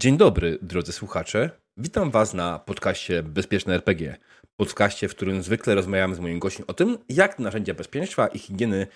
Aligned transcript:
Dzień 0.00 0.16
dobry, 0.16 0.58
drodzy 0.62 0.92
słuchacze. 0.92 1.50
Witam 1.76 2.10
Was 2.10 2.34
na 2.34 2.58
podcaście 2.58 3.22
Bezpieczne 3.22 3.74
RPG. 3.74 4.16
Podcaście, 4.56 5.08
w 5.08 5.14
którym 5.14 5.42
zwykle 5.42 5.74
rozmawiamy 5.74 6.14
z 6.14 6.18
moim 6.18 6.38
gościem 6.38 6.64
o 6.68 6.74
tym, 6.74 6.98
jak 7.08 7.38
narzędzia 7.38 7.74
bezpieczeństwa 7.74 8.26
i 8.26 8.38
higieny 8.38 8.86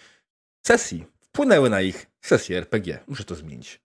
sesji 0.67 1.05
wpłynęły 1.21 1.71
na 1.71 1.81
ich 1.81 2.07
sesję 2.21 2.59
RPG. 2.59 2.99
Muszę 3.07 3.25
to 3.25 3.35
zmienić. 3.35 3.81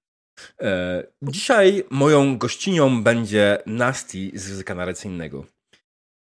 E, 0.61 1.03
dzisiaj 1.22 1.84
moją 1.89 2.38
gościnią 2.38 3.03
będzie 3.03 3.58
Nasty 3.66 4.31
z 4.34 4.49
języka 4.49 4.75
narracyjnego. 4.75 5.45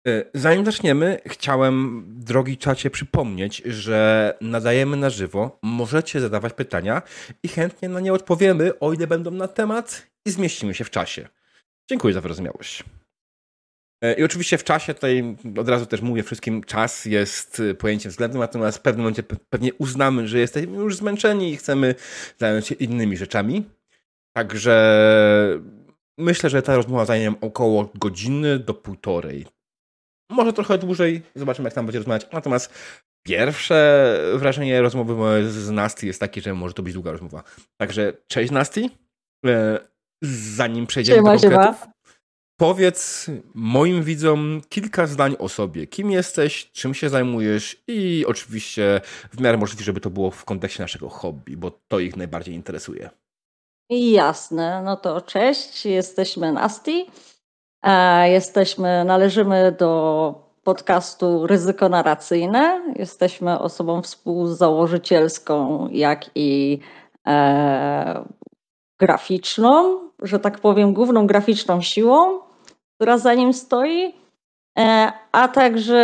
E, 0.08 0.24
zanim 0.34 0.66
zaczniemy, 0.66 1.20
chciałem, 1.26 2.06
drogi 2.08 2.58
czacie, 2.58 2.90
przypomnieć, 2.90 3.62
że 3.66 4.34
nadajemy 4.42 4.98
na 4.98 5.10
żywo. 5.10 5.60
Możecie 5.62 6.22
zadawać 6.22 6.54
pytania 6.54 7.02
i 7.44 7.48
chętnie 7.48 7.90
na 7.90 8.00
nie 8.00 8.14
odpowiemy, 8.14 8.80
o 8.80 8.94
ile 8.94 9.08
będą 9.08 9.32
na 9.32 9.48
temat 9.48 10.08
i 10.26 10.32
zmieścimy 10.32 10.74
się 10.74 10.84
w 10.84 10.90
czasie. 10.90 11.28
Dziękuję 11.90 12.14
za 12.14 12.22
wyrozumiałość. 12.22 12.84
E, 14.04 14.14
I 14.14 14.24
oczywiście 14.24 14.58
w 14.58 14.64
czasie, 14.64 14.94
tutaj 14.94 15.36
od 15.58 15.70
razu 15.70 15.86
też 15.86 16.02
mówię 16.02 16.24
wszystkim, 16.24 16.64
czas 16.64 17.06
jest 17.06 17.62
pojęciem 17.80 18.12
względnym, 18.12 18.40
natomiast 18.40 18.78
w 18.78 18.82
pewnym 18.82 19.02
momencie 19.02 19.24
pewnie 19.24 19.74
uznamy, 19.74 20.28
że 20.28 20.40
jesteśmy 20.40 20.78
już 20.78 20.96
zmęczeni 20.96 21.52
i 21.52 21.58
chcemy 21.58 21.96
zająć 22.38 22.68
się 22.68 22.76
innymi 22.76 23.18
rzeczami. 23.18 23.66
Także 24.34 25.00
myślę, 26.18 26.50
że 26.50 26.62
ta 26.62 26.76
rozmowa 26.76 27.06
zajmie 27.06 27.34
około 27.42 27.92
godziny 27.96 28.60
do 28.60 28.74
półtorej. 28.74 29.57
Może 30.30 30.54
trochę 30.54 30.78
dłużej, 30.78 31.22
zobaczymy 31.36 31.68
jak 31.68 31.74
tam 31.74 31.86
będzie 31.86 32.00
rozmawiać. 32.00 32.28
Natomiast 32.32 32.74
pierwsze 33.28 34.20
wrażenie 34.36 34.82
rozmowy 34.82 35.50
z 35.52 35.70
Nasty 35.70 36.08
jest 36.08 36.20
takie, 36.20 36.42
że 36.42 36.54
może 36.54 36.74
to 36.74 36.84
być 36.84 36.94
długa 36.94 37.12
rozmowa. 37.12 37.44
Także 37.78 38.14
cześć 38.28 38.52
Nasty. 38.52 38.90
E, 39.46 39.80
zanim 40.22 40.88
przejdziemy 40.88 41.18
siema, 41.18 41.36
do 41.36 41.42
konkretów, 41.42 41.80
siema. 41.82 41.94
powiedz 42.60 43.26
moim 43.54 44.04
widzom 44.04 44.62
kilka 44.70 45.08
zdań 45.08 45.36
o 45.40 45.50
sobie. 45.50 45.88
Kim 45.88 46.12
jesteś, 46.12 46.72
czym 46.72 46.94
się 46.94 47.10
zajmujesz 47.10 47.84
i 47.88 48.26
oczywiście 48.28 49.02
w 49.32 49.42
miarę 49.42 49.58
możliwe, 49.58 49.84
żeby 49.84 50.00
to 50.00 50.10
było 50.10 50.32
w 50.32 50.46
kontekście 50.46 50.84
naszego 50.84 51.10
hobby, 51.10 51.58
bo 51.58 51.72
to 51.88 52.00
ich 52.00 52.18
najbardziej 52.18 52.56
interesuje. 52.56 53.10
Jasne, 53.90 54.82
no 54.82 54.96
to 54.96 55.22
cześć, 55.22 55.86
jesteśmy 55.86 56.54
Nasty. 56.54 57.06
E, 57.84 58.30
jesteśmy, 58.30 59.06
należymy 59.06 59.72
do 59.72 60.48
podcastu 60.64 61.48
Ryzyko 61.48 61.90
Narracyjne. 61.90 62.94
Jesteśmy 62.96 63.60
osobą 63.60 64.02
współzałożycielską, 64.02 65.88
jak 65.92 66.26
i 66.36 66.80
e, 67.28 68.26
graficzną, 69.00 70.00
że 70.22 70.40
tak 70.40 70.60
powiem, 70.60 70.94
główną 70.94 71.28
graficzną 71.28 71.82
siłą, 71.82 72.40
która 72.96 73.18
za 73.18 73.34
nim 73.34 73.54
stoi. 73.54 74.14
E, 74.78 75.12
a 75.32 75.48
także 75.48 75.98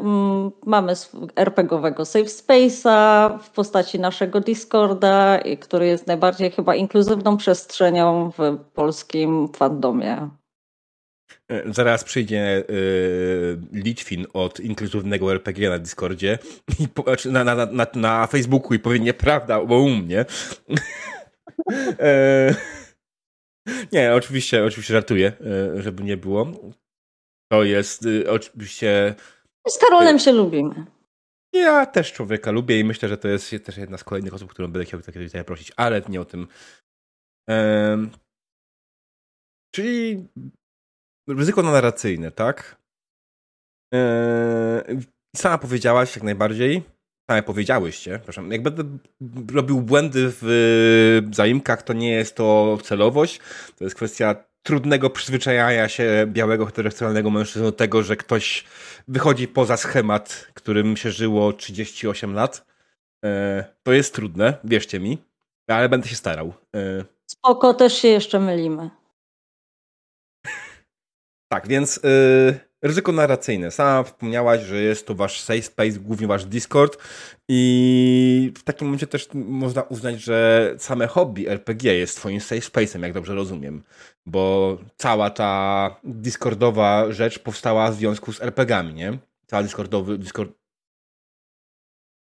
mm, 0.00 0.50
mamy 0.66 0.92
RPGowego 1.36 2.04
Safe 2.04 2.24
Space'a 2.24 3.38
w 3.38 3.50
postaci 3.50 4.00
naszego 4.00 4.40
Discorda, 4.40 5.38
który 5.60 5.86
jest 5.86 6.06
najbardziej 6.06 6.50
chyba 6.50 6.74
inkluzywną 6.74 7.36
przestrzenią 7.36 8.30
w 8.38 8.58
polskim 8.74 9.48
fandomie. 9.48 10.28
E, 11.50 11.72
zaraz 11.72 12.04
przyjdzie 12.04 12.64
yy, 12.68 13.60
Litwin 13.72 14.26
od 14.32 14.60
inkluzywnego 14.60 15.32
RPG 15.32 15.70
na 15.70 15.78
Discordzie, 15.78 16.38
i 16.80 16.88
po, 16.88 17.02
znaczy 17.02 17.30
na, 17.30 17.44
na, 17.44 17.66
na, 17.66 17.86
na 17.94 18.26
Facebooku 18.26 18.74
i 18.74 18.78
powie 18.78 19.00
nieprawda, 19.00 19.64
bo 19.64 19.78
u 19.78 19.88
mnie. 19.88 20.24
e, 21.98 22.54
nie, 23.92 24.14
oczywiście, 24.14 24.64
oczywiście 24.64 24.94
żartuję, 24.94 25.32
żeby 25.76 26.04
nie 26.04 26.16
było. 26.16 26.46
To 27.52 27.64
jest 27.64 28.06
y, 28.06 28.30
oczywiście... 28.30 29.14
Z 29.68 29.78
Karolem 29.78 30.16
y, 30.16 30.20
się 30.20 30.32
lubimy. 30.32 30.86
Ja 31.52 31.86
też 31.86 32.12
człowieka 32.12 32.50
lubię 32.50 32.80
i 32.80 32.84
myślę, 32.84 33.08
że 33.08 33.18
to 33.18 33.28
jest 33.28 33.54
też 33.64 33.76
jedna 33.76 33.98
z 33.98 34.04
kolejnych 34.04 34.34
osób, 34.34 34.50
którą 34.50 34.68
będę 34.68 34.86
chciał 34.86 35.00
takie 35.00 35.20
pytania 35.20 35.44
prosić, 35.44 35.72
ale 35.76 36.02
nie 36.08 36.20
o 36.20 36.24
tym. 36.24 36.48
czyli 39.74 40.28
ryzyko 41.28 41.62
narracyjne, 41.62 42.30
tak? 42.30 42.76
Eee, 43.92 44.98
sama 45.36 45.58
powiedziałaś 45.58 46.16
jak 46.16 46.24
najbardziej. 46.24 46.82
Same 47.30 47.42
powiedziałyście, 47.42 48.20
proszę. 48.24 48.42
Jak 48.50 48.62
będę 48.62 48.84
robił 49.54 49.80
błędy 49.80 50.32
w 50.42 51.22
zaimkach, 51.32 51.82
to 51.82 51.92
nie 51.92 52.10
jest 52.10 52.36
to 52.36 52.78
celowość. 52.82 53.40
To 53.78 53.84
jest 53.84 53.96
kwestia 53.96 54.34
trudnego 54.62 55.10
przyzwyczajania 55.10 55.88
się 55.88 56.26
białego 56.26 56.66
heteroseksualnego 56.66 57.30
mężczyzny 57.30 57.62
do 57.62 57.72
tego, 57.72 58.02
że 58.02 58.16
ktoś 58.16 58.64
wychodzi 59.08 59.48
poza 59.48 59.76
schemat, 59.76 60.48
którym 60.54 60.96
się 60.96 61.10
żyło 61.10 61.52
38 61.52 62.34
lat. 62.34 62.66
Eee, 63.22 63.64
to 63.82 63.92
jest 63.92 64.14
trudne, 64.14 64.54
wierzcie 64.64 65.00
mi, 65.00 65.18
ale 65.66 65.88
będę 65.88 66.08
się 66.08 66.16
starał. 66.16 66.54
Eee. 66.72 67.04
Spoko, 67.26 67.74
też 67.74 67.92
się 67.98 68.08
jeszcze 68.08 68.40
mylimy. 68.40 68.90
Tak, 71.48 71.68
więc 71.68 71.96
yy, 71.96 72.60
ryzyko 72.82 73.12
narracyjne. 73.12 73.70
Sama 73.70 74.02
wspomniałaś, 74.02 74.60
że 74.60 74.82
jest 74.82 75.06
to 75.06 75.14
wasz 75.14 75.40
safe 75.40 75.62
space, 75.62 76.00
głównie 76.00 76.26
wasz 76.26 76.44
Discord 76.44 76.98
i 77.48 78.52
w 78.58 78.62
takim 78.62 78.86
momencie 78.86 79.06
też 79.06 79.28
można 79.34 79.82
uznać, 79.82 80.20
że 80.20 80.74
same 80.78 81.06
hobby 81.06 81.48
RPG 81.48 81.94
jest 81.94 82.16
twoim 82.16 82.40
safe 82.40 82.60
space'em, 82.60 83.02
jak 83.02 83.12
dobrze 83.12 83.34
rozumiem. 83.34 83.82
Bo 84.26 84.76
cała 84.96 85.30
ta 85.30 85.96
Discordowa 86.04 87.12
rzecz 87.12 87.38
powstała 87.38 87.90
w 87.90 87.94
związku 87.94 88.32
z 88.32 88.42
RPGami, 88.42 88.94
nie? 88.94 89.18
Cała 89.46 89.62
Discordowy... 89.62 90.18
Discord... 90.18 90.52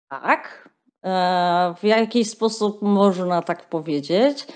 Tak. 0.09 0.69
E, 1.05 1.75
w 1.81 1.85
jakiś 1.85 2.31
sposób 2.31 2.83
można 2.83 3.43
tak 3.43 3.69
powiedzieć. 3.69 4.47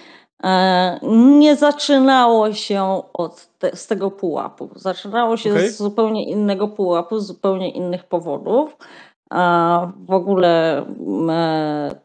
E, 0.44 0.98
nie 1.38 1.56
zaczynało 1.56 2.52
się 2.52 3.02
od 3.12 3.46
te, 3.58 3.76
z 3.76 3.86
tego 3.86 4.10
pułapu. 4.10 4.70
Zaczynało 4.74 5.36
się 5.36 5.50
okay. 5.50 5.70
z 5.70 5.76
zupełnie 5.76 6.30
innego 6.30 6.68
pułapu, 6.68 7.20
z 7.20 7.26
zupełnie 7.26 7.70
innych 7.70 8.04
powodów. 8.04 8.76
A 9.30 9.88
w 10.04 10.10
ogóle 10.10 10.78
e, 11.30 12.00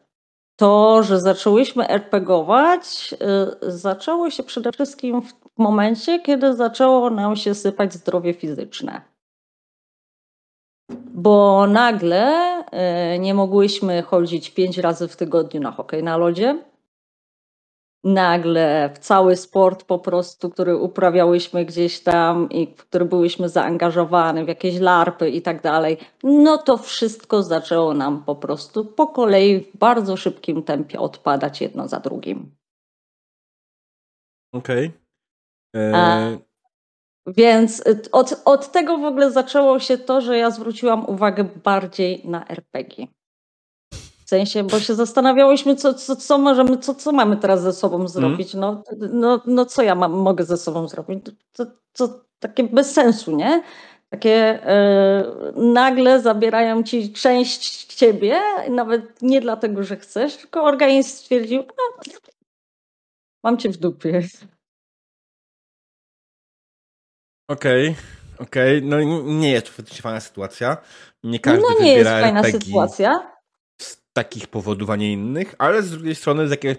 to, 0.56 1.02
że 1.02 1.20
zaczęłyśmy 1.20 1.88
RPGować, 1.88 3.14
e, 3.20 3.70
zaczęło 3.70 4.30
się 4.30 4.42
przede 4.42 4.72
wszystkim 4.72 5.22
w 5.22 5.58
momencie, 5.58 6.20
kiedy 6.20 6.54
zaczęło 6.54 7.10
nam 7.10 7.36
się 7.36 7.54
sypać 7.54 7.94
zdrowie 7.94 8.34
fizyczne. 8.34 9.00
Bo 11.14 11.66
nagle 11.66 12.52
nie 13.18 13.34
mogłyśmy 13.34 14.02
chodzić 14.02 14.50
pięć 14.50 14.78
razy 14.78 15.08
w 15.08 15.16
tygodniu 15.16 15.60
na 15.60 15.70
hokej 15.70 16.02
na 16.02 16.16
lodzie 16.16 16.58
nagle 18.04 18.90
w 18.94 18.98
cały 18.98 19.36
sport 19.36 19.84
po 19.84 19.98
prostu, 19.98 20.50
który 20.50 20.76
uprawiałyśmy 20.76 21.64
gdzieś 21.64 22.00
tam 22.00 22.50
i 22.50 22.66
w 22.66 22.76
który 22.76 23.04
byłyśmy 23.04 23.48
zaangażowane, 23.48 24.44
w 24.44 24.48
jakieś 24.48 24.78
larpy 24.78 25.30
i 25.30 25.42
tak 25.42 25.62
dalej, 25.62 25.96
no 26.22 26.58
to 26.58 26.76
wszystko 26.78 27.42
zaczęło 27.42 27.94
nam 27.94 28.24
po 28.24 28.36
prostu 28.36 28.84
po 28.84 29.06
kolei 29.06 29.60
w 29.60 29.76
bardzo 29.76 30.16
szybkim 30.16 30.62
tempie 30.62 31.00
odpadać 31.00 31.60
jedno 31.60 31.88
za 31.88 32.00
drugim. 32.00 32.54
Okej. 34.52 34.92
Okay. 35.74 35.94
E, 35.94 36.38
więc 37.26 37.84
od, 38.12 38.42
od 38.44 38.72
tego 38.72 38.98
w 38.98 39.04
ogóle 39.04 39.30
zaczęło 39.30 39.80
się 39.80 39.98
to, 39.98 40.20
że 40.20 40.38
ja 40.38 40.50
zwróciłam 40.50 41.06
uwagę 41.08 41.44
bardziej 41.44 42.22
na 42.24 42.48
RPG 42.48 43.06
sensie, 44.32 44.64
bo 44.64 44.80
się 44.80 44.94
zastanawiałyśmy, 44.94 45.76
co, 45.76 45.94
co, 45.94 46.16
co 46.16 46.38
możemy, 46.38 46.78
co, 46.78 46.94
co 46.94 47.12
mamy 47.12 47.36
teraz 47.36 47.62
ze 47.62 47.72
sobą 47.72 48.08
zrobić. 48.08 48.54
Mm. 48.54 48.60
No, 48.60 48.82
no, 49.12 49.42
no 49.46 49.66
co 49.66 49.82
ja 49.82 49.94
mam, 49.94 50.12
mogę 50.12 50.44
ze 50.44 50.56
sobą 50.56 50.88
zrobić? 50.88 51.24
To, 51.52 51.66
to 51.92 52.24
takie 52.38 52.64
bez 52.64 52.92
sensu, 52.92 53.36
nie? 53.36 53.62
Takie 54.10 54.66
e, 54.66 55.52
nagle 55.56 56.20
zabierają 56.20 56.82
ci 56.82 57.12
część 57.12 57.84
ciebie, 57.94 58.40
nawet 58.70 59.22
nie 59.22 59.40
dlatego, 59.40 59.82
że 59.82 59.96
chcesz, 59.96 60.36
tylko 60.36 60.64
organizm 60.64 61.10
stwierdził, 61.10 61.60
a, 61.60 62.02
mam 63.44 63.58
cię 63.58 63.68
w 63.68 63.76
dupie. 63.76 64.22
Okej, 67.48 67.88
okay, 67.88 67.94
okej. 68.38 68.78
Okay. 68.78 68.88
No 68.88 69.22
nie 69.24 69.50
jest 69.50 69.76
to 69.76 70.02
fajna 70.02 70.20
sytuacja. 70.20 70.76
Nie 71.22 71.40
każdy 71.40 71.62
no 71.62 71.84
nie 71.84 71.94
jest 71.94 72.10
fajna 72.10 72.40
RPG. 72.40 72.60
sytuacja 72.60 73.31
takich 74.12 74.46
powodów, 74.46 74.90
a 74.90 74.96
nie 74.96 75.12
innych, 75.12 75.54
ale 75.58 75.82
z 75.82 75.90
drugiej 75.90 76.14
strony 76.14 76.48
z 76.48 76.50
jakiej 76.50 76.76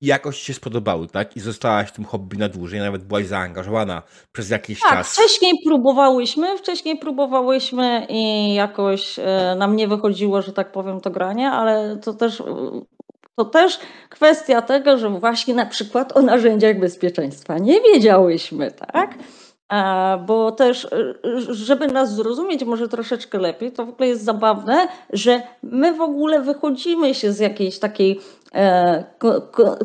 jakoś 0.00 0.40
się 0.40 0.54
spodobały, 0.54 1.06
tak? 1.08 1.36
I 1.36 1.40
zostałaś 1.40 1.88
w 1.88 1.92
tym 1.92 2.04
hobby 2.04 2.36
na 2.36 2.48
dłużej, 2.48 2.80
nawet 2.80 3.04
byłaś 3.04 3.26
zaangażowana 3.26 4.02
przez 4.32 4.50
jakiś 4.50 4.80
tak, 4.80 4.90
czas. 4.90 5.12
wcześniej 5.12 5.52
próbowałyśmy, 5.66 6.58
wcześniej 6.58 6.98
próbowałyśmy 6.98 8.06
i 8.08 8.54
jakoś 8.54 9.18
e, 9.18 9.54
nam 9.58 9.76
nie 9.76 9.88
wychodziło, 9.88 10.42
że 10.42 10.52
tak 10.52 10.72
powiem, 10.72 11.00
to 11.00 11.10
granie, 11.10 11.50
ale 11.50 11.96
to 11.96 12.14
też 12.14 12.40
e, 12.40 12.44
To 13.36 13.44
też 13.44 13.78
kwestia 14.08 14.62
tego, 14.62 14.98
że 14.98 15.08
właśnie 15.08 15.54
na 15.54 15.66
przykład 15.66 16.16
o 16.16 16.22
narzędziach 16.22 16.78
bezpieczeństwa 16.78 17.58
nie 17.58 17.80
wiedziałyśmy, 17.80 18.70
tak? 18.70 19.14
Bo 20.26 20.52
też, 20.52 20.88
żeby 21.48 21.86
nas 21.86 22.14
zrozumieć 22.14 22.64
może 22.64 22.88
troszeczkę 22.88 23.38
lepiej, 23.38 23.72
to 23.72 23.86
w 23.86 23.88
ogóle 23.88 24.08
jest 24.08 24.24
zabawne, 24.24 24.88
że 25.12 25.42
my 25.62 25.94
w 25.94 26.00
ogóle 26.00 26.40
wychodzimy 26.42 27.14
się 27.14 27.32
z 27.32 27.38
jakiejś 27.38 27.78
takiej 27.78 28.20
e, 28.54 29.04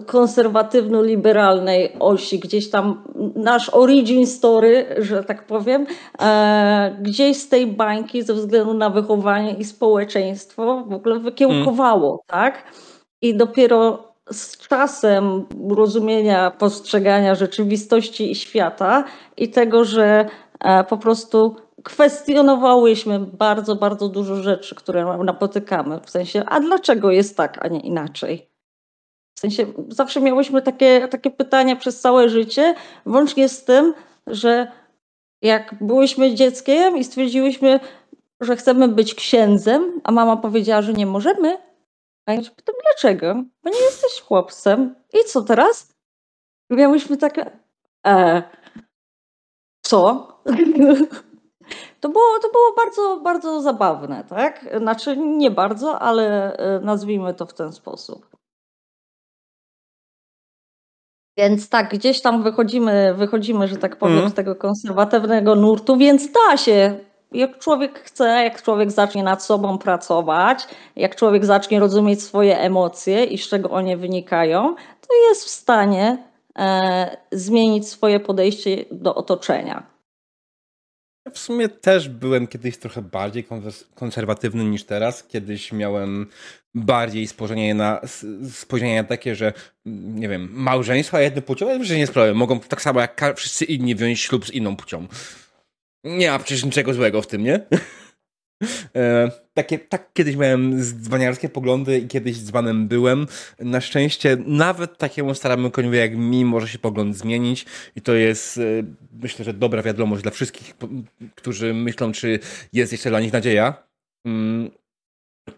konserwatywno-liberalnej 0.06 1.96
osi, 2.00 2.40
gdzieś 2.40 2.70
tam 2.70 3.04
nasz 3.36 3.70
origin 3.70 4.28
story, 4.28 4.86
że 4.98 5.24
tak 5.24 5.48
powiem, 5.48 5.86
e, 6.22 6.98
gdzieś 7.02 7.38
z 7.38 7.50
tej 7.50 7.68
bańki 7.68 8.24
ze 8.24 8.34
względu 8.34 8.74
na 8.74 8.90
wychowanie 8.90 9.54
i 9.54 9.64
społeczeństwo 9.64 10.84
w 10.88 10.94
ogóle 10.94 11.20
wykiełkowało, 11.20 12.24
hmm. 12.28 12.52
tak? 12.52 12.64
I 13.22 13.36
dopiero 13.36 14.15
z 14.32 14.58
czasem 14.58 15.46
rozumienia, 15.70 16.52
postrzegania 16.52 17.36
rzeczywistości 17.36 18.32
i 18.32 18.36
świata 18.36 19.04
i 19.38 19.50
tego, 19.50 19.86
że 19.86 20.30
e, 20.60 20.84
po 20.84 20.98
prostu 20.98 21.56
kwestionowałyśmy 21.84 23.20
bardzo, 23.20 23.76
bardzo 23.76 24.10
dużo 24.10 24.36
rzeczy, 24.36 24.76
które 24.76 25.18
napotykamy. 25.24 26.00
W 26.06 26.10
sensie, 26.10 26.44
a 26.48 26.60
dlaczego 26.60 27.12
jest 27.12 27.38
tak, 27.38 27.66
a 27.66 27.68
nie 27.68 27.80
inaczej? 27.80 28.50
W 29.36 29.40
sensie, 29.40 29.66
zawsze 29.90 30.22
miałyśmy 30.22 30.62
takie, 30.62 31.08
takie 31.08 31.32
pytania 31.32 31.76
przez 31.76 32.02
całe 32.02 32.30
życie, 32.30 32.76
włącznie 33.06 33.50
z 33.50 33.64
tym, 33.64 33.94
że 34.28 34.72
jak 35.42 35.76
byłyśmy 35.82 36.36
dzieckiem 36.36 36.98
i 36.98 37.04
stwierdziłyśmy, 37.04 37.80
że 38.42 38.56
chcemy 38.56 38.88
być 38.88 39.16
księdzem, 39.16 40.02
a 40.04 40.12
mama 40.12 40.38
powiedziała, 40.38 40.82
że 40.82 40.94
nie 40.94 41.06
możemy, 41.06 41.58
a 42.26 42.34
ja 42.34 42.44
się 42.44 42.52
pytam, 42.52 42.76
dlaczego? 42.82 43.44
Bo 43.64 43.70
nie 43.70 43.80
jesteś 43.80 44.22
chłopcem. 44.22 44.96
I 45.14 45.26
co 45.28 45.42
teraz? 45.42 45.96
Miałyśmy 46.70 47.18
takie, 47.18 47.60
e, 48.08 48.44
co? 49.86 50.28
To 52.00 52.10
było, 52.10 52.40
to 52.42 52.50
było 52.52 52.74
bardzo, 52.76 53.20
bardzo 53.24 53.62
zabawne, 53.62 54.24
tak? 54.24 54.66
Znaczy 54.78 55.18
nie 55.18 55.52
bardzo, 55.52 56.00
ale 56.00 56.58
e, 56.58 56.80
nazwijmy 56.80 57.34
to 57.34 57.46
w 57.46 57.54
ten 57.54 57.74
sposób. 57.74 58.36
Więc 61.38 61.70
tak, 61.70 61.90
gdzieś 61.90 62.22
tam 62.22 62.44
wychodzimy, 62.44 63.14
wychodzimy, 63.14 63.68
że 63.68 63.78
tak 63.78 63.98
powiem, 63.98 64.18
mm. 64.18 64.30
z 64.30 64.34
tego 64.34 64.56
konserwatywnego 64.56 65.56
nurtu, 65.56 65.98
więc 65.98 66.32
da 66.32 66.58
się 66.58 67.00
jak 67.36 67.60
człowiek 67.60 68.00
chce, 68.00 68.26
jak 68.28 68.62
człowiek 68.62 68.92
zacznie 68.92 69.24
nad 69.24 69.44
sobą 69.44 69.78
pracować, 69.78 70.68
jak 70.96 71.16
człowiek 71.16 71.46
zacznie 71.46 71.80
rozumieć 71.80 72.24
swoje 72.24 72.60
emocje 72.60 73.24
i 73.24 73.38
z 73.38 73.48
czego 73.48 73.70
one 73.70 73.98
wynikają, 73.98 74.76
to 74.76 75.30
jest 75.30 75.46
w 75.46 75.50
stanie 75.50 76.18
e, 76.60 77.18
zmienić 77.32 77.88
swoje 77.88 78.20
podejście 78.20 78.86
do 78.92 79.16
otoczenia. 79.16 79.96
W 81.34 81.40
sumie 81.40 81.70
też 81.70 82.10
byłem 82.10 82.48
kiedyś 82.48 82.78
trochę 82.78 83.02
bardziej 83.02 83.48
konserwatywny 83.96 84.66
niż 84.66 84.84
teraz. 84.84 85.24
Kiedyś 85.24 85.72
miałem 85.72 86.28
bardziej 86.76 87.28
spojrzenie 87.28 87.74
na, 87.74 88.02
spojrzenie 88.52 89.04
takie, 89.04 89.36
że 89.36 89.54
nie 89.86 90.30
wiem, 90.30 90.50
małżeństwa 90.52 91.22
jednopłciowe, 91.22 91.84
że 91.84 91.98
nie 91.98 92.08
sprawy. 92.08 92.34
Mogą 92.34 92.60
tak 92.60 92.82
samo 92.82 93.00
jak 93.00 93.22
wszyscy 93.36 93.66
inni 93.66 93.96
wziąć 93.96 94.20
ślub 94.20 94.46
z 94.46 94.52
inną 94.52 94.76
płcią. 94.76 95.08
Nie 96.06 96.32
ma 96.32 96.40
przecież 96.40 96.66
niczego 96.66 96.94
złego 96.94 97.22
w 97.22 97.28
tym, 97.28 97.44
nie? 97.44 97.60
E, 98.96 99.32
takie, 99.54 99.80
tak 99.80 100.14
kiedyś 100.14 100.36
miałem 100.36 100.84
dzwaniarskie 100.84 101.50
poglądy 101.50 102.00
i 102.00 102.08
kiedyś 102.08 102.38
dzbanem 102.38 102.88
byłem. 102.88 103.28
Na 103.60 103.82
szczęście 103.82 104.38
nawet 104.46 104.98
takiemu 104.98 105.36
staremu 105.36 105.72
koniowi 105.72 105.98
jak 105.98 106.18
mi 106.18 106.46
może 106.46 106.68
się 106.68 106.80
pogląd 106.80 107.18
zmienić 107.18 107.66
i 107.96 108.02
to 108.02 108.14
jest 108.14 108.58
e, 108.58 108.62
myślę, 109.22 109.46
że 109.46 109.54
dobra 109.54 109.82
wiadomość 109.84 110.24
dla 110.24 110.32
wszystkich, 110.32 110.76
którzy 111.36 111.74
myślą, 111.74 112.12
czy 112.12 112.40
jest 112.74 112.92
jeszcze 112.92 113.10
dla 113.10 113.20
nich 113.20 113.34
nadzieja. 113.34 113.84
Mm. 114.26 114.72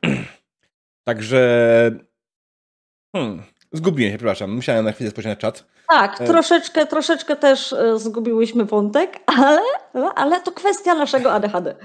Także 1.08 1.92
hmm, 3.16 3.44
zgubiłem 3.74 4.12
się, 4.12 4.18
przepraszam. 4.18 4.52
Musiałem 4.52 4.86
na 4.86 4.92
chwilę 4.92 5.10
spojrzeć 5.10 5.30
na 5.30 5.36
czat. 5.36 5.77
Tak, 5.88 6.22
e, 6.22 6.26
troszeczkę, 6.26 6.88
troszeczkę 6.88 7.36
też 7.36 7.74
e, 7.74 8.00
zgubiłyśmy 8.00 8.66
wątek, 8.66 9.20
ale, 9.26 9.62
ale 10.16 10.42
to 10.42 10.52
kwestia 10.52 10.96
naszego 10.96 11.34
ADHD. 11.34 11.76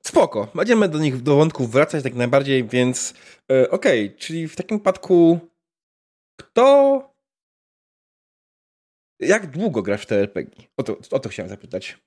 Spoko, 0.00 0.48
będziemy 0.54 0.88
do 0.88 0.98
nich, 0.98 1.22
do 1.22 1.36
wątków 1.36 1.70
wracać 1.70 2.02
tak 2.02 2.14
najbardziej, 2.14 2.64
więc 2.64 3.14
e, 3.52 3.70
okej, 3.70 4.06
okay, 4.06 4.18
czyli 4.18 4.48
w 4.48 4.56
takim 4.56 4.78
wypadku 4.78 5.38
kto... 6.38 7.02
Jak 9.20 9.46
długo 9.46 9.82
grasz 9.82 10.02
w 10.02 10.06
te 10.06 10.16
RPG? 10.16 10.66
O 10.76 10.82
to, 10.82 10.96
o 11.10 11.18
to 11.18 11.28
chciałem 11.28 11.48
zapytać. 11.48 11.98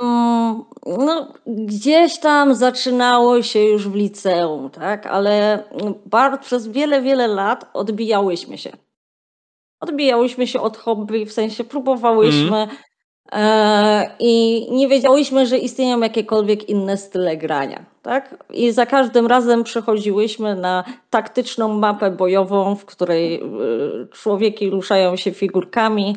Mm, 0.00 0.64
no, 0.86 1.32
gdzieś 1.46 2.18
tam 2.18 2.54
zaczynało 2.54 3.42
się 3.42 3.60
już 3.60 3.88
w 3.88 3.94
liceum, 3.94 4.70
tak? 4.70 5.06
Ale 5.06 5.64
bardzo, 6.06 6.38
przez 6.38 6.68
wiele, 6.68 7.02
wiele 7.02 7.28
lat 7.28 7.70
odbijałyśmy 7.72 8.58
się 8.58 8.70
odbijałyśmy 9.80 10.46
się 10.46 10.60
od 10.60 10.76
hobby, 10.76 11.26
w 11.26 11.32
sensie 11.32 11.64
próbowałyśmy 11.64 12.56
mm. 12.56 12.68
e, 13.32 14.10
i 14.18 14.66
nie 14.70 14.88
wiedziałyśmy, 14.88 15.46
że 15.46 15.58
istnieją 15.58 16.00
jakiekolwiek 16.00 16.68
inne 16.68 16.96
style 16.96 17.36
grania. 17.36 17.84
Tak? 18.02 18.44
I 18.50 18.72
za 18.72 18.86
każdym 18.86 19.26
razem 19.26 19.64
przechodziłyśmy 19.64 20.56
na 20.56 20.84
taktyczną 21.10 21.68
mapę 21.68 22.10
bojową, 22.10 22.76
w 22.76 22.84
której 22.84 23.34
e, 23.34 23.40
człowieki 24.12 24.70
ruszają 24.70 25.16
się 25.16 25.30
figurkami 25.30 26.16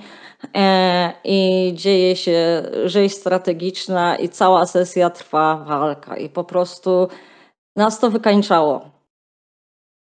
e, 0.55 1.13
i 1.23 1.71
dzieje 1.75 2.15
się 2.15 2.63
rzeź 2.85 3.13
strategiczna 3.13 4.15
i 4.15 4.29
cała 4.29 4.65
sesja 4.65 5.09
trwa 5.09 5.55
walka 5.55 6.17
i 6.17 6.29
po 6.29 6.43
prostu 6.43 7.07
nas 7.75 7.99
to 7.99 8.09
wykańczało 8.09 8.92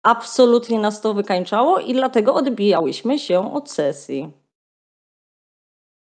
absolutnie 0.04 0.80
nas 0.80 1.02
to 1.02 1.14
wykańczało 1.14 1.80
i 1.80 1.94
dlatego 1.94 2.34
odbijałyśmy 2.34 3.20
się 3.20 3.54
od 3.54 3.72
sesji. 3.72 4.32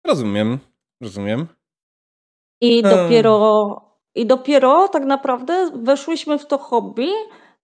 Rozumiem, 0.06 0.58
rozumiem. 1.00 1.46
I 2.60 2.82
hmm. 2.82 3.02
dopiero, 3.02 3.80
i 4.14 4.26
dopiero 4.26 4.88
tak 4.88 5.04
naprawdę 5.04 5.70
weszłyśmy 5.74 6.38
w 6.38 6.46
to 6.46 6.58
hobby, 6.58 7.08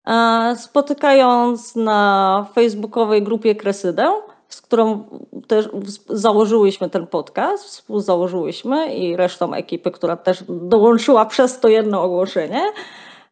e, 0.07 0.57
spotykając 0.59 1.77
na 1.77 2.47
facebookowej 2.55 3.23
grupie 3.23 3.55
Kresydę, 3.55 4.13
z 4.49 4.61
którą 4.61 5.05
też 5.47 5.69
założyłyśmy 6.09 6.91
ten 6.91 7.07
podcast, 7.07 7.65
współzałożyłyśmy 7.65 8.95
i 8.95 9.17
resztą 9.17 9.55
ekipy, 9.55 9.91
która 9.91 10.17
też 10.17 10.45
dołączyła 10.49 11.27
przez 11.27 11.61
to 11.61 11.69
jedno 11.69 12.03
ogłoszenie. 12.03 12.63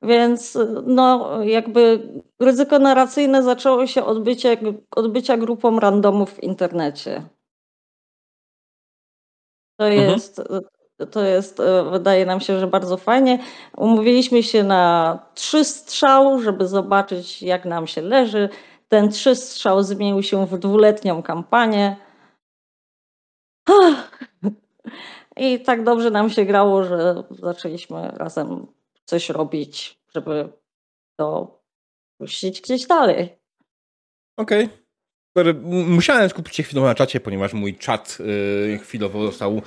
Więc 0.03 0.59
no, 0.87 1.39
jakby 1.43 2.13
ryzyko 2.41 2.79
narracyjne 2.79 3.43
zaczęło 3.43 3.87
się 3.87 4.05
od 4.05 4.23
bycia, 4.23 4.49
od 4.97 5.13
bycia 5.13 5.37
grupą 5.37 5.81
randomów 5.81 6.35
w 6.35 6.43
internecie. 6.43 7.23
To 9.77 9.89
mhm. 9.89 10.11
jest, 10.11 10.43
to 11.11 11.23
jest, 11.23 11.63
wydaje 11.91 12.27
nam 12.27 12.41
się, 12.41 12.61
że 12.61 12.67
bardzo 12.67 12.97
fajnie. 12.97 13.39
Umówiliśmy 13.77 14.43
się 14.43 14.63
na 14.63 15.19
trzy 15.35 15.65
strzał, 15.65 16.41
żeby 16.41 16.69
zobaczyć, 16.69 17.43
jak 17.43 17.65
nam 17.65 17.87
się 17.87 18.03
leży. 18.03 18.49
Ten 18.89 19.11
trzy 19.11 19.35
strzał 19.35 19.83
zmienił 19.83 20.23
się 20.23 20.47
w 20.47 20.59
dwuletnią 20.59 21.23
kampanię. 21.23 21.97
I 25.37 25.61
tak 25.61 25.85
dobrze 25.85 26.11
nam 26.11 26.31
się 26.31 26.45
grało, 26.45 26.85
że 26.85 27.25
zaczęliśmy 27.31 28.11
razem 28.15 28.67
coś 29.09 29.29
robić, 29.29 30.01
żeby 30.15 30.53
to 31.17 31.59
puścić 32.19 32.61
gdzieś 32.61 32.87
dalej. 32.87 33.39
Okej. 34.37 34.65
Okay. 34.65 34.88
Musiałem 35.87 36.29
skupić 36.29 36.57
się 36.57 36.63
chwilowo 36.63 36.87
na 36.87 36.95
czacie, 36.95 37.21
ponieważ 37.21 37.53
mój 37.53 37.75
czat 37.75 38.19
y, 38.21 38.79
chwilowo 38.83 39.27
został 39.27 39.63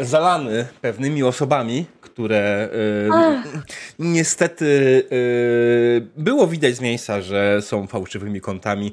y, 0.00 0.04
zalany 0.04 0.66
pewnymi 0.80 1.22
osobami, 1.22 1.86
które 2.00 2.68
y, 2.72 3.58
niestety 3.98 4.66
y, 5.12 6.06
było 6.16 6.46
widać 6.46 6.76
z 6.76 6.80
miejsca, 6.80 7.20
że 7.20 7.62
są 7.62 7.86
fałszywymi 7.86 8.40
kontami. 8.40 8.92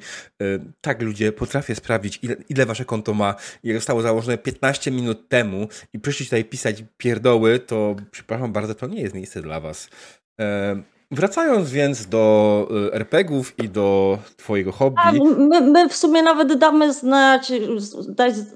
Tak, 0.81 1.01
ludzie, 1.01 1.31
potrafię 1.31 1.75
sprawdzić, 1.75 2.19
ile, 2.21 2.35
ile 2.49 2.65
wasze 2.65 2.85
konto 2.85 3.13
ma. 3.13 3.35
Jak 3.63 3.77
zostało 3.77 4.01
założone 4.01 4.37
15 4.37 4.91
minut 4.91 5.29
temu 5.29 5.67
i 5.93 5.99
przyszli 5.99 6.25
tutaj 6.25 6.45
pisać 6.45 6.83
pierdoły, 6.97 7.59
to 7.59 7.95
przepraszam 8.11 8.53
bardzo, 8.53 8.75
to 8.75 8.87
nie 8.87 9.01
jest 9.01 9.15
miejsce 9.15 9.41
dla 9.41 9.59
was. 9.59 9.89
Wracając 11.13 11.71
więc 11.71 12.07
do 12.07 12.67
y, 12.89 12.93
RPGów 12.93 13.59
i 13.59 13.69
do 13.69 14.17
twojego 14.37 14.71
hobby. 14.71 14.97
A 15.03 15.11
my, 15.11 15.61
my, 15.61 15.89
w 15.89 15.95
sumie 15.95 16.23
nawet 16.23 16.57
damy 16.57 16.93
znać, 16.93 17.51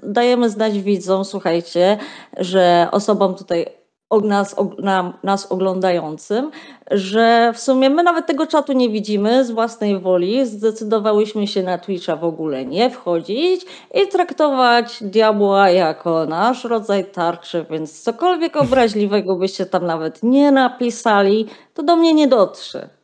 dajemy 0.02 0.50
znać 0.50 0.78
widzom, 0.78 1.24
słuchajcie, 1.24 1.98
że 2.36 2.88
osobom 2.92 3.34
tutaj 3.34 3.77
nas, 4.10 4.56
na, 4.78 5.12
nas 5.22 5.52
oglądającym, 5.52 6.50
że 6.90 7.52
w 7.54 7.60
sumie 7.60 7.90
my 7.90 8.02
nawet 8.02 8.26
tego 8.26 8.46
czatu 8.46 8.72
nie 8.72 8.88
widzimy 8.88 9.44
z 9.44 9.50
własnej 9.50 10.00
woli. 10.00 10.46
Zdecydowałyśmy 10.46 11.46
się 11.46 11.62
na 11.62 11.78
Twitcha 11.78 12.16
w 12.16 12.24
ogóle 12.24 12.64
nie 12.64 12.90
wchodzić 12.90 13.66
i 13.94 14.08
traktować 14.08 14.98
diabła 15.00 15.70
jako 15.70 16.26
nasz 16.26 16.64
rodzaj 16.64 17.04
tarczy, 17.04 17.66
więc 17.70 18.02
cokolwiek 18.02 18.56
obraźliwego 18.56 19.36
byście 19.36 19.66
tam 19.66 19.86
nawet 19.86 20.22
nie 20.22 20.52
napisali, 20.52 21.46
to 21.74 21.82
do 21.82 21.96
mnie 21.96 22.14
nie 22.14 22.28
dotrze. 22.28 22.97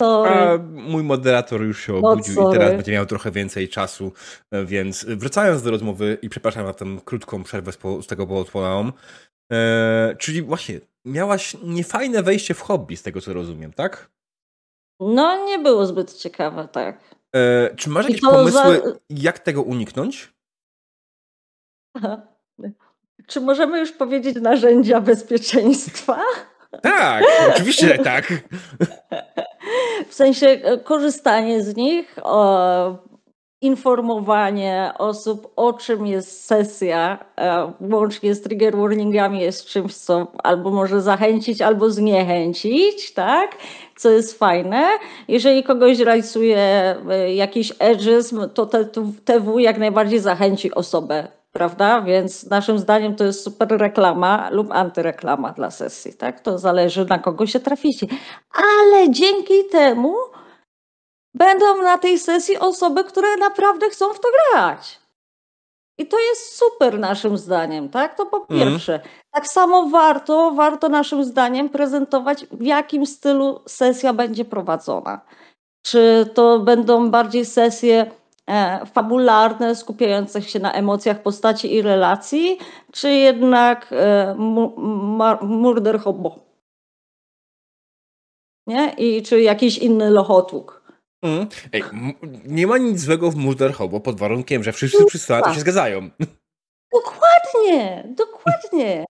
Sorry. 0.00 0.30
A 0.30 0.58
mój 0.72 1.02
moderator 1.02 1.62
już 1.62 1.80
się 1.86 1.92
no, 1.92 1.98
obudził 2.10 2.42
no, 2.42 2.50
i 2.50 2.52
teraz 2.52 2.70
będzie 2.70 2.92
miał 2.92 3.06
trochę 3.06 3.30
więcej 3.30 3.68
czasu, 3.68 4.12
więc 4.64 5.04
wracając 5.04 5.62
do 5.62 5.70
rozmowy 5.70 6.18
i 6.22 6.28
przepraszam 6.28 6.64
na 6.64 6.72
tę 6.72 6.86
krótką 7.04 7.42
przerwę 7.42 7.72
z, 7.72 8.06
tego 8.06 8.26
powodu, 8.26 8.92
e, 9.52 10.16
czyli 10.18 10.42
właśnie 10.42 10.80
miałaś 11.04 11.56
niefajne 11.62 12.22
wejście 12.22 12.54
w 12.54 12.60
hobby, 12.60 12.96
z 12.96 13.02
tego 13.02 13.20
co 13.20 13.32
rozumiem, 13.32 13.72
tak? 13.72 14.10
No, 15.00 15.44
nie 15.44 15.58
było 15.58 15.86
zbyt 15.86 16.14
ciekawe, 16.14 16.68
tak. 16.72 17.14
E, 17.36 17.74
czy 17.76 17.90
masz 17.90 18.06
jakieś 18.06 18.20
pomysły, 18.20 18.82
za... 18.84 18.92
jak 19.10 19.38
tego 19.38 19.62
uniknąć? 19.62 20.32
Aha. 21.94 22.22
Czy 23.26 23.40
możemy 23.40 23.78
już 23.78 23.92
powiedzieć 23.92 24.36
narzędzia 24.36 25.00
bezpieczeństwa? 25.00 26.22
Tak, 26.82 27.24
oczywiście 27.50 27.98
tak. 27.98 28.32
W 30.08 30.14
sensie 30.14 30.46
e, 30.46 30.78
korzystanie 30.78 31.62
z 31.62 31.76
nich, 31.76 32.18
o, 32.22 33.10
informowanie 33.60 34.92
osób, 34.98 35.52
o 35.56 35.72
czym 35.72 36.06
jest 36.06 36.44
sesja, 36.44 37.24
e, 37.38 37.72
łącznie 37.80 38.34
z 38.34 38.42
trigger 38.42 38.76
warningami 38.76 39.40
jest 39.40 39.66
czymś, 39.66 39.94
co 39.94 40.32
albo 40.42 40.70
może 40.70 41.00
zachęcić, 41.00 41.62
albo 41.62 41.90
zniechęcić, 41.90 43.14
tak? 43.14 43.56
Co 43.96 44.10
jest 44.10 44.38
fajne. 44.38 44.88
Jeżeli 45.28 45.62
kogoś 45.62 45.98
rajcuje 45.98 46.58
e, 47.10 47.34
jakiś 47.34 47.72
edgeizm, 47.78 48.48
to 48.54 48.66
TW 49.24 49.58
jak 49.58 49.78
najbardziej 49.78 50.20
zachęci 50.20 50.74
osobę 50.74 51.39
prawda? 51.52 52.00
Więc 52.00 52.46
naszym 52.46 52.78
zdaniem 52.78 53.16
to 53.16 53.24
jest 53.24 53.44
super 53.44 53.68
reklama 53.68 54.50
lub 54.50 54.72
antyreklama 54.72 55.52
dla 55.52 55.70
sesji, 55.70 56.14
tak? 56.14 56.40
To 56.40 56.58
zależy 56.58 57.04
na 57.04 57.18
kogo 57.18 57.46
się 57.46 57.60
traficie. 57.60 58.06
Ale 58.52 59.10
dzięki 59.10 59.64
temu 59.72 60.14
będą 61.34 61.82
na 61.82 61.98
tej 61.98 62.18
sesji 62.18 62.58
osoby, 62.58 63.04
które 63.04 63.36
naprawdę 63.36 63.90
chcą 63.90 64.12
w 64.12 64.20
to 64.20 64.28
grać. 64.52 65.00
I 65.98 66.06
to 66.06 66.18
jest 66.18 66.58
super 66.58 66.98
naszym 66.98 67.38
zdaniem, 67.38 67.88
tak? 67.88 68.16
To 68.16 68.26
po 68.26 68.36
mhm. 68.36 68.60
pierwsze. 68.60 68.94
Mm. 68.94 69.08
Tak 69.30 69.46
samo 69.46 69.88
warto, 69.88 70.50
warto 70.50 70.88
naszym 70.88 71.24
zdaniem 71.24 71.68
prezentować, 71.68 72.46
w 72.52 72.62
jakim 72.62 73.06
stylu 73.06 73.60
sesja 73.66 74.12
będzie 74.12 74.44
prowadzona. 74.44 75.20
Czy 75.86 76.30
to 76.34 76.58
będą 76.58 77.10
bardziej 77.10 77.44
sesje 77.44 78.10
fabularne, 78.94 79.76
skupiające 79.76 80.42
się 80.42 80.58
na 80.58 80.72
emocjach 80.72 81.22
postaci 81.22 81.74
i 81.74 81.82
relacji, 81.82 82.58
czy 82.92 83.10
jednak 83.10 83.88
e, 83.92 84.34
murder 85.42 86.00
hobo? 86.00 86.38
Nie? 88.66 88.94
I 88.98 89.22
czy 89.22 89.40
jakiś 89.40 89.78
inny 89.78 90.10
lochotłuk? 90.10 90.80
Mm. 91.22 91.46
Ej, 91.72 91.82
nie 92.44 92.66
ma 92.66 92.78
nic 92.78 93.00
złego 93.00 93.30
w 93.30 93.36
murder 93.36 93.72
hobo 93.72 94.00
pod 94.00 94.18
warunkiem, 94.18 94.62
że 94.62 94.72
wszyscy 94.72 95.04
przy 95.04 95.18
no, 95.28 95.54
się 95.54 95.60
zgadzają. 95.60 96.10
Dokładnie, 96.92 98.04
dokładnie. 98.08 99.04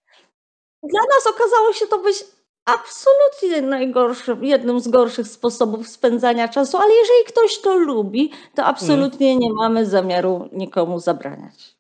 Dla 0.83 1.01
nas 1.01 1.27
okazało 1.35 1.73
się 1.73 1.87
to 1.87 1.99
być 1.99 2.25
absolutnie 2.75 3.63
najgorszym, 3.63 4.45
jednym 4.45 4.81
z 4.81 4.89
gorszych 4.89 5.29
sposobów 5.29 5.89
spędzania 5.89 6.49
czasu, 6.49 6.77
ale 6.77 6.95
jeżeli 6.95 7.25
ktoś 7.29 7.59
to 7.59 7.77
lubi, 7.77 8.33
to 8.55 8.65
absolutnie 8.65 9.37
nie 9.37 9.53
mamy 9.53 9.87
zamiaru 9.87 10.49
nikomu 10.53 11.01
zabraniać. 11.01 11.80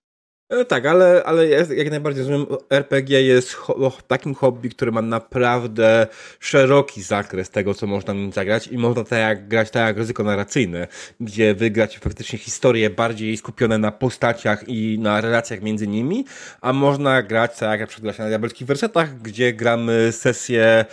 E, 0.50 0.64
tak, 0.64 0.87
ale, 0.87 1.23
ale 1.25 1.49
jak 1.49 1.90
najbardziej 1.90 2.25
rozumiem, 2.25 2.47
RPG 2.71 3.23
jest 3.23 3.52
ho 3.52 3.92
takim 4.07 4.35
hobby, 4.35 4.71
który 4.71 4.92
ma 4.92 5.02
naprawdę 5.02 6.07
szeroki 6.40 7.02
zakres 7.02 7.50
tego, 7.50 7.75
co 7.75 7.87
można 7.87 8.14
nim 8.14 8.33
zagrać 8.33 8.66
i 8.66 8.78
można 8.78 9.04
tak 9.04 9.19
jak, 9.19 9.49
grać 9.49 9.71
tak 9.71 9.87
jak 9.87 9.97
ryzyko 9.97 10.25
narracyjne, 10.25 10.88
gdzie 11.21 11.54
wygrać 11.54 11.99
faktycznie 11.99 12.38
historie 12.38 12.90
bardziej 12.90 13.37
skupione 13.37 13.78
na 13.78 13.92
postaciach 13.92 14.69
i 14.69 14.99
na 14.99 15.21
relacjach 15.21 15.62
między 15.62 15.87
nimi, 15.87 16.25
a 16.61 16.73
można 16.73 17.23
grać 17.23 17.59
tak 17.59 17.71
jak 17.71 17.80
na 17.80 17.87
przykład 17.87 18.19
na 18.19 18.28
diabelskich 18.28 18.66
wersetach, 18.66 19.23
gdzie 19.23 19.52
gramy 19.52 20.12
sesje 20.12 20.85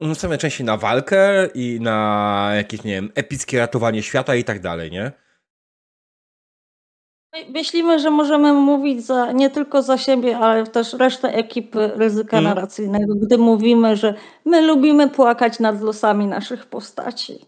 no, 0.00 0.38
częściej 0.38 0.66
na 0.66 0.76
walkę 0.76 1.46
i 1.54 1.78
na 1.80 2.50
jakieś, 2.56 2.84
nie 2.84 2.92
wiem, 2.92 3.10
epickie 3.14 3.58
ratowanie 3.58 4.02
świata 4.02 4.34
i 4.34 4.44
tak 4.44 4.60
dalej, 4.60 4.90
nie? 4.90 5.12
Myślimy, 7.48 7.98
że 7.98 8.10
możemy 8.10 8.52
mówić 8.52 9.06
za, 9.06 9.32
nie 9.32 9.50
tylko 9.50 9.82
za 9.82 9.98
siebie, 9.98 10.38
ale 10.38 10.66
też 10.66 10.92
resztę 10.92 11.34
ekipy 11.34 11.90
ryzyka 11.94 12.38
mm. 12.38 12.44
narracyjnego, 12.44 13.14
gdy 13.14 13.38
mówimy, 13.38 13.96
że 13.96 14.14
my 14.44 14.60
lubimy 14.60 15.08
płakać 15.08 15.58
nad 15.58 15.82
losami 15.82 16.26
naszych 16.26 16.66
postaci. 16.66 17.38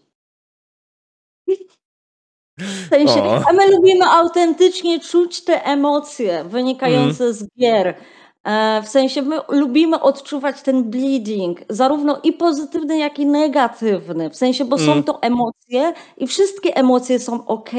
W 2.59 2.87
sensie, 2.89 3.21
a 3.49 3.53
my 3.53 3.71
lubimy 3.71 4.05
autentycznie 4.05 4.99
czuć 4.99 5.43
te 5.43 5.65
emocje 5.65 6.43
wynikające 6.43 7.23
mm. 7.23 7.33
z 7.33 7.47
gier. 7.59 7.95
E, 8.45 8.81
w 8.81 8.87
sensie 8.87 9.21
my 9.21 9.39
lubimy 9.49 9.99
odczuwać 9.99 10.61
ten 10.61 10.83
bleeding, 10.83 11.59
zarówno 11.69 12.19
i 12.23 12.33
pozytywny, 12.33 12.97
jak 12.97 13.19
i 13.19 13.25
negatywny. 13.25 14.29
W 14.29 14.35
sensie, 14.35 14.65
bo 14.65 14.75
mm. 14.75 14.87
są 14.87 15.03
to 15.03 15.21
emocje 15.21 15.93
i 16.17 16.27
wszystkie 16.27 16.75
emocje 16.75 17.19
są 17.19 17.45
ok. 17.45 17.69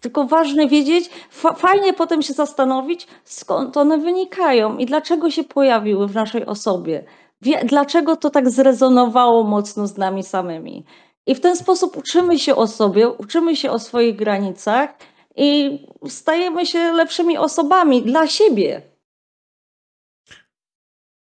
Tylko 0.00 0.24
ważne 0.24 0.68
wiedzieć, 0.68 1.10
fajnie 1.56 1.92
potem 1.92 2.22
się 2.22 2.32
zastanowić, 2.32 3.06
skąd 3.24 3.76
one 3.76 3.98
wynikają 3.98 4.76
i 4.76 4.86
dlaczego 4.86 5.30
się 5.30 5.44
pojawiły 5.44 6.08
w 6.08 6.14
naszej 6.14 6.46
osobie. 6.46 7.04
Wie, 7.42 7.60
dlaczego 7.64 8.16
to 8.16 8.30
tak 8.30 8.50
zrezonowało 8.50 9.44
mocno 9.44 9.86
z 9.86 9.96
nami 9.96 10.22
samymi. 10.22 10.84
I 11.26 11.34
w 11.34 11.40
ten 11.40 11.56
sposób 11.56 11.96
uczymy 11.96 12.38
się 12.38 12.56
o 12.56 12.66
sobie, 12.66 13.08
uczymy 13.08 13.56
się 13.56 13.70
o 13.70 13.78
swoich 13.78 14.16
granicach 14.16 14.90
i 15.36 15.78
stajemy 16.08 16.66
się 16.66 16.92
lepszymi 16.92 17.38
osobami 17.38 18.02
dla 18.02 18.26
siebie. 18.26 18.89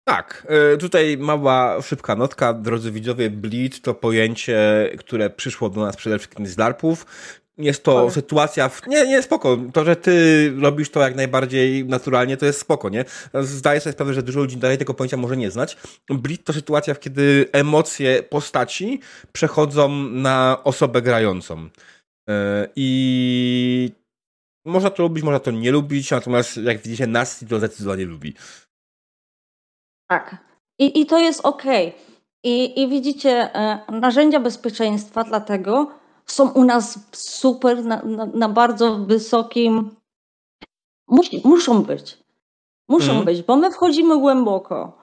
Tak, 0.08 0.46
e, 0.48 0.76
tutaj 0.76 1.18
mała, 1.18 1.82
szybka 1.82 2.16
notka. 2.16 2.52
Drodzy 2.52 2.92
widzowie, 2.92 3.30
bleed 3.30 3.80
to 3.80 3.94
pojęcie, 3.94 4.90
które 4.98 5.30
przyszło 5.30 5.70
do 5.70 5.80
nas 5.80 5.96
przede 5.96 6.18
wszystkim 6.18 6.46
z 6.46 6.58
LARPów. 6.58 7.06
Jest 7.58 7.82
to 7.84 8.10
sytuacja, 8.10 8.68
w... 8.68 8.86
nie, 8.86 9.06
nie, 9.06 9.22
spoko. 9.22 9.58
To, 9.72 9.84
że 9.84 9.96
ty 9.96 10.52
robisz 10.60 10.90
to 10.90 11.00
jak 11.00 11.14
najbardziej 11.14 11.84
naturalnie, 11.84 12.36
to 12.36 12.46
jest 12.46 12.60
spoko, 12.60 12.88
nie? 12.88 13.04
Zdaję 13.34 13.80
sobie 13.80 13.92
sprawę, 13.92 14.14
że 14.14 14.22
dużo 14.22 14.40
ludzi 14.40 14.56
dalej 14.56 14.78
tego 14.78 14.94
pojęcia 14.94 15.16
może 15.16 15.36
nie 15.36 15.50
znać. 15.50 15.76
Bleed 16.08 16.44
to 16.44 16.52
sytuacja, 16.52 16.94
w 16.94 17.00
kiedy 17.00 17.48
emocje 17.52 18.22
postaci 18.22 19.00
przechodzą 19.32 19.88
na 20.10 20.60
osobę 20.64 21.02
grającą. 21.02 21.68
E, 22.28 22.68
I 22.76 23.90
można 24.66 24.90
to 24.90 25.02
lubić, 25.02 25.24
można 25.24 25.40
to 25.40 25.50
nie 25.50 25.72
lubić, 25.72 26.10
natomiast 26.10 26.56
jak 26.56 26.78
widzicie, 26.82 27.06
Nasty 27.06 27.46
to 27.46 27.58
zdecydowanie 27.58 28.04
lubi. 28.04 28.34
Tak. 30.08 30.36
I, 30.78 31.00
i 31.00 31.06
to 31.06 31.18
jest 31.18 31.40
ok. 31.46 31.62
I, 32.44 32.82
I 32.82 32.88
widzicie, 32.88 33.54
e, 33.54 33.78
narzędzia 33.92 34.40
bezpieczeństwa 34.40 35.24
dlatego 35.24 35.90
są 36.26 36.50
u 36.50 36.64
nas 36.64 36.98
super, 37.12 37.84
na, 37.84 38.02
na, 38.02 38.26
na 38.26 38.48
bardzo 38.48 38.96
wysokim. 38.98 39.96
Musi, 41.08 41.42
muszą 41.44 41.82
być. 41.82 42.18
Muszą 42.88 43.08
mhm. 43.08 43.24
być, 43.24 43.42
bo 43.42 43.56
my 43.56 43.70
wchodzimy 43.70 44.18
głęboko. 44.18 44.98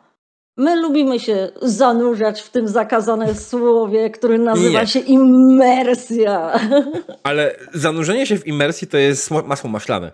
My 0.57 0.75
lubimy 0.75 1.19
się 1.19 1.51
zanurzać 1.62 2.41
w 2.41 2.50
tym 2.50 2.67
zakazanym 2.67 3.36
słowie, 3.50 4.10
który 4.10 4.39
nazywa 4.39 4.81
Nie. 4.81 4.88
się 4.88 5.00
imersja. 5.00 6.60
Ale 7.24 7.55
zanurzenie 7.74 8.25
się 8.25 8.38
w 8.38 8.48
imersji 8.48 8.88
to 8.88 8.98
jest 8.98 9.31
masło 9.31 9.69
maślane. 9.69 10.12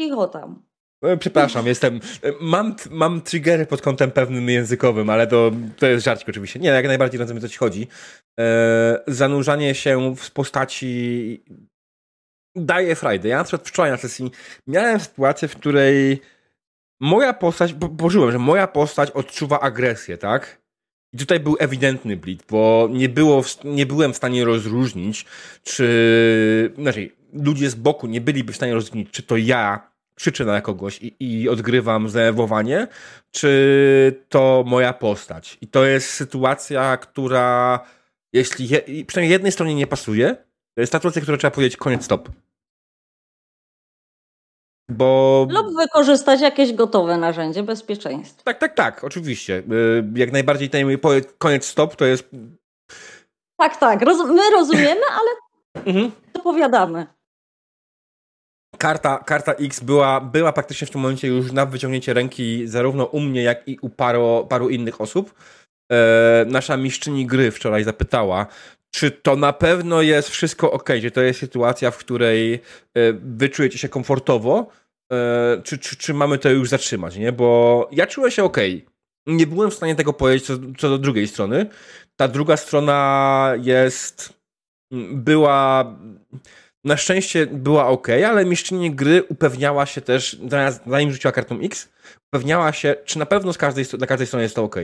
Cicho 0.00 0.28
tam. 0.28 0.69
No, 1.02 1.16
przepraszam, 1.16 1.66
jestem. 1.66 2.00
Mam, 2.40 2.74
mam 2.90 3.20
triggery 3.20 3.66
pod 3.66 3.82
kątem 3.82 4.10
pewnym 4.10 4.48
językowym, 4.48 5.10
ale 5.10 5.26
to, 5.26 5.50
to 5.76 5.86
jest 5.86 6.04
żarcik 6.04 6.28
oczywiście. 6.28 6.60
Nie, 6.60 6.68
jak 6.68 6.86
najbardziej 6.86 7.20
rozumiem, 7.20 7.40
co 7.40 7.48
ci 7.48 7.58
chodzi. 7.58 7.88
E, 8.40 9.02
zanurzanie 9.06 9.74
się 9.74 10.14
w 10.16 10.30
postaci 10.30 11.42
daje 12.56 12.94
frajdę. 12.94 13.28
Ja 13.28 13.38
na 13.38 13.44
przykład 13.44 13.68
wczoraj 13.68 13.90
na 13.90 13.96
sesji 13.96 14.30
miałem 14.66 15.00
sytuację, 15.00 15.48
w 15.48 15.56
której 15.56 16.20
moja 17.00 17.32
postać, 17.32 17.74
bo 17.74 17.88
poczułem, 17.88 18.32
że 18.32 18.38
moja 18.38 18.66
postać 18.66 19.10
odczuwa 19.10 19.60
agresję, 19.60 20.18
tak? 20.18 20.60
I 21.12 21.18
tutaj 21.18 21.40
był 21.40 21.56
ewidentny 21.58 22.16
bleed, 22.16 22.44
bo 22.50 22.88
nie, 22.92 23.08
było, 23.08 23.42
nie 23.64 23.86
byłem 23.86 24.12
w 24.12 24.16
stanie 24.16 24.44
rozróżnić, 24.44 25.26
czy. 25.62 26.74
Znaczy, 26.78 27.10
ludzie 27.32 27.70
z 27.70 27.74
boku 27.74 28.06
nie 28.06 28.20
byliby 28.20 28.52
w 28.52 28.56
stanie 28.56 28.74
rozróżnić, 28.74 29.10
czy 29.10 29.22
to 29.22 29.36
ja 29.36 29.89
krzyczę 30.20 30.44
na 30.44 30.60
kogoś 30.60 30.98
i, 31.02 31.16
i 31.20 31.48
odgrywam 31.48 32.08
zdenerwowanie, 32.08 32.88
czy 33.30 34.24
to 34.28 34.64
moja 34.66 34.92
postać. 34.92 35.58
I 35.60 35.66
to 35.66 35.84
jest 35.84 36.10
sytuacja, 36.10 36.96
która 36.96 37.80
jeśli 38.32 38.68
je, 38.68 39.04
przynajmniej 39.06 39.32
jednej 39.32 39.52
stronie 39.52 39.74
nie 39.74 39.86
pasuje, 39.86 40.36
to 40.74 40.80
jest 40.80 40.92
ta 40.92 40.98
sytuacja, 40.98 41.22
która 41.22 41.38
trzeba 41.38 41.50
powiedzieć 41.50 41.76
koniec, 41.76 42.04
stop. 42.04 42.28
Bo... 44.88 45.46
Lub 45.50 45.76
wykorzystać 45.76 46.40
jakieś 46.40 46.72
gotowe 46.72 47.16
narzędzie 47.16 47.62
bezpieczeństwa. 47.62 48.42
Tak, 48.42 48.58
tak, 48.58 48.74
tak, 48.74 49.04
oczywiście. 49.04 49.58
Y, 49.58 50.04
jak 50.14 50.32
najbardziej 50.32 50.70
ten 50.70 50.98
koniec 51.38 51.66
stop 51.66 51.96
to 51.96 52.04
jest. 52.04 52.30
Tak, 53.56 53.76
tak. 53.76 54.02
Roz 54.02 54.18
my 54.28 54.50
rozumiemy, 54.50 55.00
ale 55.10 55.30
mhm. 55.86 56.12
opowiadamy. 56.34 57.06
Karta, 58.80 59.18
karta 59.18 59.52
X 59.52 59.80
była, 59.80 60.20
była 60.20 60.52
praktycznie 60.52 60.86
w 60.86 60.90
tym 60.90 61.00
momencie 61.00 61.28
już 61.28 61.52
na 61.52 61.66
wyciągnięcie 61.66 62.14
ręki 62.14 62.66
zarówno 62.66 63.04
u 63.04 63.20
mnie, 63.20 63.42
jak 63.42 63.68
i 63.68 63.78
u 63.82 63.88
paru, 63.88 64.46
paru 64.48 64.68
innych 64.68 65.00
osób. 65.00 65.34
E, 65.92 66.44
nasza 66.48 66.76
mistrzyni 66.76 67.26
gry 67.26 67.50
wczoraj 67.50 67.84
zapytała, 67.84 68.46
czy 68.90 69.10
to 69.10 69.36
na 69.36 69.52
pewno 69.52 70.02
jest 70.02 70.28
wszystko 70.28 70.72
ok, 70.72 70.88
czy 71.02 71.10
to 71.10 71.20
jest 71.20 71.40
sytuacja, 71.40 71.90
w 71.90 71.98
której 71.98 72.54
e, 72.54 72.58
wy 73.12 73.48
czujecie 73.48 73.78
się 73.78 73.88
komfortowo, 73.88 74.66
e, 75.12 75.62
czy, 75.64 75.78
czy, 75.78 75.96
czy 75.96 76.14
mamy 76.14 76.38
to 76.38 76.50
już 76.50 76.68
zatrzymać, 76.68 77.16
nie? 77.16 77.32
Bo 77.32 77.88
ja 77.92 78.06
czułem 78.06 78.30
się 78.30 78.44
ok. 78.44 78.58
Nie 79.26 79.46
byłem 79.46 79.70
w 79.70 79.74
stanie 79.74 79.94
tego 79.94 80.12
powiedzieć 80.12 80.46
co, 80.46 80.54
co 80.78 80.88
do 80.88 80.98
drugiej 80.98 81.28
strony. 81.28 81.66
Ta 82.16 82.28
druga 82.28 82.56
strona 82.56 83.52
jest. 83.62 84.32
była. 85.12 85.94
Na 86.84 86.96
szczęście 86.96 87.46
była 87.46 87.86
ok, 87.86 88.08
ale 88.08 88.44
mistrzyni 88.44 88.90
gry 88.90 89.22
upewniała 89.22 89.86
się 89.86 90.00
też, 90.00 90.40
zanim 90.86 91.12
rzuciła 91.12 91.32
kartą 91.32 91.60
X, 91.60 91.92
upewniała 92.32 92.72
się, 92.72 92.96
czy 93.04 93.18
na 93.18 93.26
pewno 93.26 93.52
z 93.52 93.58
każdej, 93.58 93.84
na 93.98 94.06
każdej 94.06 94.26
stronie 94.26 94.42
jest 94.42 94.56
to 94.56 94.64
ok. 94.64 94.76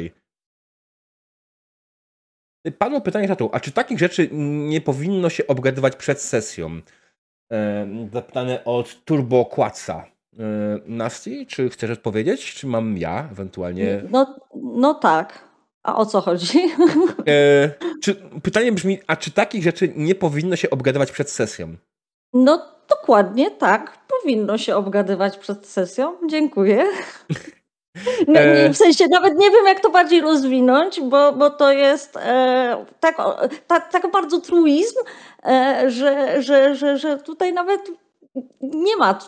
Padło 2.78 3.00
pytanie 3.00 3.28
tatu, 3.28 3.50
a 3.52 3.60
czy 3.60 3.72
takich 3.72 3.98
rzeczy 3.98 4.28
nie 4.68 4.80
powinno 4.80 5.30
się 5.30 5.46
obgadywać 5.46 5.96
przed 5.96 6.20
sesją? 6.20 6.80
E, 7.52 7.88
zapytane 8.12 8.64
od 8.64 9.04
Turbo 9.04 9.44
Quatsa. 9.44 10.04
E, 10.38 10.78
Nasty, 10.86 11.46
czy 11.46 11.68
chcesz 11.70 11.90
odpowiedzieć? 11.90 12.54
Czy 12.54 12.66
mam 12.66 12.98
ja 12.98 13.28
ewentualnie? 13.32 14.02
No, 14.10 14.36
no 14.54 14.94
tak. 14.94 15.45
A 15.86 15.96
o 15.96 16.06
co 16.06 16.20
chodzi? 16.20 16.58
E, 17.28 17.70
czy, 18.02 18.14
pytanie 18.42 18.72
brzmi, 18.72 18.98
a 19.06 19.16
czy 19.16 19.30
takich 19.30 19.62
rzeczy 19.62 19.92
nie 19.96 20.14
powinno 20.14 20.56
się 20.56 20.70
obgadywać 20.70 21.12
przed 21.12 21.30
sesją? 21.30 21.76
No 22.32 22.66
dokładnie 22.88 23.50
tak. 23.50 23.98
Powinno 24.08 24.58
się 24.58 24.76
obgadywać 24.76 25.38
przed 25.38 25.66
sesją. 25.66 26.14
Dziękuję. 26.30 26.84
No, 28.28 28.40
e, 28.40 28.70
w 28.70 28.76
sensie 28.76 29.08
nawet 29.08 29.38
nie 29.38 29.50
wiem, 29.50 29.66
jak 29.66 29.80
to 29.80 29.90
bardziej 29.90 30.20
rozwinąć, 30.20 31.00
bo, 31.00 31.32
bo 31.32 31.50
to 31.50 31.72
jest 31.72 32.16
e, 32.16 32.86
tak, 33.00 33.16
tak, 33.66 33.92
tak 33.92 34.10
bardzo 34.10 34.40
truizm, 34.40 34.96
e, 35.44 35.84
że, 35.90 36.42
że, 36.42 36.74
że, 36.74 36.98
że 36.98 37.18
tutaj 37.18 37.52
nawet 37.52 37.80
nie 38.60 38.96
ma 38.96 39.18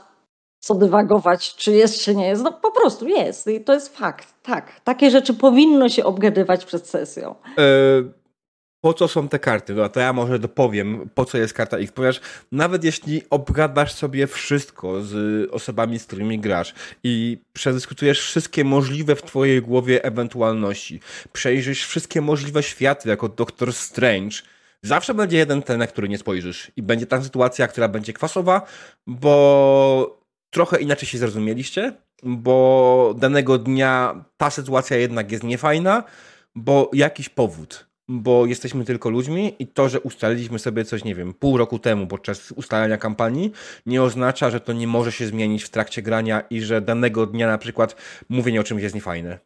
co 0.61 0.75
dywagować, 0.75 1.55
czy 1.55 1.73
jest, 1.73 2.01
czy 2.01 2.15
nie 2.15 2.27
jest. 2.27 2.43
No 2.43 2.53
po 2.53 2.71
prostu 2.71 3.09
jest 3.09 3.47
i 3.47 3.61
to 3.61 3.75
jest 3.75 3.97
fakt. 3.97 4.35
Tak, 4.43 4.81
takie 4.85 5.11
rzeczy 5.11 5.35
powinno 5.35 5.89
się 5.89 6.05
obgadywać 6.05 6.65
przed 6.65 6.87
sesją. 6.87 7.35
E, 7.59 8.19
po 8.81 8.95
co 8.95 9.09
są 9.09 9.29
te 9.29 9.39
karty? 9.39 9.75
No 9.75 9.89
to 9.89 10.01
ja 10.01 10.13
może 10.13 10.39
dopowiem, 10.39 11.11
po 11.15 11.25
co 11.25 11.39
jest 11.39 11.55
karta 11.55 11.77
X, 11.77 11.93
ponieważ 11.93 12.21
nawet 12.53 12.85
jeśli 12.85 13.23
obgadasz 13.31 13.93
sobie 13.93 14.27
wszystko 14.27 15.03
z 15.03 15.15
osobami, 15.51 15.99
z 15.99 16.07
którymi 16.07 16.39
grasz 16.39 16.75
i 17.05 17.39
przedyskutujesz 17.53 18.21
wszystkie 18.21 18.65
możliwe 18.65 19.17
w 19.17 19.23
twojej 19.23 19.63
głowie 19.63 20.05
ewentualności, 20.05 21.01
przejrzysz 21.33 21.87
wszystkie 21.87 22.21
możliwe 22.21 22.63
światy 22.63 23.09
jako 23.09 23.29
Doctor 23.29 23.73
Strange, 23.73 24.37
zawsze 24.83 25.15
będzie 25.15 25.37
jeden 25.37 25.63
ten, 25.63 25.79
na 25.79 25.87
który 25.87 26.09
nie 26.09 26.19
spojrzysz 26.19 26.73
i 26.77 26.83
będzie 26.83 27.07
ta 27.07 27.23
sytuacja, 27.23 27.69
która 27.69 27.89
będzie 27.89 28.13
kwasowa, 28.13 28.63
bo 29.07 30.18
trochę 30.51 30.81
inaczej 30.81 31.09
się 31.09 31.19
zrozumieliście, 31.19 31.93
bo 32.23 33.15
danego 33.19 33.59
dnia 33.59 34.25
ta 34.37 34.51
sytuacja 34.51 34.97
jednak 34.97 35.33
jest 35.33 35.45
niefajna, 35.45 36.05
bo 36.55 36.91
jakiś 36.93 37.29
powód 37.29 37.89
bo 38.09 38.47
jesteśmy 38.47 38.85
tylko 38.85 39.11
ludźmi 39.11 39.55
i 39.59 39.67
to, 39.67 39.89
że 39.89 40.01
ustaliliśmy 40.01 40.59
sobie 40.59 40.85
coś, 40.85 41.05
nie 41.05 41.15
wiem, 41.15 41.35
pół 41.35 41.57
roku 41.57 41.79
temu 41.79 42.07
podczas 42.07 42.53
ustalania 42.53 42.97
kampanii, 42.97 43.53
nie 43.87 44.03
oznacza, 44.03 44.51
że 44.51 44.61
to 44.61 44.73
nie 44.73 44.87
może 44.87 45.13
się 45.13 45.27
zmienić 45.27 45.65
w 45.65 45.71
trakcie 45.71 46.03
grania 46.03 46.43
i 46.51 46.61
że 46.61 46.81
danego 46.81 47.27
dnia 47.27 47.47
na 47.47 47.59
przykład 47.59 47.97
mówienie 48.29 48.61
o 48.61 48.65
czymś 48.65 48.83
jest 48.83 48.95
niefajne. 48.95 49.39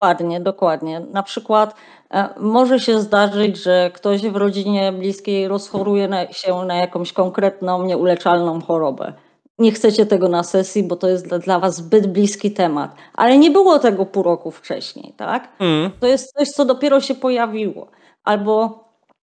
Dokładnie, 0.00 0.40
dokładnie. 0.40 1.00
Na 1.00 1.22
przykład 1.22 1.74
e, 2.10 2.28
może 2.40 2.80
się 2.80 3.00
zdarzyć, 3.00 3.62
że 3.62 3.90
ktoś 3.94 4.22
w 4.22 4.36
rodzinie 4.36 4.92
bliskiej 4.92 5.48
rozchoruje 5.48 6.08
na, 6.08 6.32
się 6.32 6.54
na 6.54 6.74
jakąś 6.74 7.12
konkretną, 7.12 7.82
nieuleczalną 7.82 8.60
chorobę 8.60 9.12
nie 9.62 9.72
chcecie 9.72 10.06
tego 10.06 10.28
na 10.28 10.42
sesji, 10.42 10.82
bo 10.82 10.96
to 10.96 11.08
jest 11.08 11.28
dla, 11.28 11.38
dla 11.38 11.58
was 11.58 11.76
zbyt 11.76 12.06
bliski 12.06 12.50
temat. 12.50 12.94
Ale 13.14 13.38
nie 13.38 13.50
było 13.50 13.78
tego 13.78 14.06
pół 14.06 14.22
roku 14.22 14.50
wcześniej, 14.50 15.14
tak? 15.16 15.48
Mm. 15.58 15.90
To 16.00 16.06
jest 16.06 16.32
coś, 16.38 16.48
co 16.48 16.64
dopiero 16.64 17.00
się 17.00 17.14
pojawiło. 17.14 17.86
Albo 18.24 18.84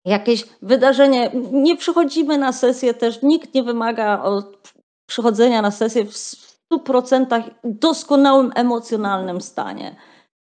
jakieś 0.06 0.46
wydarzenie. 0.62 1.32
Nie 1.52 1.78
przychodzimy 1.78 2.38
na 2.38 2.54
sesję 2.54 2.94
też, 2.94 3.22
nikt 3.22 3.54
nie 3.54 3.64
wymaga 3.64 4.22
od 4.22 4.58
przychodzenia 5.06 5.62
na 5.62 5.72
sesję 5.72 6.06
w 6.06 6.14
100% 6.72 7.44
doskonałym 7.64 8.52
emocjonalnym 8.56 9.42
stanie. 9.42 9.96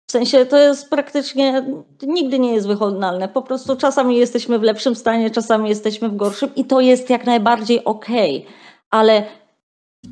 W 0.07 0.11
sensie 0.11 0.45
to 0.45 0.57
jest 0.57 0.89
praktycznie, 0.89 1.65
nigdy 2.03 2.39
nie 2.39 2.53
jest 2.53 2.67
wykonalne. 2.67 3.27
Po 3.27 3.41
prostu 3.41 3.75
czasami 3.75 4.17
jesteśmy 4.17 4.59
w 4.59 4.63
lepszym 4.63 4.95
stanie, 4.95 5.29
czasami 5.29 5.69
jesteśmy 5.69 6.09
w 6.09 6.15
gorszym 6.15 6.55
i 6.55 6.65
to 6.65 6.79
jest 6.81 7.09
jak 7.09 7.25
najbardziej 7.25 7.83
okej. 7.83 8.37
Okay. 8.37 8.53
Ale 8.89 9.23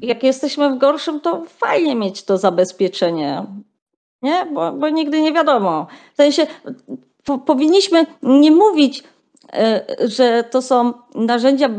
jak 0.02 0.24
jesteśmy 0.24 0.70
w 0.70 0.78
gorszym, 0.78 1.20
to 1.20 1.44
fajnie 1.48 1.96
mieć 1.96 2.24
to 2.24 2.38
zabezpieczenie. 2.38 3.46
Nie? 4.22 4.46
Bo, 4.54 4.72
bo 4.72 4.90
nigdy 4.90 5.22
nie 5.22 5.34
wiadomo. 5.34 5.88
W 6.14 6.16
sensie 6.16 6.48
po, 7.24 7.38
powinniśmy 7.38 8.06
nie 8.24 8.52
mówić, 8.52 9.04
e, 9.54 9.86
że 10.00 10.44
to 10.44 10.62
są 10.62 10.94
narzędzia 11.16 11.70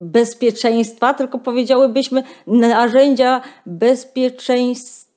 bezpieczeństwa, 0.00 1.14
tylko 1.14 1.38
powiedziałybyśmy 1.38 2.22
narzędzia 2.46 3.40
bezpieczeństwa. 3.66 5.08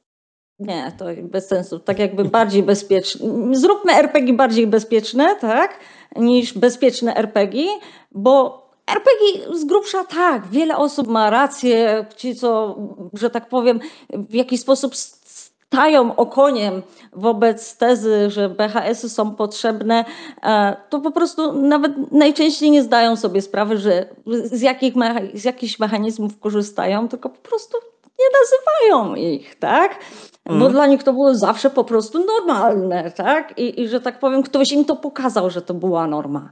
Nie, 0.60 0.92
to 0.98 1.06
bez 1.22 1.48
sensu. 1.48 1.80
Tak 1.80 2.00
jakby 2.00 2.26
bardziej 2.26 2.64
bezpieczne. 2.64 3.28
Zróbmy 3.52 3.94
RPG 3.94 4.34
bardziej 4.34 4.68
bezpieczne, 4.68 5.36
tak? 5.36 5.80
Niż 6.16 6.54
bezpieczne 6.54 7.16
RPG, 7.16 7.64
bo 8.12 8.61
RPG 8.96 9.56
z 9.58 9.66
grubsza 9.66 10.04
tak, 10.04 10.48
wiele 10.48 10.78
osób 10.78 11.08
ma 11.08 11.30
rację, 11.30 12.06
ci 12.16 12.36
co, 12.36 12.76
że 13.14 13.30
tak 13.30 13.50
powiem, 13.50 13.80
w 14.10 14.34
jakiś 14.34 14.62
sposób 14.62 14.96
stają 14.96 16.16
okoniem 16.16 16.82
wobec 17.14 17.78
tezy, 17.78 18.30
że 18.30 18.50
BHS-y 18.50 19.10
są 19.10 19.36
potrzebne, 19.36 20.06
e, 20.44 20.76
to 20.90 21.00
po 21.00 21.12
prostu 21.12 21.54
nawet 21.54 22.12
najczęściej 22.12 22.72
nie 22.72 22.84
zdają 22.84 23.16
sobie 23.16 23.42
sprawy, 23.42 23.78
że 23.78 24.10
z, 24.44 24.62
jakich 24.62 24.94
z 25.34 25.44
jakichś 25.44 25.80
mechanizmów 25.80 26.40
korzystają, 26.40 27.08
tylko 27.08 27.30
po 27.30 27.50
prostu 27.50 27.78
nie 28.20 28.26
nazywają 28.42 29.16
ich, 29.16 29.60
tak? 29.60 30.00
Bo 30.46 30.56
mm. 30.56 30.72
dla 30.72 30.88
nich 30.88 31.04
to 31.04 31.14
było 31.14 31.36
zawsze 31.36 31.70
po 31.70 31.84
prostu 31.84 32.26
normalne, 32.26 33.12
tak? 33.12 33.60
I, 33.60 33.82
I 33.82 33.88
że 33.88 34.02
tak 34.02 34.20
powiem, 34.20 34.44
ktoś 34.44 34.72
im 34.72 34.86
to 34.86 34.96
pokazał, 34.96 35.50
że 35.50 35.62
to 35.62 35.74
była 35.74 36.08
norma. 36.08 36.50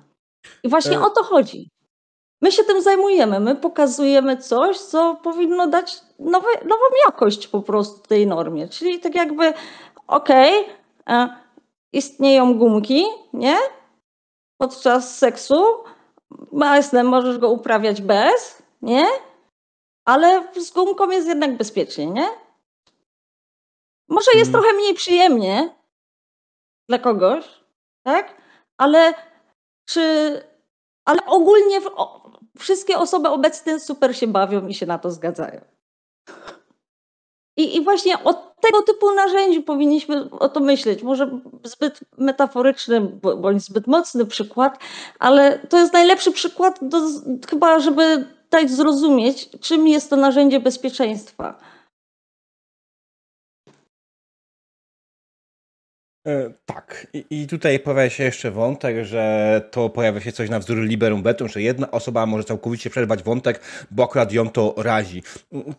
I 0.63 0.69
właśnie 0.69 0.97
e... 0.97 1.01
o 1.01 1.09
to 1.09 1.23
chodzi. 1.23 1.69
My 2.41 2.51
się 2.51 2.63
tym 2.63 2.81
zajmujemy. 2.81 3.39
My 3.39 3.55
pokazujemy 3.55 4.37
coś, 4.37 4.77
co 4.77 5.15
powinno 5.15 5.67
dać 5.67 6.01
nowe, 6.19 6.47
nową 6.65 6.85
jakość 7.05 7.47
po 7.47 7.61
prostu 7.61 8.07
tej 8.07 8.27
normie. 8.27 8.67
Czyli 8.67 8.99
tak 8.99 9.15
jakby, 9.15 9.53
okej, 10.07 10.59
okay, 10.59 10.75
e, 11.09 11.29
istnieją 11.93 12.57
gumki, 12.57 13.05
nie? 13.33 13.57
Podczas 14.57 15.17
seksu. 15.17 15.65
Jasne, 16.53 17.03
możesz 17.03 17.37
go 17.37 17.49
uprawiać 17.49 18.01
bez, 18.01 18.63
nie? 18.81 19.05
Ale 20.05 20.53
z 20.55 20.71
gumką 20.71 21.09
jest 21.09 21.27
jednak 21.27 21.57
bezpiecznie, 21.57 22.05
nie? 22.05 22.27
Może 24.09 24.31
jest 24.35 24.51
hmm. 24.51 24.51
trochę 24.51 24.77
mniej 24.77 24.93
przyjemnie 24.93 25.75
dla 26.89 26.99
kogoś, 26.99 27.45
tak? 28.03 28.41
Ale 28.77 29.13
czy 29.85 30.03
ale 31.09 31.25
ogólnie 31.25 31.81
wszystkie 32.59 32.97
osoby 32.97 33.29
obecne 33.29 33.79
super 33.79 34.17
się 34.17 34.27
bawią 34.27 34.67
i 34.67 34.73
się 34.73 34.85
na 34.85 34.99
to 34.99 35.11
zgadzają. 35.11 35.61
I, 37.57 37.75
I, 37.75 37.83
właśnie 37.83 38.23
od 38.23 38.61
tego 38.61 38.81
typu 38.81 39.13
narzędzi 39.13 39.61
powinniśmy 39.61 40.29
o 40.31 40.49
to 40.49 40.59
myśleć. 40.59 41.03
Może 41.03 41.39
zbyt 41.63 41.99
metaforyczny 42.17 43.01
bądź 43.37 43.63
zbyt 43.63 43.87
mocny 43.87 44.25
przykład, 44.25 44.79
ale 45.19 45.59
to 45.59 45.77
jest 45.77 45.93
najlepszy 45.93 46.31
przykład 46.31 46.79
do, 46.81 46.97
chyba, 47.49 47.79
żeby 47.79 48.25
dać 48.49 48.71
zrozumieć, 48.71 49.49
czym 49.61 49.87
jest 49.87 50.09
to 50.09 50.15
narzędzie 50.15 50.59
bezpieczeństwa. 50.59 51.59
Tak. 56.65 57.07
I, 57.29 57.47
tutaj 57.47 57.79
pojawia 57.79 58.09
się 58.09 58.23
jeszcze 58.23 58.51
wątek, 58.51 59.05
że 59.05 59.61
to 59.71 59.89
pojawia 59.89 60.21
się 60.21 60.31
coś 60.31 60.49
na 60.49 60.59
wzór 60.59 60.77
liberum 60.77 61.23
vetum, 61.23 61.47
że 61.47 61.61
jedna 61.61 61.91
osoba 61.91 62.25
może 62.25 62.43
całkowicie 62.43 62.89
przerwać 62.89 63.23
wątek, 63.23 63.61
bo 63.91 64.03
akurat 64.03 64.33
ją 64.33 64.49
to 64.49 64.75
razi. 64.77 65.23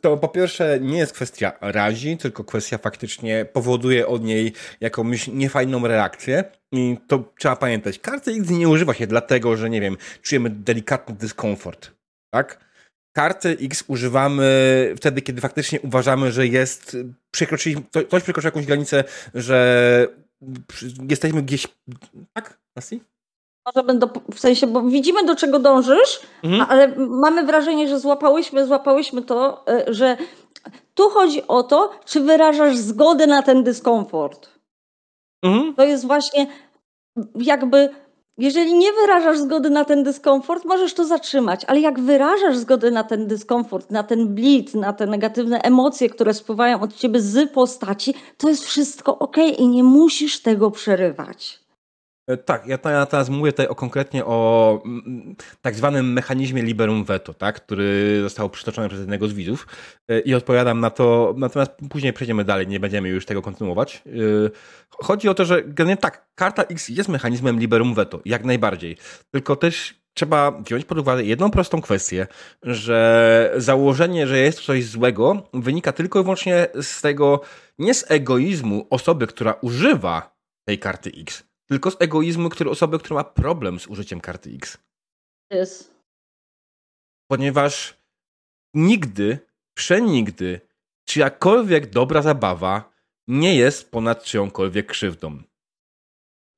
To 0.01 0.17
po 0.17 0.29
pierwsze 0.29 0.79
nie 0.81 0.99
jest 0.99 1.13
kwestia 1.13 1.53
razi, 1.61 2.17
tylko 2.17 2.45
kwestia 2.45 2.79
faktycznie 2.79 3.47
powoduje 3.53 4.07
od 4.07 4.25
niej 4.25 4.53
jakąś 4.81 5.29
niefajną 5.29 5.87
reakcję. 5.87 6.45
I 6.73 6.97
to 7.09 7.33
trzeba 7.39 7.57
pamiętać. 7.57 7.99
Karty 7.99 8.31
X 8.31 8.51
nie 8.51 8.69
używa 8.69 8.95
się 8.95 9.07
dlatego, 9.07 9.57
że 9.57 9.71
nie 9.71 9.81
wiem, 9.81 9.97
czujemy 10.23 10.51
delikatny 10.51 11.15
dyskomfort. 11.15 11.91
Tak? 12.35 12.71
Karty 13.13 13.57
X 13.63 13.85
używamy 13.87 14.95
wtedy, 14.97 15.23
kiedy 15.23 15.41
faktycznie 15.41 15.81
uważamy, 15.81 16.33
że 16.33 16.47
jest 16.47 16.97
przekroczyli, 17.31 17.77
ktoś 18.09 18.23
przekroczył 18.23 18.49
jakąś 18.49 18.67
granicę, 18.67 19.05
że 19.35 20.09
jesteśmy 21.09 21.43
gdzieś. 21.43 21.69
Tak, 22.33 22.61
Nasi? 22.77 23.01
Może 23.67 23.87
będę, 23.87 24.09
w 24.35 24.41
sensie, 24.41 24.67
bo 24.67 24.83
widzimy 24.83 25.25
do 25.25 25.37
czego 25.37 25.59
dążysz, 25.59 26.21
mhm. 26.43 26.67
ale 26.71 26.97
mamy 26.97 27.45
wrażenie, 27.45 27.89
że 27.89 28.01
złapałyśmy, 28.01 28.67
złapałyśmy 28.67 29.23
to, 29.23 29.67
e, 29.69 29.95
że 29.95 30.17
tu 30.95 31.11
chodzi 31.11 31.47
o 31.47 31.63
to, 31.63 31.91
czy 32.05 32.21
wyrażasz 32.21 32.77
zgodę 32.77 33.27
na 33.27 33.43
ten 33.43 33.65
dyskomfort. 33.65 34.49
Mhm. 35.43 35.75
To 35.75 35.85
jest 35.85 36.07
właśnie 36.07 36.47
jakby 37.35 37.89
jeżeli 38.41 38.75
nie 38.75 38.93
wyrażasz 38.93 39.39
zgody 39.39 39.71
na 39.71 39.85
ten 39.85 40.03
dyskomfort, 40.03 40.65
możesz 40.65 40.95
to 40.95 41.05
zatrzymać, 41.05 41.65
ale 41.65 41.81
jak 41.81 42.01
wyrażasz 42.01 42.57
zgodę 42.57 42.91
na 42.91 43.05
ten 43.05 43.27
dyskomfort, 43.27 43.91
na 43.91 44.03
ten 44.03 44.29
blit, 44.29 44.75
na 44.75 44.93
te 44.93 45.07
negatywne 45.07 45.61
emocje, 45.61 46.09
które 46.09 46.35
spływają 46.35 46.81
od 46.81 46.97
ciebie 46.97 47.21
z 47.21 47.53
postaci, 47.53 48.15
to 48.39 48.49
jest 48.49 48.65
wszystko 48.65 49.19
ok 49.19 49.37
i 49.59 49.69
nie 49.69 49.85
musisz 49.85 50.41
tego 50.41 50.71
przerywać. 50.71 51.60
E, 52.31 52.37
tak, 52.37 52.67
ja 52.67 52.79
teraz 53.07 53.29
mówię 53.29 53.53
tutaj 53.53 53.67
o, 53.67 53.75
konkretnie 53.75 54.25
o 54.25 54.83
mm, 54.85 55.37
tak 55.63 55.75
zwanym 55.75 56.13
mechanizmie 56.13 56.63
liberum 56.63 57.05
veto, 57.05 57.35
tak, 57.35 57.65
który 57.65 58.21
został 58.23 58.51
przytoczony 58.51 58.89
przez 58.89 59.01
jednego 59.01 59.29
z 59.29 59.33
widzów 59.33 59.67
e, 60.09 60.21
i 60.21 60.35
odpowiadam 60.35 60.81
na 60.81 60.91
to, 60.91 61.35
natomiast 61.37 61.73
później 61.91 62.13
przejdziemy 62.13 62.45
dalej, 62.45 62.67
nie 62.67 62.81
będziemy 62.81 63.09
już 63.09 63.27
tego 63.27 63.43
kontynuować. 63.43 64.03
E, 64.07 64.11
chodzi 64.91 65.29
o 65.29 65.35
to, 65.35 65.45
że 65.45 65.63
generalnie 65.63 65.97
tak, 65.97 66.29
karta 66.35 66.63
X 66.63 66.89
jest 66.89 67.09
mechanizmem 67.09 67.61
liberum 67.61 67.95
veto, 67.95 68.21
jak 68.25 68.45
najbardziej, 68.45 68.97
tylko 69.31 69.57
też 69.57 70.01
trzeba 70.15 70.51
wziąć 70.51 70.85
pod 70.85 70.99
uwagę 70.99 71.23
jedną 71.23 71.51
prostą 71.51 71.81
kwestię, 71.81 72.27
że 72.63 73.53
założenie, 73.57 74.27
że 74.27 74.39
jest 74.39 74.61
coś 74.61 74.85
złego 74.85 75.49
wynika 75.55 75.93
tylko 75.93 76.21
i 76.21 76.23
wyłącznie 76.23 76.67
z 76.83 77.01
tego, 77.01 77.41
nie 77.79 77.95
z 77.95 78.11
egoizmu 78.11 78.87
osoby, 78.91 79.27
która 79.27 79.53
używa 79.53 80.37
tej 80.65 80.79
karty 80.79 81.13
X, 81.21 81.50
tylko 81.71 81.91
z 81.91 81.97
egoizmu 82.01 82.49
który, 82.49 82.71
osoby, 82.71 82.99
która 82.99 83.17
ma 83.17 83.25
problem 83.25 83.81
z 83.81 83.87
użyciem 83.87 84.21
karty 84.21 84.51
X. 84.55 84.79
Jest. 85.51 85.95
Ponieważ 87.31 87.97
nigdy, 88.75 89.39
przenigdy, 89.75 90.61
czyjakolwiek 91.05 91.91
dobra 91.91 92.23
zabawa 92.23 92.93
nie 93.29 93.57
jest 93.57 93.91
ponad 93.91 94.25
czyjąkolwiek 94.25 94.87
krzywdą. 94.87 95.43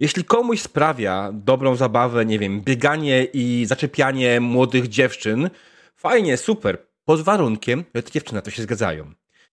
Jeśli 0.00 0.24
komuś 0.24 0.60
sprawia 0.60 1.30
dobrą 1.32 1.76
zabawę, 1.76 2.26
nie 2.26 2.38
wiem, 2.38 2.60
bieganie 2.60 3.24
i 3.24 3.64
zaczepianie 3.66 4.40
młodych 4.40 4.88
dziewczyn, 4.88 5.50
fajnie, 5.96 6.36
super, 6.36 6.86
pod 7.04 7.20
warunkiem, 7.20 7.84
że 7.94 8.02
te 8.02 8.10
dziewczyny 8.10 8.36
na 8.36 8.42
to 8.42 8.50
się 8.50 8.62
zgadzają. 8.62 9.12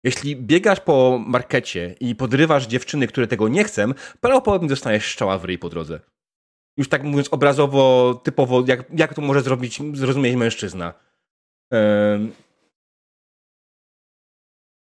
Jeśli 0.05 0.37
biegasz 0.37 0.81
po 0.81 1.21
markecie 1.27 1.95
i 2.01 2.15
podrywasz 2.15 2.67
dziewczyny, 2.67 3.07
które 3.07 3.27
tego 3.27 3.49
nie 3.49 3.65
chcą, 3.65 3.83
prawdopodobnie 4.21 4.69
dostaniesz 4.69 5.13
strzała 5.13 5.39
w 5.39 5.45
ryj 5.45 5.59
po 5.59 5.69
drodze. 5.69 6.01
Już 6.77 6.89
tak 6.89 7.03
mówiąc 7.03 7.29
obrazowo, 7.29 8.15
typowo, 8.25 8.65
jak, 8.67 8.85
jak 8.97 9.15
to 9.15 9.23
może 9.23 9.43
zrobić, 9.43 9.81
zrozumieć 9.95 10.37
mężczyzna. 10.37 10.95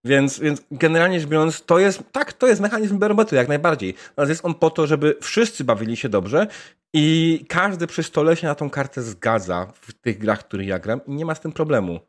Więc, 0.05 0.39
więc 0.39 0.61
generalnie 0.71 1.19
rzecz 1.19 1.29
biorąc, 1.29 1.65
to 1.65 1.79
jest, 1.79 2.03
tak, 2.11 2.33
to 2.33 2.47
jest 2.47 2.61
mechanizm 2.61 2.99
barometru, 2.99 3.35
jak 3.35 3.47
najbardziej. 3.47 3.93
Natomiast 4.09 4.29
jest 4.29 4.45
on 4.45 4.53
po 4.53 4.69
to, 4.69 4.87
żeby 4.87 5.15
wszyscy 5.21 5.63
bawili 5.63 5.97
się 5.97 6.09
dobrze 6.09 6.47
i 6.93 7.45
każdy 7.49 7.87
przy 7.87 8.03
stole 8.03 8.35
się 8.35 8.47
na 8.47 8.55
tą 8.55 8.69
kartę 8.69 9.01
zgadza 9.01 9.73
w 9.81 9.93
tych 9.93 10.17
grach, 10.17 10.41
w 10.41 10.43
których 10.43 10.67
ja 10.67 10.79
gram 10.79 11.01
i 11.05 11.11
nie 11.11 11.25
ma 11.25 11.35
z 11.35 11.39
tym 11.39 11.51
problemu. 11.51 11.99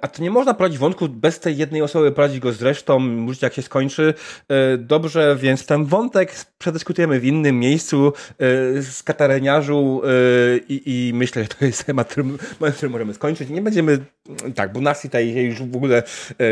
A 0.00 0.08
to 0.08 0.22
nie 0.22 0.30
można 0.30 0.54
prowadzić 0.54 0.78
wątku 0.78 1.08
bez 1.08 1.40
tej 1.40 1.56
jednej 1.56 1.82
osoby, 1.82 2.12
prowadzić 2.12 2.40
go 2.40 2.52
zresztą, 2.52 2.98
mówić 2.98 3.42
jak 3.42 3.54
się 3.54 3.62
skończy. 3.62 4.14
E, 4.48 4.78
dobrze, 4.78 5.36
więc 5.40 5.66
ten 5.66 5.84
wątek 5.84 6.34
przedyskutujemy 6.58 7.20
w 7.20 7.24
innym 7.24 7.58
miejscu 7.58 8.12
e, 8.28 8.42
z 8.82 9.02
katareniarzu 9.02 10.02
i, 10.68 10.82
i 10.86 11.14
myślę, 11.14 11.42
że 11.42 11.48
to 11.48 11.64
jest 11.64 11.84
temat, 11.84 12.08
który 12.08 12.88
możemy 12.88 13.14
skończyć. 13.14 13.48
Nie 13.48 13.62
będziemy, 13.62 13.98
tak, 14.54 14.72
bo 14.72 14.80
Nasi 14.80 15.08
tutaj 15.08 15.34
już 15.34 15.62
w 15.62 15.76
ogóle 15.76 16.02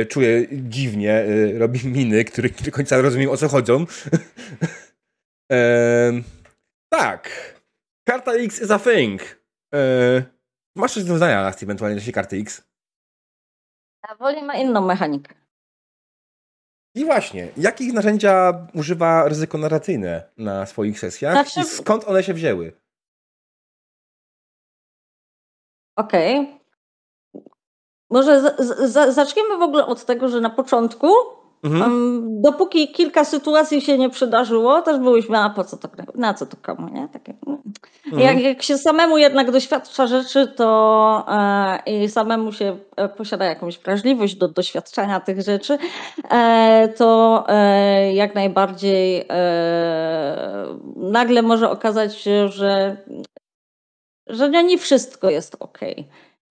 czuje 0.09 0.47
dziwnie, 0.53 1.25
robi 1.59 1.81
miny, 1.88 2.25
które 2.25 2.49
nie 2.49 2.64
do 2.64 2.73
końca 2.73 3.01
rozumiem 3.01 3.31
o 3.31 3.37
co 3.37 3.49
chodzą. 3.49 3.87
tak. 6.92 7.31
Karta 8.09 8.33
X 8.33 8.62
is 8.62 8.71
a 8.71 8.79
thing. 8.79 9.40
Masz 10.77 10.95
coś 10.95 11.05
do 11.05 11.16
zdania, 11.16 11.42
Nasi, 11.42 11.64
ewentualnie 11.64 12.01
do 12.01 12.12
karty 12.12 12.37
X? 12.37 12.66
A 14.09 14.14
Woli 14.14 14.42
ma 14.42 14.55
inną 14.55 14.81
mechanikę. 14.81 15.35
I 16.95 17.05
właśnie, 17.05 17.49
jakich 17.57 17.92
narzędzia 17.92 18.66
używa 18.75 19.29
ryzyko 19.29 19.59
narracyjne 19.59 20.31
na 20.37 20.66
swoich 20.66 21.01
sesjach 21.01 21.33
znaczy... 21.33 21.61
i 21.61 21.64
skąd 21.64 22.05
one 22.05 22.23
się 22.23 22.35
wzięły? 22.35 22.73
Okej. 25.97 26.40
Okay. 26.40 26.57
Może 28.11 28.40
z, 28.40 28.66
z, 28.92 29.14
zaczniemy 29.14 29.57
w 29.59 29.62
ogóle 29.62 29.87
od 29.87 30.05
tego, 30.05 30.29
że 30.29 30.40
na 30.40 30.51
początku 30.51 31.09
Mhm. 31.64 32.42
Dopóki 32.42 32.92
kilka 32.92 33.25
sytuacji 33.25 33.81
się 33.81 33.99
nie 33.99 34.11
przydarzyło, 34.11 34.83
też 34.83 34.99
byłyśmy, 34.99 35.38
a 35.38 35.51
po 35.51 35.64
co 35.64 35.77
to, 35.77 35.88
na 36.14 36.35
co 36.35 36.47
to 36.47 36.57
komu, 36.62 36.88
nie? 36.88 37.09
Takie, 37.09 37.35
mm. 37.47 37.62
mhm. 38.07 38.23
jak, 38.23 38.45
jak 38.45 38.62
się 38.62 38.79
samemu 38.79 39.19
jednak 39.19 39.51
doświadcza 39.51 40.07
rzeczy, 40.07 40.47
to 40.47 41.27
e, 41.29 41.79
i 41.87 42.09
samemu 42.09 42.53
się 42.53 42.79
e, 42.97 43.09
posiada 43.09 43.45
jakąś 43.45 43.79
wrażliwość 43.79 44.35
do 44.35 44.49
doświadczenia 44.49 45.21
tych 45.21 45.42
rzeczy, 45.42 45.79
e, 46.31 46.88
to 46.97 47.45
e, 47.49 48.14
jak 48.14 48.35
najbardziej 48.35 49.27
e, 49.31 50.66
nagle 50.97 51.42
może 51.42 51.71
okazać 51.71 52.16
się, 52.19 52.49
że, 52.49 52.97
że 54.27 54.64
nie 54.64 54.79
wszystko 54.79 55.31
jest 55.31 55.57
ok. 55.61 55.79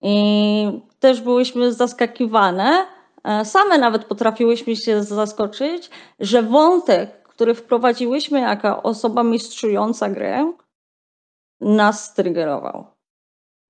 I 0.02 0.68
też 1.00 1.22
byłyśmy 1.22 1.74
zaskakiwane, 1.74 2.86
same 3.43 3.77
nawet 3.77 4.05
potrafiłyśmy 4.05 4.75
się 4.75 5.03
zaskoczyć, 5.03 5.89
że 6.19 6.43
wątek, 6.43 7.23
który 7.23 7.55
wprowadziłyśmy 7.55 8.39
jako 8.39 8.83
osoba 8.83 9.23
mistrzująca 9.23 10.09
grę, 10.09 10.53
nas 11.61 12.13
triggerował. 12.13 12.85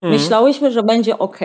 Mhm. 0.01 0.21
Myślałyśmy, 0.21 0.71
że 0.71 0.83
będzie 0.83 1.17
ok. 1.17 1.39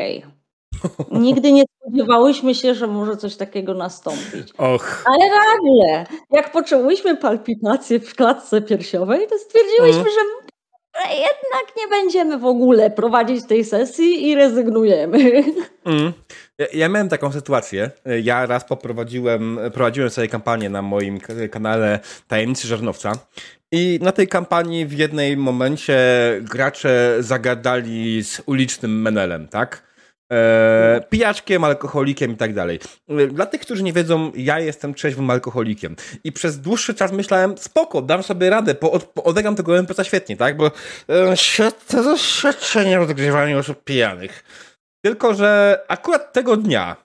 Nigdy 1.10 1.52
nie 1.52 1.62
spodziewałyśmy 1.80 2.54
się, 2.54 2.74
że 2.74 2.86
może 2.86 3.16
coś 3.16 3.36
takiego 3.36 3.74
nastąpić. 3.74 4.52
Och. 4.58 5.04
Ale 5.06 5.30
nagle, 5.30 6.06
jak 6.30 6.52
poczułyśmy 6.52 7.16
palpitacje 7.16 8.00
w 8.00 8.14
klatce 8.14 8.62
piersiowej, 8.62 9.26
to 9.28 9.38
stwierdziłyśmy, 9.38 10.00
mm. 10.00 10.12
że 10.12 10.20
jednak 11.08 11.76
nie 11.76 11.88
będziemy 11.88 12.38
w 12.38 12.46
ogóle 12.46 12.90
prowadzić 12.90 13.46
tej 13.46 13.64
sesji 13.64 14.28
i 14.28 14.34
rezygnujemy. 14.34 15.44
Mm. 15.84 16.12
Ja, 16.72 16.88
miałem 16.88 17.08
taką 17.08 17.32
sytuację. 17.32 17.90
Ja 18.22 18.46
raz 18.46 18.64
poprowadziłem, 18.64 19.58
prowadziłem 19.74 20.10
sobie 20.10 20.28
kampanię 20.28 20.70
na 20.70 20.82
moim 20.82 21.18
kanale 21.50 22.00
Tajemnicy 22.28 22.68
Żarnowca 22.68 23.12
i 23.72 23.98
na 24.02 24.12
tej 24.12 24.28
kampanii 24.28 24.86
w 24.86 24.92
jednej 24.92 25.36
momencie 25.36 25.98
gracze 26.42 27.16
zagadali 27.20 28.24
z 28.24 28.42
ulicznym 28.46 29.02
menelem, 29.02 29.48
tak? 29.48 29.90
E, 30.32 31.04
pijaczkiem, 31.10 31.64
alkoholikiem 31.64 32.32
i 32.32 32.36
tak 32.36 32.54
dalej. 32.54 32.80
Dla 33.28 33.46
tych, 33.46 33.60
którzy 33.60 33.82
nie 33.82 33.92
wiedzą, 33.92 34.32
ja 34.34 34.60
jestem 34.60 34.94
trzeźwym 34.94 35.30
alkoholikiem 35.30 35.96
i 36.24 36.32
przez 36.32 36.60
dłuższy 36.60 36.94
czas 36.94 37.12
myślałem, 37.12 37.58
spoko, 37.58 38.02
dam 38.02 38.22
sobie 38.22 38.50
radę, 38.50 38.74
po, 38.74 39.00
po, 39.00 39.24
odegram 39.24 39.56
tego 39.56 39.78
NPC 39.78 40.04
świetnie, 40.04 40.36
tak? 40.36 40.56
Bo 40.56 40.70
e, 41.08 41.36
to 41.88 42.02
doświadczenie 42.04 43.00
o 43.00 43.02
odgrywaniu 43.02 43.58
osób 43.58 43.84
pijanych. 43.84 44.44
Tylko, 45.02 45.34
że 45.34 45.80
akurat 45.88 46.32
tego 46.32 46.56
dnia 46.56 46.96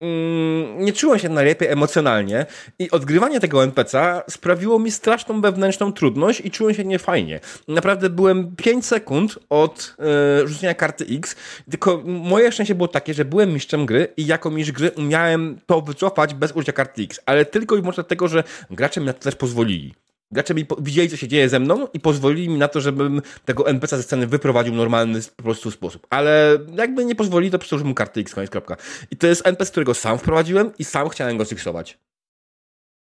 mm, 0.00 0.84
nie 0.84 0.92
czułem 0.92 1.18
się 1.18 1.28
najlepiej 1.28 1.68
emocjonalnie 1.68 2.46
i 2.78 2.90
odgrywanie 2.90 3.40
tego 3.40 3.58
NPC'a 3.58 4.22
sprawiło 4.30 4.78
mi 4.78 4.90
straszną 4.90 5.40
wewnętrzną 5.40 5.92
trudność 5.92 6.40
i 6.40 6.50
czułem 6.50 6.74
się 6.74 6.84
niefajnie. 6.84 7.40
Naprawdę 7.68 8.10
byłem 8.10 8.56
5 8.56 8.86
sekund 8.86 9.38
od 9.50 9.96
e, 9.98 10.48
rzucenia 10.48 10.74
karty 10.74 11.06
X, 11.10 11.36
tylko 11.70 12.02
moje 12.04 12.52
szczęście 12.52 12.74
było 12.74 12.88
takie, 12.88 13.14
że 13.14 13.24
byłem 13.24 13.52
mistrzem 13.52 13.86
gry 13.86 14.08
i 14.16 14.26
jako 14.26 14.50
mistrz 14.50 14.72
gry 14.72 14.90
umiałem 14.90 15.58
to 15.66 15.80
wycofać 15.80 16.34
bez 16.34 16.52
użycia 16.52 16.72
karty 16.72 17.02
X, 17.02 17.20
ale 17.26 17.44
tylko 17.44 17.76
i 17.76 17.80
wyłącznie 17.80 18.02
dlatego, 18.02 18.28
że 18.28 18.44
gracze 18.70 19.00
mi 19.00 19.06
na 19.06 19.12
to 19.12 19.20
też 19.20 19.36
pozwolili. 19.36 19.94
Gracze 20.30 20.54
mi 20.54 20.66
widzieli, 20.78 21.08
co 21.10 21.16
się 21.16 21.28
dzieje 21.28 21.48
ze 21.48 21.60
mną 21.60 21.86
i 21.94 22.00
pozwolili 22.00 22.48
mi 22.48 22.58
na 22.58 22.68
to, 22.68 22.80
żebym 22.80 23.22
tego 23.44 23.68
NPC 23.68 23.96
ze 23.96 24.02
sceny 24.02 24.26
wyprowadził 24.26 24.74
w 24.74 24.76
normalny 24.76 25.20
po 25.36 25.42
prostu 25.42 25.70
sposób. 25.70 26.06
Ale 26.10 26.58
jakby 26.74 27.04
nie 27.04 27.14
pozwolili, 27.14 27.50
to 27.50 27.58
przełożyłem 27.58 27.88
mu 27.88 27.94
kartę 27.94 28.20
X, 28.20 28.34
koniec, 28.34 28.50
kropka. 28.50 28.76
I 29.10 29.16
to 29.16 29.26
jest 29.26 29.46
NPC, 29.46 29.70
którego 29.70 29.94
sam 29.94 30.18
wprowadziłem 30.18 30.72
i 30.78 30.84
sam 30.84 31.08
chciałem 31.08 31.36
go 31.36 31.44
zfiksować. 31.44 31.98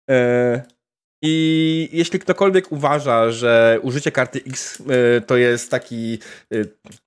Eee, 0.09 0.61
I 1.27 1.89
jeśli 1.93 2.19
ktokolwiek 2.19 2.73
uważa, 2.73 3.31
że 3.31 3.79
użycie 3.83 4.13
karty 4.13 4.41
X 4.47 4.83
e, 5.17 5.21
to 5.21 5.37
jest 5.37 5.71
taki, 5.71 6.19
e, 6.53 6.57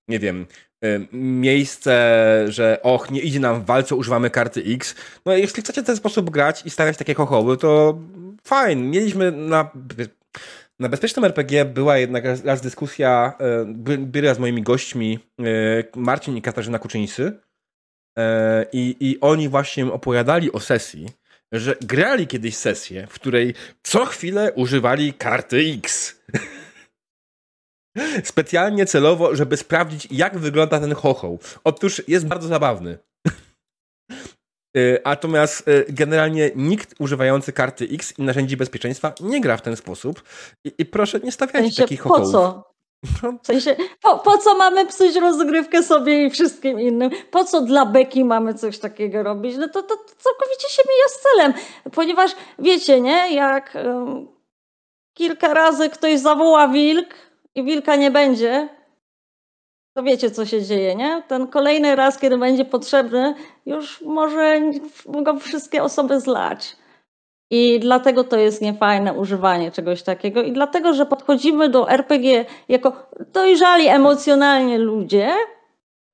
nie 0.08 0.20
wiem, 0.20 0.46
e, 0.84 1.00
miejsce, 1.12 2.46
że 2.48 2.80
och, 2.84 3.12
nie 3.12 3.22
idzie 3.22 3.40
nam 3.40 3.62
w 3.62 3.66
walce, 3.66 3.96
używamy 3.96 4.30
karty 4.30 4.64
X. 4.66 4.96
No 5.26 5.34
jeśli 5.34 5.64
chcecie 5.64 5.84
w 5.84 5.86
ten 5.86 5.98
sposób 5.98 6.30
grać 6.30 6.66
i 6.66 6.70
stawiać 6.70 6.98
takie 6.98 7.14
chochoły, 7.14 7.58
to 7.58 8.00
fajnie. 8.44 8.84
Mieliśmy 8.84 9.32
na, 9.32 9.72
na 10.80 10.90
bezpiecznym 10.90 11.26
RPG 11.26 11.66
była 11.66 11.98
jednak 11.98 12.26
raz, 12.26 12.46
raz 12.46 12.62
dyskusja, 12.62 13.34
by, 13.66 13.98
byli 13.98 14.36
z 14.36 14.40
moimi 14.40 14.62
gośćmi 14.62 15.20
Marcin 15.96 16.38
i 16.38 16.42
Katarzyna 16.42 16.80
Kuczyńscy 16.80 17.40
i, 18.74 18.96
i 19.00 19.20
oni 19.22 19.50
właśnie 19.50 19.86
opowiadali 19.86 20.52
o 20.52 20.60
sesji, 20.60 21.08
że 21.52 21.76
grali 21.82 22.28
kiedyś 22.28 22.58
sesję, 22.58 23.08
w 23.08 23.14
której 23.14 23.54
co 23.84 24.06
chwilę 24.06 24.54
używali 24.54 25.14
karty 25.14 25.58
X. 25.78 26.16
Specjalnie 28.24 28.86
celowo, 28.86 29.36
żeby 29.36 29.58
sprawdzić, 29.58 30.08
jak 30.12 30.38
wygląda 30.38 30.80
ten 30.80 30.96
chochoł. 30.96 31.40
Otóż 31.64 32.02
jest 32.08 32.28
bardzo 32.28 32.48
zabawny. 32.48 32.98
Natomiast 35.06 35.66
generalnie 35.90 36.52
nikt 36.56 36.96
używający 37.00 37.54
karty 37.54 37.88
X 37.92 38.20
i 38.20 38.22
narzędzi 38.22 38.58
bezpieczeństwa 38.58 39.14
nie 39.20 39.42
gra 39.42 39.58
w 39.58 39.62
ten 39.62 39.76
sposób. 39.76 40.24
I, 40.66 40.72
i 40.78 40.86
proszę, 40.86 41.20
nie 41.20 41.32
sensie, 41.32 41.82
takich 41.82 42.02
chochołów. 42.02 42.26
Po 42.26 42.32
co? 42.32 42.77
W 43.44 43.46
sensie, 43.48 43.76
po, 44.02 44.18
po, 44.18 44.38
co 44.38 44.58
mamy 44.58 44.86
psuć 44.86 45.16
rozgrywkę 45.16 45.84
sobie 45.84 46.26
i 46.26 46.30
wszystkim 46.30 46.80
innym? 46.80 47.10
Po 47.32 47.44
co 47.44 47.62
dla 47.62 47.86
beki 47.86 48.26
mamy 48.26 48.54
coś 48.54 48.80
takiego 48.80 49.24
robić? 49.24 49.58
No 49.58 49.68
to, 49.68 49.84
to, 49.84 49.96
to 49.98 50.14
całkowicie 50.18 50.70
się 50.70 50.84
mija 50.88 51.08
z 51.08 51.22
celem. 51.22 51.54
Ponieważ 51.92 52.32
wiecie, 52.60 53.02
nie? 53.02 53.34
Jak 53.34 53.78
um, 53.86 54.28
kilka 55.14 55.54
razy 55.54 55.90
ktoś 55.90 56.20
zawoła 56.20 56.68
wilk 56.68 57.14
i 57.56 57.64
wilka 57.64 57.96
nie 57.96 58.12
będzie, 58.12 58.70
to 59.94 60.04
wiecie, 60.04 60.32
co 60.32 60.46
się 60.46 60.62
dzieje, 60.62 60.96
nie? 60.96 61.24
Ten 61.28 61.48
kolejny 61.48 61.96
raz, 61.96 62.18
kiedy 62.18 62.38
będzie 62.38 62.66
potrzebny, 62.66 63.36
już 63.66 64.02
może 64.02 64.62
go 65.06 65.40
wszystkie 65.40 65.84
osoby 65.84 66.20
zlać. 66.20 66.76
I 67.50 67.80
dlatego 67.80 68.24
to 68.24 68.38
jest 68.38 68.62
niefajne 68.62 69.14
używanie 69.14 69.72
czegoś 69.72 70.04
takiego. 70.04 70.42
I 70.42 70.52
dlatego, 70.52 70.94
że 70.94 71.06
podchodzimy 71.06 71.70
do 71.70 71.90
RPG 71.90 72.46
jako 72.70 72.94
dojrzali 73.34 73.88
emocjonalnie 73.88 74.78
ludzie, 74.78 75.30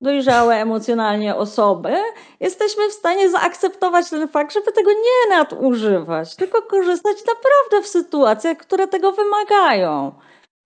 dojrzałe 0.01 0.55
emocjonalnie 0.55 1.35
osoby, 1.35 1.95
jesteśmy 2.39 2.89
w 2.89 2.93
stanie 2.93 3.29
zaakceptować 3.29 4.09
ten 4.09 4.27
fakt, 4.27 4.53
żeby 4.53 4.71
tego 4.71 4.91
nie 4.91 5.37
nadużywać, 5.37 6.35
tylko 6.35 6.61
korzystać 6.61 7.17
naprawdę 7.27 7.87
w 7.87 7.87
sytuacjach, 7.87 8.57
które 8.57 8.87
tego 8.87 9.11
wymagają. 9.11 10.11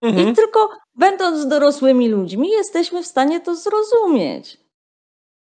Mhm. 0.02 0.28
I 0.28 0.34
tylko 0.34 0.70
będąc 0.94 1.46
dorosłymi 1.46 2.08
ludźmi, 2.08 2.50
jesteśmy 2.50 3.02
w 3.02 3.06
stanie 3.06 3.40
to 3.40 3.54
zrozumieć. 3.54 4.67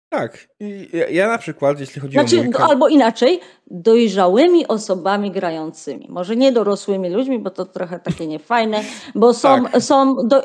Tak. 0.10 0.48
I 0.60 0.89
ja 1.10 1.28
na 1.28 1.38
przykład, 1.38 1.80
jeśli 1.80 2.02
chodzi 2.02 2.13
znaczy, 2.13 2.39
o. 2.39 2.43
Mój... 2.43 2.54
Albo 2.60 2.88
inaczej, 2.88 3.39
dojrzałymi 3.67 4.67
osobami 4.67 5.32
grającymi. 5.32 6.08
Może 6.10 6.36
nie 6.36 6.52
dorosłymi 6.52 7.10
ludźmi, 7.10 7.39
bo 7.39 7.50
to 7.50 7.65
trochę 7.65 8.00
takie 8.00 8.28
niefajne, 8.28 8.84
bo 9.15 9.34
są. 9.34 9.63
Tak. 9.63 9.82
są 9.82 10.28
do... 10.28 10.43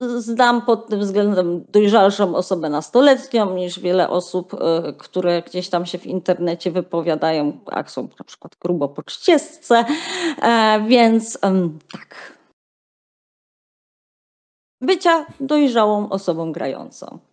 Znam 0.00 0.62
pod 0.62 0.88
tym 0.88 1.00
względem 1.00 1.64
dojrzalszą 1.68 2.34
osobę 2.34 2.70
nastoletnią 2.70 3.54
niż 3.54 3.80
wiele 3.80 4.08
osób, 4.08 4.54
e, 4.54 4.92
które 4.92 5.42
gdzieś 5.42 5.68
tam 5.68 5.86
się 5.86 5.98
w 5.98 6.06
internecie 6.06 6.70
wypowiadają, 6.70 7.58
a 7.66 7.84
są 7.84 8.08
na 8.18 8.24
przykład 8.24 8.56
grubo 8.60 8.88
po 8.88 9.02
czciesce. 9.02 9.84
E, 10.42 10.84
więc 10.88 11.38
tak 11.92 12.40
bycia 14.80 15.26
dojrzałą 15.40 16.08
osobą 16.08 16.52
grającą. 16.52 17.29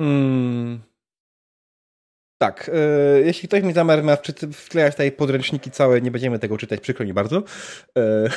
Hmm. 0.00 0.80
Tak, 2.38 2.70
e, 2.74 3.20
jeśli 3.20 3.48
ktoś 3.48 3.62
mi 3.62 3.72
zamiar 3.72 4.02
ma 4.02 4.16
wklejać 4.52 4.94
tutaj 4.94 5.12
podręczniki 5.12 5.70
całe, 5.70 6.00
nie 6.00 6.10
będziemy 6.10 6.38
tego 6.38 6.58
czytać, 6.58 6.80
przykro 6.80 7.06
mi 7.06 7.12
bardzo. 7.12 7.42
E, 7.98 8.30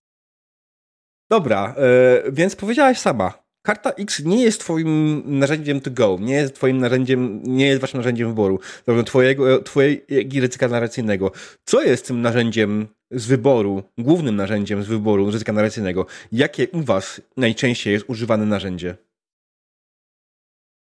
dobra, 1.30 1.74
e, 1.78 2.32
więc 2.32 2.56
powiedziałaś 2.56 2.98
sama, 2.98 3.46
karta 3.62 3.90
X 3.90 4.24
nie 4.24 4.42
jest 4.42 4.60
twoim 4.60 5.22
narzędziem 5.38 5.80
to 5.80 5.90
go, 5.90 6.18
nie 6.20 6.34
jest 6.34 6.54
twoim 6.54 6.78
narzędziem, 6.78 7.42
nie 7.44 7.66
jest 7.66 7.80
waszym 7.80 7.98
narzędziem 7.98 8.28
wyboru, 8.28 8.60
twojego, 9.06 9.62
twojego 9.62 10.40
ryzyka 10.40 10.68
narracyjnego. 10.68 11.32
Co 11.64 11.82
jest 11.82 12.06
tym 12.06 12.22
narzędziem 12.22 12.86
z 13.10 13.26
wyboru, 13.26 13.82
głównym 13.98 14.36
narzędziem 14.36 14.82
z 14.82 14.86
wyboru 14.86 15.30
ryzyka 15.30 15.52
narracyjnego? 15.52 16.06
Jakie 16.32 16.68
u 16.68 16.82
was 16.82 17.20
najczęściej 17.36 17.92
jest 17.92 18.04
używane 18.08 18.46
narzędzie? 18.46 18.96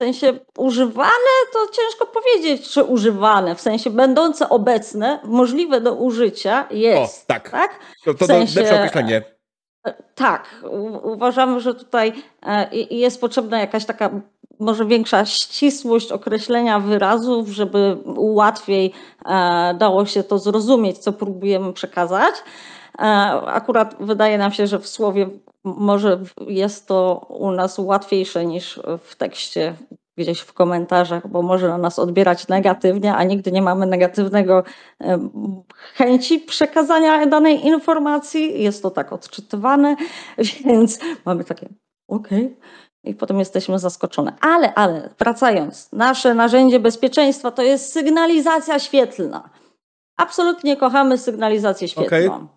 W 0.02 0.04
sensie 0.04 0.38
używane 0.58 1.34
to 1.52 1.58
ciężko 1.72 2.06
powiedzieć, 2.06 2.70
czy 2.70 2.84
używane, 2.84 3.54
w 3.54 3.60
sensie 3.60 3.90
będące 3.90 4.48
obecne, 4.48 5.18
możliwe 5.24 5.80
do 5.80 5.94
użycia 5.94 6.66
jest. 6.70 7.24
O, 7.24 7.26
tak. 7.26 7.50
tak? 7.50 7.78
To, 8.04 8.14
to 8.14 8.24
w 8.24 8.28
sensie, 8.28 8.60
lepsze 8.60 8.76
określenie. 8.76 9.22
Tak, 10.14 10.46
uważamy, 11.02 11.60
że 11.60 11.74
tutaj 11.74 12.12
e, 12.42 12.76
jest 12.90 13.20
potrzebna 13.20 13.60
jakaś 13.60 13.84
taka 13.84 14.10
może 14.60 14.86
większa 14.86 15.24
ścisłość 15.24 16.12
określenia 16.12 16.80
wyrazów, 16.80 17.48
żeby 17.48 17.96
łatwiej 18.16 18.92
e, 19.26 19.74
dało 19.78 20.06
się 20.06 20.22
to 20.22 20.38
zrozumieć, 20.38 20.98
co 20.98 21.12
próbujemy 21.12 21.72
przekazać. 21.72 22.34
E, 22.98 23.02
akurat 23.46 23.96
wydaje 24.00 24.38
nam 24.38 24.52
się, 24.52 24.66
że 24.66 24.78
w 24.78 24.88
słowie 24.88 25.28
może 25.64 26.20
jest 26.46 26.88
to 26.88 27.26
u 27.28 27.50
nas 27.50 27.78
łatwiejsze 27.78 28.46
niż 28.46 28.81
w 28.98 29.16
tekście 29.16 29.74
gdzieś 30.16 30.40
w 30.40 30.52
komentarzach, 30.52 31.28
bo 31.28 31.42
może 31.42 31.68
na 31.68 31.78
nas 31.78 31.98
odbierać 31.98 32.48
negatywnie, 32.48 33.14
a 33.14 33.24
nigdy 33.24 33.52
nie 33.52 33.62
mamy 33.62 33.87
negatywnego 33.87 34.64
chęci 35.94 36.40
przekazania 36.40 37.26
danej 37.26 37.66
informacji. 37.66 38.62
Jest 38.62 38.83
to 38.83 38.90
tak 38.90 39.12
odczytywane, 39.12 39.96
więc 40.66 40.98
mamy 41.24 41.44
takie 41.44 41.68
okej. 42.09 42.44
Okay. 42.46 42.57
I 43.05 43.14
potem 43.14 43.38
jesteśmy 43.38 43.78
zaskoczone. 43.78 44.33
Ale, 44.40 44.74
ale, 44.74 45.11
wracając, 45.18 45.92
nasze 45.92 46.35
narzędzie 46.35 46.81
bezpieczeństwa 46.81 47.50
to 47.50 47.62
jest 47.62 47.92
sygnalizacja 47.92 48.78
świetlna. 48.78 49.50
Absolutnie 50.16 50.76
kochamy 50.76 51.18
sygnalizację 51.18 51.88
świetlną. 51.88 52.48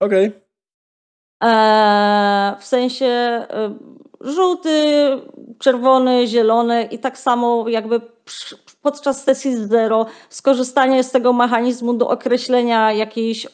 Okej. 0.00 0.26
Okay. 0.28 0.44
Eee, 1.40 2.60
w 2.60 2.64
sensie 2.64 3.06
e, 3.06 3.74
żółty, 4.20 5.06
czerwony, 5.58 6.26
zielony 6.26 6.82
i 6.82 6.98
tak 6.98 7.18
samo 7.18 7.68
jakby 7.68 8.00
podczas 8.82 9.24
sesji 9.24 9.56
zero 9.56 10.06
skorzystanie 10.28 11.04
z 11.04 11.10
tego 11.10 11.32
mechanizmu 11.32 11.94
do 11.94 12.08
określenia 12.08 12.92
jakiejś, 12.92 13.46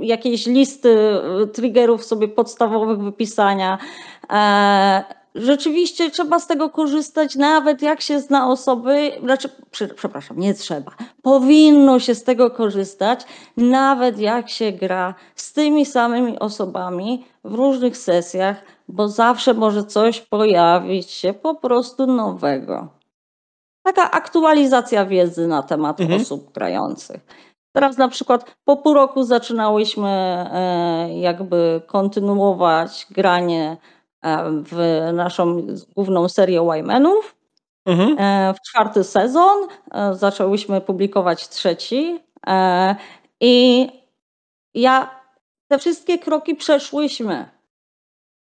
jakiejś 0.00 0.46
listy 0.46 0.98
e, 1.42 1.46
triggerów 1.46 2.04
sobie 2.04 2.28
podstawowych 2.28 2.98
wypisania. 2.98 3.78
Rzeczywiście 5.34 6.10
trzeba 6.10 6.38
z 6.38 6.46
tego 6.46 6.70
korzystać, 6.70 7.36
nawet 7.36 7.82
jak 7.82 8.00
się 8.00 8.20
zna 8.20 8.50
osoby, 8.50 9.12
znaczy, 9.22 9.48
przepraszam, 9.96 10.38
nie 10.38 10.54
trzeba. 10.54 10.92
Powinno 11.22 12.00
się 12.00 12.14
z 12.14 12.24
tego 12.24 12.50
korzystać, 12.50 13.20
nawet 13.56 14.18
jak 14.18 14.50
się 14.50 14.72
gra 14.72 15.14
z 15.34 15.52
tymi 15.52 15.86
samymi 15.86 16.38
osobami 16.38 17.24
w 17.44 17.54
różnych 17.54 17.96
sesjach, 17.96 18.56
bo 18.88 19.08
zawsze 19.08 19.54
może 19.54 19.84
coś 19.84 20.20
pojawić 20.20 21.10
się 21.10 21.32
po 21.32 21.54
prostu 21.54 22.06
nowego. 22.06 22.88
Taka 23.82 24.10
aktualizacja 24.10 25.06
wiedzy 25.06 25.46
na 25.46 25.62
temat 25.62 26.00
mhm. 26.00 26.20
osób 26.20 26.52
grających. 26.52 27.20
Teraz 27.72 27.98
na 27.98 28.08
przykład 28.08 28.56
po 28.64 28.76
pół 28.76 28.94
roku 28.94 29.22
zaczynałyśmy 29.22 30.08
e, 30.08 31.18
jakby 31.18 31.82
kontynuować 31.86 33.06
granie 33.10 33.76
w 34.64 35.08
naszą 35.12 35.66
główną 35.94 36.28
serię 36.28 36.62
Wymanów. 36.62 37.36
mhm. 37.86 38.54
w 38.54 38.60
czwarty 38.60 39.04
sezon. 39.04 39.68
Zaczęłyśmy 40.12 40.80
publikować 40.80 41.48
trzeci. 41.48 42.20
I 43.40 43.86
ja 44.74 45.20
te 45.68 45.78
wszystkie 45.78 46.18
kroki 46.18 46.54
przeszłyśmy. 46.54 47.48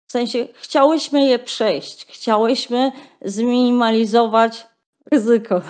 W 0.08 0.12
sensie 0.12 0.48
chciałyśmy 0.54 1.26
je 1.26 1.40
przejść, 1.40 2.06
chciałyśmy 2.06 2.92
zminimalizować 3.22 4.68
ryzyko. 5.12 5.62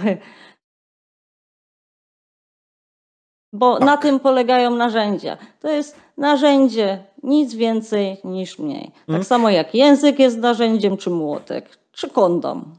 Bo 3.54 3.78
tak. 3.78 3.86
na 3.86 3.98
tym 3.98 4.20
polegają 4.20 4.76
narzędzia. 4.76 5.38
To 5.60 5.70
jest 5.72 6.00
narzędzie, 6.18 7.04
nic 7.24 7.56
więcej 7.56 8.18
niż 8.24 8.60
mniej. 8.60 8.92
Tak 8.92 9.06
hmm. 9.06 9.24
samo 9.24 9.50
jak 9.50 9.76
język 9.76 10.20
jest 10.20 10.38
narzędziem, 10.38 10.98
czy 10.98 11.10
młotek, 11.10 11.78
czy 11.92 12.10
kondom. 12.10 12.78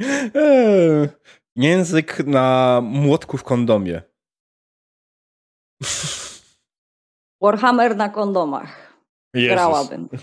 Eee, 0.00 1.08
język 1.56 2.26
na 2.26 2.80
młotku 2.84 3.38
w 3.38 3.44
kondomie. 3.44 4.02
Warhammer 7.40 7.96
na 7.96 8.08
kondomach. 8.08 8.94
Jezus. 9.34 9.52
Grałabym. 9.52 10.08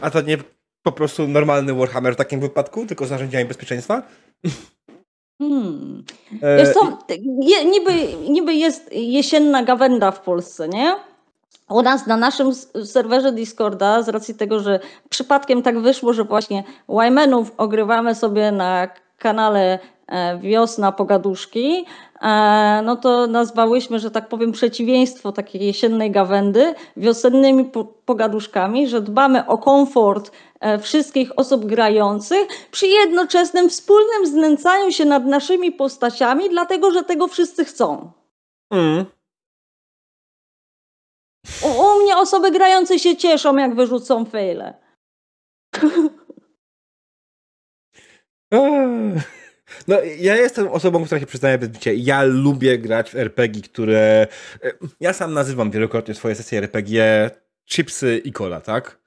A 0.00 0.10
to 0.10 0.20
nie 0.20 0.38
po 0.82 0.92
prostu 0.92 1.28
normalny 1.28 1.74
Warhammer 1.74 2.14
w 2.14 2.16
takim 2.16 2.40
wypadku, 2.40 2.86
tylko 2.86 3.06
z 3.06 3.10
narzędziami 3.10 3.44
bezpieczeństwa? 3.44 4.02
Hmm. 5.40 6.04
E, 6.42 6.56
Wiesz 6.56 6.74
co, 6.74 6.98
niby, 7.64 7.92
niby 8.28 8.54
jest 8.54 8.92
jesienna 8.92 9.62
gawenda 9.62 10.10
w 10.10 10.20
Polsce, 10.20 10.68
nie? 10.68 10.96
U 11.70 11.82
nas 11.82 12.06
na 12.06 12.16
naszym 12.16 12.54
serwerze 12.84 13.32
Discorda, 13.32 14.02
z 14.02 14.08
racji 14.08 14.34
tego, 14.34 14.60
że 14.60 14.80
przypadkiem 15.08 15.62
tak 15.62 15.78
wyszło, 15.78 16.12
że 16.12 16.24
właśnie 16.24 16.64
Wymenów 16.88 17.52
ogrywamy 17.56 18.14
sobie 18.14 18.52
na 18.52 18.88
kanale 19.18 19.78
e, 20.08 20.38
Wiosna 20.38 20.92
Pogaduszki, 20.92 21.86
e, 22.22 22.82
no 22.84 22.96
to 22.96 23.26
nazwałyśmy, 23.26 23.98
że 23.98 24.10
tak 24.10 24.28
powiem, 24.28 24.52
przeciwieństwo 24.52 25.32
takiej 25.32 25.66
jesiennej 25.66 26.10
gawędy 26.10 26.74
wiosennymi 26.96 27.70
pogaduszkami, 28.06 28.88
że 28.88 29.00
dbamy 29.00 29.46
o 29.46 29.58
komfort 29.58 30.30
wszystkich 30.82 31.38
osób 31.38 31.66
grających 31.66 32.48
przy 32.70 32.86
jednoczesnym 32.86 33.70
wspólnym 33.70 34.26
znęcaniu 34.26 34.92
się 34.92 35.04
nad 35.04 35.24
naszymi 35.24 35.72
postaciami, 35.72 36.50
dlatego 36.50 36.90
że 36.90 37.04
tego 37.04 37.28
wszyscy 37.28 37.64
chcą. 37.64 38.12
Mm. 38.70 39.04
U, 41.62 41.68
u 41.68 42.02
mnie 42.02 42.16
osoby 42.16 42.50
grające 42.50 42.98
się 42.98 43.16
cieszą, 43.16 43.56
jak 43.56 43.74
wyrzucą 43.74 44.24
fejle. 44.24 44.74
No, 49.88 49.96
ja 50.18 50.36
jestem 50.36 50.68
osobą, 50.68 51.04
która 51.04 51.20
się 51.20 51.26
przyznaje 51.26 51.58
bez 51.58 51.68
bicia. 51.68 51.90
Ja 51.94 52.22
lubię 52.22 52.78
grać 52.78 53.10
w 53.10 53.16
RPG, 53.16 53.62
które. 53.62 54.26
E, 54.64 54.72
ja 55.00 55.12
sam 55.12 55.34
nazywam 55.34 55.70
wielokrotnie 55.70 56.14
swoje 56.14 56.34
sesje 56.34 56.58
RPG 56.58 57.30
chipsy 57.70 58.18
i 58.24 58.32
cola, 58.32 58.60
tak? 58.60 58.99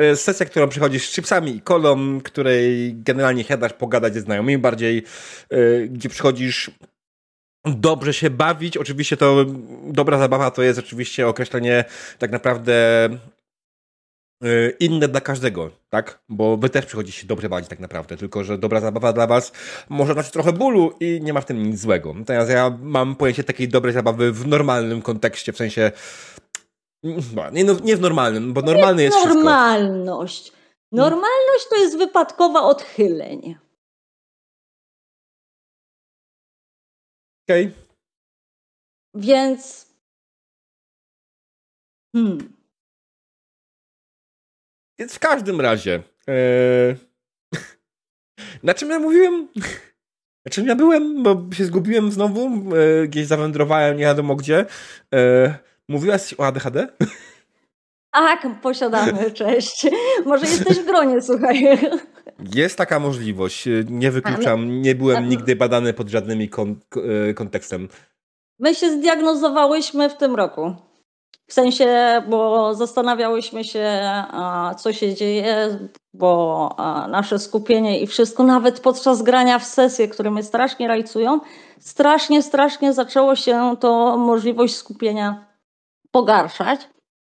Jest 0.00 0.24
sesja, 0.24 0.46
którą 0.46 0.68
przychodzisz 0.68 1.08
z 1.08 1.14
chipsami 1.14 1.56
i 1.56 1.60
kolą, 1.60 2.20
której 2.20 2.94
generalnie 2.94 3.44
siadasz 3.44 3.72
pogadać 3.72 4.14
ze 4.14 4.20
znajomymi 4.20 4.58
bardziej, 4.58 5.04
e, 5.50 5.80
gdzie 5.88 6.08
przychodzisz 6.08 6.70
dobrze 7.64 8.14
się 8.14 8.30
bawić. 8.30 8.76
Oczywiście 8.76 9.16
to 9.16 9.44
dobra 9.86 10.18
zabawa 10.18 10.50
to 10.50 10.62
jest 10.62 10.78
oczywiście 10.78 11.28
określenie 11.28 11.84
tak 12.18 12.30
naprawdę 12.30 13.08
Y, 14.44 14.76
inne 14.80 15.08
dla 15.08 15.20
każdego, 15.20 15.70
tak? 15.90 16.20
Bo 16.28 16.56
wy 16.56 16.70
też 16.70 16.86
przychodzicie 16.86 17.26
dobrze 17.26 17.48
bawić 17.48 17.68
tak 17.68 17.80
naprawdę, 17.80 18.16
tylko 18.16 18.44
że 18.44 18.58
dobra 18.58 18.80
zabawa 18.80 19.12
dla 19.12 19.26
was 19.26 19.52
może 19.88 20.14
dać 20.14 20.30
trochę 20.30 20.52
bólu 20.52 20.94
i 21.00 21.20
nie 21.22 21.32
ma 21.32 21.40
w 21.40 21.46
tym 21.46 21.62
nic 21.62 21.80
złego. 21.80 22.14
Natomiast 22.14 22.50
ja 22.50 22.78
mam 22.82 23.16
pojęcie 23.16 23.44
takiej 23.44 23.68
dobrej 23.68 23.94
zabawy 23.94 24.32
w 24.32 24.46
normalnym 24.46 25.02
kontekście, 25.02 25.52
w 25.52 25.56
sensie 25.56 25.92
nie, 27.52 27.64
no, 27.64 27.76
nie 27.84 27.96
w 27.96 28.00
normalnym, 28.00 28.52
bo 28.52 28.62
normalny 28.62 29.02
jest, 29.02 29.16
jest 29.16 29.28
normalność. 29.28 30.42
Wszystko. 30.42 30.60
Normalność 30.92 31.68
to 31.70 31.76
jest 31.76 31.98
wypadkowa 31.98 32.62
odchyleń. 32.62 33.56
Okej. 37.44 37.66
Okay. 37.66 37.72
Więc 39.14 39.86
hmm. 42.16 42.52
Więc 44.98 45.14
w 45.14 45.18
każdym 45.18 45.60
razie. 45.60 46.02
Ee... 46.28 46.96
Na 48.62 48.74
czym 48.74 48.90
ja 48.90 48.98
mówiłem? 48.98 49.48
Na 50.46 50.50
czym 50.50 50.66
ja 50.66 50.76
byłem? 50.76 51.22
Bo 51.22 51.46
się 51.52 51.64
zgubiłem 51.64 52.12
znowu. 52.12 52.50
E, 52.76 53.08
gdzieś 53.08 53.26
zawędrowałem, 53.26 53.96
nie 53.96 54.04
wiadomo 54.04 54.36
gdzie. 54.36 54.66
E, 55.14 55.69
mówiłaś 55.90 56.34
o 56.38 56.46
ADHD? 56.46 56.88
Tak, 58.10 58.46
posiadamy, 58.62 59.30
cześć. 59.40 59.86
Może 60.26 60.46
jesteś 60.46 60.78
w 60.78 60.86
gronie, 60.86 61.22
słuchaj. 61.22 61.78
Jest 62.54 62.78
taka 62.78 63.00
możliwość, 63.00 63.68
nie 63.90 64.10
wykluczam, 64.10 64.82
nie 64.82 64.94
byłem 64.94 65.28
nigdy 65.28 65.56
badany 65.56 65.92
pod 65.92 66.08
żadnym 66.08 66.48
kon 66.48 66.76
e, 67.28 67.34
kontekstem. 67.34 67.88
My 68.58 68.74
się 68.74 68.90
zdiagnozowałyśmy 68.90 70.10
w 70.10 70.16
tym 70.16 70.34
roku. 70.34 70.74
W 71.46 71.52
sensie, 71.52 72.22
bo 72.28 72.74
zastanawiałyśmy 72.74 73.64
się, 73.64 74.02
co 74.78 74.92
się 74.92 75.14
dzieje, 75.14 75.78
bo 76.14 76.76
nasze 77.08 77.38
skupienie 77.38 78.00
i 78.00 78.06
wszystko, 78.06 78.42
nawet 78.42 78.80
podczas 78.80 79.22
grania 79.22 79.58
w 79.58 79.64
sesje, 79.64 80.08
które 80.08 80.30
mnie 80.30 80.42
strasznie 80.42 80.88
rajcują, 80.88 81.40
strasznie, 81.80 82.42
strasznie 82.42 82.92
zaczęło 82.92 83.36
się 83.36 83.76
to 83.80 84.16
możliwość 84.16 84.76
skupienia 84.76 85.49
pogarszać. 86.10 86.88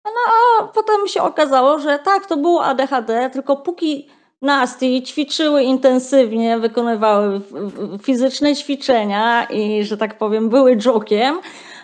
No 0.05 0.11
a 0.33 0.67
potem 0.67 1.07
się 1.07 1.21
okazało, 1.21 1.79
że 1.79 1.99
tak, 1.99 2.25
to 2.25 2.37
było 2.37 2.65
ADHD, 2.65 3.29
tylko 3.29 3.55
póki 3.55 4.09
Nasty 4.41 5.01
ćwiczyły 5.01 5.63
intensywnie, 5.63 6.57
wykonywały 6.59 7.41
fizyczne 8.03 8.55
ćwiczenia 8.55 9.43
i, 9.43 9.83
że 9.83 9.97
tak 9.97 10.17
powiem, 10.17 10.49
były 10.49 10.77
jokiem, 10.85 11.39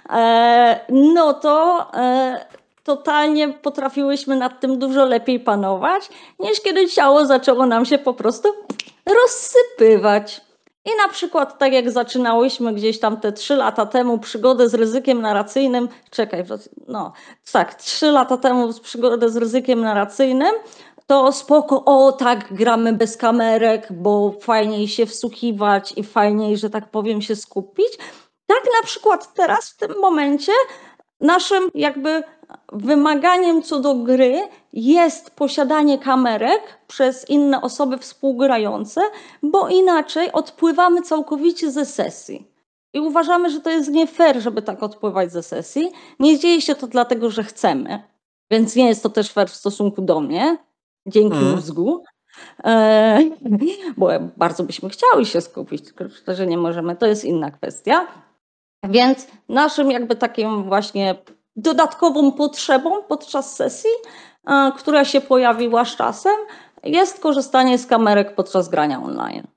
E, 0.10 0.86
no 0.89 1.34
to 1.34 1.86
e, 1.93 2.45
totalnie 2.84 3.49
potrafiłyśmy 3.49 4.36
nad 4.36 4.60
tym 4.60 4.79
dużo 4.79 5.06
lepiej 5.06 5.39
panować, 5.39 6.10
niż 6.39 6.62
kiedy 6.62 6.88
ciało 6.88 7.25
zaczęło 7.25 7.65
nam 7.65 7.86
się 7.86 7.97
po 7.97 8.13
prostu 8.13 8.49
rozsypywać. 9.06 10.41
I 10.86 10.89
na 10.98 11.08
przykład 11.08 11.58
tak 11.58 11.74
jak 11.74 11.91
zaczynałyśmy 11.91 12.74
gdzieś 12.74 13.00
tam 13.00 13.17
te 13.17 13.32
trzy 13.32 13.56
lata 13.56 13.86
temu 13.86 14.19
przygodę 14.19 14.69
z 14.69 14.74
ryzykiem 14.74 15.22
narracyjnym, 15.22 15.89
czekaj, 16.12 16.43
no 16.88 17.13
tak, 17.52 17.76
trzy 17.76 18.12
lata 18.12 18.38
temu 18.38 18.74
przygodę 18.74 19.30
z 19.30 19.38
ryzykiem 19.38 19.82
narracyjnym, 19.82 20.54
to 21.08 21.32
spoko, 21.32 21.86
o 21.86 22.12
tak, 22.12 22.54
gramy 22.54 22.93
bez 22.93 23.17
kamerek, 23.17 23.88
bo 23.91 24.36
fajniej 24.41 24.88
się 24.88 25.06
wsłuchiwać 25.06 25.93
i 25.98 26.04
fajniej, 26.04 26.58
że 26.58 26.69
tak 26.69 26.91
powiem, 26.91 27.22
się 27.22 27.36
skupić. 27.36 27.98
Tak 28.48 28.63
na 28.82 28.88
przykład 28.88 29.34
teraz 29.34 29.69
w 29.69 29.78
tym 29.78 30.00
momencie 30.02 30.52
naszym 31.22 31.69
jakby 31.76 32.24
wymaganiem 32.71 33.62
co 33.62 33.79
do 33.79 33.95
gry 33.95 34.41
jest 34.73 35.32
posiadanie 35.32 35.99
kamerek 35.99 36.62
przez 36.88 37.29
inne 37.29 37.62
osoby 37.62 37.97
współgrające, 37.97 39.01
bo 39.43 39.69
inaczej 39.69 40.32
odpływamy 40.32 41.01
całkowicie 41.01 41.71
ze 41.71 41.86
sesji. 41.86 42.47
I 42.93 42.99
uważamy, 42.99 43.49
że 43.49 43.62
to 43.62 43.69
jest 43.69 43.89
nie 43.89 44.08
fair, 44.08 44.41
żeby 44.41 44.62
tak 44.62 44.84
odpływać 44.84 45.32
ze 45.32 45.43
sesji. 45.43 45.91
Nie 46.19 46.39
dzieje 46.39 46.62
się 46.62 46.75
to 46.75 46.88
dlatego, 46.88 47.29
że 47.29 47.43
chcemy, 47.43 48.03
więc 48.51 48.75
nie 48.75 48.88
jest 48.88 49.03
to 49.03 49.10
też 49.10 49.32
fair 49.32 49.49
w 49.49 49.56
stosunku 49.56 50.01
do 50.01 50.19
mnie. 50.19 50.58
Dzięki 51.08 51.38
mm. 51.38 51.51
mózgu. 51.51 52.03
E, 52.63 53.19
bo 53.97 54.08
bardzo 54.38 54.63
byśmy 54.63 54.89
chciały 54.89 55.26
się 55.26 55.41
skupić, 55.41 55.86
tylko 55.86 56.05
że 56.28 56.47
nie 56.47 56.57
możemy, 56.57 56.95
to 56.95 57.05
jest 57.05 57.26
inna 57.26 57.51
kwestia. 57.51 58.07
Więc 58.84 59.28
naszym 59.49 59.91
jakby 59.91 60.15
takim 60.15 60.63
właśnie 60.63 61.15
dodatkową 61.56 62.32
potrzebą 62.32 63.04
podczas 63.04 63.56
sesji, 63.56 63.89
e, 64.47 64.72
która 64.78 65.06
się 65.06 65.22
pojawiła 65.22 65.86
z 65.86 65.95
czasem, 65.95 66.36
jest 66.84 67.20
korzystanie 67.20 67.78
z 67.78 67.86
kamerek 67.86 68.36
podczas 68.36 68.70
grania 68.70 69.04
online. 69.04 69.47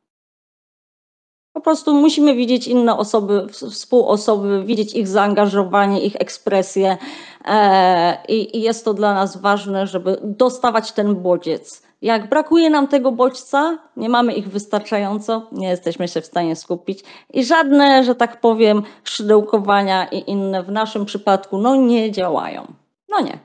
Po 1.52 1.60
prostu 1.60 1.94
musimy 1.94 2.34
widzieć 2.34 2.68
inne 2.68 2.96
osoby, 2.96 3.46
współosoby, 3.70 4.64
widzieć 4.64 4.94
ich 4.94 5.08
zaangażowanie, 5.08 6.00
ich 6.00 6.16
ekspresję 6.16 6.96
e, 7.44 8.24
i 8.28 8.60
jest 8.60 8.84
to 8.84 8.94
dla 8.94 9.14
nas 9.14 9.36
ważne, 9.36 9.86
żeby 9.86 10.20
dostawać 10.22 10.92
ten 10.92 11.22
bodziec 11.22 11.85
jak 12.02 12.28
brakuje 12.28 12.70
nam 12.70 12.88
tego 12.88 13.12
bodźca, 13.12 13.78
nie 13.96 14.08
mamy 14.08 14.34
ich 14.34 14.48
wystarczająco, 14.48 15.48
nie 15.52 15.68
jesteśmy 15.68 16.08
się 16.08 16.20
w 16.20 16.26
stanie 16.26 16.56
skupić 16.56 17.04
i 17.32 17.44
żadne, 17.44 18.04
że 18.04 18.14
tak 18.14 18.40
powiem, 18.40 18.82
szydełkowania 19.04 20.08
i 20.08 20.30
inne 20.30 20.62
w 20.62 20.70
naszym 20.70 21.04
przypadku 21.04 21.58
no 21.58 21.76
nie 21.76 22.12
działają. 22.12 22.74
No 23.08 23.20
nie. 23.20 23.38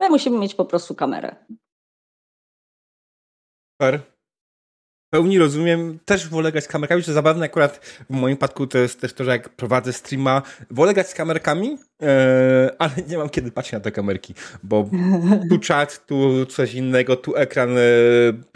My 0.00 0.08
musimy 0.08 0.38
mieć 0.38 0.54
po 0.54 0.64
prostu 0.64 0.94
kamerę. 0.94 1.36
Super. 3.72 4.00
Pełni 5.10 5.38
rozumiem. 5.38 5.98
Też 6.04 6.28
wolę 6.28 6.52
grać 6.52 6.64
z 6.64 6.68
kamerkami, 6.68 7.02
co 7.02 7.12
zabawne 7.12 7.44
akurat 7.46 7.76
w 8.10 8.10
moim 8.10 8.36
przypadku 8.36 8.66
to 8.66 8.78
jest 8.78 9.00
też 9.00 9.12
to, 9.12 9.24
że 9.24 9.30
jak 9.30 9.48
prowadzę 9.48 9.92
streama, 9.92 10.42
wolę 10.70 10.94
grać 10.94 11.08
z 11.08 11.14
kamerkami, 11.14 11.78
e, 12.02 12.76
ale 12.78 12.92
nie 13.08 13.18
mam 13.18 13.28
kiedy 13.28 13.52
patrzeć 13.52 13.72
na 13.72 13.80
te 13.80 13.92
kamerki, 13.92 14.34
bo 14.62 14.90
tu 15.50 15.58
czat, 15.68 16.06
tu 16.06 16.46
coś 16.46 16.74
innego, 16.74 17.16
tu 17.16 17.36
ekran 17.36 17.78
e, 17.78 17.80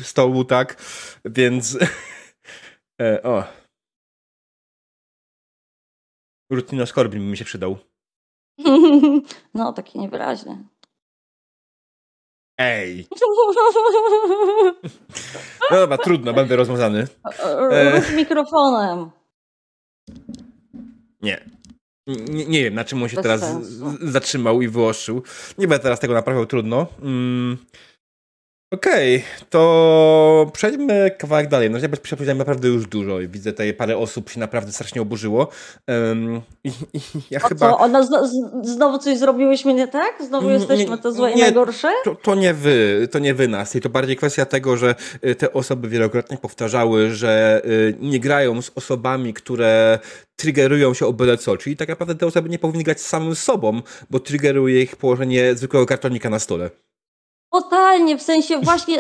stołu, 0.01 0.45
tak, 0.45 0.83
więc 1.25 1.79
e, 3.03 3.23
o. 3.23 3.45
Rutino 6.53 6.87
Skorbin 6.87 7.31
mi 7.31 7.37
się 7.37 7.45
przydał. 7.45 7.77
No, 9.55 9.73
taki 9.73 9.99
niewyraźny. 9.99 10.65
Ej! 12.59 13.07
No 15.71 15.77
dobra, 15.77 15.99
trudno, 15.99 16.33
będę 16.33 16.57
rozmazany. 16.57 17.07
Rób 17.93 18.13
mikrofonem. 18.17 19.11
Nie. 21.23 21.45
nie. 22.07 22.47
Nie 22.47 22.65
wiem, 22.65 22.75
na 22.75 22.85
czym 22.85 23.03
on 23.03 23.09
się 23.09 23.17
Bez 23.17 23.23
teraz 23.23 23.55
zatrzymał 24.01 24.63
i 24.63 24.69
wyostrzył. 24.69 25.23
Nie 25.59 25.69
będę 25.69 25.83
teraz 25.83 26.01
tego 26.01 26.15
naprawiał, 26.15 26.47
trudno. 26.47 26.87
Mm. 27.03 27.59
Okej, 28.75 29.17
okay, 29.17 29.47
to 29.51 30.51
przejdźmy 30.53 31.11
kawałek 31.19 31.49
dalej. 31.49 31.71
No 31.71 31.79
ja 31.79 31.89
przepowiedziałem 32.03 32.39
naprawdę 32.39 32.69
już 32.69 32.87
dużo 32.87 33.21
i 33.21 33.29
widzę 33.29 33.53
tutaj 33.53 33.75
parę 33.75 33.99
osób 33.99 34.31
się 34.31 34.41
naprawdę 34.41 34.73
strasznie 34.73 35.03
oburzyło. 35.03 35.49
Um, 35.89 36.41
i, 36.65 36.69
i 36.69 37.01
ja 37.31 37.41
A 37.43 37.49
chyba... 37.49 37.71
co, 37.71 37.79
ona 37.79 38.07
znowu 38.63 38.99
coś 38.99 39.19
zrobiłyśmy 39.19 39.75
nie 39.75 39.89
tak? 39.89 40.15
Znowu 40.27 40.51
jesteśmy 40.51 40.99
te 40.99 41.13
złe 41.13 41.33
i 41.33 41.41
najgorsze? 41.41 41.89
To, 42.05 42.15
to, 42.15 42.35
nie 42.35 42.55
wy, 42.55 43.09
to 43.11 43.19
nie 43.19 43.35
wy 43.35 43.49
nas. 43.49 43.77
I 43.77 43.81
to 43.81 43.89
bardziej 43.89 44.17
kwestia 44.17 44.47
tego, 44.47 44.77
że 44.77 44.95
y, 45.27 45.35
te 45.35 45.53
osoby 45.53 45.89
wielokrotnie 45.89 46.39
powtarzały, 46.39 47.11
że 47.11 47.63
y, 47.65 47.95
nie 48.01 48.21
grają 48.21 48.63
z 48.63 48.71
osobami, 48.75 49.35
które 49.35 49.99
triggerują 50.37 50.95
się 50.95 51.07
o 51.07 51.13
byle 51.13 51.39
co. 51.39 51.57
Czyli 51.57 51.77
tak 51.77 51.89
naprawdę 51.89 52.15
te 52.15 52.27
osoby 52.27 52.49
nie 52.49 52.59
powinny 52.59 52.85
grać 52.85 53.01
z 53.01 53.07
samym 53.07 53.35
sobą, 53.35 53.83
bo 54.11 54.21
triggeruje 54.21 54.83
ich 54.83 54.97
położenie 54.97 55.55
zwykłego 55.55 55.87
kartonika 55.87 56.31
na 56.31 56.39
stole. 56.39 56.71
Totalnie, 57.55 58.19
w 58.19 58.23
sensie 58.23 58.59
właśnie 58.59 58.99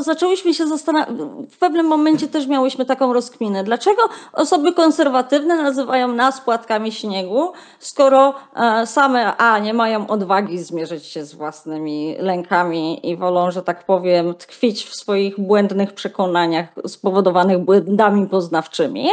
zaczęłyśmy 0.00 0.54
się 0.54 0.66
zastanawiać, 0.66 1.16
w 1.50 1.58
pewnym 1.58 1.86
momencie 1.86 2.28
też 2.28 2.46
miałyśmy 2.46 2.84
taką 2.84 3.12
rozkminę. 3.12 3.64
Dlaczego 3.64 4.02
osoby 4.32 4.72
konserwatywne 4.72 5.62
nazywają 5.62 6.08
nas 6.08 6.40
płatkami 6.40 6.92
śniegu, 6.92 7.52
skoro 7.78 8.34
e, 8.56 8.86
same 8.86 9.36
A 9.36 9.58
nie 9.58 9.74
mają 9.74 10.06
odwagi 10.06 10.58
zmierzyć 10.58 11.06
się 11.06 11.24
z 11.24 11.34
własnymi 11.34 12.16
lękami 12.18 13.10
i 13.10 13.16
wolą, 13.16 13.50
że 13.50 13.62
tak 13.62 13.84
powiem, 13.84 14.34
tkwić 14.34 14.84
w 14.84 14.94
swoich 14.94 15.40
błędnych 15.40 15.92
przekonaniach 15.92 16.66
spowodowanych 16.86 17.58
błędami 17.58 18.26
poznawczymi, 18.26 19.08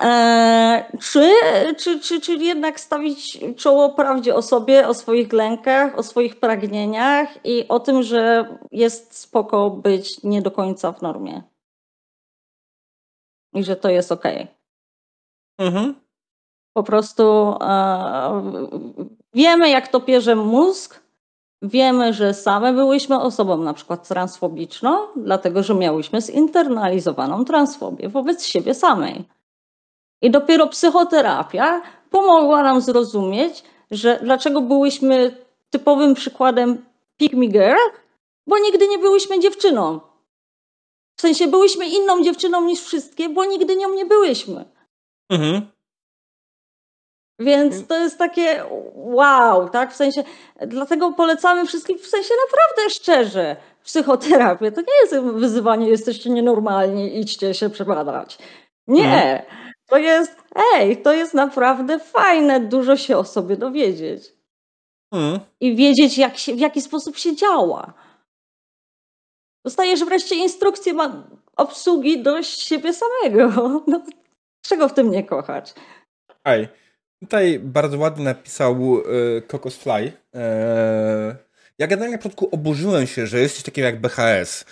e, 0.00 0.84
czy, 1.00 1.30
czy, 1.78 2.00
czy, 2.00 2.20
czy 2.20 2.34
jednak 2.34 2.80
stawić 2.80 3.38
czoło 3.56 3.90
prawdzie 3.90 4.34
o 4.34 4.42
sobie, 4.42 4.88
o 4.88 4.94
swoich 4.94 5.32
lękach, 5.32 5.98
o 5.98 6.02
swoich 6.02 6.36
pragnieniach 6.36 7.28
i 7.44 7.68
o 7.68 7.80
tym, 7.80 8.02
że 8.02 8.11
że 8.12 8.58
jest 8.70 9.18
spoko 9.18 9.70
być 9.70 10.22
nie 10.22 10.42
do 10.42 10.50
końca 10.50 10.92
w 10.92 11.02
normie. 11.02 11.42
I 13.54 13.64
że 13.64 13.76
to 13.76 13.88
jest 13.88 14.12
ok. 14.12 14.24
Mhm. 15.58 15.94
Po 16.72 16.82
prostu 16.82 17.22
e, 17.60 18.42
wiemy, 19.34 19.70
jak 19.70 19.88
to 19.88 20.00
pierze 20.00 20.36
mózg. 20.36 21.02
Wiemy, 21.62 22.12
że 22.12 22.34
same 22.34 22.72
byłyśmy 22.72 23.20
osobą 23.20 23.56
na 23.56 23.74
przykład 23.74 24.08
transfobiczną, 24.08 24.98
dlatego 25.16 25.62
że 25.62 25.74
miałyśmy 25.74 26.20
zinternalizowaną 26.20 27.44
transfobię 27.44 28.08
wobec 28.08 28.44
siebie 28.44 28.74
samej. 28.74 29.24
I 30.22 30.30
dopiero 30.30 30.66
psychoterapia 30.66 31.82
pomogła 32.10 32.62
nam 32.62 32.80
zrozumieć, 32.80 33.64
że 33.90 34.18
dlaczego 34.22 34.60
byłyśmy 34.60 35.36
typowym 35.70 36.14
przykładem 36.14 36.84
pick 37.16 37.34
me 37.34 37.46
girl, 37.46 37.78
bo 38.46 38.58
nigdy 38.58 38.88
nie 38.88 38.98
byłyśmy 38.98 39.40
dziewczyną. 39.40 40.00
W 41.16 41.20
sensie 41.20 41.46
byłyśmy 41.46 41.86
inną 41.86 42.22
dziewczyną 42.22 42.64
niż 42.64 42.80
wszystkie, 42.80 43.28
bo 43.28 43.44
nigdy 43.44 43.76
nią 43.76 43.94
nie 43.94 44.06
byłyśmy. 44.06 44.64
Mhm. 45.30 45.66
Więc 47.38 47.86
to 47.86 47.98
jest 47.98 48.18
takie 48.18 48.64
wow, 48.94 49.68
tak? 49.68 49.92
W 49.92 49.96
sensie, 49.96 50.24
dlatego 50.66 51.12
polecamy 51.12 51.66
wszystkim, 51.66 51.98
w 51.98 52.06
sensie 52.06 52.34
naprawdę 52.46 52.90
szczerze, 52.90 53.56
psychoterapię. 53.84 54.72
To 54.72 54.80
nie 54.80 55.00
jest 55.02 55.14
wyzywanie, 55.26 55.88
jesteście 55.88 56.30
nienormalni, 56.30 57.18
idźcie 57.18 57.54
się 57.54 57.70
przebadać. 57.70 58.38
Nie. 58.86 59.04
Mhm. 59.04 59.42
To 59.86 59.98
jest, 59.98 60.36
ej, 60.74 61.02
to 61.02 61.12
jest 61.12 61.34
naprawdę 61.34 61.98
fajne, 61.98 62.60
dużo 62.60 62.96
się 62.96 63.16
o 63.16 63.24
sobie 63.24 63.56
dowiedzieć. 63.56 64.32
Mhm. 65.12 65.40
I 65.60 65.76
wiedzieć, 65.76 66.18
jak 66.18 66.38
się, 66.38 66.54
w 66.54 66.58
jaki 66.58 66.80
sposób 66.80 67.16
się 67.16 67.36
działa. 67.36 67.94
Dostajesz 69.64 70.04
wreszcie 70.04 70.34
instrukcję 70.34 70.94
obsługi 71.56 72.22
do 72.22 72.42
siebie 72.42 72.92
samego. 72.92 73.50
No, 73.86 74.02
czego 74.62 74.88
w 74.88 74.94
tym 74.94 75.10
nie 75.10 75.24
kochać? 75.24 75.74
Ej, 76.44 76.68
tutaj 77.20 77.58
bardzo 77.58 77.98
ładnie 77.98 78.24
napisał 78.24 78.98
y, 78.98 79.42
Cocos 79.48 79.76
Fly. 79.76 80.12
E, 80.34 81.36
ja 81.78 81.86
generalnie 81.86 82.16
na 82.16 82.22
początku 82.22 82.48
oburzyłem 82.52 83.06
się, 83.06 83.26
że 83.26 83.40
jest 83.40 83.54
coś 83.54 83.64
takiego 83.64 83.86
jak 83.86 84.00
BHS. 84.00 84.64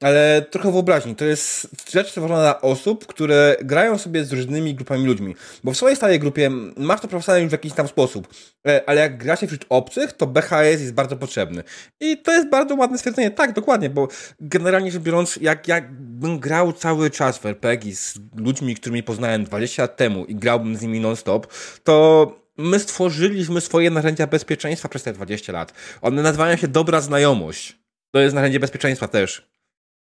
Ale 0.00 0.46
trochę 0.50 0.72
wyobraźni. 0.72 1.16
To 1.16 1.24
jest 1.24 1.68
rzecz 1.92 2.08
stworzona 2.08 2.40
dla 2.40 2.60
osób, 2.60 3.06
które 3.06 3.56
grają 3.64 3.98
sobie 3.98 4.24
z 4.24 4.32
różnymi 4.32 4.74
grupami 4.74 5.06
ludźmi. 5.06 5.34
Bo 5.64 5.72
w 5.72 5.76
swojej 5.76 5.96
stałej 5.96 6.18
grupie 6.18 6.50
masz 6.76 7.00
to 7.00 7.08
profesjonalnie 7.08 7.48
w 7.48 7.52
jakiś 7.52 7.72
tam 7.72 7.88
sposób. 7.88 8.28
E, 8.66 8.82
ale 8.86 9.00
jak 9.00 9.18
gra 9.18 9.36
się 9.36 9.46
wśród 9.46 9.66
obcych, 9.68 10.12
to 10.12 10.26
BHS 10.26 10.80
jest 10.80 10.94
bardzo 10.94 11.16
potrzebny. 11.16 11.62
I 12.00 12.18
to 12.18 12.32
jest 12.32 12.48
bardzo 12.48 12.74
ładne 12.74 12.98
stwierdzenie. 12.98 13.30
Tak, 13.30 13.52
dokładnie, 13.52 13.90
bo 13.90 14.08
generalnie 14.40 14.92
rzecz 14.92 15.02
biorąc, 15.02 15.38
jak, 15.40 15.68
jakbym 15.68 16.38
grał 16.38 16.72
cały 16.72 17.10
czas 17.10 17.38
w 17.38 17.46
RPG 17.46 17.94
z 17.94 18.14
ludźmi, 18.36 18.74
którymi 18.74 19.02
poznałem 19.02 19.44
20 19.44 19.82
lat 19.82 19.96
temu 19.96 20.24
i 20.24 20.34
grałbym 20.34 20.76
z 20.76 20.82
nimi 20.82 21.00
non-stop, 21.00 21.46
to 21.84 22.34
my 22.58 22.78
stworzyliśmy 22.78 23.60
swoje 23.60 23.90
narzędzia 23.90 24.26
bezpieczeństwa 24.26 24.88
przez 24.88 25.02
te 25.02 25.12
20 25.12 25.52
lat. 25.52 25.72
One 26.02 26.22
nazywają 26.22 26.56
się 26.56 26.68
dobra 26.68 27.00
znajomość. 27.00 27.80
To 28.14 28.20
jest 28.20 28.34
narzędzie 28.34 28.60
bezpieczeństwa 28.60 29.08
też. 29.08 29.49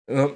No, 0.07 0.29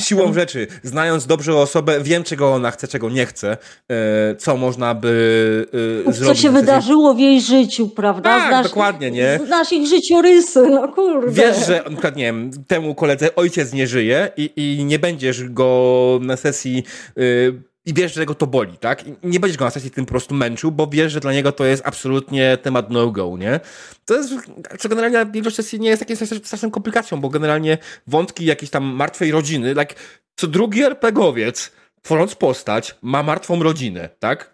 siłą 0.00 0.32
rzeczy, 0.32 0.66
znając 0.82 1.26
dobrze 1.26 1.56
osobę, 1.56 2.00
wiem, 2.00 2.24
czego 2.24 2.54
ona 2.54 2.70
chce, 2.70 2.88
czego 2.88 3.10
nie 3.10 3.26
chce, 3.26 3.56
e, 3.88 4.36
co 4.36 4.56
można 4.56 4.94
by 4.94 5.66
e, 6.02 6.04
co 6.04 6.12
zrobić. 6.12 6.42
Co 6.42 6.42
się 6.42 6.54
wydarzyło 6.54 7.14
w 7.14 7.18
jej 7.18 7.40
życiu, 7.40 7.88
prawda? 7.88 8.30
Tak, 8.30 8.48
znasz, 8.48 8.66
dokładnie, 8.66 9.10
nie? 9.10 9.40
Znasz 9.46 9.72
ich 9.72 9.88
życiorysy, 9.88 10.66
no 10.70 10.88
kurde. 10.88 11.32
Wiesz, 11.32 11.66
że 11.66 11.84
na 12.02 12.10
nie 12.10 12.24
wiem, 12.24 12.50
temu 12.66 12.94
koledze 12.94 13.34
ojciec 13.34 13.72
nie 13.72 13.86
żyje 13.86 14.30
i, 14.36 14.50
i 14.56 14.84
nie 14.84 14.98
będziesz 14.98 15.48
go 15.48 16.18
na 16.22 16.36
sesji 16.36 16.84
y, 17.18 17.62
i 17.86 17.94
wiesz, 17.94 18.14
że 18.14 18.26
go 18.26 18.34
to 18.34 18.46
boli, 18.46 18.78
tak? 18.78 19.06
I 19.06 19.14
nie 19.22 19.40
będziesz 19.40 19.58
go 19.58 19.64
na 19.64 19.70
sesji 19.70 19.90
tym 19.90 20.06
po 20.06 20.10
prostu 20.10 20.34
męczył, 20.34 20.72
bo 20.72 20.86
wiesz, 20.86 21.12
że 21.12 21.20
dla 21.20 21.32
niego 21.32 21.52
to 21.52 21.64
jest 21.64 21.86
absolutnie 21.86 22.58
temat 22.62 22.90
no-go, 22.90 23.36
nie? 23.38 23.60
To 24.04 24.14
jest, 24.14 24.34
co 24.78 24.88
generalnie 24.88 25.32
większość 25.32 25.56
sesji 25.56 25.80
nie 25.80 25.88
jest 25.88 26.06
taką 26.06 26.26
straszną 26.26 26.70
komplikacją, 26.70 27.20
bo 27.20 27.28
generalnie 27.28 27.78
wątki 28.06 28.44
jakiejś 28.44 28.70
tam 28.70 28.84
martwej 28.84 29.32
rodziny, 29.32 29.68
like, 29.68 29.94
co 30.36 30.46
drugi 30.46 30.82
RPGowiec, 30.82 31.72
tworząc 32.02 32.34
postać, 32.34 32.96
ma 33.02 33.22
martwą 33.22 33.62
rodzinę, 33.62 34.08
tak? 34.18 34.52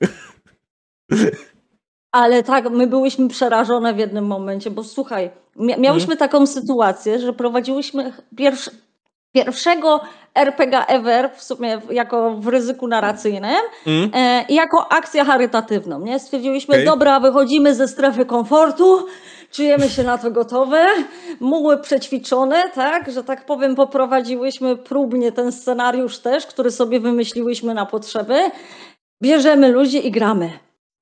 Ale 2.13 2.43
tak, 2.43 2.71
my 2.71 2.87
byłyśmy 2.87 3.29
przerażone 3.29 3.95
w 3.95 3.99
jednym 3.99 4.27
momencie, 4.27 4.71
bo 4.71 4.85
słuchaj, 4.85 5.31
miałyśmy 5.57 6.17
hmm. 6.17 6.19
taką 6.19 6.47
sytuację, 6.47 7.19
że 7.19 7.33
prowadziłyśmy 7.33 8.13
pierwszy, 8.37 8.71
pierwszego 9.33 10.01
RPG 10.35 10.87
ever 10.87 11.31
w 11.37 11.43
sumie 11.43 11.81
jako 11.91 12.31
w 12.31 12.49
ryzyku 12.49 12.89
narracyjnym 12.89 13.61
mm. 13.87 14.11
e, 14.15 14.45
jako 14.49 14.93
akcję 14.93 15.25
charytatywną. 15.25 16.01
Nie? 16.01 16.19
Stwierdziliśmy, 16.19 16.75
okay. 16.75 16.85
dobra, 16.85 17.21
wychodzimy 17.21 17.75
ze 17.75 17.89
strefy 17.89 18.27
komfortu, 18.27 19.07
czujemy 19.51 19.89
się 19.89 20.03
na 20.03 20.19
to 20.19 20.31
gotowe, 20.31 20.87
muły 21.41 21.79
przećwiczone, 21.79 22.71
tak, 22.75 23.13
że 23.13 23.25
tak 23.25 23.47
powiem, 23.47 23.75
poprowadziłyśmy 23.75 24.77
próbnie 24.77 25.33
ten 25.33 25.53
scenariusz 25.53 26.19
też, 26.19 26.47
który 26.47 26.71
sobie 26.71 27.01
wymyśliłyśmy 27.01 27.75
na 27.75 27.87
potrzeby. 27.87 28.51
Bierzemy 29.23 29.69
ludzi 29.69 30.07
i 30.07 30.11
gramy. 30.11 30.51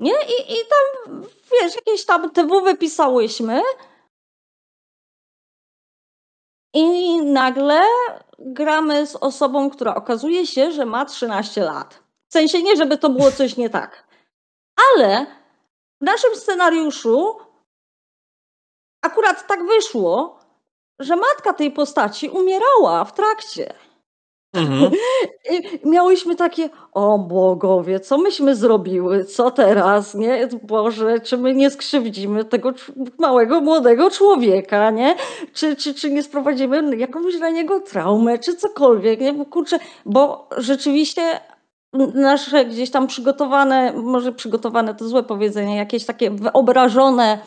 Nie? 0.00 0.12
I, 0.12 0.52
i 0.52 0.56
tam, 0.56 1.22
wiesz, 1.52 1.74
jakieś 1.74 2.04
tam 2.04 2.30
TW 2.30 2.60
wypisałyśmy. 2.64 3.60
I 6.74 7.16
nagle 7.22 7.82
gramy 8.38 9.06
z 9.06 9.16
osobą, 9.16 9.70
która 9.70 9.94
okazuje 9.94 10.46
się, 10.46 10.72
że 10.72 10.86
ma 10.86 11.04
13 11.04 11.64
lat. 11.64 12.02
W 12.28 12.32
sensie 12.32 12.62
nie, 12.62 12.76
żeby 12.76 12.98
to 12.98 13.10
było 13.10 13.32
coś 13.32 13.56
nie 13.56 13.70
tak. 13.70 14.08
Ale 14.94 15.26
w 16.00 16.04
naszym 16.04 16.36
scenariuszu 16.36 17.36
akurat 19.02 19.46
tak 19.46 19.66
wyszło, 19.66 20.40
że 20.98 21.16
matka 21.16 21.52
tej 21.52 21.70
postaci 21.70 22.28
umierała 22.28 23.04
w 23.04 23.14
trakcie. 23.14 23.74
Mhm. 24.52 24.92
I 25.50 25.88
miałyśmy 25.88 26.36
takie, 26.36 26.70
o 26.92 27.18
bogowie, 27.18 28.00
co 28.00 28.18
myśmy 28.18 28.56
zrobiły, 28.56 29.24
co 29.24 29.50
teraz, 29.50 30.14
nie? 30.14 30.48
Boże, 30.62 31.20
czy 31.20 31.36
my 31.38 31.54
nie 31.54 31.70
skrzywdzimy 31.70 32.44
tego 32.44 32.72
małego, 33.18 33.60
młodego 33.60 34.10
człowieka, 34.10 34.90
nie? 34.90 35.16
Czy, 35.52 35.76
czy, 35.76 35.94
czy 35.94 36.10
nie 36.10 36.22
sprowadzimy 36.22 36.96
jakąś 36.96 37.36
dla 37.36 37.50
niego 37.50 37.80
traumę, 37.80 38.38
czy 38.38 38.56
cokolwiek, 38.56 39.20
nie? 39.20 39.32
Bo 39.32 39.44
kurczę, 39.44 39.78
bo 40.06 40.48
rzeczywiście 40.56 41.40
nasze 42.14 42.64
gdzieś 42.64 42.90
tam 42.90 43.06
przygotowane, 43.06 43.92
może 43.92 44.32
przygotowane 44.32 44.94
to 44.94 45.08
złe 45.08 45.22
powiedzenie, 45.22 45.76
jakieś 45.76 46.04
takie 46.04 46.30
wyobrażone 46.30 47.38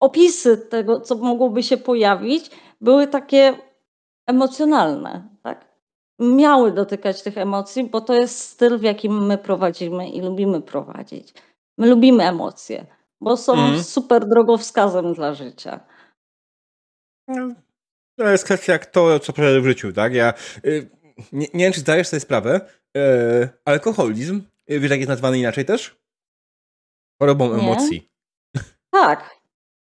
opisy 0.00 0.56
tego, 0.56 1.00
co 1.00 1.14
mogłoby 1.14 1.62
się 1.62 1.76
pojawić, 1.76 2.50
były 2.80 3.06
takie 3.06 3.58
emocjonalne? 4.26 5.35
Miały 6.18 6.72
dotykać 6.72 7.22
tych 7.22 7.38
emocji, 7.38 7.84
bo 7.84 8.00
to 8.00 8.14
jest 8.14 8.38
styl, 8.38 8.78
w 8.78 8.82
jakim 8.82 9.26
my 9.26 9.38
prowadzimy 9.38 10.08
i 10.08 10.20
lubimy 10.20 10.62
prowadzić. 10.62 11.34
My 11.78 11.86
lubimy 11.86 12.24
emocje, 12.24 12.86
bo 13.20 13.36
są 13.36 13.54
mm. 13.54 13.84
super 13.84 14.28
drogowskazem 14.28 15.14
dla 15.14 15.34
życia. 15.34 15.80
No, 17.28 17.54
to 18.18 18.28
jest 18.28 18.44
kwestia 18.44 18.72
jak 18.72 18.86
to, 18.86 19.20
co 19.20 19.32
przeżyłem 19.32 19.62
w 19.62 19.66
życiu, 19.66 19.92
tak? 19.92 20.14
Ja 20.14 20.34
y, 20.64 20.90
nie, 21.32 21.46
nie 21.54 21.64
wiem, 21.64 21.72
czy 21.72 21.80
zdajesz 21.80 22.08
sobie 22.08 22.20
sprawę, 22.20 22.60
y, 22.96 23.48
alkoholizm, 23.64 24.42
y, 24.70 24.80
wiesz 24.80 24.90
jak 24.90 25.00
jest 25.00 25.08
nazwany 25.08 25.38
inaczej 25.38 25.64
też? 25.64 25.96
Chorobą 27.22 27.56
nie? 27.56 27.62
emocji. 27.62 28.10
Tak, 28.90 29.36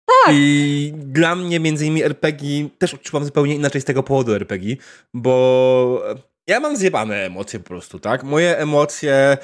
tak. 0.08 0.36
I 0.36 0.94
dla 0.96 1.36
mnie 1.36 1.60
między 1.60 1.86
innymi 1.86 2.04
RPG 2.04 2.70
też 2.78 2.94
odczuwam 2.94 3.26
zupełnie 3.26 3.56
inaczej 3.56 3.82
z 3.82 3.86
tego 3.86 4.04
powodu 4.04 4.34
RPG, 4.34 4.76
bo 5.14 6.04
ja 6.48 6.60
mam 6.60 6.78
zjebane 6.78 7.26
emocje 7.26 7.60
po 7.60 7.66
prostu, 7.66 8.00
tak? 8.00 8.24
Moje 8.24 8.58
emocje 8.58 9.38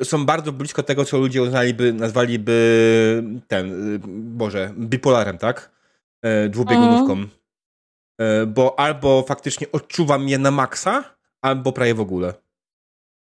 y, 0.00 0.04
są 0.04 0.26
bardzo 0.26 0.52
blisko 0.52 0.82
tego, 0.82 1.04
co 1.04 1.18
ludzie 1.18 1.42
uznaliby, 1.42 1.92
nazwaliby 1.92 3.40
ten, 3.48 3.94
y, 3.94 4.00
Boże, 4.08 4.74
bipolarem, 4.78 5.38
tak? 5.38 5.70
Y, 6.46 6.48
dwubiegunówką. 6.48 7.12
Mm. 7.12 7.28
bo 8.52 8.78
albo 8.78 9.22
faktycznie 9.22 9.72
odczuwam 9.72 10.28
je 10.28 10.38
na 10.38 10.50
maksa, 10.50 11.04
albo 11.42 11.72
prawie 11.72 11.94
w 11.94 12.00
ogóle. 12.00 12.34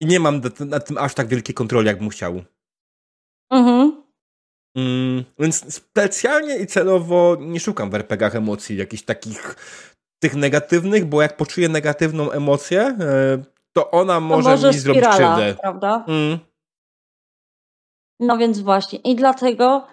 I 0.00 0.06
nie 0.06 0.20
mam 0.20 0.40
nad 0.66 0.86
tym 0.86 0.98
aż 0.98 1.14
tak 1.14 1.28
wielkiej 1.28 1.54
kontroli, 1.54 1.86
jakbym 1.86 2.08
chciał. 2.08 2.42
Mhm. 3.50 3.99
Mm, 4.76 5.24
więc 5.38 5.74
specjalnie 5.74 6.56
i 6.56 6.66
celowo 6.66 7.36
nie 7.40 7.60
szukam 7.60 7.90
w 7.90 7.94
RPGach 7.94 8.36
emocji, 8.36 8.76
jakichś 8.76 9.02
takich 9.02 9.56
tych 10.22 10.34
negatywnych, 10.34 11.04
bo 11.04 11.22
jak 11.22 11.36
poczuję 11.36 11.68
negatywną 11.68 12.30
emocję, 12.30 12.80
e, 12.80 12.96
to 13.72 13.90
ona 13.90 14.20
może, 14.20 14.42
to 14.42 14.50
może 14.50 14.68
mi 14.68 14.78
zrobić 14.78 15.04
krzywdę. 15.04 15.54
prawda? 15.60 16.04
Mm. 16.08 16.38
No 18.20 18.38
więc 18.38 18.60
właśnie. 18.60 18.98
I 18.98 19.16
dlatego 19.16 19.86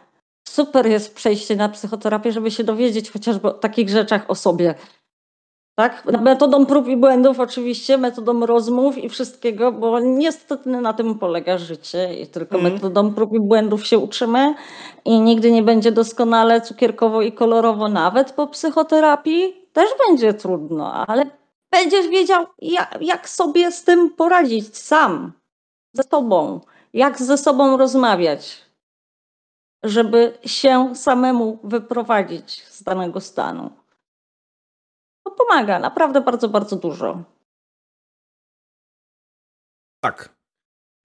super 0.48 0.88
jest 0.88 1.16
przejście 1.16 1.56
na 1.56 1.70
psychoterapię, 1.70 2.32
żeby 2.32 2.52
się 2.52 2.64
dowiedzieć 2.64 3.12
chociażby 3.12 3.48
o 3.48 3.54
takich 3.54 3.90
rzeczach 3.90 4.30
o 4.30 4.36
sobie. 4.36 4.76
Tak? 5.80 6.06
Metodą 6.22 6.66
prób 6.66 6.88
i 6.88 6.98
błędów 6.98 7.40
oczywiście, 7.40 7.98
metodą 7.98 8.46
rozmów 8.46 8.98
i 8.98 9.10
wszystkiego, 9.10 9.72
bo 9.72 10.00
niestety 10.00 10.70
na 10.70 10.94
tym 10.94 11.20
polega 11.20 11.58
życie 11.58 12.22
i 12.22 12.28
tylko 12.28 12.58
mm. 12.58 12.74
metodą 12.74 13.14
prób 13.14 13.34
i 13.34 13.40
błędów 13.40 13.88
się 13.88 14.00
uczymy 14.00 14.56
i 15.06 15.20
nigdy 15.20 15.52
nie 15.52 15.64
będzie 15.64 15.92
doskonale 15.92 16.62
cukierkowo 16.62 17.22
i 17.22 17.32
kolorowo, 17.32 17.88
nawet 17.88 18.32
po 18.32 18.48
psychoterapii 18.48 19.70
też 19.74 19.90
będzie 20.08 20.34
trudno, 20.34 20.94
ale 20.94 21.26
będziesz 21.72 22.08
wiedział 22.08 22.46
jak, 22.62 22.98
jak 23.02 23.30
sobie 23.30 23.72
z 23.72 23.84
tym 23.84 24.10
poradzić 24.10 24.78
sam, 24.78 25.32
ze 25.94 26.04
sobą, 26.04 26.62
jak 26.94 27.22
ze 27.22 27.38
sobą 27.38 27.78
rozmawiać, 27.78 28.66
żeby 29.84 30.38
się 30.46 30.96
samemu 30.96 31.60
wyprowadzić 31.64 32.64
z 32.64 32.84
danego 32.84 33.22
stanu 33.22 33.70
pomaga 35.38 35.80
naprawdę 35.80 36.22
bardzo, 36.22 36.50
bardzo 36.50 36.76
dużo. 36.76 37.24
Tak. 40.04 40.38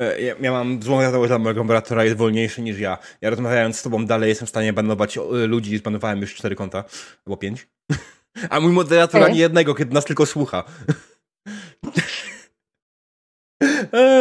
E, 0.00 0.20
ja, 0.20 0.34
ja 0.40 0.52
mam 0.52 0.82
złą 0.82 1.00
wiadomość 1.00 1.28
dla 1.28 1.38
mojego 1.38 1.64
moderatora, 1.64 2.04
jest 2.04 2.16
wolniejszy 2.16 2.62
niż 2.62 2.78
ja. 2.78 2.98
Ja 3.20 3.30
rozmawiając 3.30 3.78
z 3.78 3.82
tobą 3.82 4.06
dalej 4.06 4.28
jestem 4.28 4.46
w 4.46 4.50
stanie 4.50 4.72
banować 4.72 5.18
e, 5.18 5.20
ludzi, 5.46 5.78
zbanowałem 5.78 6.20
już 6.20 6.34
cztery 6.34 6.56
konta, 6.56 6.84
albo 7.26 7.36
pięć. 7.36 7.68
A 8.50 8.60
mój 8.60 8.72
moderator 8.72 9.22
ani 9.22 9.38
jednego, 9.38 9.74
kiedy 9.74 9.94
nas 9.94 10.04
tylko 10.04 10.26
słucha. 10.26 10.64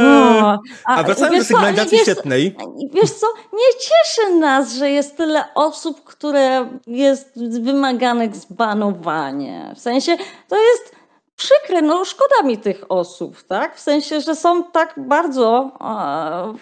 No, 0.03 0.59
a, 0.85 0.95
a 0.95 1.03
wracając 1.03 1.37
do 1.37 1.43
sygnalizacji 1.43 1.97
wiesz, 1.97 2.01
świetnej. 2.01 2.55
Wiesz 2.93 3.11
co, 3.11 3.27
nie 3.53 3.79
cieszy 3.79 4.35
nas, 4.35 4.73
że 4.73 4.89
jest 4.89 5.17
tyle 5.17 5.43
osób, 5.55 6.03
które 6.03 6.67
jest 6.87 7.39
wymaganych 7.61 8.35
zbanowanie. 8.35 9.73
W 9.75 9.79
sensie 9.79 10.17
to 10.47 10.55
jest 10.55 10.95
przykre, 11.35 11.81
no 11.81 12.05
szkoda 12.05 12.41
mi 12.43 12.57
tych 12.57 12.85
osób, 12.89 13.43
tak? 13.43 13.75
W 13.75 13.79
sensie, 13.79 14.21
że 14.21 14.35
są 14.35 14.63
tak 14.63 14.93
bardzo, 14.97 15.71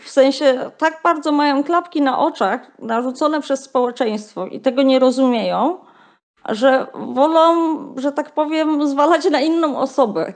w 0.03 0.09
sensie 0.09 0.71
tak 0.77 0.99
bardzo 1.03 1.31
mają 1.31 1.63
klapki 1.63 2.01
na 2.01 2.19
oczach 2.19 2.71
narzucone 2.79 3.41
przez 3.41 3.63
społeczeństwo 3.63 4.45
i 4.45 4.59
tego 4.59 4.81
nie 4.81 4.99
rozumieją, 4.99 5.77
że 6.49 6.87
wolą, 6.93 7.77
że 7.97 8.11
tak 8.11 8.33
powiem, 8.33 8.87
zwalać 8.87 9.29
na 9.29 9.41
inną 9.41 9.77
osobę. 9.77 10.33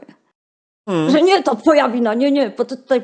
Hmm. 0.85 1.09
Że 1.09 1.21
nie, 1.21 1.43
to 1.43 1.55
twoja 1.55 1.89
wina, 1.89 2.13
nie, 2.13 2.31
nie, 2.31 2.49
bo 2.49 2.65
tutaj, 2.65 3.01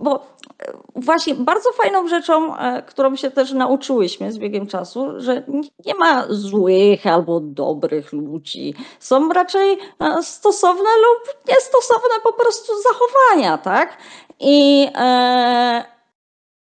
bo 0.00 0.26
e, 0.58 0.72
właśnie 0.96 1.34
bardzo 1.34 1.72
fajną 1.72 2.08
rzeczą, 2.08 2.56
e, 2.56 2.82
którą 2.82 3.16
się 3.16 3.30
też 3.30 3.52
nauczyłyśmy 3.52 4.32
z 4.32 4.38
biegiem 4.38 4.66
czasu, 4.66 5.12
że 5.16 5.42
nie 5.86 5.94
ma 5.94 6.24
złych 6.28 7.06
albo 7.06 7.40
dobrych 7.40 8.12
ludzi. 8.12 8.74
Są 9.00 9.28
raczej 9.28 9.78
e, 10.00 10.22
stosowne 10.22 10.90
lub 11.02 11.48
niestosowne 11.48 12.14
po 12.22 12.32
prostu 12.32 12.72
zachowania, 12.82 13.58
tak? 13.58 13.96
I 14.40 14.88
e, 14.94 15.91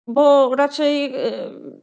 bo 0.07 0.55
raczej 0.55 1.14
e, 1.14 1.32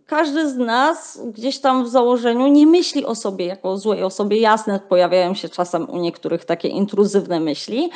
każdy 0.05 0.49
z 0.49 0.57
nas 0.57 1.22
gdzieś 1.26 1.59
tam 1.59 1.84
w 1.84 1.89
założeniu 1.89 2.47
nie 2.47 2.67
myśli 2.67 3.05
o 3.05 3.15
sobie 3.15 3.45
jako 3.45 3.70
o 3.70 3.78
złej 3.78 4.03
osobie. 4.03 4.38
Jasne, 4.38 4.80
pojawiają 4.80 5.34
się 5.34 5.49
czasem 5.49 5.89
u 5.89 5.97
niektórych 5.97 6.45
takie 6.45 6.67
intruzywne 6.67 7.39
myśli, 7.39 7.89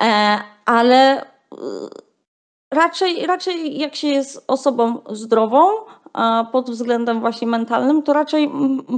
e, 0.00 0.38
ale 0.64 1.22
e, 1.22 1.26
raczej, 2.70 3.26
raczej 3.26 3.78
jak 3.78 3.96
się 3.96 4.08
jest 4.08 4.44
osobą 4.46 4.98
zdrową, 5.10 5.68
pod 6.52 6.70
względem 6.70 7.20
właśnie 7.20 7.46
mentalnym, 7.46 8.02
to 8.02 8.12
raczej 8.12 8.50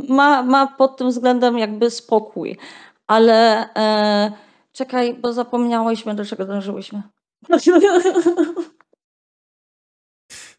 ma, 0.08 0.42
ma 0.42 0.66
pod 0.66 0.96
tym 0.96 1.08
względem 1.08 1.58
jakby 1.58 1.90
spokój. 1.90 2.56
Ale 3.06 3.68
e, 3.74 4.32
czekaj, 4.72 5.14
bo 5.14 5.32
zapomniałyśmy, 5.32 6.14
do 6.14 6.24
czego 6.24 6.44
dążyłyśmy. 6.44 7.02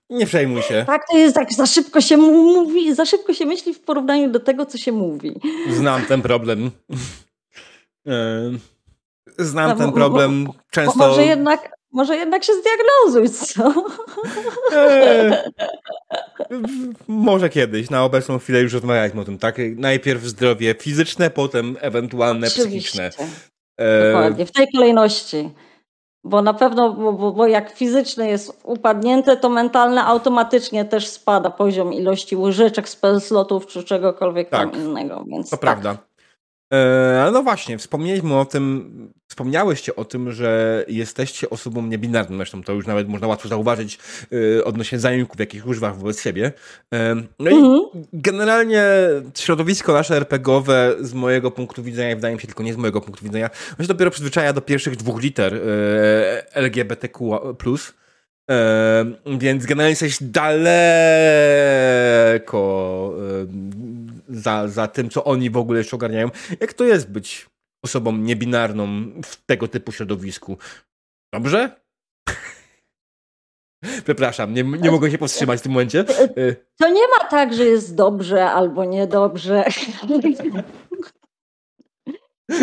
Nie 0.10 0.26
przejmuj 0.26 0.62
się. 0.62 0.84
Tak, 0.88 1.06
to 1.12 1.18
jest 1.18 1.36
tak, 1.36 1.54
za 1.54 1.66
szybko 1.66 2.02
się 2.02 2.18
mówi, 2.18 2.96
za 2.96 3.06
szybko 3.06 3.34
się 3.34 3.46
myśli 3.46 3.74
w 3.74 3.80
porównaniu 3.80 4.30
do 4.32 4.40
tego, 4.40 4.66
co 4.66 4.78
się 4.78 4.92
mówi. 4.92 5.40
Znam 5.70 6.06
ten 6.06 6.22
problem. 6.22 6.72
Znam 9.38 9.70
no, 9.70 9.76
ten 9.76 9.92
problem 9.92 10.46
bo, 10.46 10.54
często. 10.72 10.98
Może 10.98 11.26
jednak, 11.26 11.72
może 11.92 12.16
jednak 12.16 12.44
się 12.44 12.54
zdiagnozuj, 12.54 13.30
co? 13.30 13.74
Eee, 14.76 15.34
może 17.08 17.50
kiedyś, 17.50 17.90
na 17.90 18.04
obecną 18.04 18.40
chwilę 18.40 18.62
już 18.62 18.74
rozmawialiśmy 18.74 19.22
o 19.22 19.26
tym, 19.26 19.38
tak? 19.38 19.56
Najpierw 19.76 20.24
zdrowie 20.24 20.76
fizyczne, 20.80 21.30
potem 21.30 21.78
ewentualne 21.82 22.48
Oczywiście. 22.48 23.10
psychiczne. 23.10 23.28
Dokładnie, 24.12 24.46
w 24.46 24.52
tej 24.52 24.68
kolejności. 24.76 25.50
Bo 26.24 26.42
na 26.42 26.54
pewno, 26.54 26.94
bo, 26.94 27.32
bo 27.32 27.48
jak 27.48 27.72
fizyczne 27.72 28.28
jest 28.30 28.62
upadnięte, 28.64 29.38
to 29.38 29.50
mentalne 29.50 30.06
automatycznie 30.06 30.86
też 30.86 31.08
spada 31.08 31.50
poziom 31.50 31.94
ilości 31.94 32.36
łyżeczek, 32.36 32.90
spellslotów 32.90 33.68
czy 33.68 33.84
czegokolwiek 33.84 34.50
tak, 34.50 34.72
tam 34.72 34.82
innego. 34.82 35.24
Więc 35.28 35.50
to 35.50 35.58
tak. 35.58 35.60
prawda. 35.60 36.09
E, 36.74 37.30
no 37.34 37.44
właśnie, 37.44 37.78
wspomnieliśmy 37.78 38.40
o 38.40 38.46
tym, 38.46 39.14
wspomniałyście 39.28 39.96
o 39.96 40.06
tym, 40.06 40.32
że 40.32 40.86
jesteście 40.88 41.50
osobą 41.50 41.82
niebinarną, 41.82 42.38
zresztą 42.38 42.64
to 42.64 42.74
już 42.74 42.88
nawet 42.88 43.08
można 43.08 43.28
łatwo 43.28 43.50
zauważyć 43.50 44.00
e, 44.58 44.64
odnośnie 44.64 45.00
zajęków, 45.00 45.40
jakich 45.40 45.68
używasz 45.68 45.98
wobec 45.98 46.22
siebie. 46.22 46.52
E, 46.94 47.16
no 47.40 47.52
mhm. 47.52 47.80
i 47.94 48.08
generalnie 48.14 48.84
środowisko 49.38 49.94
nasze 49.94 50.16
RPGowe 50.16 50.96
z 51.00 51.14
mojego 51.14 51.52
punktu 51.52 51.84
widzenia, 51.84 52.16
wydaje 52.16 52.36
mi 52.36 52.42
się 52.42 52.48
tylko 52.48 52.64
nie 52.64 52.74
z 52.74 52.78
mojego 52.78 53.02
punktu 53.02 53.26
widzenia, 53.26 53.50
on 53.80 53.86
się 53.86 53.88
dopiero 53.88 54.12
przyzwyczaja 54.12 54.54
do 54.54 54.62
pierwszych 54.62 54.96
dwóch 54.96 55.22
liter 55.22 55.62
LGBTQ+. 56.54 57.40
Więc 59.40 59.66
generalnie 59.66 59.90
jesteś 59.90 60.18
daleko 60.22 60.50
za, 64.30 64.68
za 64.68 64.88
tym, 64.88 65.10
co 65.10 65.24
oni 65.24 65.50
w 65.50 65.58
ogóle 65.58 65.80
jeszcze 65.80 65.96
ogarniają. 65.96 66.30
Jak 66.60 66.74
to 66.74 66.84
jest 66.84 67.12
być 67.12 67.50
osobą 67.86 68.18
niebinarną 68.18 68.88
w 69.26 69.46
tego 69.46 69.68
typu 69.68 69.92
środowisku. 69.92 70.58
Dobrze? 71.34 71.82
Przepraszam, 74.06 74.54
nie, 74.54 74.64
nie 74.64 74.92
mogę 74.92 75.12
się 75.12 75.18
powstrzymać 75.18 75.60
w 75.60 75.64
tym 75.64 75.72
momencie. 75.72 76.04
To 76.78 76.90
nie 76.90 77.08
ma 77.08 77.26
tak, 77.30 77.54
że 77.54 77.66
jest 77.66 77.96
dobrze 77.96 78.52
albo 78.52 78.86
niedobrze. 78.86 79.66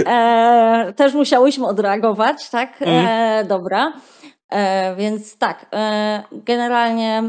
E, 0.06 0.92
też 0.96 1.14
musiałyśmy 1.14 1.66
odreagować, 1.66 2.50
tak? 2.50 2.76
E, 2.80 3.44
dobra. 3.48 3.92
E, 4.51 4.97
więc 4.97 5.38
tak, 5.38 5.66
e, 5.72 6.22
generalnie, 6.32 7.22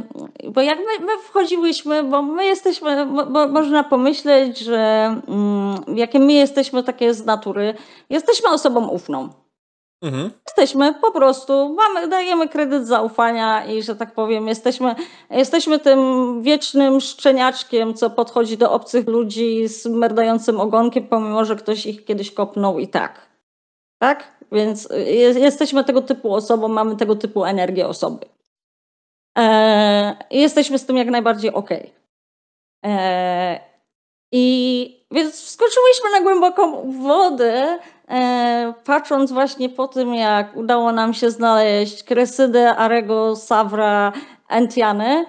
bo 0.51 0.61
jak 0.61 0.77
my, 0.77 1.05
my, 1.05 1.17
wchodziłyśmy, 1.23 2.03
bo 2.03 2.21
my 2.21 2.45
jesteśmy, 2.45 3.05
bo, 3.05 3.47
można 3.47 3.83
pomyśleć, 3.83 4.59
że 4.59 5.15
mm, 5.27 5.97
jakie 5.97 6.19
my 6.19 6.33
jesteśmy 6.33 6.83
takie 6.83 7.13
z 7.13 7.25
natury, 7.25 7.73
jesteśmy 8.09 8.49
osobą 8.49 8.87
ufną. 8.87 9.29
Mhm. 10.01 10.31
Jesteśmy 10.47 10.93
po 10.93 11.11
prostu, 11.11 11.75
mamy, 11.75 12.07
dajemy 12.07 12.49
kredyt 12.49 12.87
zaufania 12.87 13.65
i 13.65 13.83
że 13.83 13.95
tak 13.95 14.13
powiem, 14.13 14.47
jesteśmy, 14.47 14.95
jesteśmy 15.29 15.79
tym 15.79 16.41
wiecznym 16.41 17.01
szczeniaczkiem, 17.01 17.93
co 17.93 18.09
podchodzi 18.09 18.57
do 18.57 18.71
obcych 18.71 19.07
ludzi 19.07 19.67
z 19.67 19.85
merdającym 19.85 20.59
ogonkiem, 20.59 21.07
pomimo 21.07 21.45
że 21.45 21.55
ktoś 21.55 21.85
ich 21.85 22.05
kiedyś 22.05 22.31
kopnął 22.31 22.79
i 22.79 22.87
tak. 22.87 23.27
Tak? 23.99 24.36
Więc 24.51 24.89
jesteśmy 25.35 25.83
tego 25.83 26.01
typu 26.01 26.33
osobą, 26.33 26.67
mamy 26.67 26.95
tego 26.95 27.15
typu 27.15 27.45
energię 27.45 27.87
osoby. 27.87 28.25
E, 29.37 30.17
jesteśmy 30.31 30.79
z 30.79 30.85
tym 30.85 30.97
jak 30.97 31.07
najbardziej 31.07 31.53
ok. 31.53 31.69
E, 32.85 33.59
I 34.31 35.05
więc 35.11 35.41
wskoczyłyśmy 35.41 36.11
na 36.11 36.21
głęboką 36.21 36.91
wodę, 37.01 37.79
e, 38.09 38.73
patrząc 38.85 39.31
właśnie 39.31 39.69
po 39.69 39.87
tym, 39.87 40.15
jak 40.15 40.57
udało 40.57 40.91
nam 40.91 41.13
się 41.13 41.31
znaleźć 41.31 42.03
Kresydę, 42.03 42.75
Arego, 42.75 43.35
Savra, 43.35 44.13
Entiany. 44.49 45.25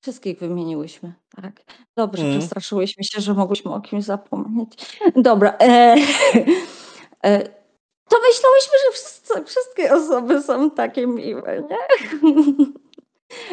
Wszystkich 0.00 0.38
wymieniłyśmy, 0.38 1.12
tak. 1.42 1.52
Dobrze, 1.96 2.22
mm. 2.22 2.38
przestraszyłyśmy 2.38 3.04
się, 3.04 3.20
że 3.20 3.34
mogłyśmy 3.34 3.74
o 3.74 3.80
kimś 3.80 4.04
zapomnieć. 4.04 5.00
Dobra. 5.16 5.56
E, 5.60 5.64
e, 7.24 7.38
to 8.08 8.16
myślałyśmy, 8.28 8.72
że 8.84 8.92
wszyscy, 8.92 9.44
wszystkie 9.44 9.94
osoby 9.94 10.42
są 10.42 10.70
takie 10.70 11.06
miłe, 11.06 11.62
nie? 11.70 11.78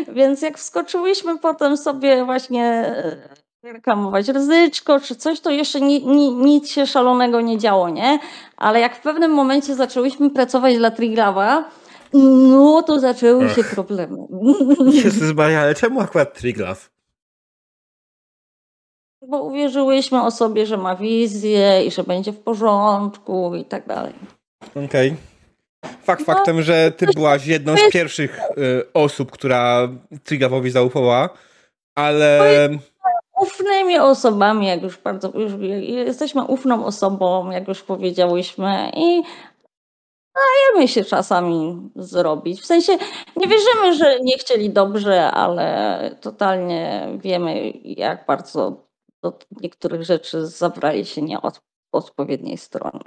Więc 0.16 0.41
jak 0.41 0.58
wskoczyłyśmy 0.58 1.39
potem 1.39 1.78
sobie 1.78 2.26
właśnie 2.26 2.64
e, 2.64 3.18
reklamować 3.64 4.28
ryzyczko 4.28 5.00
czy 5.00 5.16
coś, 5.16 5.39
to 5.39 5.52
jeszcze 5.52 5.82
ni, 5.82 6.06
ni, 6.06 6.32
nic 6.32 6.70
się 6.70 6.88
szalonego 6.88 7.41
nie 7.41 7.58
działo, 7.58 7.89
nie? 7.89 8.20
Ale 8.58 8.80
jak 8.80 8.95
w 8.95 9.02
pewnym 9.02 9.32
momencie 9.32 9.76
zaczęłyśmy 9.76 10.30
pracować 10.30 10.78
dla 10.78 10.91
Triglawa, 10.91 11.70
no 12.14 12.84
to 12.84 12.99
zaczęły 12.99 13.45
Ech. 13.45 13.55
się 13.55 13.64
problemy. 13.64 14.18
Jezus 15.03 15.36
Maria, 15.36 15.62
ale 15.62 15.76
czemu 15.76 16.01
akurat 16.01 16.39
Triglav? 16.39 16.89
Bo 19.28 19.43
uwierzyłyśmy 19.43 20.24
o 20.24 20.32
sobie, 20.32 20.66
że 20.66 20.78
ma 20.78 20.95
wizję 20.95 21.86
i 21.86 21.91
że 21.91 22.03
będzie 22.03 22.32
w 22.32 22.39
porządku 22.39 23.55
i 23.55 23.66
tak 23.66 23.88
dalej. 23.88 24.14
Okej. 24.76 25.08
Okay. 25.08 25.18
Fakt 26.03 26.28
no, 26.28 26.34
faktem, 26.34 26.62
że 26.62 26.91
ty 26.91 27.05
byłaś 27.16 27.45
jedną 27.45 27.78
z 27.78 27.91
pierwszych 27.91 28.39
y, 28.58 28.93
osób, 28.93 29.32
która 29.32 29.89
Triglawowi 30.24 30.72
zaufała, 30.72 31.30
ale... 31.95 32.70
Ufnymi 33.41 33.99
osobami, 33.99 34.68
jak 34.68 34.82
już 34.82 34.97
bardzo... 34.97 35.32
Już, 35.36 35.51
jesteśmy 35.82 36.43
ufną 36.43 36.86
osobą, 36.86 37.51
jak 37.51 37.68
już 37.68 37.84
powiedziałyśmy 37.84 38.91
i 38.95 39.24
dajemy 40.38 40.88
się 40.88 41.04
czasami 41.04 41.90
zrobić. 41.96 42.62
W 42.62 42.66
sensie 42.66 42.98
nie 43.36 43.48
wierzymy, 43.48 43.94
że 43.98 44.20
nie 44.20 44.38
chcieli 44.38 44.70
dobrze, 44.70 45.32
ale 45.32 46.16
totalnie 46.22 47.08
wiemy, 47.18 47.72
jak 47.84 48.26
bardzo 48.26 48.88
do 49.24 49.40
niektórych 49.62 50.04
rzeczy 50.04 50.48
zabrali 50.48 51.06
się 51.06 51.22
nie 51.22 51.42
od 51.42 51.60
odpowiedniej 51.92 52.58
strony. 52.58 53.04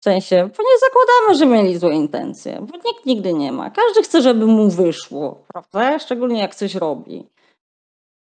W 0.00 0.04
sensie, 0.04 0.36
bo 0.36 0.62
nie 0.62 0.78
zakładamy, 0.78 1.38
że 1.38 1.46
mieli 1.46 1.78
złe 1.78 1.94
intencje, 1.94 2.58
bo 2.60 2.76
nikt 2.76 3.06
nigdy 3.06 3.32
nie 3.32 3.52
ma. 3.52 3.70
Każdy 3.70 4.02
chce, 4.02 4.22
żeby 4.22 4.46
mu 4.46 4.70
wyszło, 4.70 5.44
prawda? 5.48 5.98
Szczególnie 5.98 6.40
jak 6.40 6.54
coś 6.54 6.74
robi. 6.74 7.28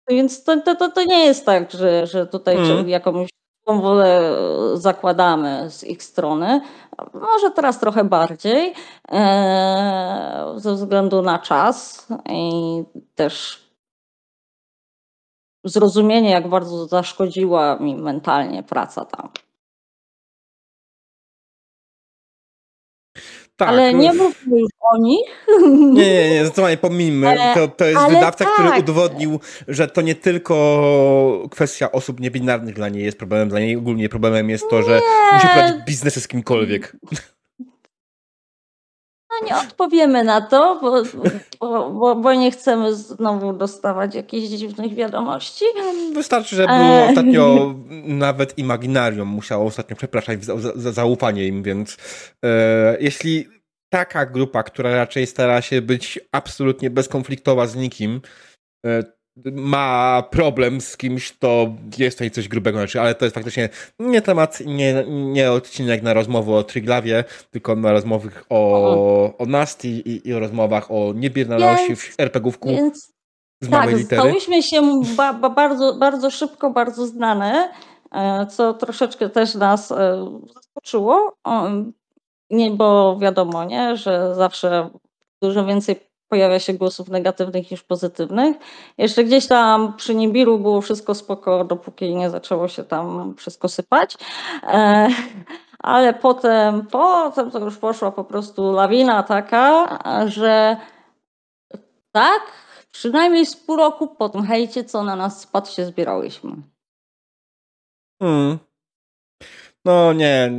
Więc 0.08 0.44
to, 0.44 0.60
to, 0.60 0.90
to 0.90 1.04
nie 1.04 1.24
jest 1.24 1.46
tak, 1.46 1.70
że, 1.70 2.06
że 2.06 2.26
tutaj 2.26 2.56
mm. 2.56 2.88
jakąś 2.88 3.28
wolę 3.72 4.36
zakładamy 4.74 5.70
z 5.70 5.84
ich 5.84 6.02
strony. 6.02 6.60
Może 7.14 7.50
teraz 7.50 7.78
trochę 7.78 8.04
bardziej, 8.04 8.74
e, 9.12 10.52
ze 10.56 10.74
względu 10.74 11.22
na 11.22 11.38
czas 11.38 12.06
i 12.28 12.52
też 13.14 13.64
zrozumienie, 15.64 16.30
jak 16.30 16.48
bardzo 16.48 16.86
zaszkodziła 16.86 17.76
mi 17.76 17.96
mentalnie 17.96 18.62
praca 18.62 19.04
tam. 19.04 19.28
Tak, 23.60 23.68
ale 23.68 23.92
no. 23.92 23.98
nie 23.98 24.12
mówmy 24.12 24.60
już 24.60 24.70
o 24.80 24.98
nich. 24.98 25.46
Nie, 25.92 26.12
nie, 26.12 26.30
nie, 26.30 26.44
zdecydowanie 26.44 26.76
pomijmy. 26.76 27.36
To, 27.54 27.68
to 27.68 27.84
jest 27.84 27.96
ale 27.96 28.14
wydawca, 28.14 28.44
tak. 28.44 28.54
który 28.54 28.80
udowodnił, 28.80 29.40
że 29.68 29.88
to 29.88 30.00
nie 30.00 30.14
tylko 30.14 31.46
kwestia 31.50 31.92
osób 31.92 32.20
niebinarnych 32.20 32.74
dla 32.74 32.88
niej 32.88 33.04
jest 33.04 33.18
problemem, 33.18 33.48
dla 33.48 33.60
niej 33.60 33.76
ogólnie 33.76 34.08
problemem 34.08 34.50
jest 34.50 34.70
to, 34.70 34.82
że 34.82 34.94
nie. 34.94 35.36
musi 35.36 35.46
prowadzić 35.46 35.76
biznesy 35.86 36.20
z 36.20 36.28
kimkolwiek. 36.28 36.96
No 39.30 39.46
nie 39.46 39.56
odpowiemy 39.56 40.24
na 40.24 40.40
to, 40.40 40.78
bo, 40.82 41.02
bo, 41.60 41.90
bo, 41.90 42.16
bo, 42.16 42.34
nie 42.34 42.50
chcemy 42.50 42.94
znowu 42.94 43.52
dostawać 43.52 44.14
jakichś 44.14 44.48
dziwnych 44.48 44.94
wiadomości. 44.94 45.64
Wystarczy, 46.14 46.56
że 46.56 46.66
było 46.66 46.78
e... 46.78 47.08
ostatnio 47.08 47.74
nawet 48.04 48.58
Imaginarium 48.58 49.28
musiało 49.28 49.66
ostatnio 49.66 49.96
przepraszać 49.96 50.44
za, 50.44 50.58
za, 50.58 50.72
za 50.76 50.92
zaufanie 50.92 51.46
im, 51.46 51.62
więc 51.62 51.96
e, 52.44 52.96
jeśli 53.00 53.48
taka 53.92 54.26
grupa, 54.26 54.62
która 54.62 54.94
raczej 54.94 55.26
stara 55.26 55.62
się 55.62 55.82
być 55.82 56.20
absolutnie 56.32 56.90
bezkonfliktowa 56.90 57.66
z 57.66 57.76
nikim, 57.76 58.20
e, 58.86 59.02
ma 59.52 60.22
problem 60.30 60.80
z 60.80 60.96
kimś, 60.96 61.32
to 61.32 61.68
jest 61.98 62.18
tutaj 62.18 62.30
coś 62.30 62.48
grubego, 62.48 62.78
znaczy, 62.78 63.00
ale 63.00 63.14
to 63.14 63.24
jest 63.24 63.34
faktycznie 63.34 63.68
nie 63.98 64.22
temat, 64.22 64.60
nie, 64.66 65.04
nie 65.08 65.52
odcinek 65.52 66.02
na 66.02 66.14
rozmowę 66.14 66.52
o 66.52 66.62
Triglawie, 66.62 67.24
tylko 67.50 67.76
na 67.76 67.92
rozmowy 67.92 68.30
o, 68.48 69.38
o 69.38 69.46
Nasty 69.46 69.88
i, 69.88 70.28
i 70.28 70.34
o 70.34 70.40
rozmowach 70.40 70.90
o 70.90 71.12
niebierności 71.14 71.96
w 71.96 72.14
RPGówku 72.18 72.68
więc, 72.68 73.12
z 73.60 73.70
tak, 73.70 73.90
litery. 73.90 74.22
stałyśmy 74.22 74.62
się 74.62 75.02
ba, 75.16 75.32
ba, 75.32 75.50
bardzo, 75.50 75.94
bardzo 75.94 76.30
szybko, 76.30 76.70
bardzo 76.70 77.06
znane, 77.06 77.72
e, 78.12 78.46
co 78.46 78.74
troszeczkę 78.74 79.28
też 79.28 79.54
nas 79.54 79.92
e, 79.92 80.26
zaskoczyło, 80.54 81.34
nie, 82.50 82.70
bo 82.70 83.18
wiadomo, 83.18 83.64
nie, 83.64 83.96
że 83.96 84.34
zawsze 84.34 84.90
dużo 85.42 85.64
więcej 85.64 86.09
pojawia 86.30 86.58
się 86.58 86.72
głosów 86.72 87.08
negatywnych 87.08 87.70
niż 87.70 87.82
pozytywnych. 87.82 88.56
Jeszcze 88.98 89.24
gdzieś 89.24 89.46
tam 89.46 89.96
przy 89.96 90.14
Nibiru 90.14 90.58
było 90.58 90.80
wszystko 90.80 91.14
spoko, 91.14 91.64
dopóki 91.64 92.14
nie 92.16 92.30
zaczęło 92.30 92.68
się 92.68 92.84
tam 92.84 93.34
wszystko 93.34 93.68
sypać. 93.68 94.16
E, 94.62 95.08
ale 95.78 96.14
potem, 96.14 96.86
potem 96.86 97.50
to 97.50 97.58
już 97.58 97.76
poszła 97.76 98.12
po 98.12 98.24
prostu 98.24 98.72
lawina 98.72 99.22
taka, 99.22 99.98
że 100.26 100.76
tak, 102.12 102.42
przynajmniej 102.92 103.46
z 103.46 103.56
pół 103.56 103.76
roku 103.76 104.08
po 104.08 104.28
tym 104.28 104.42
hejcie, 104.42 104.84
co 104.84 105.04
na 105.04 105.16
nas 105.16 105.40
spadł, 105.40 105.70
się 105.70 105.84
zbierałyśmy. 105.84 106.52
Hmm. 108.22 108.58
No 109.84 110.12
nie. 110.12 110.50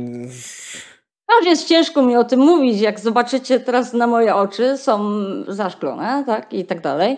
Aż 1.40 1.46
jest 1.46 1.68
ciężko 1.68 2.02
mi 2.02 2.16
o 2.16 2.24
tym 2.24 2.40
mówić, 2.40 2.80
jak 2.80 3.00
zobaczycie 3.00 3.60
teraz 3.60 3.92
na 3.92 4.06
moje 4.06 4.34
oczy, 4.34 4.78
są 4.78 5.10
zaszklone, 5.48 6.24
tak, 6.26 6.52
i 6.52 6.64
tak 6.64 6.80
dalej. 6.80 7.16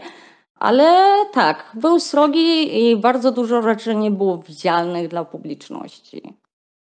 Ale 0.55 1.05
tak, 1.33 1.71
był 1.75 2.01
srogi 2.01 2.81
i 2.91 2.97
bardzo 2.97 3.33
dużo 3.33 3.62
rzeczy 3.62 3.95
nie 3.95 4.11
było 4.11 4.39
widzialnych 4.39 5.09
dla 5.09 5.25
publiczności. 5.25 6.35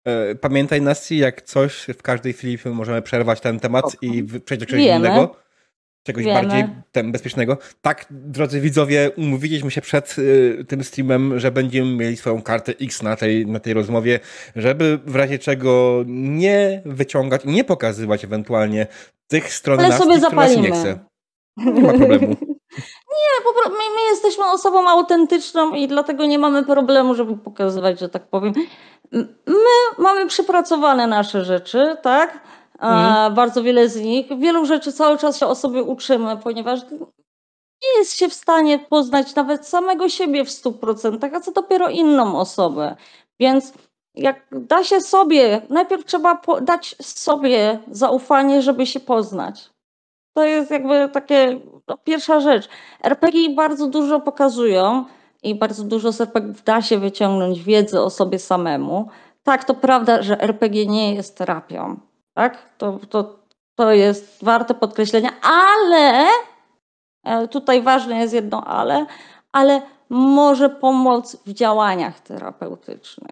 E, 0.06 0.36
pamiętaj, 0.36 0.82
Nasi, 0.82 1.18
jak 1.18 1.42
coś 1.42 1.88
w 1.98 2.02
każdej 2.02 2.34
chwili 2.34 2.58
możemy 2.66 3.02
przerwać 3.02 3.42
ten 3.42 3.60
temat 3.60 3.86
i 4.02 4.24
przejść 4.24 4.60
do 4.60 4.66
czegoś 4.66 4.86
Wiemy. 4.86 5.08
innego 5.08 5.36
czegoś 6.10 6.26
Wiemy. 6.26 6.41
bardziej 6.41 6.64
tem, 6.91 7.12
bezpiecznego. 7.12 7.57
Tak, 7.82 8.05
drodzy 8.10 8.62
widzowie, 8.62 9.12
umówiliśmy 9.18 9.72
się 9.72 9.82
przed 9.82 10.16
y, 10.20 10.66
tym 10.68 10.84
streamem, 10.84 11.39
że 11.39 11.51
będziemy 11.51 11.95
mieli 11.95 12.18
swoją 12.18 12.41
kartę 12.41 12.74
X 12.82 13.03
na 13.03 13.16
tej, 13.16 13.45
na 13.45 13.60
tej 13.60 13.74
rozmowie, 13.74 14.20
żeby 14.55 14.99
w 15.05 15.16
razie 15.16 15.39
czego 15.39 16.03
nie 16.07 16.82
wyciągać, 16.86 17.41
nie 17.45 17.64
pokazywać 17.64 18.24
ewentualnie 18.24 18.88
tych 19.28 19.53
stron 19.53 19.80
Ale 19.80 19.89
nas, 19.89 19.97
sobie 19.97 20.20
zapalimy. 20.20 20.62
nie 20.62 20.72
chce. 20.72 20.99
Nie 21.57 21.82
ma 21.82 21.93
problemu. 21.93 22.36
Nie, 23.10 23.43
po 23.43 23.53
prostu 23.53 23.72
my, 23.72 23.95
my 23.95 24.01
jesteśmy 24.10 24.45
osobą 24.45 24.89
autentyczną 24.89 25.74
i 25.74 25.88
dlatego 25.88 26.26
nie 26.26 26.39
mamy 26.39 26.66
problemu, 26.66 27.16
żeby 27.16 27.38
pokazywać, 27.38 27.99
że 27.99 28.10
tak 28.10 28.28
powiem. 28.28 28.53
My 29.47 30.03
mamy 30.03 30.28
przepracowane 30.28 31.07
nasze 31.07 31.45
rzeczy, 31.45 31.97
tak? 32.01 32.39
Mhm. 32.82 33.34
Bardzo 33.34 33.64
wiele 33.64 33.90
z 33.90 34.02
nich. 34.02 34.40
Wielu 34.40 34.66
rzeczy 34.66 34.94
cały 34.94 35.18
czas 35.18 35.38
się 35.38 35.48
o 35.48 35.56
sobie 35.56 35.84
uczymy, 35.84 36.38
ponieważ 36.38 36.80
nie 37.84 38.00
jest 38.00 38.18
się 38.18 38.30
w 38.30 38.34
stanie 38.34 38.80
poznać 38.80 39.36
nawet 39.36 39.68
samego 39.68 40.10
siebie 40.10 40.46
w 40.46 40.50
100%, 40.50 41.36
a 41.36 41.40
co 41.40 41.52
dopiero 41.52 41.90
inną 41.90 42.40
osobę. 42.40 42.96
Więc 43.40 43.74
jak 44.16 44.46
da 44.52 44.84
się 44.84 45.02
sobie, 45.02 45.62
najpierw 45.70 46.06
trzeba 46.06 46.42
dać 46.62 46.96
sobie 47.02 47.80
zaufanie, 47.92 48.62
żeby 48.62 48.86
się 48.86 49.00
poznać. 49.00 49.70
To 50.34 50.44
jest 50.44 50.72
jakby 50.72 51.10
takie 51.10 51.60
no, 51.88 51.98
pierwsza 51.98 52.40
rzecz. 52.40 52.70
RPG 53.04 53.56
bardzo 53.56 53.88
dużo 53.88 54.20
pokazują 54.20 55.06
i 55.44 55.56
bardzo 55.56 55.84
dużo 55.84 56.12
z 56.12 56.22
RPG 56.22 56.54
da 56.66 56.82
się 56.82 56.98
wyciągnąć 56.98 57.64
wiedzę 57.64 58.02
o 58.02 58.10
sobie 58.10 58.40
samemu. 58.40 59.08
Tak, 59.44 59.64
to 59.64 59.74
prawda, 59.74 60.22
że 60.22 60.42
RPG 60.42 60.86
nie 60.86 61.16
jest 61.16 61.38
terapią. 61.38 62.09
Tak? 62.40 62.58
To, 62.78 63.00
to, 63.10 63.40
to 63.76 63.92
jest 63.92 64.44
warte 64.44 64.74
podkreślenia, 64.74 65.30
ale 65.42 66.28
e, 67.24 67.48
tutaj 67.48 67.82
ważne 67.82 68.18
jest 68.18 68.34
jedno 68.34 68.64
ale, 68.66 69.06
ale 69.52 69.82
może 70.10 70.70
pomóc 70.70 71.38
w 71.46 71.54
działaniach 71.54 72.20
terapeutycznych. 72.20 73.32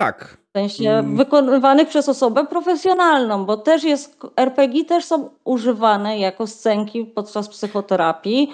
Tak. 0.00 0.36
W 0.54 0.58
sensie 0.58 0.90
mm. 0.90 1.16
wykonywanych 1.16 1.88
przez 1.88 2.08
osobę 2.08 2.46
profesjonalną, 2.46 3.44
bo 3.44 3.56
też 3.56 3.84
jest, 3.84 4.20
RPG 4.36 4.84
też 4.84 5.04
są 5.04 5.30
używane 5.44 6.18
jako 6.18 6.46
scenki 6.46 7.04
podczas 7.04 7.48
psychoterapii, 7.48 8.52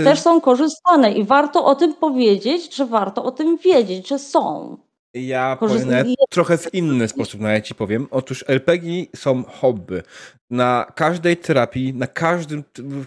y 0.00 0.04
też 0.04 0.20
są 0.20 0.40
korzystane 0.40 1.12
i 1.12 1.24
warto 1.24 1.64
o 1.64 1.74
tym 1.74 1.94
powiedzieć, 1.94 2.74
że 2.74 2.86
warto 2.86 3.24
o 3.24 3.30
tym 3.30 3.56
wiedzieć, 3.56 4.08
że 4.08 4.18
są. 4.18 4.76
Ja 5.14 5.56
powiem 5.60 6.14
trochę 6.30 6.58
w 6.58 6.74
inny 6.74 7.08
sposób, 7.08 7.40
nawet 7.40 7.64
ci 7.64 7.74
powiem. 7.74 8.06
Otóż 8.10 8.44
RPG 8.48 9.06
są 9.16 9.42
hobby. 9.42 10.02
Na 10.50 10.92
każdej 10.94 11.36
terapii, 11.36 11.94
na 11.94 12.06
każdym, 12.06 12.64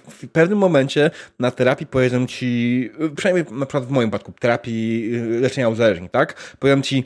w 0.10 0.28
pewnym 0.28 0.60
momencie 0.60 1.12
na 1.40 1.52
terapii 1.52 1.88
powiedzą 1.88 2.28
ci, 2.28 2.90
przynajmniej 3.16 3.46
na 3.60 3.66
przykład 3.66 3.86
w 3.86 3.90
moim 3.90 4.10
przypadku, 4.10 4.32
terapii 4.40 5.16
y, 5.16 5.40
leczenia 5.40 5.70
uzależnień, 5.70 6.10
tak? 6.10 6.56
Powiedzą 6.60 6.82
ci, 6.82 7.04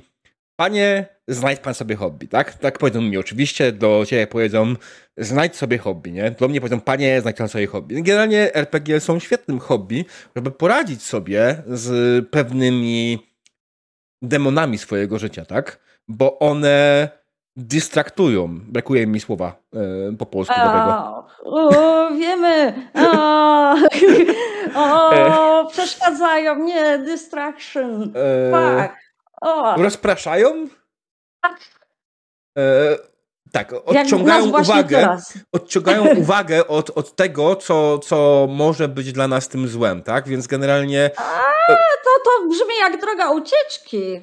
panie, 0.59 1.05
znajdź 1.27 1.59
pan 1.59 1.73
sobie 1.73 1.95
hobby, 1.95 2.27
tak? 2.27 2.53
Tak 2.53 2.77
powiedzą 2.77 3.01
mi 3.01 3.17
oczywiście, 3.17 3.71
do 3.71 4.03
ciebie 4.07 4.27
powiedzą, 4.27 4.75
znajdź 5.17 5.55
sobie 5.55 5.77
hobby, 5.77 6.11
nie? 6.11 6.31
Do 6.31 6.47
mnie 6.47 6.61
powiedzą, 6.61 6.81
panie, 6.81 7.21
znajdź 7.21 7.37
pan 7.37 7.49
sobie 7.49 7.67
hobby. 7.67 8.03
Generalnie 8.03 8.55
RPG 8.55 8.99
są 8.99 9.19
świetnym 9.19 9.59
hobby, 9.59 10.05
żeby 10.35 10.51
poradzić 10.51 11.03
sobie 11.03 11.63
z 11.67 12.25
pewnymi 12.29 13.26
demonami 14.21 14.77
swojego 14.77 15.19
życia, 15.19 15.45
tak? 15.45 15.79
Bo 16.07 16.39
one 16.39 17.09
dystraktują. 17.55 18.59
Brakuje 18.67 19.07
mi 19.07 19.19
słowa 19.19 19.55
e, 19.73 20.15
po 20.17 20.25
polsku 20.25 20.55
dobrego. 20.55 21.25
O, 21.43 22.09
wiemy. 22.11 22.73
O, 24.75 25.09
o, 25.59 25.65
przeszkadzają. 25.65 26.55
Nie, 26.55 26.97
distraction. 26.97 28.13
E, 28.15 28.51
tak. 28.51 28.95
O. 29.41 29.75
Rozpraszają? 29.83 30.67
Tak. 31.41 31.59
E, 32.57 32.61
tak, 33.51 33.73
odciągają 33.85 34.45
uwagę, 34.45 35.17
odciągają 35.51 36.05
uwagę 36.21 36.67
od, 36.67 36.89
od 36.97 37.15
tego, 37.15 37.55
co, 37.55 37.99
co 37.99 38.47
może 38.49 38.87
być 38.87 39.11
dla 39.11 39.27
nas 39.27 39.47
tym 39.47 39.67
złem, 39.67 40.03
tak? 40.03 40.27
Więc 40.27 40.47
generalnie. 40.47 41.11
A, 41.17 41.41
to, 41.67 42.09
to 42.25 42.49
brzmi 42.49 42.77
jak 42.79 43.01
droga 43.01 43.31
ucieczki. 43.31 44.21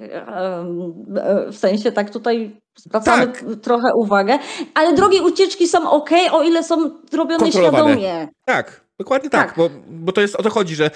W 1.52 1.56
sensie 1.56 1.92
tak 1.92 2.10
tutaj 2.10 2.60
zwracamy 2.76 3.26
tak. 3.26 3.44
trochę 3.62 3.88
uwagę, 3.94 4.38
ale 4.74 4.92
drogi 4.92 5.20
ucieczki 5.20 5.68
są 5.68 5.90
ok, 5.90 6.10
o 6.32 6.42
ile 6.42 6.64
są 6.64 6.90
zrobione 7.10 7.52
świadomie. 7.52 8.28
Tak, 8.44 8.84
Dokładnie 8.98 9.30
tak, 9.30 9.48
tak, 9.48 9.56
Bo, 9.56 9.70
bo 9.88 10.12
to 10.12 10.20
jest 10.20 10.36
o 10.36 10.42
to 10.42 10.50
chodzi, 10.50 10.74
że 10.74 10.90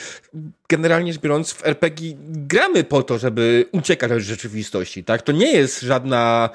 generalnie 0.68 1.12
rzecz 1.12 1.22
biorąc 1.22 1.53
w 1.53 1.66
RPG 1.66 2.14
gramy 2.22 2.85
po 2.85 3.03
to, 3.03 3.18
żeby 3.18 3.66
uciekać 3.72 4.12
od 4.12 4.18
rzeczywistości, 4.18 5.05
tak? 5.05 5.22
To 5.22 5.33
nie 5.33 5.53
jest 5.53 5.81
żadna 5.81 6.51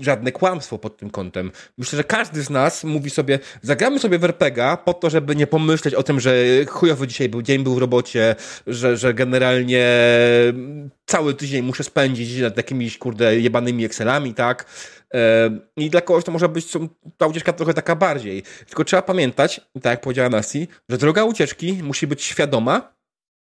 żadne 0.00 0.32
kłamstwo 0.32 0.78
pod 0.78 0.96
tym 0.96 1.10
kątem. 1.10 1.52
Myślę, 1.78 1.96
że 1.96 2.04
każdy 2.04 2.42
z 2.42 2.50
nas 2.50 2.84
mówi 2.84 3.10
sobie, 3.10 3.38
zagramy 3.62 3.98
sobie 3.98 4.18
w 4.18 4.24
RPGa 4.24 4.76
po 4.76 4.94
to, 4.94 5.10
żeby 5.10 5.36
nie 5.36 5.46
pomyśleć 5.46 5.94
o 5.94 6.02
tym, 6.02 6.20
że 6.20 6.34
chujowy 6.68 7.06
dzisiaj 7.06 7.28
był 7.28 7.42
dzień, 7.42 7.62
był 7.62 7.74
w 7.74 7.78
robocie, 7.78 8.36
że, 8.66 8.96
że 8.96 9.14
generalnie 9.14 9.86
cały 11.06 11.34
tydzień 11.34 11.62
muszę 11.62 11.84
spędzić 11.84 12.40
nad 12.40 12.56
jakimiś, 12.56 12.98
kurde, 12.98 13.40
jebanymi 13.40 13.84
Excelami, 13.84 14.34
tak? 14.34 14.66
I 15.76 15.90
dla 15.90 16.00
kogoś 16.00 16.24
to 16.24 16.32
może 16.32 16.48
być 16.48 16.66
ta 17.18 17.26
ucieczka 17.26 17.52
trochę 17.52 17.74
taka 17.74 17.96
bardziej. 17.96 18.42
Tylko 18.66 18.84
trzeba 18.84 19.02
pamiętać, 19.02 19.60
tak 19.74 19.84
jak 19.84 20.00
powiedziała 20.00 20.28
Nasi, 20.28 20.68
że 20.88 20.98
droga 20.98 21.24
ucieczki 21.24 21.72
musi 21.82 22.06
być 22.06 22.22
świadoma, 22.22 22.94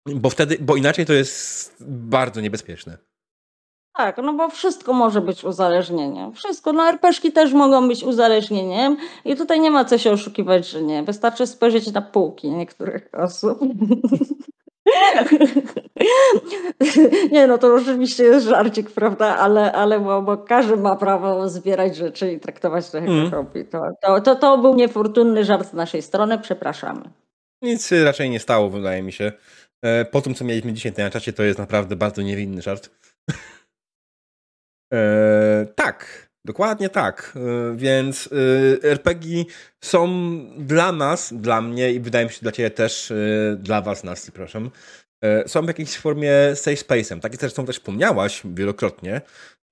bo 0.05 0.29
wtedy, 0.29 0.57
bo 0.59 0.75
inaczej 0.75 1.05
to 1.05 1.13
jest 1.13 1.75
bardzo 1.79 2.41
niebezpieczne. 2.41 3.08
Tak, 3.99 4.17
no 4.17 4.33
bo 4.33 4.49
wszystko 4.49 4.93
może 4.93 5.21
być 5.21 5.43
uzależnieniem. 5.43 6.33
Wszystko. 6.33 6.73
No 6.73 6.89
RPszki 6.89 7.31
też 7.31 7.53
mogą 7.53 7.87
być 7.87 8.03
uzależnieniem 8.03 8.97
i 9.25 9.35
tutaj 9.35 9.59
nie 9.59 9.71
ma 9.71 9.85
co 9.85 9.97
się 9.97 10.11
oszukiwać, 10.11 10.69
że 10.69 10.83
nie. 10.83 11.03
Wystarczy 11.03 11.47
spojrzeć 11.47 11.91
na 11.91 12.01
półki 12.01 12.49
niektórych 12.49 13.09
osób. 13.13 13.59
Nie, 17.31 17.47
no 17.47 17.57
to 17.57 17.75
oczywiście 17.75 18.23
jest 18.23 18.45
żarcik, 18.45 18.91
prawda, 18.91 19.37
ale, 19.37 19.71
ale 19.71 19.99
bo, 19.99 20.21
bo 20.21 20.37
każdy 20.37 20.77
ma 20.77 20.95
prawo 20.95 21.49
zbierać 21.49 21.95
rzeczy 21.95 22.33
i 22.33 22.39
traktować 22.39 22.89
to 22.89 22.97
jako 22.97 23.11
mm. 23.11 23.31
hobby. 23.31 23.65
To, 23.65 23.81
to, 24.01 24.21
to, 24.21 24.35
to 24.35 24.57
był 24.57 24.75
niefortunny 24.75 25.43
żart 25.43 25.69
z 25.69 25.73
naszej 25.73 26.01
strony, 26.01 26.39
przepraszamy. 26.39 27.01
Nic 27.61 27.91
raczej 28.03 28.29
nie 28.29 28.39
stało, 28.39 28.69
wydaje 28.69 29.03
mi 29.03 29.11
się. 29.11 29.31
E, 29.81 30.05
po 30.05 30.21
tym, 30.21 30.35
co 30.35 30.45
mieliśmy 30.45 30.73
dzisiaj 30.73 30.93
na 30.97 31.09
czacie, 31.09 31.33
to 31.33 31.43
jest 31.43 31.59
naprawdę 31.59 31.95
bardzo 31.95 32.21
niewinny 32.21 32.61
żart. 32.61 32.89
E, 34.93 35.65
tak, 35.75 36.29
dokładnie 36.45 36.89
tak. 36.89 37.33
E, 37.35 37.75
więc 37.77 38.29
e, 38.31 38.89
RPG 38.89 39.45
są 39.83 40.09
dla 40.57 40.91
nas, 40.91 41.33
dla 41.33 41.61
mnie 41.61 41.93
i 41.93 41.99
wydaje 41.99 42.25
mi 42.25 42.31
się 42.31 42.39
dla 42.41 42.51
ciebie 42.51 42.71
też, 42.71 43.13
dla 43.57 43.81
was, 43.81 44.03
Nasty, 44.03 44.31
proszę, 44.31 44.69
są 45.47 45.61
w 45.61 45.67
jakiejś 45.67 45.97
formie 45.97 46.31
safe 46.55 46.77
space'em. 46.77 47.19
Tak 47.19 47.35
zresztą 47.35 47.65
też 47.65 47.75
wspomniałaś 47.75 48.41
wielokrotnie, 48.45 49.21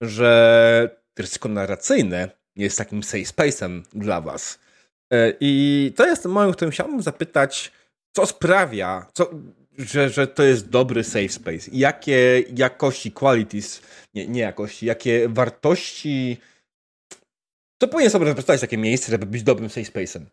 że 0.01 0.97
ryzyko 1.19 1.49
narracyjne 1.49 2.29
jest 2.55 2.77
takim 2.77 3.03
safe 3.03 3.23
space'em 3.23 3.81
dla 3.93 4.21
was. 4.21 4.59
I 5.39 5.93
to 5.95 6.05
jest 6.05 6.25
moim, 6.25 6.53
którym 6.53 6.71
chciałbym 6.71 7.01
zapytać, 7.01 7.71
co 8.15 8.25
sprawia, 8.25 9.05
co, 9.13 9.29
że, 9.77 10.09
że 10.09 10.27
to 10.27 10.43
jest 10.43 10.69
dobry 10.69 11.03
safe 11.03 11.29
space. 11.29 11.69
Jakie 11.71 12.43
jakości, 12.55 13.11
qualities, 13.11 13.81
nie, 14.13 14.27
nie 14.27 14.41
jakości, 14.41 14.85
jakie 14.85 15.29
wartości. 15.29 16.37
Co 17.81 17.87
powinien 17.87 18.11
sobie 18.11 18.25
reprezentować 18.25 18.61
takie 18.61 18.77
miejsce, 18.77 19.11
żeby 19.11 19.25
być 19.25 19.43
dobrym 19.43 19.69
safe 19.69 19.91
space'em? 19.91 20.25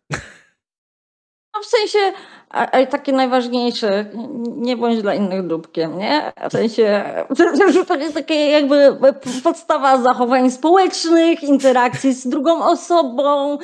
No 1.55 1.63
w 1.63 1.67
sensie, 1.67 2.13
a, 2.55 2.71
a 2.71 2.87
takie 2.87 3.13
najważniejsze, 3.13 4.07
nie 4.57 4.77
bądź 4.77 5.03
dla 5.03 5.15
innych 5.15 5.47
dupkiem, 5.47 5.99
nie? 5.99 6.33
W 6.49 6.53
sensie, 6.53 7.05
to 7.89 7.97
jest 7.97 8.15
takie 8.15 8.35
jakby 8.35 8.97
podstawa 9.43 10.03
zachowań 10.03 10.51
społecznych, 10.51 11.43
interakcji 11.43 12.15
z 12.15 12.29
drugą 12.29 12.65
osobą. 12.65 13.59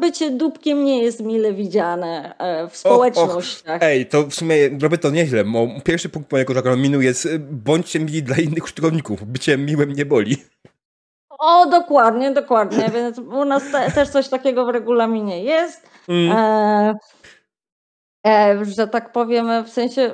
Bycie 0.00 0.30
dupkiem 0.30 0.84
nie 0.84 1.02
jest 1.02 1.20
mile 1.20 1.52
widziane 1.52 2.34
e, 2.38 2.68
w 2.68 2.76
społecznościach. 2.76 3.76
Och, 3.76 3.82
och. 3.82 3.82
Ej, 3.82 4.06
to 4.06 4.22
w 4.22 4.34
sumie 4.34 4.56
robię 4.82 4.98
to 4.98 5.10
nieźle. 5.10 5.44
Pierwszy 5.84 6.08
punkt 6.08 6.32
mojego 6.32 6.54
żargonu 6.54 7.00
jest 7.00 7.28
bądźcie 7.38 8.00
mili 8.00 8.22
dla 8.22 8.36
innych 8.36 8.64
użytkowników. 8.64 9.24
Bycie 9.24 9.58
miłym 9.58 9.92
nie 9.92 10.06
boli. 10.06 10.36
O, 11.38 11.66
dokładnie, 11.66 12.30
dokładnie. 12.30 12.90
Więc 12.94 13.18
u 13.18 13.44
nas 13.44 13.62
te, 13.72 13.90
też 13.90 14.08
coś 14.08 14.28
takiego 14.28 14.66
w 14.66 14.68
regulaminie 14.68 15.44
jest. 15.44 15.90
Mm. 16.08 16.32
E, 16.32 16.38
e, 16.38 16.94
że 18.62 18.88
tak 18.88 19.12
powiem, 19.12 19.64
w 19.64 19.68
sensie 19.68 20.10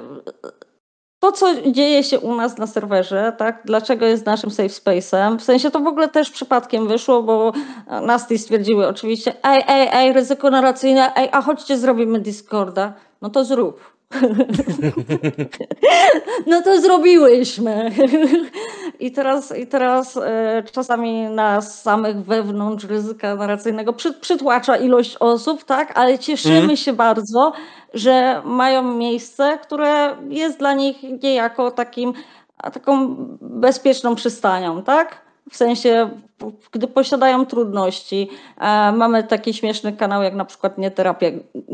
to, 1.20 1.32
co 1.32 1.70
dzieje 1.70 2.04
się 2.04 2.20
u 2.20 2.34
nas 2.34 2.58
na 2.58 2.66
serwerze, 2.66 3.32
tak, 3.38 3.62
dlaczego 3.64 4.06
jest 4.06 4.26
naszym 4.26 4.50
safe 4.50 4.68
space'em, 4.68 5.38
w 5.38 5.42
sensie 5.42 5.70
to 5.70 5.80
w 5.80 5.86
ogóle 5.86 6.08
też 6.08 6.30
przypadkiem 6.30 6.88
wyszło, 6.88 7.22
bo 7.22 7.52
Nasty 8.02 8.38
stwierdziły 8.38 8.88
oczywiście, 8.88 9.34
ej, 9.44 9.64
ej, 9.68 9.88
ej, 9.92 10.12
ryzyko 10.12 10.50
narracyjne, 10.50 11.14
ej, 11.16 11.28
a 11.32 11.42
chodźcie 11.42 11.78
zrobimy 11.78 12.20
Discorda. 12.20 12.92
No 13.22 13.30
to 13.30 13.44
zrób. 13.44 13.97
No 16.46 16.62
to 16.62 16.80
zrobiłyśmy. 16.80 17.90
I 19.00 19.12
teraz, 19.12 19.56
i 19.56 19.66
teraz 19.66 20.16
e, 20.16 20.62
czasami 20.72 21.22
nas 21.22 21.82
samych 21.82 22.16
wewnątrz 22.16 22.84
ryzyka 22.84 23.34
narracyjnego 23.34 23.92
przy, 23.92 24.12
przytłacza 24.12 24.76
ilość 24.76 25.16
osób, 25.20 25.64
tak? 25.64 25.98
Ale 25.98 26.18
cieszymy 26.18 26.58
mm. 26.58 26.76
się 26.76 26.92
bardzo, 26.92 27.52
że 27.94 28.42
mają 28.44 28.82
miejsce, 28.94 29.58
które 29.62 30.16
jest 30.28 30.58
dla 30.58 30.72
nich 30.72 30.96
niejako 31.22 31.70
takim, 31.70 32.12
taką 32.72 33.16
bezpieczną 33.40 34.14
przystanią, 34.14 34.82
tak? 34.82 35.27
W 35.50 35.56
sensie, 35.56 36.10
gdy 36.72 36.88
posiadają 36.88 37.46
trudności. 37.46 38.28
E, 38.60 38.92
mamy 38.92 39.24
taki 39.24 39.54
śmieszny 39.54 39.92
kanał, 39.92 40.22
jak 40.22 40.34
na 40.34 40.44
przykład 40.44 40.78
nie 40.78 40.90
terapia, 40.90 41.26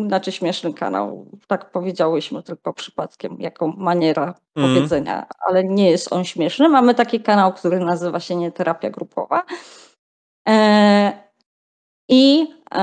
znaczy 0.07 0.33
śmieszny 0.33 0.75
kanał, 0.75 1.27
tak 1.47 1.71
powiedziałyśmy 1.71 2.43
tylko 2.43 2.73
przypadkiem, 2.73 3.37
jaką 3.41 3.73
maniera 3.77 4.23
mm. 4.23 4.35
powiedzenia, 4.75 5.27
ale 5.47 5.65
nie 5.65 5.91
jest 5.91 6.13
on 6.13 6.25
śmieszny. 6.25 6.69
Mamy 6.69 6.95
taki 6.95 7.21
kanał, 7.21 7.53
który 7.53 7.81
nazywa 7.81 8.21
się 8.21 8.37
nie 8.37 8.53
terapia 8.53 8.91
grupowa. 8.91 9.43
E, 10.49 11.13
I 12.09 12.47
e, 12.71 12.79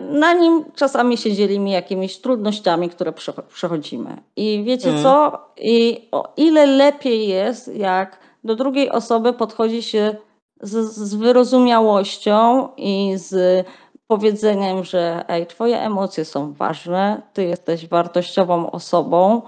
na 0.00 0.32
nim 0.32 0.64
czasami 0.74 1.16
się 1.16 1.32
dzielimy 1.32 1.70
jakimiś 1.70 2.18
trudnościami, 2.18 2.90
które 2.90 3.12
przechodzimy. 3.48 4.16
I 4.36 4.62
wiecie 4.64 4.88
mm. 4.90 5.02
co? 5.02 5.38
I 5.56 6.08
o 6.12 6.32
ile 6.36 6.66
lepiej 6.66 7.28
jest, 7.28 7.76
jak 7.76 8.26
do 8.44 8.56
drugiej 8.56 8.90
osoby 8.90 9.32
podchodzi 9.32 9.82
się 9.82 10.16
z, 10.60 10.94
z 10.94 11.14
wyrozumiałością 11.14 12.68
i 12.76 13.12
z 13.16 13.66
powiedzeniem, 14.06 14.84
że 14.84 15.24
ej, 15.28 15.46
twoje 15.46 15.80
emocje 15.80 16.24
są 16.24 16.52
ważne, 16.52 17.22
ty 17.32 17.44
jesteś 17.44 17.88
wartościową 17.88 18.70
osobą, 18.70 19.42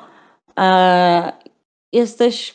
e, 0.59 1.33
jesteś 1.93 2.55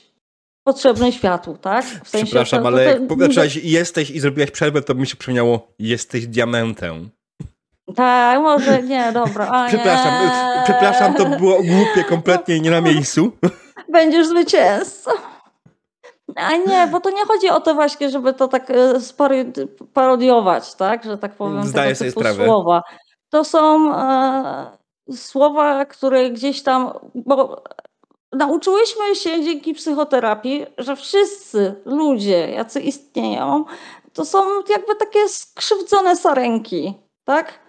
potrzebny 0.64 1.12
światu, 1.12 1.58
tak? 1.62 1.86
W 1.86 2.10
sensie, 2.10 2.26
Przepraszam, 2.26 2.66
ale 2.66 2.84
jak 2.86 3.08
powiedziałaś 3.08 3.56
jesteś 3.56 4.10
i 4.10 4.20
zrobiłaś 4.20 4.52
przerwę, 4.52 4.82
to 4.82 4.96
mi 4.96 5.08
się 5.08 5.16
przypomniało 5.16 5.68
jesteś 5.80 6.28
diamentem. 6.28 7.10
Tak, 7.96 8.42
może 8.42 8.84
nie, 8.84 9.12
dobra. 9.12 9.46
Przepraszam, 9.68 10.26
nie. 10.26 10.64
przepraszam, 10.64 11.14
to 11.14 11.26
było 11.26 11.56
głupie 11.56 12.04
kompletnie 12.10 12.60
nie 12.60 12.72
na 12.72 12.82
miejscu. 12.82 13.32
Będziesz 13.92 14.28
zwycięzcą. 14.28 15.12
A 16.36 16.52
nie, 16.58 16.88
bo 16.92 17.00
to 17.00 17.10
nie 17.10 17.26
chodzi 17.26 17.50
o 17.50 17.62
to 17.62 17.74
właśnie, 17.76 18.10
żeby 18.10 18.34
to 18.34 18.48
tak 18.48 18.70
e, 18.70 18.94
parodiować, 19.94 20.76
tak? 20.76 21.04
Że 21.04 21.18
tak 21.18 21.36
powiem, 21.36 21.64
Zdaję 21.64 21.96
sobie 21.96 22.12
sprawę. 22.12 22.46
słowa. 22.46 22.84
To 23.30 23.44
są 23.44 23.94
e, 23.96 24.78
słowa, 25.12 25.86
które 25.86 26.30
gdzieś 26.30 26.64
tam, 26.64 26.94
bo 27.16 27.64
nauczyłyśmy 28.34 29.16
się 29.16 29.44
dzięki 29.44 29.74
psychoterapii, 29.74 30.66
że 30.78 30.96
wszyscy 30.96 31.76
ludzie, 31.86 32.50
jacy 32.52 32.82
istnieją, 32.82 33.66
to 34.14 34.26
są 34.26 34.40
jakby 34.70 34.96
takie 34.96 35.30
skrzywdzone 35.30 36.16
sarenki, 36.16 36.94
tak? 37.24 37.60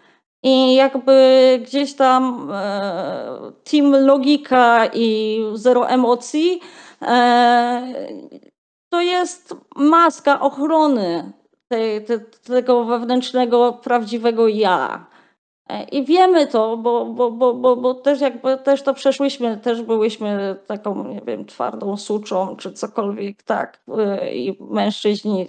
I 0.43 0.75
jakby 0.75 1.61
gdzieś 1.67 1.95
tam 1.95 2.51
e, 2.55 3.53
team 3.71 4.07
logika 4.07 4.87
i 4.87 5.41
zero 5.55 5.89
emocji 5.89 6.61
e, 7.03 7.83
to 8.95 9.03
jest 9.03 9.55
maska 9.77 10.41
ochrony 10.41 11.33
tej, 11.69 12.05
te, 12.05 12.19
tego 12.45 12.85
wewnętrznego, 12.85 13.73
prawdziwego 13.73 14.49
ja. 14.49 15.07
I 15.93 16.05
wiemy 16.05 16.47
to, 16.47 16.77
bo, 16.77 17.07
bo, 17.07 17.31
bo, 17.31 17.55
bo, 17.55 17.77
bo 17.77 17.95
też 17.95 18.21
jakby 18.21 18.59
też 18.59 18.83
to 18.83 18.95
przeszłyśmy, 18.95 19.57
też 19.57 19.83
byłyśmy 19.83 20.57
taką, 20.67 21.09
nie 21.09 21.21
wiem, 21.27 21.47
twardą 21.47 21.97
suczą 21.97 22.57
czy 22.57 22.73
cokolwiek, 22.73 23.43
tak. 23.43 23.81
I 24.33 24.57
mężczyźni, 24.61 25.47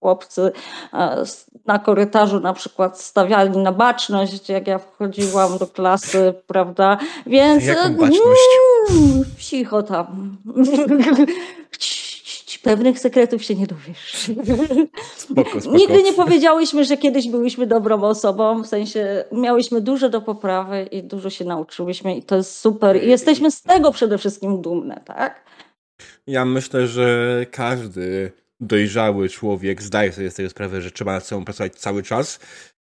chłopcy 0.00 0.52
na 1.66 1.78
korytarzu 1.78 2.40
na 2.40 2.52
przykład 2.52 3.00
stawiali 3.00 3.58
na 3.58 3.72
baczność, 3.72 4.48
jak 4.48 4.66
ja 4.66 4.78
wchodziłam 4.78 5.58
do 5.58 5.66
klasy, 5.66 6.34
prawda? 6.46 6.98
Więc. 7.26 7.64
Jaką 7.64 7.94
baczność? 7.94 8.58
Mm, 8.90 9.24
cicho 9.38 9.82
tam. 9.82 10.36
pewnych 12.68 12.98
sekretów 12.98 13.44
się 13.44 13.54
nie 13.54 13.66
dowiesz. 13.66 14.30
Spoko, 15.16 15.60
spoko. 15.60 15.76
Nigdy 15.76 16.02
nie 16.02 16.12
powiedziałyśmy, 16.12 16.84
że 16.84 16.96
kiedyś 16.96 17.28
byliśmy 17.28 17.66
dobrą 17.66 18.02
osobą, 18.02 18.62
w 18.62 18.66
sensie 18.66 19.24
miałyśmy 19.32 19.80
dużo 19.80 20.08
do 20.08 20.20
poprawy 20.20 20.82
i 20.82 21.02
dużo 21.02 21.30
się 21.30 21.44
nauczyłyśmy 21.44 22.16
i 22.16 22.22
to 22.22 22.36
jest 22.36 22.58
super. 22.58 23.04
I 23.04 23.08
jesteśmy 23.08 23.50
z 23.50 23.62
tego 23.62 23.92
przede 23.92 24.18
wszystkim 24.18 24.62
dumne, 24.62 25.02
tak? 25.04 25.44
Ja 26.26 26.44
myślę, 26.44 26.86
że 26.86 27.46
każdy 27.50 28.32
dojrzały 28.60 29.28
człowiek 29.28 29.82
zdaje 29.82 30.12
sobie 30.12 30.30
z 30.30 30.34
tego 30.34 30.50
sprawę, 30.50 30.82
że 30.82 30.90
trzeba 30.90 31.12
nad 31.12 31.26
sobą 31.26 31.44
pracować 31.44 31.74
cały 31.74 32.02
czas 32.02 32.40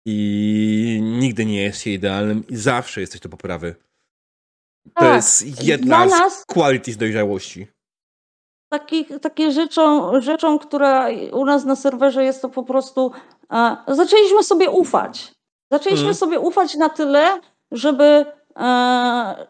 i 0.07 1.01
nigdy 1.03 1.45
nie 1.45 1.63
jest 1.63 1.81
się 1.81 1.91
idealnym 1.91 2.45
i 2.49 2.57
zawsze 2.57 3.01
jesteś 3.01 3.21
do 3.21 3.29
poprawy. 3.29 3.75
To 4.85 5.01
tak. 5.01 5.17
jest 5.17 5.65
jedna 5.67 6.07
nas... 6.07 6.41
z 6.41 6.45
qualities 6.45 6.97
dojrzałości 6.97 7.67
taki, 8.69 9.05
takie 9.05 9.53
rzeczą, 9.53 10.13
rzeczą, 10.21 10.59
która 10.59 11.09
u 11.33 11.45
nas 11.45 11.65
na 11.65 11.77
serwerze 11.77 12.25
jest 12.25 12.43
to 12.43 12.49
po 12.49 12.63
prostu, 12.63 13.13
e, 13.53 13.77
zaczęliśmy 13.89 14.43
sobie 14.43 14.71
ufać. 14.71 15.33
Zaczęliśmy 15.73 16.07
mm. 16.07 16.15
sobie 16.15 16.41
ufać 16.41 16.75
na 16.75 16.89
tyle, 16.89 17.41
żeby 17.71 18.27
e, 18.57 19.47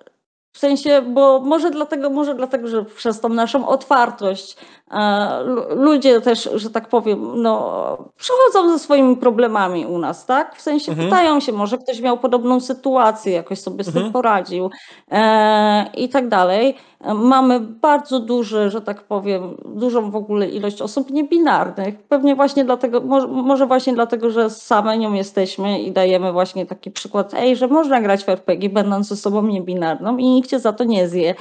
w 0.52 0.60
sensie, 0.60 1.02
bo 1.02 1.40
może 1.40 1.70
dlatego, 1.70 2.10
może 2.10 2.34
dlatego, 2.34 2.68
że 2.68 2.84
przez 2.84 3.20
tą 3.20 3.28
naszą 3.28 3.68
otwartość 3.68 4.56
e, 4.90 5.42
ludzie 5.76 6.20
też, 6.20 6.48
że 6.54 6.70
tak 6.70 6.88
powiem, 6.88 7.42
no, 7.42 7.98
przychodzą 8.16 8.70
ze 8.72 8.78
swoimi 8.78 9.16
problemami 9.16 9.86
u 9.86 9.98
nas, 9.98 10.26
tak? 10.26 10.56
W 10.56 10.60
sensie 10.60 10.92
mhm. 10.92 11.08
pytają 11.08 11.40
się, 11.40 11.52
może 11.52 11.78
ktoś 11.78 12.00
miał 12.00 12.18
podobną 12.18 12.60
sytuację, 12.60 13.32
jakoś 13.32 13.60
sobie 13.60 13.84
z 13.84 13.86
tym 13.86 13.96
mhm. 13.96 14.12
poradził 14.12 14.70
e, 15.10 15.90
i 15.94 16.08
tak 16.08 16.28
dalej. 16.28 16.76
Mamy 17.14 17.60
bardzo 17.60 18.20
duże, 18.20 18.70
że 18.70 18.80
tak 18.80 19.02
powiem, 19.02 19.56
dużą 19.64 20.10
w 20.10 20.16
ogóle 20.16 20.48
ilość 20.48 20.82
osób 20.82 21.10
niebinarnych. 21.10 22.02
Pewnie 22.02 22.34
właśnie 22.34 22.64
dlatego, 22.64 23.00
może, 23.28 23.66
właśnie 23.66 23.92
dlatego, 23.92 24.30
że 24.30 24.50
same 24.50 24.98
nią 24.98 25.12
jesteśmy 25.12 25.82
i 25.82 25.92
dajemy 25.92 26.32
właśnie 26.32 26.66
taki 26.66 26.90
przykład, 26.90 27.34
ej, 27.34 27.56
że 27.56 27.68
można 27.68 28.00
grać 28.00 28.24
w 28.24 28.28
RPG 28.28 28.68
będąc 28.68 29.08
ze 29.08 29.16
sobą 29.16 29.46
niebinarną 29.46 30.16
i 30.16 30.28
nikt 30.28 30.50
cię 30.50 30.60
za 30.60 30.72
to 30.72 30.84
nie 30.84 31.08
zje. 31.08 31.34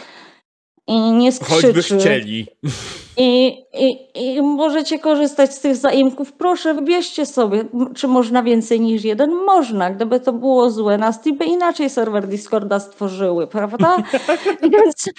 I 0.87 0.99
nie 0.99 1.31
skrzyczy. 1.31 1.67
Choćby 1.67 1.81
chcieli. 1.81 2.47
I, 3.17 3.57
i, 3.73 3.97
I 4.15 4.41
możecie 4.41 4.99
korzystać 4.99 5.53
z 5.53 5.59
tych 5.59 5.75
zaimków. 5.75 6.33
Proszę, 6.33 6.73
wybierzcie 6.73 7.25
sobie, 7.25 7.63
czy 7.95 8.07
można 8.07 8.43
więcej 8.43 8.79
niż 8.79 9.03
jeden. 9.03 9.31
Można. 9.31 9.89
Gdyby 9.89 10.19
to 10.19 10.33
było 10.33 10.71
złe, 10.71 10.97
nas 10.97 11.19
by 11.37 11.45
inaczej 11.45 11.89
serwer 11.89 12.27
Discorda 12.27 12.79
stworzyły, 12.79 13.47
prawda? 13.47 13.97
Więc 14.73 15.09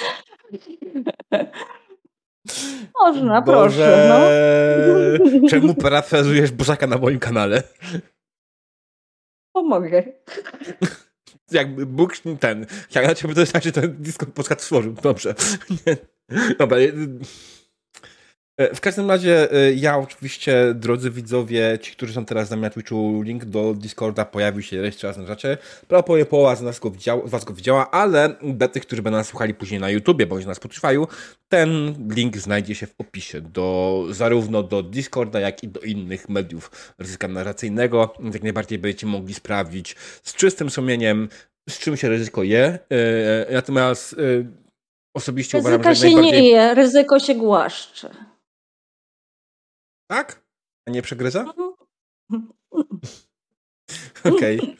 można, 3.00 3.42
Boże, 3.42 3.42
proszę. 3.42 4.08
No. 4.08 5.48
Czemu 5.50 5.74
parafrazujesz 5.74 6.50
Bożaka 6.50 6.86
na 6.86 6.98
moim 6.98 7.18
kanale? 7.18 7.62
Pomogę. 9.52 10.02
Jakby 11.50 11.86
Bóg 11.86 12.12
ten. 12.40 12.66
Jak 12.94 13.06
na 13.06 13.14
ciebie 13.14 13.34
to 13.34 13.46
znaczy, 13.46 13.72
ten 13.72 14.02
Discord 14.02 14.32
podcast 14.32 14.60
stworzył. 14.60 14.92
Dobrze. 14.92 15.34
Dobra. 16.58 16.78
E, 18.58 18.74
w 18.74 18.80
każdym 18.80 19.10
razie 19.10 19.52
e, 19.52 19.72
ja 19.72 19.98
oczywiście, 19.98 20.74
drodzy 20.74 21.10
widzowie, 21.10 21.78
ci, 21.82 21.92
którzy 21.92 22.12
są 22.12 22.24
teraz 22.24 22.50
na 22.50 22.56
mnie 22.56 22.62
na 22.62 22.70
Twitchu, 22.70 23.22
link 23.22 23.44
do 23.44 23.74
Discorda 23.74 24.24
pojawił 24.24 24.62
się 24.62 24.76
jeszcze 24.76 25.06
raz 25.06 25.16
na 25.16 25.26
czacie. 25.26 25.58
Prawie 25.88 26.26
połowa 26.26 26.56
z 26.56 26.62
nas 26.62 26.78
go 26.78 26.90
widziała, 26.90 27.22
was 27.24 27.44
go 27.44 27.54
widziała, 27.54 27.90
ale 27.90 28.34
dla 28.42 28.68
tych, 28.68 28.82
którzy 28.82 29.02
będą 29.02 29.16
nas 29.16 29.26
słuchali 29.26 29.54
później 29.54 29.80
na 29.80 29.90
YouTubie 29.90 30.26
bądź 30.26 30.46
na 30.46 30.52
Spotify'u, 30.52 31.06
ten 31.48 31.94
link 32.14 32.36
znajdzie 32.36 32.74
się 32.74 32.86
w 32.86 32.94
opisie 32.98 33.40
do, 33.40 34.04
zarówno 34.10 34.62
do 34.62 34.82
Discorda, 34.82 35.40
jak 35.40 35.62
i 35.64 35.68
do 35.68 35.80
innych 35.80 36.28
mediów 36.28 36.94
ryzyka 36.98 37.28
narracyjnego. 37.28 38.14
Jak 38.32 38.42
najbardziej 38.42 38.78
będziecie 38.78 39.06
mogli 39.06 39.34
sprawdzić 39.34 39.96
z 40.22 40.34
czystym 40.34 40.70
sumieniem, 40.70 41.28
z 41.68 41.78
czym 41.78 41.96
się 41.96 42.08
ryzyko 42.08 42.42
je. 42.42 42.78
E, 42.90 43.52
natomiast 43.52 44.16
osobiście 45.14 45.58
Ryzyka 45.58 45.74
uważam, 45.74 45.94
że 45.94 46.00
się 46.00 46.14
najbardziej... 46.14 46.42
nie 46.42 46.48
je, 46.48 46.74
ryzyko 46.74 47.18
się 47.18 47.34
głaszcze. 47.34 48.27
Tak? 50.08 50.42
A 50.88 50.90
nie 50.90 51.02
przegryza? 51.02 51.44
Okej. 54.24 54.76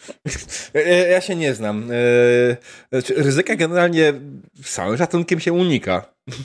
Okay. 0.71 1.09
Ja 1.11 1.21
się 1.21 1.37
nie 1.37 1.55
znam. 1.55 1.91
E, 1.91 1.95
ryzyka 3.17 3.57
generalnie 3.57 4.13
z 4.63 4.75
całym 4.75 4.97
szacunkiem 4.97 5.41
się 5.41 5.53
unika. 5.53 6.15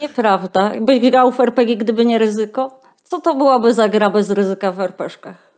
Nieprawda. 0.00 0.72
Byś 0.80 1.00
grał 1.00 1.32
w 1.32 1.40
RPG, 1.40 1.76
gdyby 1.76 2.06
nie 2.06 2.18
ryzyko? 2.18 2.80
Co 3.02 3.20
to 3.20 3.34
byłaby 3.34 3.74
za 3.74 3.88
gra 3.88 4.10
bez 4.10 4.30
ryzyka 4.30 4.72
w 4.72 4.80
RPszkach? 4.80 5.52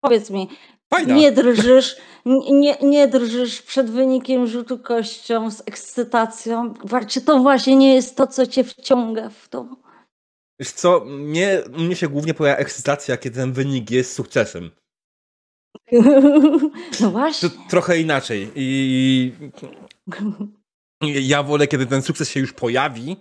Powiedz 0.00 0.30
mi, 0.30 0.48
Fajna. 0.90 1.14
nie 1.14 1.32
drżysz, 1.32 1.96
nie, 2.50 2.76
nie 2.82 3.08
drżysz 3.08 3.62
przed 3.62 3.90
wynikiem 3.90 4.46
rzutu 4.46 4.78
kością 4.78 5.50
z 5.50 5.60
ekscytacją? 5.60 6.74
Czy 7.08 7.20
to 7.20 7.38
właśnie 7.38 7.76
nie 7.76 7.94
jest 7.94 8.16
to, 8.16 8.26
co 8.26 8.46
cię 8.46 8.64
wciąga 8.64 9.28
w 9.28 9.48
to? 9.48 9.66
Wiesz 10.60 10.72
co, 10.72 11.04
mnie, 11.04 11.62
mnie 11.70 11.96
się 11.96 12.08
głównie 12.08 12.34
pojawia 12.34 12.58
ekscytacja, 12.58 13.16
kiedy 13.16 13.36
ten 13.36 13.52
wynik 13.52 13.90
jest 13.90 14.12
sukcesem. 14.12 14.70
No 17.00 17.10
właśnie. 17.10 17.50
To 17.50 17.56
trochę 17.70 17.98
inaczej. 17.98 18.50
I 18.54 19.32
ja 21.02 21.42
wolę, 21.42 21.66
kiedy 21.66 21.86
ten 21.86 22.02
sukces 22.02 22.30
się 22.30 22.40
już 22.40 22.52
pojawi, 22.52 23.16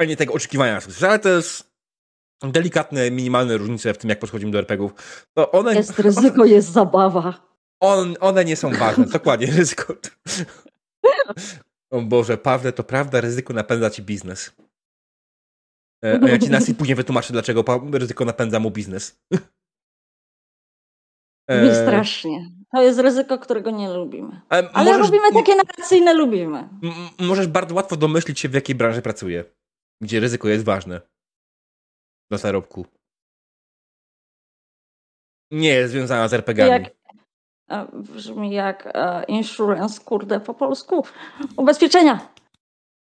a 0.00 0.04
nie 0.04 0.16
tego 0.16 0.34
oczekiwania 0.34 0.80
sukcesu. 0.80 1.06
Ale 1.06 1.18
to 1.18 1.28
jest 1.28 1.70
delikatne, 2.42 3.10
minimalne 3.10 3.56
różnice 3.56 3.94
w 3.94 3.98
tym, 3.98 4.10
jak 4.10 4.18
podchodzimy 4.18 4.52
do 4.52 4.58
RPGów. 4.58 4.92
To 5.34 5.50
one, 5.52 5.74
Jest 5.74 5.98
ryzyko, 5.98 6.44
jest 6.44 6.72
zabawa. 6.72 7.56
on, 7.80 8.16
one 8.20 8.44
nie 8.44 8.56
są 8.56 8.70
ważne. 8.74 9.06
Dokładnie, 9.06 9.46
ryzyko. 9.46 9.94
O 11.90 12.00
Boże, 12.02 12.38
Pawle, 12.38 12.72
to 12.72 12.84
prawda, 12.84 13.20
ryzyko 13.20 13.52
napędza 13.54 13.90
ci 13.90 14.02
biznes. 14.02 14.52
E, 16.04 16.20
A 16.24 16.28
ja 16.28 16.38
ci 16.38 16.50
nas 16.56 16.68
i 16.68 16.74
później 16.74 16.96
wytłumaczę, 16.96 17.32
dlaczego 17.32 17.64
ryzyko 17.92 18.24
napędza 18.24 18.60
mu 18.60 18.70
biznes. 18.70 19.20
Mi 21.50 21.68
E, 21.68 21.74
strasznie. 21.74 22.50
To 22.72 22.82
jest 22.82 22.98
ryzyko, 22.98 23.38
którego 23.38 23.70
nie 23.70 23.88
lubimy. 23.94 24.40
Ale, 24.48 24.70
Ale 24.70 24.92
możesz, 24.92 25.06
lubimy 25.06 25.32
takie 25.32 25.54
narracyjne, 25.56 26.14
lubimy. 26.14 26.68
możesz 27.18 27.46
bardzo 27.46 27.74
łatwo 27.74 27.96
domyślić 27.96 28.40
się, 28.40 28.48
w 28.48 28.54
jakiej 28.54 28.74
branży 28.76 29.02
pracuję, 29.02 29.44
gdzie 30.02 30.20
ryzyko 30.20 30.48
jest 30.48 30.64
ważne. 30.64 31.00
Do 32.30 32.38
zarobku. 32.38 32.86
Nie 35.50 35.68
jest 35.68 35.92
związana 35.92 36.28
z 36.28 36.34
RPG-ami. 36.34 36.86
Jak, 37.68 37.90
brzmi 37.92 38.50
jak 38.52 38.86
e, 38.94 39.24
insurance, 39.24 40.00
kurde, 40.04 40.40
po 40.40 40.54
polsku. 40.54 41.04
Ubezpieczenia. 41.56 42.28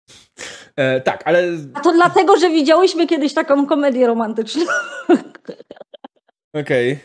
E, 0.79 1.01
tak, 1.01 1.23
ale 1.25 1.43
A 1.75 1.81
to 1.81 1.93
dlatego, 1.93 2.37
że 2.37 2.51
widziałyśmy 2.51 3.07
kiedyś 3.07 3.35
taką 3.35 3.67
komedię 3.67 4.07
romantyczną. 4.07 4.65
Okej. 6.61 6.99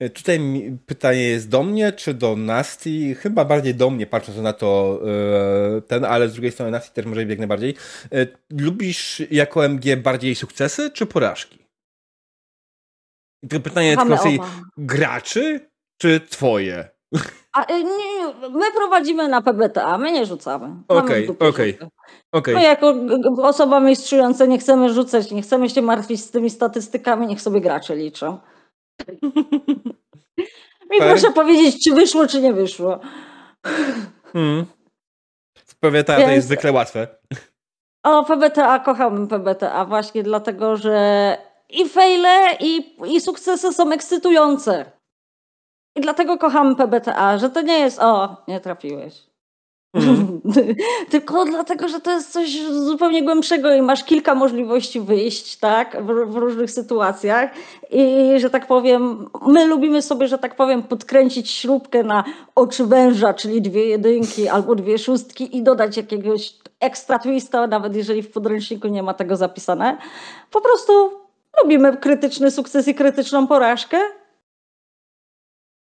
E, 0.00 0.10
Tutaj 0.10 0.40
pytanie 0.86 1.22
jest 1.22 1.48
do 1.48 1.62
mnie, 1.62 1.92
czy 1.92 2.14
do 2.14 2.36
Nasti? 2.36 3.14
Chyba 3.14 3.44
bardziej 3.44 3.74
do 3.74 3.90
mnie, 3.90 4.06
patrząc 4.06 4.38
na 4.38 4.52
to 4.52 5.00
e, 5.78 5.80
ten, 5.80 6.04
ale 6.04 6.28
z 6.28 6.32
drugiej 6.32 6.52
strony 6.52 6.70
Nasti 6.70 6.94
też 6.94 7.06
może 7.06 7.24
jak 7.24 7.38
najbardziej. 7.38 7.74
E, 8.12 8.26
Lubisz 8.50 9.22
jako 9.30 9.64
MG 9.64 9.96
bardziej 9.96 10.34
sukcesy, 10.34 10.90
czy 10.90 11.06
porażki? 11.06 11.58
I 13.42 13.48
to 13.48 13.60
pytanie 13.60 13.96
Mamy 13.96 14.16
tylko 14.16 14.46
graczy, 14.76 15.70
czy 16.00 16.20
twoje? 16.20 16.97
A, 17.52 17.64
e, 17.64 17.84
nie, 17.84 17.84
nie, 17.84 18.48
my 18.50 18.72
prowadzimy 18.76 19.28
na 19.28 19.42
PBTA, 19.42 19.84
a 19.84 19.98
my 19.98 20.12
nie 20.12 20.26
rzucamy. 20.26 20.70
Okej, 20.88 21.28
okej. 21.38 21.78
Okej. 22.32 22.54
My 22.54 22.62
jako 22.62 22.94
osoba 23.42 23.80
mistrzująca 23.80 24.46
nie 24.46 24.58
chcemy 24.58 24.94
rzucać, 24.94 25.30
nie 25.30 25.42
chcemy 25.42 25.70
się 25.70 25.82
martwić 25.82 26.20
z 26.20 26.30
tymi 26.30 26.50
statystykami, 26.50 27.26
niech 27.26 27.40
sobie 27.40 27.60
gracze 27.60 27.96
liczą. 27.96 28.38
Mi 30.90 30.98
Fair. 30.98 31.10
proszę 31.10 31.30
powiedzieć, 31.32 31.84
czy 31.84 31.94
wyszło, 31.94 32.26
czy 32.26 32.40
nie 32.40 32.52
wyszło. 32.52 33.00
Hmm. 34.32 34.66
W 35.54 35.74
PWTA 35.74 36.14
to 36.14 36.20
Więc- 36.20 36.32
jest 36.32 36.46
zwykle 36.46 36.72
łatwe. 36.72 37.08
O, 38.02 38.24
PBTA, 38.24 38.78
kochamy 38.78 39.28
PBTA 39.28 39.84
właśnie 39.84 40.22
dlatego, 40.22 40.76
że 40.76 41.36
i 41.70 41.88
fejle, 41.88 42.56
i, 42.60 42.96
i 43.06 43.20
sukcesy 43.20 43.72
są 43.72 43.92
ekscytujące. 43.92 44.97
I 45.98 46.00
dlatego 46.00 46.38
kochamy 46.38 46.76
PBTA, 46.76 47.38
że 47.38 47.50
to 47.50 47.60
nie 47.60 47.78
jest 47.78 47.98
o, 47.98 48.36
nie 48.48 48.60
trafiłeś. 48.60 49.28
Mhm. 49.94 50.40
Tylko 51.10 51.44
dlatego, 51.44 51.88
że 51.88 52.00
to 52.00 52.10
jest 52.10 52.32
coś 52.32 52.62
zupełnie 52.66 53.24
głębszego 53.24 53.74
i 53.74 53.82
masz 53.82 54.04
kilka 54.04 54.34
możliwości 54.34 55.00
wyjść, 55.00 55.56
tak, 55.56 55.96
w, 56.02 56.32
w 56.32 56.36
różnych 56.36 56.70
sytuacjach. 56.70 57.50
I 57.90 58.34
że 58.36 58.50
tak 58.50 58.66
powiem, 58.66 59.28
my 59.46 59.66
lubimy 59.66 60.02
sobie, 60.02 60.28
że 60.28 60.38
tak 60.38 60.56
powiem, 60.56 60.82
podkręcić 60.82 61.50
śrubkę 61.50 62.02
na 62.02 62.24
oczy 62.54 62.86
węża, 62.86 63.34
czyli 63.34 63.62
dwie 63.62 63.86
jedynki 63.86 64.48
albo 64.48 64.74
dwie 64.74 64.98
szóstki 64.98 65.56
i 65.56 65.62
dodać 65.62 65.96
jakiegoś 65.96 66.54
ekstra 66.80 67.18
twista, 67.18 67.66
nawet 67.66 67.96
jeżeli 67.96 68.22
w 68.22 68.30
podręczniku 68.30 68.88
nie 68.88 69.02
ma 69.02 69.14
tego 69.14 69.36
zapisane. 69.36 69.96
Po 70.50 70.60
prostu 70.60 70.92
lubimy 71.62 71.96
krytyczny 71.96 72.50
sukces 72.50 72.88
i 72.88 72.94
krytyczną 72.94 73.46
porażkę. 73.46 73.98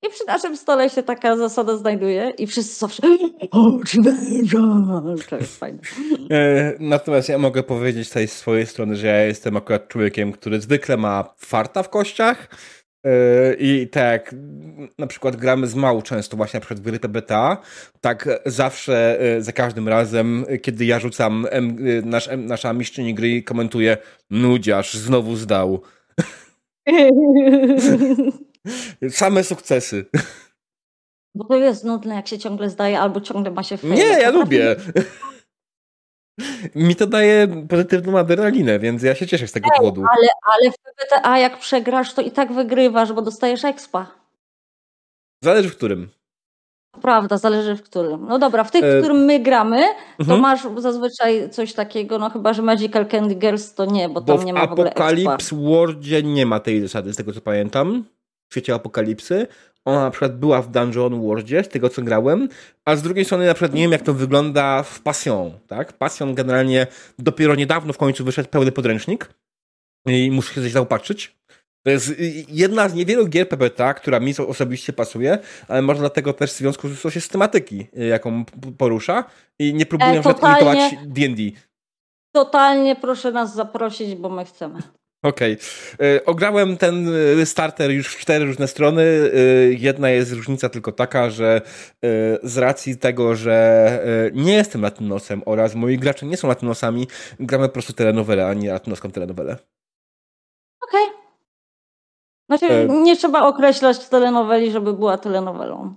I 0.04 0.10
przy 0.10 0.26
naszym 0.28 0.58
stole 0.58 0.90
się 0.90 1.04
taka 1.04 1.38
zasada 1.38 1.78
znajduje 1.78 2.34
i 2.38 2.48
wszyscy 2.48 2.80
zawsze 2.80 3.04
oczy 3.52 3.98
węża. 4.02 5.02
To 5.30 5.38
jest 5.38 5.60
fajne. 5.60 5.80
E, 6.32 6.74
Natomiast 6.80 7.30
ja 7.30 7.38
mogę 7.38 7.64
powiedzieć 7.64 8.08
tutaj 8.08 8.28
z 8.28 8.34
swojej 8.34 8.66
strony, 8.66 8.96
że 8.96 9.08
ja 9.08 9.24
jestem 9.24 9.58
akurat 9.58 9.88
człowiekiem, 9.88 10.32
który 10.32 10.62
zwykle 10.62 10.98
ma 10.98 11.34
farta 11.38 11.84
w 11.84 11.90
kościach. 11.90 12.48
E, 13.06 13.12
I 13.54 13.88
tak 13.88 14.36
na 14.98 15.08
przykład 15.08 15.36
gramy 15.36 15.68
z 15.68 15.76
mału 15.76 16.02
często 16.02 16.38
właśnie 16.38 16.58
na 16.58 16.62
przykład 16.62 16.80
w 16.80 16.84
gry 16.84 17.00
PBTA, 17.00 17.58
tak 18.02 18.30
zawsze 18.46 19.20
e, 19.20 19.42
za 19.42 19.52
każdym 19.52 19.88
razem, 19.88 20.46
kiedy 20.62 20.86
ja 20.86 21.00
rzucam 21.00 21.48
nasz, 22.04 22.30
nasza 22.38 22.74
mistrzyni 22.74 23.14
gry 23.14 23.44
komentuje 23.44 23.98
nudziarz, 24.30 24.94
znowu 24.94 25.36
zdał. 25.36 25.82
Same 29.10 29.44
sukcesy. 29.44 30.06
Bo 31.36 31.46
to 31.46 31.56
jest 31.56 31.84
nudne, 31.84 32.16
jak 32.16 32.28
się 32.28 32.38
ciągle 32.40 32.70
zdaje, 32.70 33.00
albo 33.00 33.22
ciągle 33.22 33.52
ma 33.52 33.64
się 33.64 33.78
fejle. 33.78 33.96
Nie, 33.96 34.04
ja 34.04 34.32
Potrafi- 34.32 34.34
lubię. 34.34 34.76
Mi 36.76 36.96
to 36.96 37.08
daje 37.08 37.66
pozytywną 37.70 38.20
adrenalinę, 38.20 38.80
więc 38.80 39.04
ja 39.04 39.16
się 39.16 39.28
cieszę 39.28 39.48
z 39.48 39.52
tego 39.52 39.70
powodu. 39.78 40.02
Ale, 40.02 40.28
ale 40.44 40.72
w 40.72 40.76
PBTA 40.78 41.38
jak 41.40 41.60
przegrasz, 41.60 42.14
to 42.14 42.22
i 42.22 42.32
tak 42.32 42.54
wygrywasz, 42.54 43.14
bo 43.14 43.22
dostajesz 43.22 43.66
expa. 43.66 44.08
Zależy 45.44 45.70
w 45.70 45.76
którym. 45.78 46.10
Prawda, 47.02 47.38
zależy 47.38 47.76
w 47.76 47.84
którym. 47.84 48.26
No 48.28 48.40
dobra, 48.40 48.64
w 48.64 48.72
tych, 48.72 48.84
E, 48.84 48.98
w 48.98 49.02
którym 49.04 49.26
my 49.26 49.40
gramy, 49.40 49.82
to 50.18 50.24
Mhm. 50.24 50.40
masz 50.40 50.62
zazwyczaj 50.78 51.50
coś 51.50 51.74
takiego, 51.74 52.20
no 52.20 52.30
chyba, 52.30 52.54
że 52.54 52.62
Magical 52.62 53.08
Candy 53.08 53.36
Girls 53.36 53.74
to 53.74 53.86
nie, 53.86 54.10
bo 54.10 54.22
Bo 54.22 54.38
tam 54.38 54.46
nie 54.46 54.54
ma 54.54 54.68
w 54.68 54.72
ogóle. 54.72 54.90
Apocalypse 54.90 55.56
Worldzie 55.56 56.24
nie 56.24 56.46
ma 56.46 56.60
tej 56.60 56.82
zasady, 56.82 57.14
z 57.14 57.18
tego 57.18 57.34
co 57.34 57.42
pamiętam. 57.42 58.06
W 58.52 58.54
świecie 58.54 58.74
Apokalipsy. 58.74 59.48
Ona 59.86 60.04
na 60.04 60.12
przykład 60.12 60.38
była 60.40 60.62
w 60.62 60.72
Dungeon 60.72 61.22
Worldzie, 61.22 61.64
z 61.64 61.70
tego 61.70 61.90
co 61.90 62.02
grałem, 62.02 62.50
a 62.86 62.96
z 62.96 63.02
drugiej 63.02 63.26
strony 63.26 63.46
na 63.46 63.54
przykład 63.54 63.74
nie 63.74 63.82
wiem 63.82 63.92
jak 63.92 64.02
to 64.02 64.14
wygląda 64.14 64.84
w 64.84 65.00
Passion, 65.02 65.52
tak? 65.68 65.94
Passion 65.94 66.36
generalnie 66.36 66.88
dopiero 67.20 67.56
niedawno 67.56 67.94
w 67.94 67.98
końcu 67.98 68.26
wyszedł 68.26 68.50
pełny 68.50 68.72
podręcznik 68.72 69.30
i 70.06 70.32
muszę 70.32 70.54
się 70.54 70.62
coś 70.62 70.72
zaopatrzyć. 70.72 71.36
To 71.86 71.92
jest 71.92 72.14
jedna 72.48 72.90
z 72.90 72.94
niewielu 72.94 73.28
gier 73.28 73.50
PBTA, 73.50 73.94
która 73.94 74.20
mi 74.20 74.34
osobiście 74.48 74.94
pasuje, 74.94 75.38
ale 75.68 75.82
może 75.82 76.00
dlatego 76.00 76.34
też 76.34 76.52
w 76.52 76.58
związku 76.58 76.90
z 76.90 77.14
się 77.14 77.22
z 77.22 77.28
tematyki, 77.28 77.88
y, 77.98 78.06
jaką 78.06 78.46
porusza 78.78 79.24
i 79.60 79.74
nie 79.74 79.86
próbuję 79.86 80.20
E, 80.20 80.22
totalnie. 80.24 80.62
imitować 80.62 81.08
D&D. 81.08 81.44
Totalnie 82.36 82.96
proszę 82.96 83.32
nas 83.32 83.56
zaprosić, 83.56 84.16
bo 84.16 84.30
my 84.30 84.46
chcemy. 84.46 84.82
Okej. 85.24 85.58
Okay. 85.94 86.26
Ograłem 86.26 86.78
ten 86.78 87.08
y, 87.40 87.46
starter 87.46 87.92
już 87.92 88.08
w 88.08 88.20
cztery 88.20 88.46
różne 88.46 88.68
strony. 88.68 89.02
Y, 89.02 89.76
Jedna 89.80 90.10
jest 90.10 90.34
różnica 90.34 90.70
tylko 90.70 90.92
taka, 90.92 91.30
że 91.30 91.62
z 92.44 92.58
racji 92.58 92.98
tego, 92.98 93.36
że 93.36 94.32
nie 94.34 94.54
jestem 94.54 94.82
latynosem 94.82 95.42
oraz 95.46 95.76
moi 95.76 95.98
gracze 95.98 96.26
nie 96.26 96.38
są 96.38 96.48
latynosami, 96.48 97.08
gramy 97.40 97.68
po 97.68 97.74
prostu 97.74 97.94
telenowelę, 97.94 98.48
a 98.48 98.54
nie 98.54 98.72
latynoską 98.72 99.12
telenowelę. 99.12 99.58
Okej. 100.84 101.06
Znaczy, 102.50 102.74
E. 102.74 102.88
nie 102.88 103.18
trzeba 103.18 103.42
określać 103.42 104.10
telenoweli, 104.10 104.72
żeby 104.72 104.94
była 104.94 105.18
telenowelą. 105.18 105.96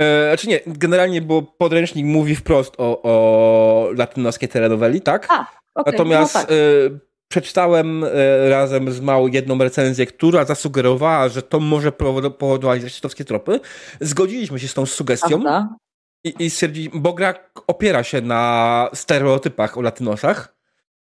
E, 0.00 0.28
Znaczy 0.28 0.48
nie, 0.48 0.60
generalnie, 0.66 1.22
bo 1.22 1.42
podręcznik 1.42 2.06
mówi 2.06 2.36
wprost 2.36 2.74
o, 2.78 3.02
o 3.02 3.88
latynoskiej 3.96 4.48
telenoweli, 4.48 5.00
tak? 5.00 5.26
A, 5.30 5.46
Okej, 5.74 5.92
Natomiast 5.92 6.34
no 6.34 6.40
tak. 6.40 6.50
y, 6.50 7.11
przeczytałem 7.32 8.04
y, 8.04 8.10
razem 8.50 8.92
z 8.92 9.00
Małą 9.00 9.26
jedną 9.26 9.58
recenzję, 9.58 10.06
która 10.06 10.44
zasugerowała, 10.44 11.28
że 11.28 11.42
to 11.42 11.60
może 11.60 11.90
powodo- 11.90 12.30
powodować 12.30 12.82
rasistowskie 12.82 13.24
tropy. 13.24 13.60
Zgodziliśmy 14.00 14.58
się 14.58 14.68
z 14.68 14.74
tą 14.74 14.86
sugestią 14.86 15.42
i, 16.24 16.34
i 16.38 16.50
stwierdziliśmy, 16.50 17.00
bo 17.00 17.12
gra 17.12 17.34
opiera 17.66 18.02
się 18.02 18.20
na 18.20 18.88
stereotypach 18.94 19.78
o 19.78 19.82
latynosach 19.82 20.54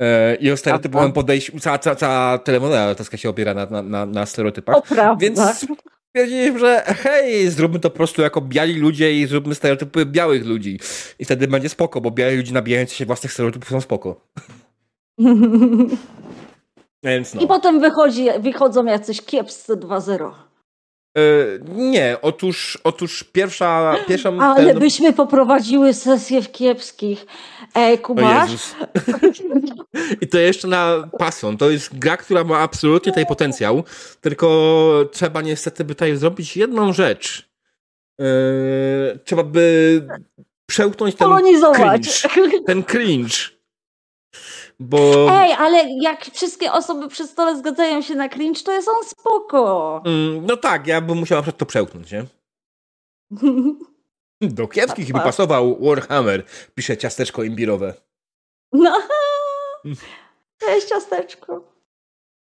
y, 0.02 0.06
i 0.36 0.52
o 0.52 0.58
stereotypowym 0.58 1.12
podejściu. 1.14 1.60
Cała, 1.60 1.78
cała, 1.78 1.96
cała 1.96 2.38
telemoneda 2.38 2.86
latynoska 2.86 3.18
się 3.18 3.30
opiera 3.30 3.54
na, 3.54 3.82
na, 3.82 4.06
na, 4.06 4.26
stereotypach. 4.26 4.84
Prawda. 4.84 5.16
Więc 5.20 5.40
stwierdziliśmy, 6.10 6.60
że 6.60 6.84
hej, 6.88 7.50
zróbmy 7.50 7.80
to 7.80 7.90
po 7.90 7.98
prostu 7.98 8.22
jako 8.22 8.42
biali 8.42 8.74
ludzie 8.74 9.22
i 9.22 9.26
zróbmy 9.26 9.56
stereotypy 9.56 10.06
białych 10.06 10.46
ludzi. 10.46 10.80
I 11.20 11.26
wtedy 11.26 11.48
będzie 11.48 11.70
spoko, 11.70 12.02
bo 12.02 12.12
biali 12.12 12.38
ludzie 12.38 12.54
nabijający 12.54 12.96
się 12.96 13.06
własnych 13.06 13.34
stereotypów 13.34 13.70
są 13.70 13.82
spoko. 13.82 14.22
Więc 17.04 17.34
no. 17.34 17.42
I 17.42 17.48
potem 17.48 17.80
wychodzi, 17.80 18.28
wychodzą 18.40 18.86
jacyś 18.86 19.22
kiepscy 19.22 19.76
2-0. 19.76 20.32
nie, 21.76 22.18
otóż, 22.22 22.80
otóż 22.84 23.24
pierwsza... 23.24 23.96
pierwsza 24.08 24.30
Ale 24.40 24.66
ten... 24.66 24.80
byśmy 24.80 25.14
poprowadziły 25.14 25.94
sesję 25.94 26.42
w 26.42 26.52
kiepskich. 26.52 27.26
Ej, 27.76 28.00
kumasz? 28.00 28.52
I 30.22 30.28
to 30.28 30.40
jeszcze 30.40 30.68
na 30.68 31.10
pasją. 31.18 31.58
To 31.58 31.70
jest 31.70 32.00
gra, 32.00 32.18
która 32.18 32.44
ma 32.44 32.60
absolutnie 32.60 33.12
tutaj 33.12 33.26
potencjał, 33.26 33.84
tylko 34.22 35.10
trzeba 35.12 35.42
niestety 35.42 35.84
by 35.84 35.96
tutaj 35.96 36.18
zrobić 36.18 36.58
jedną 36.58 36.94
rzecz. 36.94 37.50
Yy, 38.20 38.26
trzeba 39.26 39.44
by 39.44 40.08
przełknąć 40.66 41.16
ten 41.16 41.30
cringe. 41.74 42.12
Ten 42.66 42.84
cringe. 42.84 43.53
Bo... 44.90 45.28
Ej, 45.32 45.54
ale 45.54 45.86
jak 46.02 46.26
wszystkie 46.26 46.72
osoby 46.72 47.08
przy 47.08 47.28
stole 47.28 47.58
zgadzają 47.58 48.02
się 48.02 48.16
na 48.16 48.30
cringe, 48.30 48.64
to 48.64 48.72
jest 48.72 48.88
on 48.88 49.04
spoko. 49.06 50.02
Mm, 50.06 50.46
no 50.46 50.58
tak, 50.58 50.88
ja 50.88 51.02
bym 51.02 51.18
musiała 51.18 51.42
przed 51.42 51.58
to 51.58 51.66
przełknąć, 51.66 52.12
nie? 52.12 52.26
Do 54.42 54.68
kiepskich 54.68 55.14
by 55.14 55.20
pasował 55.20 55.78
Warhammer, 55.82 56.44
pisze 56.76 56.98
ciasteczko 56.98 57.44
imbirowe. 57.44 57.94
No, 58.74 58.98
to 60.60 60.70
jest 60.70 60.90
ciasteczko. 60.90 61.64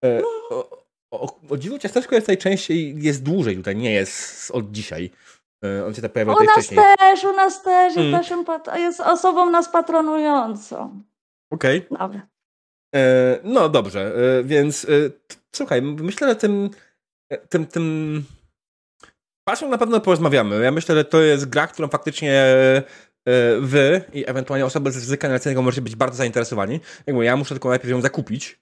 E, 0.06 0.22
o, 0.50 0.86
o, 1.12 1.40
o 1.50 1.58
dziwo 1.58 1.80
ciasteczko 1.80 2.16
jest 2.16 2.28
najczęściej, 2.28 2.96
jest 2.98 3.24
dłużej 3.24 3.56
tutaj, 3.56 3.76
nie 3.76 3.92
jest 3.92 4.52
od 4.52 4.72
dzisiaj. 4.72 5.12
E, 5.64 5.86
on 5.86 5.94
się 5.94 6.02
tak 6.02 6.14
pojawiał 6.14 6.36
u 6.36 6.44
nas 6.44 6.54
wcześniej. 6.54 6.80
też, 7.00 7.24
u 7.24 7.34
nas 7.34 7.64
też 7.64 7.96
jest, 7.96 8.30
mm. 8.38 8.82
jest 8.82 9.00
osobą 9.00 9.50
nas 9.50 9.70
patronującą. 9.70 11.02
Okej. 11.52 11.88
Okay. 11.90 12.31
No 13.44 13.70
dobrze, 13.70 14.16
e, 14.40 14.44
więc 14.44 14.86
e, 14.86 14.88
słuchaj, 15.56 15.82
myślę, 15.82 16.28
że 16.28 16.36
tym, 16.36 16.70
e, 17.30 17.38
tym, 17.38 17.66
tym 17.66 18.26
pasją 19.48 19.70
na 19.70 19.78
pewno 19.78 20.00
porozmawiamy. 20.00 20.64
Ja 20.64 20.72
myślę, 20.72 20.96
że 20.96 21.06
to 21.06 21.22
jest 21.22 21.50
gra, 21.50 21.68
którą 21.68 21.88
faktycznie 21.88 22.34
e, 22.34 22.84
wy 23.60 24.02
i 24.14 24.30
ewentualnie 24.30 24.66
osoby 24.66 24.92
z 24.92 24.96
ryzyka 24.96 25.28
narracyjnego 25.28 25.62
możecie 25.62 25.82
być 25.82 25.96
bardzo 25.96 26.18
zainteresowani. 26.18 26.80
Jakby 27.08 27.26
ja 27.26 27.38
muszę 27.38 27.56
tylko 27.56 27.70
najpierw 27.70 27.92
ją 27.92 28.02
zakupić, 28.02 28.60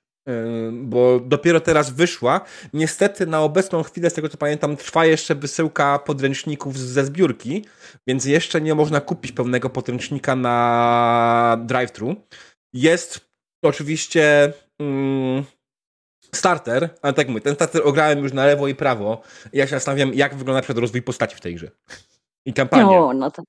bo 0.71 1.19
dopiero 1.19 1.59
teraz 1.59 1.89
wyszła. 1.89 2.41
Niestety 2.73 3.25
na 3.25 3.41
obecną 3.41 3.83
chwilę, 3.83 4.09
z 4.09 4.13
tego 4.13 4.29
co 4.29 4.37
pamiętam, 4.37 4.77
trwa 4.77 5.05
jeszcze 5.05 5.35
wysyłka 5.35 5.99
podręczników 5.99 6.77
ze 6.77 7.05
zbiórki, 7.05 7.65
więc 8.07 8.25
jeszcze 8.25 8.61
nie 8.61 8.75
można 8.75 9.01
kupić 9.01 9.31
pełnego 9.31 9.69
podręcznika 9.69 10.35
na 10.35 11.57
drive-thru. 11.67 12.15
Jest 12.73 13.28
oczywiście 13.61 14.53
mm, 14.79 15.43
starter, 16.35 16.89
ale 17.01 17.13
tak 17.13 17.27
mówię, 17.27 17.41
ten 17.41 17.55
starter 17.55 17.81
ograłem 17.85 18.19
już 18.19 18.33
na 18.33 18.45
lewo 18.45 18.67
i 18.67 18.75
prawo. 18.75 19.21
I 19.53 19.57
ja 19.57 19.65
się 19.67 19.71
zastanawiam, 19.71 20.13
jak 20.13 20.35
wygląda 20.35 20.61
przed 20.61 20.77
rozwój 20.77 21.01
postaci 21.01 21.35
w 21.35 21.41
tej 21.41 21.55
grze. 21.55 21.71
I 22.45 22.53
kampania. 22.53 22.85
No, 22.85 23.13
no 23.13 23.31
to... 23.31 23.43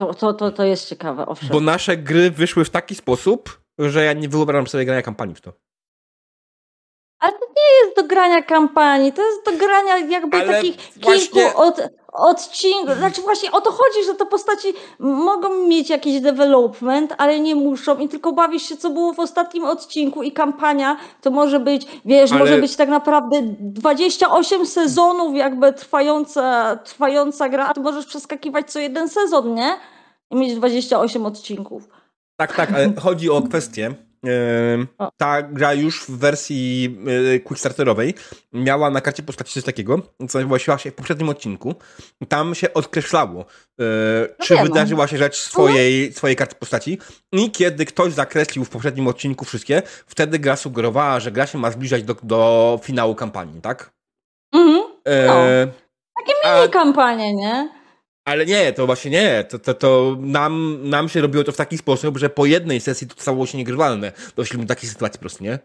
To, 0.00 0.14
to, 0.14 0.34
to, 0.34 0.52
to 0.52 0.64
jest 0.64 0.88
ciekawe, 0.88 1.26
owszem. 1.26 1.48
Bo 1.48 1.60
nasze 1.60 1.96
gry 1.96 2.30
wyszły 2.30 2.64
w 2.64 2.70
taki 2.70 2.94
sposób, 2.94 3.60
że 3.78 4.04
ja 4.04 4.12
nie 4.12 4.28
wyobrażam 4.28 4.66
sobie 4.66 4.84
grania 4.84 5.02
kampanii 5.02 5.34
w 5.34 5.40
to. 5.40 5.52
Ale 7.20 7.32
to 7.32 7.38
nie 7.38 7.86
jest 7.86 7.96
do 7.96 8.04
grania 8.04 8.42
kampanii, 8.42 9.12
to 9.12 9.22
jest 9.22 9.44
do 9.44 9.52
grania 9.52 9.98
jakby 9.98 10.36
Ale 10.36 10.52
takich 10.52 10.76
właśnie... 10.96 11.42
kilku 11.42 11.60
od, 11.60 11.80
odcinków. 12.12 12.96
Znaczy 12.96 13.22
właśnie 13.22 13.52
o 13.52 13.60
to 13.60 13.70
chodzi, 13.70 14.06
że 14.06 14.14
te 14.14 14.26
postaci 14.26 14.68
mogą 14.98 15.66
mieć 15.66 15.90
jakiś 15.90 16.20
development, 16.20 17.14
ale 17.18 17.40
nie 17.40 17.54
muszą 17.54 17.98
i 17.98 18.08
tylko 18.08 18.32
bawisz 18.32 18.62
się, 18.62 18.76
co 18.76 18.90
było 18.90 19.12
w 19.12 19.20
ostatnim 19.20 19.64
odcinku 19.64 20.22
i 20.22 20.32
kampania 20.32 20.96
to 21.20 21.30
może 21.30 21.60
być, 21.60 21.86
wiesz, 22.04 22.32
ale... 22.32 22.40
może 22.40 22.58
być 22.58 22.76
tak 22.76 22.88
naprawdę 22.88 23.40
28 23.60 24.66
sezonów 24.66 25.36
jakby 25.36 25.72
trwająca, 25.72 26.76
trwająca 26.76 27.48
gra, 27.48 27.66
a 27.66 27.74
ty 27.74 27.80
możesz 27.80 28.06
przeskakiwać 28.06 28.72
co 28.72 28.78
jeden 28.78 29.08
sezon, 29.08 29.54
nie? 29.54 29.76
I 30.30 30.36
mieć 30.36 30.54
28 30.54 31.26
odcinków. 31.26 31.88
Tak, 32.36 32.56
tak, 32.56 32.72
ale 32.72 32.92
chodzi 33.00 33.30
o 33.30 33.42
kwestię, 33.42 33.94
ta 35.16 35.42
gra 35.42 35.74
już 35.74 36.04
w 36.04 36.10
wersji 36.10 36.98
e, 37.34 37.40
quickstarterowej 37.40 38.14
miała 38.52 38.90
na 38.90 39.00
karcie 39.00 39.22
postaci 39.22 39.54
coś 39.54 39.64
takiego, 39.64 40.02
co 40.28 40.38
nazywało 40.38 40.78
się 40.78 40.90
w 40.90 40.94
poprzednim 40.94 41.28
odcinku. 41.28 41.74
Tam 42.28 42.54
się 42.54 42.74
odkreślało, 42.74 43.40
e, 43.40 43.84
no 44.38 44.44
czy 44.46 44.56
wydarzyła 44.56 45.06
się 45.06 45.18
rzecz 45.18 45.36
swojej, 45.36 45.98
mhm. 45.98 46.16
swojej 46.16 46.36
karty 46.36 46.54
postaci 46.54 46.98
i 47.32 47.50
kiedy 47.50 47.84
ktoś 47.84 48.12
zakreślił 48.12 48.64
w 48.64 48.70
poprzednim 48.70 49.08
odcinku 49.08 49.44
wszystkie, 49.44 49.82
wtedy 50.06 50.38
gra 50.38 50.56
sugerowała, 50.56 51.20
że 51.20 51.32
gra 51.32 51.46
się 51.46 51.58
ma 51.58 51.70
zbliżać 51.70 52.02
do, 52.02 52.16
do 52.22 52.80
finału 52.82 53.14
kampanii, 53.14 53.60
tak? 53.60 53.92
Mhm. 54.54 54.82
No. 55.06 55.12
E, 55.12 55.68
Takie 56.16 56.32
mini 56.44 56.70
kampanie, 56.70 57.34
nie? 57.34 57.75
Ale 58.26 58.46
nie, 58.46 58.72
to 58.72 58.86
właśnie 58.86 59.10
nie. 59.10 59.44
To, 59.44 59.58
to, 59.58 59.74
to 59.74 60.16
nam, 60.20 60.78
nam 60.82 61.08
się 61.08 61.20
robiło 61.20 61.44
to 61.44 61.52
w 61.52 61.56
taki 61.56 61.78
sposób, 61.78 62.18
że 62.18 62.30
po 62.30 62.46
jednej 62.46 62.80
sesji 62.80 63.06
to 63.06 63.20
stało 63.20 63.46
się 63.46 63.58
niegrywalne. 63.58 64.12
Doszliśmy 64.36 64.64
do 64.64 64.74
takiej 64.74 64.90
sytuacji 64.90 65.18
po 65.18 65.20
prostu, 65.20 65.44
nie? 65.44 65.58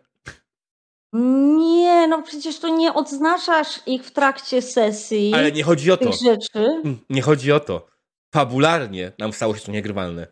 Nie, 1.57 2.07
no 2.07 2.21
przecież 2.21 2.59
to 2.59 2.69
nie 2.69 2.93
odznaczasz 2.93 3.79
ich 3.85 4.03
w 4.03 4.11
trakcie 4.11 4.61
sesji. 4.61 5.33
Ale 5.35 5.51
nie 5.51 5.63
chodzi 5.63 5.91
o 5.91 5.97
to. 5.97 6.11
Rzeczy. 6.11 6.81
Nie 7.09 7.21
chodzi 7.21 7.51
o 7.51 7.59
to. 7.59 7.87
Fabularnie 8.33 9.11
nam 9.19 9.33
stało 9.33 9.55
się 9.55 9.61
to 9.61 9.71
niegrywalne. 9.71 10.27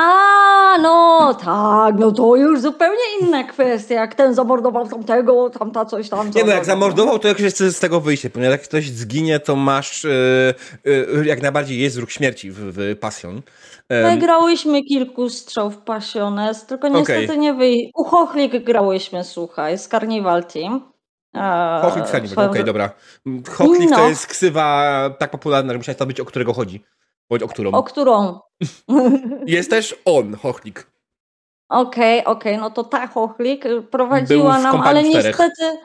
A, 0.00 0.78
no 0.82 1.34
tak, 1.34 1.94
no 1.98 2.12
to 2.12 2.36
już 2.36 2.60
zupełnie 2.60 3.02
inna 3.20 3.44
kwestia. 3.44 3.94
Jak 3.94 4.14
ten 4.14 4.34
zamordował 4.34 4.88
tamtego, 4.88 5.50
tamta 5.50 5.84
coś 5.84 6.08
tam. 6.08 6.30
Nie 6.34 6.44
no, 6.44 6.52
jak 6.52 6.64
zamordował, 6.64 7.18
to 7.18 7.28
jak 7.28 7.36
chce 7.36 7.72
z 7.72 7.80
tego 7.80 8.00
wyjście, 8.00 8.30
ponieważ 8.30 8.52
jak 8.52 8.62
ktoś 8.62 8.90
zginie, 8.90 9.40
to 9.40 9.56
masz 9.56 10.04
yy, 10.04 10.54
yy, 10.84 11.26
jak 11.26 11.42
najbardziej 11.42 11.80
jest 11.80 11.96
ruch 11.96 12.12
śmierci 12.12 12.50
w, 12.50 12.56
w 12.56 12.98
Passion. 12.98 13.42
My 13.90 14.18
grałyśmy 14.18 14.82
kilku 14.82 15.28
strzał 15.28 15.70
w 15.70 15.78
Passiones, 15.78 16.66
tylko 16.66 16.88
niestety 16.88 17.24
okay. 17.24 17.36
nie 17.36 17.54
wyjść. 17.54 17.90
U 17.94 18.04
Chochlik 18.04 18.64
grałyśmy, 18.64 19.24
słuchaj, 19.24 19.78
z 19.78 19.88
Carnival 19.88 20.44
Team. 20.44 20.92
Chochlik 21.82 22.06
z 22.06 22.10
Carnival, 22.10 22.46
okej, 22.46 22.50
okay, 22.50 22.64
dobra. 22.64 22.90
Chochlik 23.56 23.90
no. 23.90 23.96
to 23.96 24.08
jest 24.08 24.26
ksywa 24.26 25.10
tak 25.18 25.30
popularna, 25.30 25.72
że 25.72 25.78
musiałeś 25.78 25.98
to 25.98 26.06
być, 26.06 26.20
o 26.20 26.24
którego 26.24 26.52
chodzi. 26.52 26.84
Bądź 27.30 27.42
o 27.42 27.48
którą. 27.48 27.70
O 27.70 27.82
którą? 27.82 28.47
Jest 29.46 29.70
też 29.70 29.96
on, 30.04 30.34
Chochlik. 30.34 30.86
Okej, 31.68 32.20
okay, 32.20 32.32
okej, 32.32 32.52
okay. 32.52 32.62
no 32.62 32.70
to 32.70 32.84
ta 32.84 33.06
Chochlik 33.06 33.64
prowadziła 33.90 34.58
nam, 34.58 34.80
ale 34.80 35.04
czterech. 35.04 35.24
niestety, 35.24 35.78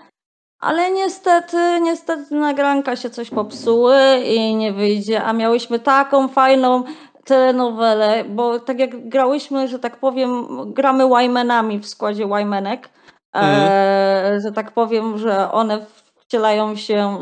ale 0.59 0.91
niestety, 0.91 1.80
niestety 1.82 2.36
nagranka 2.36 2.95
się 2.95 3.09
coś 3.09 3.30
popsuły 3.30 3.97
i 4.26 4.55
nie 4.55 4.74
wyjdzie, 4.74 5.24
a 5.24 5.34
miałyśmy 5.34 5.80
taką 5.80 6.28
fajną 6.28 6.84
telenowelę, 7.26 8.24
bo 8.24 8.59
tak 8.59 8.80
jak 8.80 9.09
grałyśmy, 9.09 9.67
że 9.67 9.80
tak 9.80 9.97
powiem, 9.97 10.47
gramy 10.74 11.07
Wymanami 11.07 11.80
w 11.80 11.88
składzie 11.88 12.28
Wymanek, 12.28 12.89
mm. 13.34 13.59
e, 13.69 14.39
że 14.41 14.51
tak 14.51 14.71
powiem, 14.71 15.17
że 15.17 15.51
one 15.51 15.86
wcielają 16.34 16.75
się, 16.75 17.19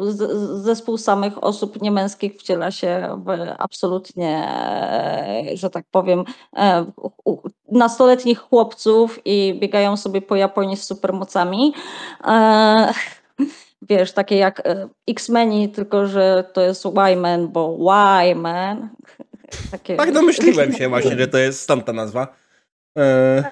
zespół 0.53 0.97
samych 0.97 1.43
osób 1.43 1.82
niemęskich 1.82 2.34
wciela 2.39 2.72
się 2.72 3.22
w 3.26 3.30
absolutnie, 3.57 4.47
że 5.54 5.70
tak 5.70 5.86
powiem, 5.92 6.24
e, 6.55 6.86
nastoletnich 7.71 8.39
chłopców 8.39 9.20
i 9.25 9.59
biegają 9.59 9.97
sobie 9.97 10.21
po 10.21 10.36
Japonii 10.36 10.78
z 10.78 10.83
supermocami. 10.83 11.74
E, 12.28 12.93
wiesz, 13.82 14.12
takie 14.12 14.36
jak 14.36 14.59
e, 14.59 14.89
X-Meni, 15.08 15.70
tylko 15.70 16.08
że 16.08 16.43
to 16.54 16.62
jest 16.62 16.86
Y-Man, 16.86 17.47
bo 17.47 17.78
Y-Man. 18.24 18.89
Takie... 19.71 19.96
Tak 19.96 20.12
domyśliłem 20.12 20.74
się 20.74 20.89
właśnie, 20.89 21.17
że 21.17 21.28
to 21.28 21.38
jest 21.38 21.62
stąd 21.62 21.86
ta 21.86 21.93
nazwa. 21.93 22.28
E... 22.97 23.51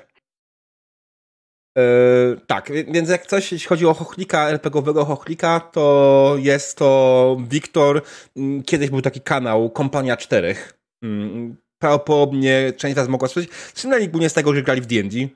Yy, 1.80 2.40
tak, 2.48 2.72
więc 2.72 3.10
jak 3.10 3.26
coś, 3.26 3.52
jeśli 3.52 3.68
chodzi 3.68 3.86
o 3.86 3.94
chochlika, 3.94 4.50
RPGowego 4.50 5.06
chochlika, 5.06 5.60
to 5.60 6.36
jest 6.40 6.78
to 6.78 7.38
Wiktor. 7.50 8.02
Mm, 8.38 8.64
kiedyś 8.64 8.90
był 8.90 9.02
taki 9.02 9.22
kanał 9.22 9.70
Kompania 9.70 10.18
Czterech. 10.18 10.80
Mm, 11.04 11.56
prawdopodobnie 11.82 12.74
część 12.78 12.96
z 12.96 13.00
Was 13.00 13.08
mogła 13.08 13.28
słyszeć. 13.28 13.52
Słyszeli 13.74 14.10
głównie 14.10 14.30
z 14.30 14.34
tego, 14.34 14.54
że 14.54 14.64
grali 14.64 14.82
w 14.82 14.86
D&D. 14.86 15.18
Yy, 15.18 15.30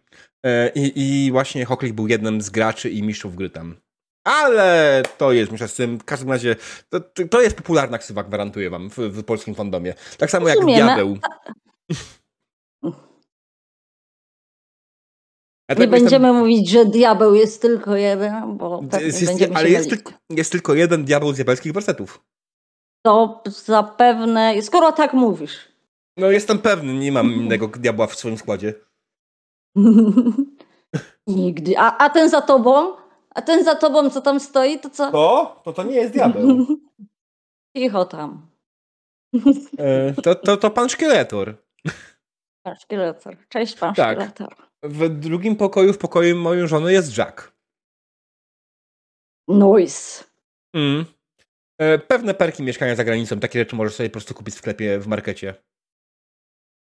I, 0.76 1.26
I 1.26 1.32
właśnie 1.32 1.66
Hochlik 1.66 1.94
był 1.94 2.08
jednym 2.08 2.42
z 2.42 2.50
graczy 2.50 2.90
i 2.90 3.04
mistrzów 3.04 3.36
gry 3.36 3.50
tam. 3.50 3.76
Ale 4.24 5.04
to 5.18 5.32
jest, 5.32 5.52
myślę, 5.52 5.68
z 5.68 5.76
tym, 5.76 6.00
w 6.00 6.04
każdym 6.04 6.32
razie, 6.32 6.56
to, 6.90 7.00
to 7.30 7.42
jest 7.42 7.56
popularna 7.56 7.98
ksywa, 7.98 8.24
gwarantuję 8.24 8.70
wam, 8.70 8.90
w, 8.90 8.98
w 8.98 9.24
polskim 9.24 9.56
fandomie. 9.56 9.94
Tak 10.18 10.32
samo 10.32 10.50
jak 10.50 10.66
Diabeł. 10.66 11.18
Tak 15.68 15.80
nie 15.80 15.88
będziemy 15.88 16.28
tam... 16.28 16.36
mówić, 16.36 16.70
że 16.70 16.86
diabeł 16.86 17.36
jest 17.36 17.62
tylko 17.62 17.96
jeden, 17.96 18.58
bo 18.58 18.82
tak 18.92 19.02
jest, 19.02 19.22
jest, 19.22 19.56
Ale 19.56 19.70
jest 19.70 19.90
tylko, 19.90 20.12
jest 20.30 20.52
tylko 20.52 20.74
jeden 20.74 21.06
diabeł 21.06 21.34
z 21.34 21.36
diabelskich 21.36 21.74
wersetów. 21.74 22.24
To 23.06 23.42
zapewne, 23.46 24.62
skoro 24.62 24.92
tak 24.92 25.14
mówisz. 25.14 25.68
No 26.18 26.32
jestem 26.32 26.60
pewny, 26.60 26.94
nie 26.94 27.12
mam 27.12 27.34
innego 27.34 27.68
diabła 27.68 28.08
w 28.08 28.16
swoim 28.16 28.38
składzie. 28.38 28.74
Nigdy. 31.28 31.78
A, 31.78 31.98
a 31.98 32.10
ten 32.10 32.30
za 32.30 32.42
tobą? 32.42 32.96
A 33.30 33.42
ten 33.42 33.64
za 33.64 33.76
tobą, 33.76 34.10
co 34.10 34.22
tam 34.22 34.40
stoi, 34.40 34.80
to 34.80 34.90
co? 34.90 35.12
To? 35.12 35.62
To 35.64 35.74
to 35.74 35.84
nie 35.84 35.96
jest 35.96 36.14
diabeł. 36.14 36.66
Cicho 37.78 38.06
tam. 38.06 38.48
E, 39.78 40.14
to, 40.14 40.36
to, 40.36 40.58
to 40.58 40.70
pan 40.72 40.90
szkieletor. 40.90 41.56
Pan 42.66 42.76
szkieletor. 42.76 43.38
Cześć, 43.50 43.76
pan 43.76 43.94
Tak. 43.96 44.18
szkieletor. 44.18 44.56
W 44.84 45.10
drugim 45.10 45.56
pokoju, 45.56 45.94
w 45.94 45.98
pokoju 45.98 46.36
mojej 46.36 46.68
żony 46.68 46.94
jest 46.94 47.18
Jack. 47.18 47.52
Noise. 49.48 50.24
Mm. 50.76 51.06
E, 51.78 52.00
Pewne 52.00 52.34
perki 52.34 52.64
mieszkania 52.64 52.96
za 52.96 53.04
granicą, 53.04 53.40
takie 53.40 53.60
rzeczy 53.60 53.76
możesz 53.76 53.96
sobie 53.96 54.10
po 54.10 54.14
prostu 54.14 54.34
kupić 54.34 54.56
w 54.56 54.58
sklepie, 54.58 55.00
w 55.00 55.08
markecie. 55.08 55.56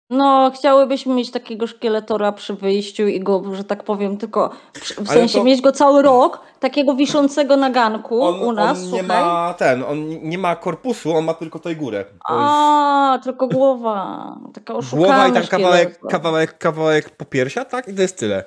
No, 0.09 0.51
chciałybyśmy 0.55 1.13
mieć 1.15 1.31
takiego 1.31 1.67
szkieletora 1.67 2.31
przy 2.31 2.53
wyjściu 2.53 3.07
i 3.07 3.19
go, 3.19 3.43
że 3.55 3.63
tak 3.63 3.83
powiem, 3.83 4.17
tylko 4.17 4.49
w 4.73 4.99
Ale 4.99 5.19
sensie 5.19 5.37
to- 5.37 5.43
mieć 5.43 5.61
go 5.61 5.71
cały 5.71 6.01
rok, 6.01 6.39
takiego 6.59 6.95
wiszącego 6.95 7.57
na 7.57 7.69
ganku 7.69 8.15
u 8.19 8.51
nas, 8.51 8.77
on 8.77 8.83
nie 8.83 8.89
słuchaj. 8.89 9.07
ma 9.07 9.55
ten, 9.57 9.83
on 9.83 10.09
nie 10.09 10.37
ma 10.37 10.55
korpusu, 10.55 11.15
on 11.17 11.25
ma 11.25 11.33
tylko 11.33 11.59
tej 11.59 11.75
górę. 11.75 12.03
To 12.05 12.09
jest 12.33 12.45
A, 12.49 13.19
tylko 13.23 13.47
głowa. 13.47 14.35
Taka 14.53 14.73
oszukana 14.75 15.07
Głowa 15.07 15.27
i 15.27 15.31
tam 15.31 15.47
kawałek, 15.47 15.99
kawałek, 16.09 16.57
kawałek 16.57 17.09
popiersia, 17.09 17.65
tak? 17.65 17.87
I 17.87 17.93
to 17.93 18.01
jest 18.01 18.17
tyle. 18.19 18.43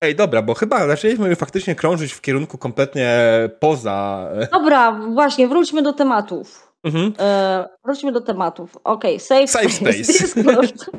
Ej, 0.00 0.14
dobra, 0.14 0.42
bo 0.42 0.54
chyba 0.54 0.86
zaczęliśmy 0.86 1.36
faktycznie 1.36 1.74
krążyć 1.74 2.12
w 2.12 2.20
kierunku 2.20 2.58
kompletnie 2.58 3.18
poza... 3.60 4.28
Dobra, 4.52 4.92
właśnie, 4.92 5.48
wróćmy 5.48 5.82
do 5.82 5.92
tematów. 5.92 6.67
Mhm. 6.88 7.12
E, 7.18 7.68
wróćmy 7.84 8.12
do 8.12 8.20
tematów. 8.20 8.76
Okej, 8.84 9.20
safe, 9.20 9.48
Safe 9.48 9.70
space. 9.70 10.12
Discord. 10.12 10.84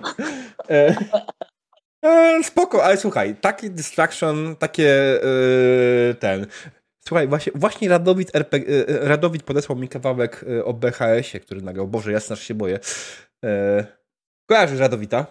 E, 2.04 2.08
e, 2.10 2.44
spoko, 2.44 2.84
ale 2.84 2.98
słuchaj, 2.98 3.36
taki 3.36 3.72
distraction, 3.72 4.56
takie 4.56 5.20
e, 6.10 6.14
ten. 6.14 6.48
Słuchaj, 7.08 7.28
właśnie, 7.28 7.52
właśnie 7.56 7.90
Radowid, 7.90 8.36
RPG, 8.36 8.86
e, 8.88 9.08
Radowid 9.08 9.44
podesłał 9.44 9.78
mi 9.78 9.88
kawałek 9.88 10.46
o 10.64 10.74
BHS-ie, 10.74 11.40
który 11.40 11.62
nagrał. 11.62 11.88
Boże, 11.88 12.12
jasno, 12.12 12.34
aż 12.34 12.42
się 12.42 12.54
boję. 12.54 12.80
E, 13.46 13.86
kojarzysz 14.50 14.80
Radowita? 14.80 15.26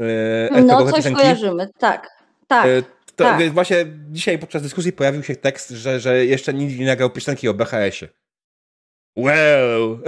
E, 0.00 0.62
No, 0.62 0.84
coś 0.84 0.94
piosenki? 0.94 1.20
kojarzymy, 1.20 1.68
tak. 1.78 2.10
Tak. 2.46 2.66
To, 3.16 3.24
tak. 3.24 3.50
właśnie 3.50 3.76
dzisiaj 4.10 4.38
podczas 4.38 4.62
dyskusji 4.62 4.92
pojawił 4.92 5.22
się 5.22 5.36
tekst, 5.36 5.70
że, 5.70 6.00
że 6.00 6.26
jeszcze 6.26 6.54
nikt 6.54 6.78
nie 6.78 6.86
nagrał 6.86 7.10
piosenki 7.10 7.48
o 7.48 7.54
BHS-ie. 7.54 8.08
Well, 9.16 9.98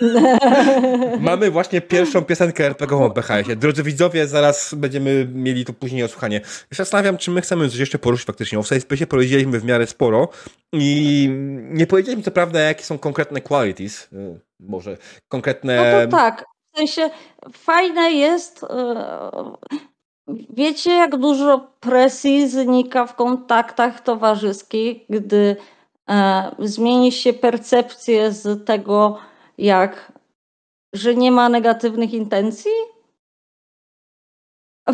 mamy 1.20 1.50
właśnie 1.50 1.80
pierwszą 1.80 2.24
piosenkę 2.24 2.66
RPG 2.66 2.96
o 2.96 3.10
BHS-ie. 3.10 3.56
Drodzy 3.56 3.82
widzowie, 3.82 4.26
zaraz 4.26 4.74
będziemy 4.74 5.28
mieli 5.32 5.64
to 5.64 5.72
później 5.72 6.02
odsłuchanie. 6.02 6.40
Zastanawiam, 6.70 7.18
czy 7.18 7.30
my 7.30 7.40
chcemy 7.40 7.68
coś 7.68 7.78
jeszcze 7.78 7.98
poruszyć 7.98 8.26
faktycznie. 8.26 8.58
O 8.58 8.62
Space 8.62 9.06
powiedzieliśmy 9.06 9.60
w 9.60 9.64
miarę 9.64 9.86
sporo 9.86 10.28
i 10.72 11.28
nie 11.58 11.86
powiedzieliśmy 11.86 12.22
co 12.22 12.30
prawda, 12.30 12.60
jakie 12.60 12.84
są 12.84 12.98
konkretne 12.98 13.40
qualities, 13.40 14.08
y, 14.12 14.40
może 14.60 14.96
konkretne... 15.28 15.76
No 15.76 16.06
to 16.06 16.16
tak. 16.16 16.44
W 16.74 16.78
sensie 16.78 17.10
fajne 17.52 18.12
jest. 18.12 18.64
e, 18.64 19.56
Wiecie, 20.50 20.90
jak 20.90 21.16
dużo 21.16 21.70
presji 21.80 22.48
znika 22.48 23.06
w 23.06 23.14
kontaktach 23.14 24.00
towarzyskich, 24.00 24.98
gdy 25.08 25.56
zmieni 26.58 27.12
się 27.12 27.32
percepcję 27.32 28.32
z 28.32 28.66
tego, 28.66 29.18
jak 29.58 30.12
że 30.92 31.14
nie 31.14 31.32
ma 31.32 31.48
negatywnych 31.48 32.12
intencji? 32.12 32.70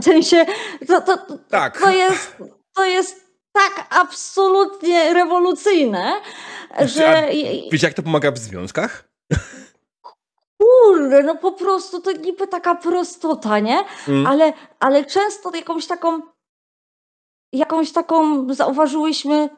W 0.00 0.04
sensie, 0.04 0.46
to, 0.88 1.00
to, 1.00 1.16
to, 1.16 1.38
Tak. 1.50 1.80
to, 1.80 1.90
jest, 1.90 2.36
to 2.74 2.84
jest 2.84 3.32
tak 3.52 3.86
absolutnie 3.90 5.14
rewolucyjne, 5.14 6.12
że. 6.80 7.28
Wiecie, 7.72 7.86
jak 7.86 7.94
to 7.94 8.02
pomaga 8.02 8.30
w 8.30 8.38
związkach? 8.38 9.08
Kurde, 10.58 11.22
no 11.22 11.36
po 11.36 11.52
prostu 11.52 12.00
to 12.00 12.12
niby 12.12 12.46
taka 12.48 12.74
prostota, 12.74 13.58
nie? 13.58 13.84
Mm. 14.08 14.26
Ale, 14.26 14.52
ale 14.80 15.04
często 15.04 15.56
jakąś 15.56 15.86
taką, 15.86 16.20
jakąś 17.52 17.92
taką 17.92 18.46
zauważyłyśmy, 18.54 19.48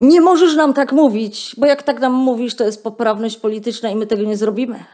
nie 0.00 0.20
możesz 0.20 0.56
nam 0.56 0.74
tak 0.74 0.92
mówić, 0.92 1.54
bo 1.58 1.66
jak 1.66 1.82
tak 1.82 2.00
nam 2.00 2.12
mówisz, 2.12 2.56
to 2.56 2.64
jest 2.64 2.84
poprawność 2.84 3.36
polityczna 3.36 3.90
i 3.90 3.96
my 3.96 4.06
tego 4.06 4.22
nie 4.22 4.36
zrobimy. 4.36 4.84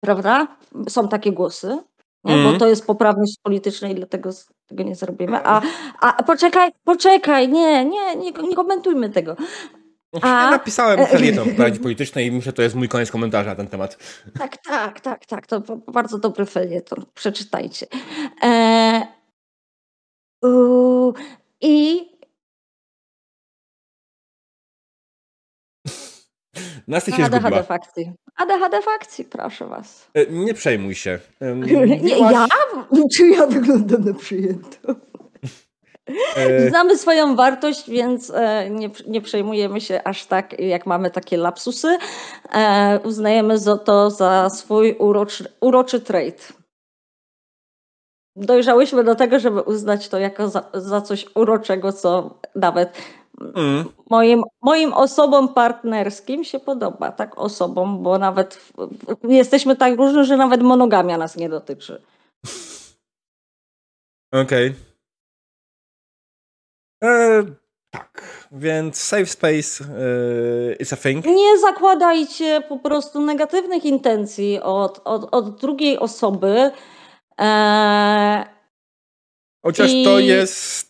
Prawda? 0.00 0.56
Są 0.88 1.08
takie 1.08 1.32
głosy? 1.32 1.78
Mm. 2.24 2.52
bo 2.52 2.58
to 2.58 2.66
jest 2.66 2.86
poprawność 2.86 3.38
polityczna 3.42 3.88
i 3.88 3.94
dlatego 3.94 4.30
tego 4.66 4.82
nie 4.82 4.94
zrobimy. 4.94 5.38
A, 5.44 5.62
a 6.00 6.22
poczekaj, 6.22 6.70
poczekaj, 6.84 7.48
nie, 7.48 7.84
nie, 7.84 8.16
nie, 8.16 8.32
nie 8.32 8.56
komentujmy 8.56 9.10
tego. 9.10 9.36
Ja 10.12 10.20
A- 10.22 10.50
napisałem 10.50 11.06
felieton 11.06 11.48
Radzie 11.58 11.80
Politycznej 11.80 12.26
i 12.26 12.32
myślę, 12.32 12.44
że 12.44 12.52
to 12.52 12.62
jest 12.62 12.74
mój 12.74 12.88
koniec 12.88 13.10
komentarza 13.10 13.50
na 13.50 13.56
ten 13.56 13.66
temat. 13.66 13.98
Tak, 14.38 14.56
tak, 14.56 15.00
tak, 15.00 15.26
tak. 15.26 15.46
To 15.46 15.60
bardzo 15.92 16.18
dobry 16.18 16.46
felieton. 16.46 17.04
Przeczytajcie. 17.14 17.86
E, 18.42 19.06
I 21.60 22.06
Nasty 26.88 27.12
się 27.12 27.24
ADHD 27.24 27.40
zgubiła. 27.40 27.62
fakcji. 27.62 28.12
ADHD 28.36 28.82
fakcji, 28.82 29.24
proszę 29.24 29.66
was. 29.66 30.08
E, 30.14 30.26
Nie 30.26 30.54
przejmuj 30.54 30.94
się. 30.94 31.18
Nie, 31.40 31.54
mówiłaś, 31.54 32.32
ja? 32.32 32.46
Czy 33.16 33.26
ja 33.26 33.46
wyglądam 33.46 34.04
na 34.04 34.14
przyjętą? 34.14 34.94
e, 36.36 36.68
Znamy 36.70 36.98
swoją 36.98 37.36
wartość, 37.36 37.90
więc 37.90 38.30
e, 38.34 38.70
nie, 38.70 38.90
nie 39.06 39.20
przejmujemy 39.20 39.80
się 39.80 40.00
aż 40.04 40.26
tak, 40.26 40.60
jak 40.60 40.86
mamy 40.86 41.10
takie 41.10 41.36
lapsusy. 41.36 41.98
Uznajemy 43.04 43.54
to 43.84 44.10
za 44.10 44.50
swój 44.50 44.96
uroczy, 44.98 45.52
uroczy 45.60 46.00
trait. 46.00 46.52
Dojrzałyśmy 48.36 49.04
do 49.04 49.14
tego, 49.14 49.38
żeby 49.38 49.60
uznać 49.62 50.08
to 50.08 50.18
jako 50.18 50.48
za, 50.48 50.70
za 50.74 51.00
coś 51.00 51.26
uroczego, 51.34 51.92
co 51.92 52.40
nawet 52.54 52.98
mm, 53.40 53.84
moim, 54.10 54.42
moim 54.62 54.92
osobom 54.92 55.54
partnerskim 55.54 56.44
się 56.44 56.60
podoba. 56.60 57.12
Tak, 57.12 57.38
osobom, 57.38 58.02
bo 58.02 58.18
nawet 58.18 58.72
jesteśmy 59.28 59.76
tak 59.76 59.96
różni, 59.98 60.24
że 60.24 60.36
nawet 60.36 60.62
monogamia 60.62 61.18
nas 61.18 61.36
nie 61.36 61.48
dotyczy. 61.48 62.02
Okej. 64.32 64.74
E, 67.04 67.42
Tak, 67.90 68.22
więc 68.52 68.98
safe 69.02 69.26
space 69.26 69.84
e, 69.84 70.74
is 70.74 70.92
a 70.92 70.96
thing. 70.96 71.24
Nie 71.26 71.58
zakładajcie 71.58 72.62
po 72.68 72.78
prostu 72.78 73.20
negatywnych 73.20 73.84
intencji 73.84 74.60
od, 74.62 75.00
od, 75.04 75.28
od 75.34 75.60
drugiej 75.60 75.98
osoby. 75.98 76.70
Eee, 77.38 78.44
Chociaż 79.64 79.90
I- 79.92 80.04
to 80.04 80.18
jest. 80.18 80.85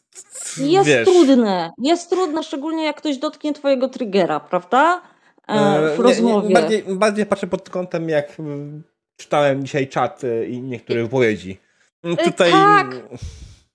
Jest 0.58 0.88
wiesz, 0.88 1.08
trudne. 1.08 1.72
Jest 1.78 2.10
trudne, 2.10 2.42
szczególnie 2.42 2.84
jak 2.84 2.96
ktoś 2.96 3.18
dotknie 3.18 3.52
twojego 3.52 3.88
triggera, 3.88 4.40
prawda? 4.40 5.02
Eee, 5.48 5.58
e, 5.58 5.94
w 5.94 5.98
nie- 5.98 6.04
rozmowie. 6.04 6.48
Nie, 6.48 6.54
bardziej, 6.54 6.84
bardziej 6.88 7.26
patrzę 7.26 7.46
pod 7.46 7.70
kątem, 7.70 8.08
jak 8.08 8.40
mm, 8.40 8.82
czytałem 9.16 9.64
dzisiaj 9.64 9.88
czat 9.88 10.24
e, 10.24 10.46
i 10.46 10.62
niektóre 10.62 11.02
wypowiedzi. 11.02 11.58
Mm, 12.04 12.16
Tutaj. 12.16 12.52
tak. 12.52 12.86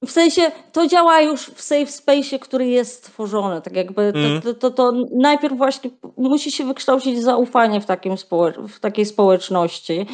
W 0.05 0.11
sensie 0.11 0.41
to 0.71 0.87
działa 0.87 1.21
już 1.21 1.45
w 1.45 1.61
safe 1.61 1.85
space, 1.87 2.39
który 2.39 2.67
jest 2.67 2.93
stworzony. 2.93 3.61
Tak 3.61 3.75
jakby 3.75 4.01
Mm. 4.01 4.41
to, 4.41 4.53
to, 4.53 4.71
to, 4.71 4.71
to 4.71 4.93
najpierw 5.15 5.57
właśnie 5.57 5.89
musi 6.17 6.51
się 6.51 6.63
wykształcić 6.65 7.21
zaufanie 7.23 7.81
w, 7.81 7.85
takim 7.85 8.15
w 8.67 8.79
takiej 8.79 9.05
społeczności. 9.05 10.05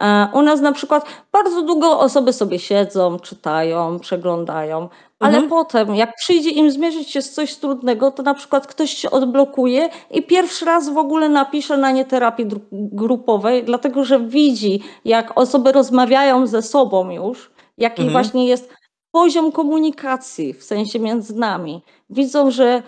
E, 0.00 0.28
U 0.32 0.42
nas 0.42 0.60
na 0.60 0.72
przykład 0.72 1.06
bardzo 1.32 1.62
długo 1.62 2.00
osoby 2.00 2.32
sobie 2.32 2.58
siedzą, 2.58 3.18
czytają, 3.18 3.98
przeglądają, 3.98 4.88
ale 5.20 5.32
Mhm. 5.38 5.48
potem 5.50 5.94
jak 5.94 6.14
przyjdzie 6.16 6.50
im 6.50 6.70
zmierzyć 6.70 7.10
się 7.10 7.22
z 7.22 7.32
coś 7.32 7.56
trudnego, 7.56 8.10
to 8.10 8.22
na 8.22 8.34
przykład 8.34 8.66
ktoś 8.66 8.90
się 8.90 9.10
odblokuje 9.10 9.88
i 10.10 10.22
pierwszy 10.22 10.64
raz 10.64 10.88
w 10.88 10.98
ogóle 10.98 11.28
napisze 11.28 11.76
na 11.76 11.90
nie 11.90 12.04
terapii 12.04 12.46
grupowej, 12.72 13.64
dlatego 13.64 14.04
że 14.04 14.20
widzi, 14.20 14.82
jak 15.04 15.38
osoby 15.38 15.72
rozmawiają 15.72 16.46
ze 16.46 16.62
sobą 16.62 17.10
już, 17.10 17.50
jaki 17.78 18.02
Mhm. 18.02 18.12
właśnie 18.12 18.46
jest 18.48 18.72
poziom 19.16 19.52
komunikacji 19.52 20.54
w 20.54 20.64
sensie 20.64 20.98
między 20.98 21.34
nami. 21.34 21.82
Widzą, 22.10 22.50
że 22.50 22.82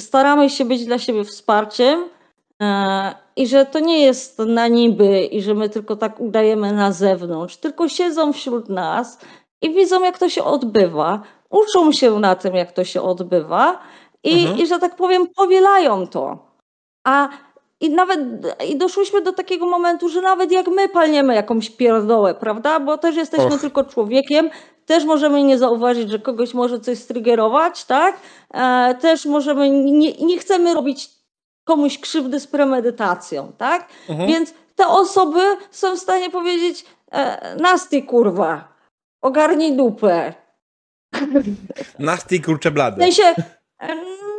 staramy 0.00 0.50
się 0.50 0.64
być 0.64 0.84
dla 0.84 0.98
siebie 0.98 1.24
wsparciem 1.24 2.04
e, 2.62 3.14
i 3.36 3.46
że 3.46 3.66
to 3.66 3.78
nie 3.80 3.98
jest 4.00 4.38
na 4.38 4.68
niby 4.68 5.20
i 5.24 5.42
że 5.42 5.54
my 5.54 5.68
tylko 5.68 5.96
tak 5.96 6.20
udajemy 6.20 6.72
na 6.72 6.92
zewnątrz, 6.92 7.56
tylko 7.56 7.88
siedzą 7.88 8.32
wśród 8.32 8.68
nas 8.68 9.18
i 9.62 9.74
widzą, 9.74 10.02
jak 10.02 10.18
to 10.18 10.28
się 10.28 10.44
odbywa, 10.44 11.22
uczą 11.50 11.92
się 11.92 12.18
na 12.20 12.34
tym, 12.34 12.54
jak 12.54 12.72
to 12.72 12.84
się 12.84 13.02
odbywa 13.02 13.78
i, 14.24 14.40
Mhm. 14.40 14.58
i 14.58 14.66
że 14.66 14.78
tak 14.78 14.96
powiem, 14.96 15.26
powielają 15.36 16.06
to. 16.06 16.38
A 17.06 17.28
i 17.80 17.90
nawet 17.90 18.20
i 18.68 18.76
doszłyśmy 18.76 19.22
do 19.22 19.32
takiego 19.32 19.66
momentu, 19.66 20.08
że 20.08 20.20
nawet 20.20 20.52
jak 20.52 20.68
my 20.68 20.88
palniemy 20.88 21.34
jakąś 21.34 21.70
pierdołę, 21.70 22.34
prawda? 22.34 22.80
Bo 22.80 22.98
też 22.98 23.16
jesteśmy 23.16 23.54
Och. 23.54 23.60
tylko 23.60 23.84
człowiekiem, 23.84 24.50
też 24.86 25.04
możemy 25.04 25.42
nie 25.42 25.58
zauważyć, 25.58 26.10
że 26.10 26.18
kogoś 26.18 26.54
może 26.54 26.80
coś 26.80 26.98
strygerować, 26.98 27.84
tak? 27.84 28.20
E, 28.54 28.94
też 29.00 29.26
możemy, 29.26 29.70
nie, 29.70 30.12
nie 30.12 30.38
chcemy 30.38 30.74
robić 30.74 31.10
komuś 31.64 31.98
krzywdy 31.98 32.40
z 32.40 32.46
premedytacją, 32.46 33.52
tak? 33.58 33.88
Mhm. 34.08 34.28
Więc 34.28 34.54
te 34.76 34.88
osoby 34.88 35.40
są 35.70 35.96
w 35.96 35.98
stanie 35.98 36.30
powiedzieć, 36.30 36.86
e, 37.12 37.56
nasty 37.56 38.02
kurwa, 38.02 38.68
ogarnij 39.22 39.76
dupę. 39.76 40.34
Nasty 41.98 42.40
kurcze 42.40 42.70
blady. 42.70 42.96
W 42.96 43.04
sensie, 43.04 43.34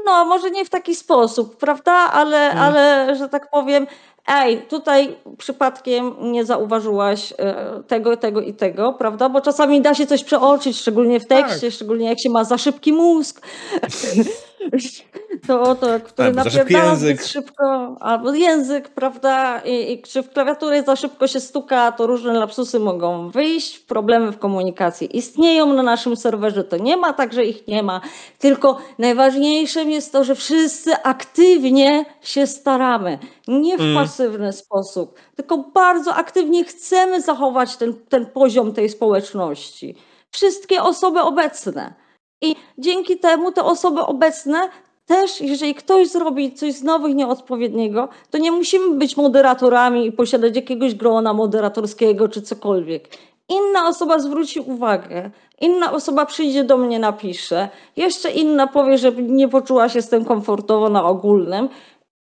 no 0.07 0.25
może 0.25 0.51
nie 0.51 0.65
w 0.65 0.69
taki 0.69 0.95
sposób, 0.95 1.57
prawda? 1.57 1.93
Ale, 1.93 2.37
hmm. 2.37 2.63
ale 2.63 3.15
że 3.15 3.29
tak 3.29 3.49
powiem, 3.49 3.87
ej, 4.27 4.61
tutaj 4.61 5.15
przypadkiem 5.37 6.15
nie 6.31 6.45
zauważyłaś 6.45 7.33
e, 7.37 7.83
tego, 7.87 8.17
tego 8.17 8.41
i 8.41 8.53
tego, 8.53 8.93
prawda? 8.93 9.29
Bo 9.29 9.41
czasami 9.41 9.81
da 9.81 9.93
się 9.93 10.07
coś 10.07 10.23
przeoczyć, 10.23 10.77
szczególnie 10.77 11.19
w 11.19 11.27
tekście, 11.27 11.67
tak. 11.67 11.73
szczególnie 11.73 12.09
jak 12.09 12.19
się 12.19 12.29
ma 12.29 12.43
za 12.43 12.57
szybki 12.57 12.93
mózg. 12.93 13.41
to, 15.47 15.75
to 15.75 15.99
który 15.99 16.33
napierdala 16.33 16.95
zbyt 16.95 17.25
szybko, 17.25 17.95
albo 17.99 18.33
język, 18.33 18.89
prawda, 18.89 19.61
I, 19.65 19.91
i 19.93 20.01
czy 20.01 20.23
w 20.23 20.29
klawiaturę 20.29 20.83
za 20.83 20.95
szybko 20.95 21.27
się 21.27 21.39
stuka, 21.39 21.91
to 21.91 22.07
różne 22.07 22.33
lapsusy 22.33 22.79
mogą 22.79 23.29
wyjść, 23.29 23.79
problemy 23.79 24.31
w 24.31 24.39
komunikacji 24.39 25.17
istnieją 25.17 25.73
na 25.73 25.83
naszym 25.83 26.17
serwerze, 26.17 26.63
to 26.63 26.77
nie 26.77 26.97
ma 26.97 27.13
tak, 27.13 27.33
że 27.33 27.45
ich 27.45 27.67
nie 27.67 27.83
ma, 27.83 28.01
tylko 28.39 28.77
najważniejszym 28.99 29.91
jest 29.91 30.11
to, 30.11 30.23
że 30.23 30.35
wszyscy 30.35 30.95
aktywnie 31.03 32.05
się 32.21 32.47
staramy, 32.47 33.19
nie 33.47 33.77
w 33.77 33.81
mm. 33.81 33.95
pasywny 33.95 34.53
sposób, 34.53 35.19
tylko 35.35 35.57
bardzo 35.57 36.15
aktywnie 36.15 36.63
chcemy 36.63 37.21
zachować 37.21 37.77
ten, 37.77 37.93
ten 38.09 38.25
poziom 38.25 38.73
tej 38.73 38.89
społeczności. 38.89 39.95
Wszystkie 40.31 40.83
osoby 40.83 41.21
obecne. 41.21 42.06
I 42.41 42.55
dzięki 42.77 43.17
temu 43.17 43.51
te 43.51 43.63
osoby 43.63 44.01
obecne 44.01 44.69
też, 45.05 45.41
jeżeli 45.41 45.75
ktoś 45.75 46.07
zrobi 46.07 46.53
coś 46.53 46.73
znowu 46.73 47.07
nieodpowiedniego, 47.07 48.09
to 48.31 48.37
nie 48.37 48.51
musimy 48.51 48.95
być 48.95 49.17
moderatorami 49.17 50.05
i 50.05 50.11
posiadać 50.11 50.55
jakiegoś 50.55 50.95
grona 50.95 51.33
moderatorskiego 51.33 52.29
czy 52.29 52.41
cokolwiek. 52.41 53.09
Inna 53.49 53.87
osoba 53.87 54.19
zwróci 54.19 54.59
uwagę, 54.59 55.31
inna 55.61 55.91
osoba 55.91 56.25
przyjdzie 56.25 56.63
do 56.63 56.77
mnie, 56.77 56.99
napisze, 56.99 57.69
jeszcze 57.95 58.31
inna 58.31 58.67
powie, 58.67 58.97
że 58.97 59.11
nie 59.11 59.47
poczuła 59.47 59.89
się 59.89 60.01
z 60.01 60.09
tym 60.09 60.25
komfortowo 60.25 60.89
na 60.89 61.05
ogólnym. 61.05 61.69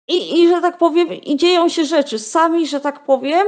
I, 0.08 0.40
I 0.40 0.48
że 0.48 0.60
tak 0.60 0.78
powiem, 0.78 1.08
i 1.12 1.36
dzieją 1.36 1.68
się 1.68 1.84
rzeczy. 1.84 2.18
Sami, 2.18 2.66
że 2.66 2.80
tak 2.80 3.04
powiem, 3.04 3.46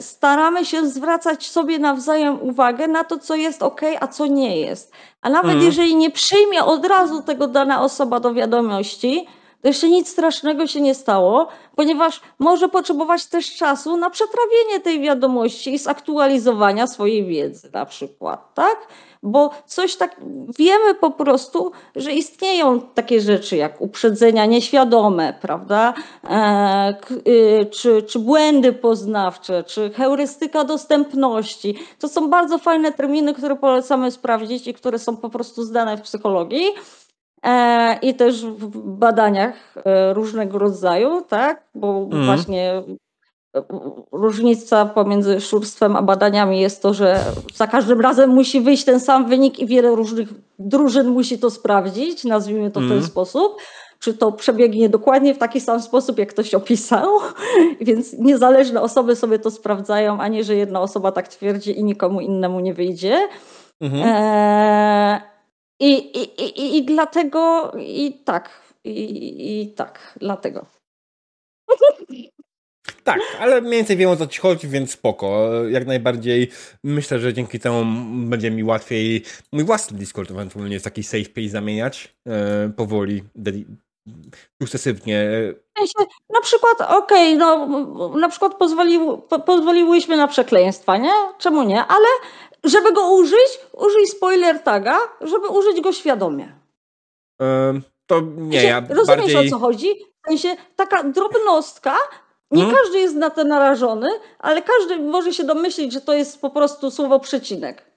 staramy 0.00 0.64
się 0.64 0.86
zwracać 0.86 1.46
sobie 1.46 1.78
nawzajem 1.78 2.42
uwagę 2.42 2.88
na 2.88 3.04
to, 3.04 3.18
co 3.18 3.34
jest 3.34 3.62
ok, 3.62 3.80
a 4.00 4.08
co 4.08 4.26
nie 4.26 4.60
jest. 4.60 4.92
A 5.22 5.30
nawet 5.30 5.50
mhm. 5.50 5.66
jeżeli 5.66 5.96
nie 5.96 6.10
przyjmie 6.10 6.64
od 6.64 6.86
razu 6.86 7.22
tego 7.22 7.46
dana 7.46 7.82
osoba 7.82 8.20
do 8.20 8.34
wiadomości, 8.34 9.26
to 9.62 9.68
jeszcze 9.68 9.88
nic 9.88 10.08
strasznego 10.08 10.66
się 10.66 10.80
nie 10.80 10.94
stało, 10.94 11.48
ponieważ 11.76 12.20
może 12.38 12.68
potrzebować 12.68 13.26
też 13.26 13.56
czasu 13.56 13.96
na 13.96 14.10
przetrawienie 14.10 14.80
tej 14.80 15.00
wiadomości 15.00 15.74
i 15.74 15.78
zaktualizowania 15.78 16.86
swojej 16.86 17.26
wiedzy 17.26 17.70
na 17.72 17.86
przykład, 17.86 18.54
tak? 18.54 18.88
Bo 19.26 19.50
coś 19.66 19.96
tak, 19.96 20.16
wiemy 20.58 20.94
po 20.94 21.10
prostu, 21.10 21.72
że 21.96 22.12
istnieją 22.12 22.80
takie 22.80 23.20
rzeczy 23.20 23.56
jak 23.56 23.80
uprzedzenia 23.80 24.46
nieświadome, 24.46 25.34
prawda? 25.40 25.94
E, 26.30 26.94
y, 27.26 27.66
czy, 27.66 28.02
czy 28.02 28.18
błędy 28.18 28.72
poznawcze, 28.72 29.64
czy 29.64 29.90
heurystyka 29.90 30.64
dostępności. 30.64 31.78
To 31.98 32.08
są 32.08 32.30
bardzo 32.30 32.58
fajne 32.58 32.92
terminy, 32.92 33.34
które 33.34 33.56
polecamy 33.56 34.10
sprawdzić 34.10 34.68
i 34.68 34.74
które 34.74 34.98
są 34.98 35.16
po 35.16 35.30
prostu 35.30 35.62
zdane 35.62 35.96
w 35.96 36.02
psychologii. 36.02 36.64
E, 37.42 37.98
i 38.02 38.14
też 38.14 38.46
w 38.46 38.78
badaniach 38.78 39.74
e, 39.84 40.14
różnego 40.14 40.58
rodzaju, 40.58 41.22
tak? 41.28 41.62
Bo 41.74 42.08
mm. 42.12 42.24
właśnie 42.24 42.82
różnica 44.12 44.86
pomiędzy 44.86 45.40
szurstwem 45.40 45.96
a 45.96 46.02
badaniami 46.02 46.60
jest 46.60 46.82
to, 46.82 46.94
że 46.94 47.20
za 47.54 47.66
każdym 47.66 48.00
razem 48.00 48.30
musi 48.30 48.60
wyjść 48.60 48.84
ten 48.84 49.00
sam 49.00 49.28
wynik 49.28 49.58
i 49.58 49.66
wiele 49.66 49.94
różnych 49.94 50.28
drużyn 50.58 51.08
musi 51.08 51.38
to 51.38 51.50
sprawdzić, 51.50 52.24
nazwijmy 52.24 52.70
to 52.70 52.80
w 52.80 52.82
ten 52.82 52.92
mm. 52.92 53.04
sposób. 53.04 53.56
Czy 53.98 54.14
to 54.14 54.32
przebiegnie 54.32 54.88
dokładnie 54.88 55.34
w 55.34 55.38
taki 55.38 55.60
sam 55.60 55.80
sposób, 55.80 56.18
jak 56.18 56.28
ktoś 56.28 56.54
opisał, 56.54 57.10
więc 57.80 58.12
niezależne 58.12 58.82
osoby 58.82 59.16
sobie 59.16 59.38
to 59.38 59.50
sprawdzają, 59.50 60.20
a 60.20 60.28
nie, 60.28 60.44
że 60.44 60.56
jedna 60.56 60.80
osoba 60.80 61.12
tak 61.12 61.28
twierdzi 61.28 61.78
i 61.78 61.84
nikomu 61.84 62.20
innemu 62.20 62.60
nie 62.60 62.74
wyjdzie. 62.74 63.28
Mm 63.80 63.92
-hmm. 63.92 64.02
e 64.04 65.34
i, 65.80 65.92
i, 65.92 66.42
i, 66.42 66.76
i 66.76 66.84
dlatego, 66.84 67.72
i 67.78 68.22
tak, 68.24 68.50
i, 68.84 69.62
i 69.62 69.74
tak, 69.74 70.16
dlatego. 70.20 70.66
Tak, 73.04 73.20
ale 73.40 73.60
mniej 73.60 73.72
więcej 73.72 73.96
wiem 73.96 74.10
o 74.10 74.16
co 74.16 74.26
ci 74.26 74.40
chodzi, 74.40 74.68
więc 74.68 74.90
spoko. 74.90 75.50
Jak 75.68 75.86
najbardziej 75.86 76.50
myślę, 76.84 77.18
że 77.18 77.34
dzięki 77.34 77.60
temu 77.60 77.84
będzie 78.26 78.50
mi 78.50 78.64
łatwiej 78.64 79.22
mój 79.52 79.64
własny 79.64 79.98
Discord 79.98 80.30
ewentualnie 80.30 80.80
w 80.80 80.82
taki 80.82 81.02
safe 81.02 81.24
place 81.24 81.48
zamieniać 81.48 82.14
e, 82.26 82.72
powoli, 82.76 83.22
sukcesywnie. 84.62 85.28
Na 86.30 86.40
przykład, 86.40 86.80
okej, 86.80 87.36
okay, 87.36 87.36
no 87.36 87.68
na 88.18 88.28
przykład 88.28 88.54
pozwolił, 88.54 89.18
po, 89.18 89.38
pozwoliłyśmy 89.38 90.16
na 90.16 90.28
przekleństwa, 90.28 90.96
nie? 90.96 91.12
Czemu 91.38 91.62
nie? 91.62 91.84
Ale 91.84 92.06
żeby 92.64 92.92
go 92.92 93.14
użyć, 93.14 93.60
użyj 93.72 94.06
spoiler 94.06 94.58
taga, 94.62 94.98
żeby 95.20 95.48
użyć 95.48 95.80
go 95.80 95.92
świadomie. 95.92 96.52
to 98.06 98.20
nie, 98.36 98.62
ja 98.62 98.80
Rozumiesz 98.80 99.06
bardziej... 99.06 99.36
o 99.48 99.50
co 99.50 99.58
chodzi? 99.58 99.88
W 100.24 100.28
sensie 100.28 100.56
taka 100.76 101.02
drobnostka, 101.02 101.96
nie 102.50 102.62
hmm? 102.62 102.76
każdy 102.82 102.98
jest 102.98 103.16
na 103.16 103.30
to 103.30 103.44
narażony, 103.44 104.08
ale 104.38 104.62
każdy 104.62 104.98
może 104.98 105.32
się 105.32 105.44
domyślić, 105.44 105.92
że 105.92 106.00
to 106.00 106.14
jest 106.14 106.40
po 106.40 106.50
prostu 106.50 106.90
słowo 106.90 107.20
przecinek. 107.20 107.90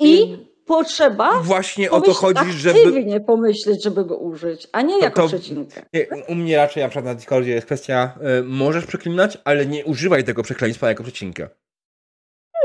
I 0.00 0.18
hmm. 0.18 0.46
potrzeba 0.66 1.40
właśnie 1.40 1.90
o 1.90 2.00
to 2.00 2.12
chodzi, 2.12 2.52
żeby 2.52 2.78
aktywnie 2.78 3.20
pomyśleć, 3.20 3.82
żeby 3.82 4.04
go 4.04 4.16
użyć, 4.16 4.68
a 4.72 4.82
nie 4.82 4.98
jako 4.98 5.22
to, 5.22 5.28
przecinkę. 5.28 5.82
Nie, 5.92 6.06
u 6.28 6.34
mnie 6.34 6.56
raczej 6.56 6.82
na 6.82 6.88
przykład 6.88 7.04
na 7.04 7.14
Discordzie 7.14 7.50
jest 7.50 7.66
kwestia, 7.66 8.18
y, 8.40 8.42
możesz 8.42 8.86
przeklinać, 8.86 9.38
ale 9.44 9.66
nie 9.66 9.84
używaj 9.84 10.24
tego 10.24 10.42
przekleństwa 10.42 10.88
jako 10.88 11.02
przecinkę. 11.02 11.48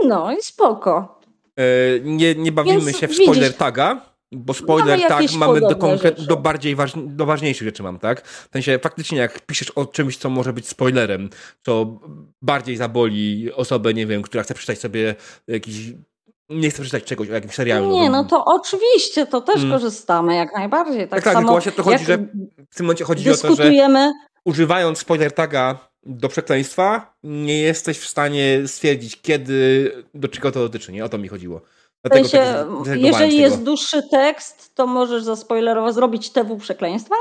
No 0.06 0.32
i 0.32 0.42
spoko. 0.42 1.20
E, 1.58 1.64
nie, 2.00 2.36
nie 2.36 2.52
bawimy 2.52 2.82
Więc 2.82 2.98
się 2.98 3.08
w 3.08 3.14
spoiler 3.14 3.36
widzisz, 3.36 3.58
taga, 3.58 4.15
bo 4.36 4.54
spoiler 4.54 5.08
tag 5.08 5.32
mamy 5.38 5.62
do, 5.62 5.76
konkret, 5.76 6.26
do 6.26 6.38
bardziej 6.38 6.76
waż, 6.76 6.94
do 6.96 7.26
ważniejszych 7.26 7.68
rzeczy 7.68 7.84
mam, 7.84 8.00
tak? 8.00 8.28
W 8.28 8.50
sensie 8.54 8.80
faktycznie 8.80 9.18
jak 9.18 9.46
piszesz 9.46 9.70
o 9.70 9.86
czymś, 9.86 10.18
co 10.18 10.30
może 10.30 10.54
być 10.54 10.68
spoilerem, 10.68 11.30
to 11.64 12.00
bardziej 12.42 12.78
zaboli 12.78 13.54
osobę, 13.54 13.94
nie 13.94 14.08
wiem, 14.08 14.22
która 14.22 14.44
chce 14.44 14.54
przeczytać 14.54 14.80
sobie 14.80 15.16
jakiś 15.48 15.94
nie 16.50 16.70
chcę 16.70 16.82
przeczytać 16.82 17.04
czegoś 17.04 17.30
o 17.30 17.34
jakimś 17.34 17.54
serialu. 17.54 17.92
Nie, 17.92 18.10
no 18.10 18.24
to 18.24 18.46
oczywiście, 18.46 19.26
to 19.26 19.42
też 19.42 19.56
hmm. 19.56 19.72
korzystamy 19.72 20.36
jak 20.36 20.54
najbardziej. 20.54 21.02
Tak, 21.02 21.10
tak, 21.10 21.24
tak 21.24 21.34
samo 21.34 21.52
właśnie 21.52 21.72
to 21.72 21.84
chodzi, 21.84 22.06
że 22.06 22.18
w 22.72 22.76
tym 22.76 22.86
momencie 22.86 23.04
chodzi 23.04 23.30
o 23.32 23.38
to, 23.38 23.56
że 23.56 23.72
używając 24.46 25.00
spoiler 25.00 25.32
taga 25.32 25.90
do 26.06 26.30
przekleństwa 26.30 27.16
nie 27.24 27.62
jesteś 27.62 28.00
w 28.00 28.08
stanie 28.08 28.68
stwierdzić, 28.68 29.22
kiedy, 29.22 29.92
do 30.14 30.28
czego 30.28 30.52
to 30.52 30.60
dotyczy. 30.60 30.92
Nie 30.92 31.06
o 31.06 31.10
to 31.10 31.18
mi 31.18 31.28
chodziło. 31.28 31.62
Dlatego 32.06 32.30
sensie, 32.30 32.66
tak 32.86 32.98
jeżeli 32.98 33.38
jest 33.38 33.64
dłuższy 33.64 34.04
tekst, 34.12 34.76
to 34.76 34.88
możesz 34.88 35.24
zaspoilerować, 35.24 35.94
zrobić 35.94 36.30
TW 36.30 36.58
przekleństwa 36.58 37.16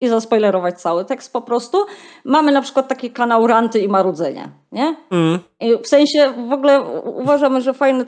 i 0.00 0.08
zaspoilerować 0.08 0.80
cały 0.80 1.04
tekst 1.04 1.32
po 1.32 1.42
prostu. 1.42 1.78
Mamy 2.24 2.52
na 2.52 2.62
przykład 2.62 2.88
taki 2.88 3.10
kanał 3.10 3.46
Ranty 3.46 3.78
i 3.78 3.88
Marudzenia, 3.88 4.48
nie? 4.72 4.96
Mm. 5.10 5.38
w 5.82 5.88
sensie 5.88 6.32
w 6.48 6.52
ogóle 6.52 6.82
uważamy, 7.04 7.60
że 7.60 7.74
fajne, 7.74 8.04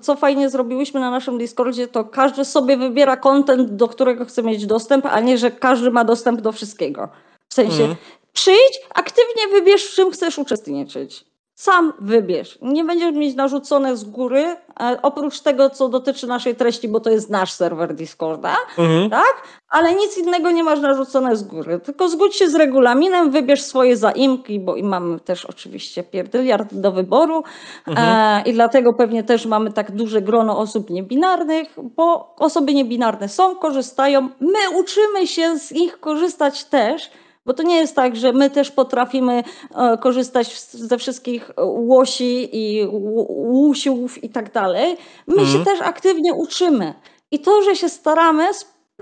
co 0.00 0.16
fajnie 0.16 0.50
zrobiłyśmy 0.50 1.00
na 1.00 1.10
naszym 1.10 1.38
Discordzie, 1.38 1.88
to 1.88 2.04
każdy 2.04 2.44
sobie 2.44 2.76
wybiera 2.76 3.16
kontent, 3.16 3.70
do 3.70 3.88
którego 3.88 4.24
chce 4.24 4.42
mieć 4.42 4.66
dostęp, 4.66 5.06
a 5.06 5.20
nie, 5.20 5.38
że 5.38 5.50
każdy 5.50 5.90
ma 5.90 6.04
dostęp 6.04 6.40
do 6.40 6.52
wszystkiego. 6.52 7.08
W 7.48 7.54
sensie 7.54 7.84
mm. 7.84 7.96
Przyjdź, 8.32 8.80
aktywnie 8.94 9.48
wybierz, 9.52 9.84
w 9.84 9.94
czym 9.94 10.10
chcesz 10.10 10.38
uczestniczyć. 10.38 11.29
Sam 11.60 11.92
wybierz. 11.98 12.58
Nie 12.62 12.84
będziesz 12.84 13.14
mieć 13.14 13.36
narzucone 13.36 13.96
z 13.96 14.04
góry, 14.04 14.56
oprócz 15.02 15.40
tego, 15.40 15.70
co 15.70 15.88
dotyczy 15.88 16.26
naszej 16.26 16.54
treści, 16.54 16.88
bo 16.88 17.00
to 17.00 17.10
jest 17.10 17.30
nasz 17.30 17.52
serwer 17.52 17.94
Discorda, 17.94 18.56
mhm. 18.78 19.10
tak? 19.10 19.42
Ale 19.68 19.94
nic 19.94 20.18
innego 20.18 20.50
nie 20.50 20.64
masz 20.64 20.80
narzucone 20.80 21.36
z 21.36 21.42
góry. 21.42 21.80
Tylko 21.80 22.08
zgódź 22.08 22.36
się 22.36 22.50
z 22.50 22.54
regulaminem, 22.54 23.30
wybierz 23.30 23.62
swoje 23.62 23.96
zaimki, 23.96 24.60
bo 24.60 24.76
i 24.76 24.82
mamy 24.82 25.20
też 25.20 25.46
oczywiście 25.46 26.02
pierdyliard 26.02 26.74
do 26.74 26.92
wyboru 26.92 27.44
mhm. 27.86 28.08
e, 28.46 28.50
i 28.50 28.52
dlatego 28.52 28.92
pewnie 28.92 29.24
też 29.24 29.46
mamy 29.46 29.72
tak 29.72 29.92
duże 29.92 30.22
grono 30.22 30.58
osób 30.58 30.90
niebinarnych, 30.90 31.76
bo 31.96 32.34
osoby 32.38 32.74
niebinarne 32.74 33.28
są, 33.28 33.56
korzystają. 33.56 34.28
My 34.40 34.78
uczymy 34.78 35.26
się 35.26 35.58
z 35.58 35.70
nich 35.70 36.00
korzystać 36.00 36.64
też, 36.64 37.10
Bo 37.50 37.54
to 37.54 37.62
nie 37.62 37.76
jest 37.76 37.96
tak, 37.96 38.16
że 38.16 38.32
my 38.32 38.50
też 38.50 38.70
potrafimy 38.70 39.42
e, 39.74 39.98
korzystać 39.98 40.60
ze 40.62 40.98
wszystkich 40.98 41.50
łosi 41.66 42.48
i 42.56 42.86
łusiów 43.28 44.24
i 44.24 44.28
tak 44.28 44.52
dalej. 44.52 44.96
My 45.26 45.46
się 45.46 45.64
też 45.64 45.80
aktywnie 45.80 46.34
uczymy. 46.34 46.94
I 47.30 47.38
to, 47.40 47.62
że 47.62 47.76
się 47.76 47.88
staramy, 47.88 48.48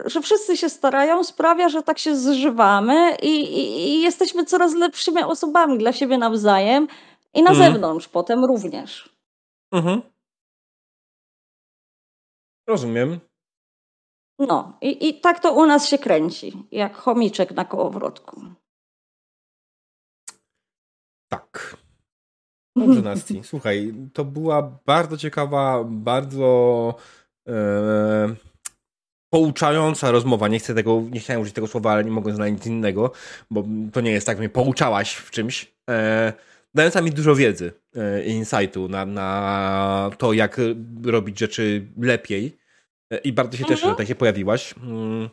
że 0.05 0.21
wszyscy 0.21 0.57
się 0.57 0.69
starają, 0.69 1.25
sprawia, 1.25 1.69
że 1.69 1.83
tak 1.83 1.99
się 1.99 2.17
zżywamy 2.17 3.17
i, 3.23 3.41
i, 3.41 3.89
i 3.89 4.03
jesteśmy 4.03 4.45
coraz 4.45 4.75
lepszymi 4.75 5.23
osobami 5.23 5.79
dla 5.79 5.93
siebie 5.93 6.19
nawzajem 6.19 6.89
i 7.35 7.43
na 7.43 7.51
Mhm. 7.51 7.73
zewnątrz 7.73 8.09
potem 8.09 8.45
również. 8.45 9.17
Mhm. 9.73 10.03
Rozumiem. 12.67 13.21
No 14.39 14.79
i, 14.81 15.09
i 15.09 15.21
tak 15.21 15.41
to 15.41 15.53
u 15.53 15.67
nas 15.67 15.89
się 15.89 15.99
kręci, 15.99 16.53
jak 16.73 16.97
chomiczek 16.97 17.51
na 17.51 17.65
kołowrotku. 17.65 18.43
Tak. 21.29 21.77
Dobrze, 22.77 23.03
Nasti. 23.03 23.41
Słuchaj, 23.45 23.95
to 24.13 24.25
była 24.25 24.81
bardzo 24.87 25.17
ciekawa, 25.17 25.85
bardzo 25.85 26.95
e, 27.49 28.35
pouczająca 29.33 30.11
rozmowa. 30.11 30.49
Nie 30.49 30.59
chcę 30.59 30.75
tego, 30.75 31.03
nie 31.11 31.21
chciałem 31.21 31.43
użyć 31.43 31.55
tego 31.55 31.67
słowa, 31.67 31.93
ale 31.93 32.05
nie 32.05 32.11
mogę 32.11 32.35
znaleźć 32.35 32.55
nic 32.55 32.67
innego, 32.67 33.13
bo 33.51 33.65
to 33.93 34.01
nie 34.01 34.11
jest 34.11 34.27
tak, 34.27 34.37
że 34.37 34.41
mnie 34.41 34.49
pouczałaś 34.49 35.15
w 35.15 35.31
czymś. 35.31 35.73
E, 35.91 36.33
dająca 36.75 37.01
mi 37.01 37.11
dużo 37.11 37.35
wiedzy 37.35 37.73
e, 37.97 38.25
i 38.25 38.31
insightu 38.31 38.89
na, 38.89 39.07
na 39.07 40.11
to, 40.19 40.33
jak 40.33 40.61
robić 41.05 41.39
rzeczy 41.39 41.89
lepiej. 41.99 42.59
E, 43.13 43.19
I 43.19 43.33
bardzo 43.33 43.57
się 43.57 43.65
cieszę, 43.65 43.73
Mhm. 43.83 43.93
że 43.93 43.97
tak 43.97 44.07
się 44.09 44.15
pojawiłaś. 44.15 44.75
Mm, 44.83 45.29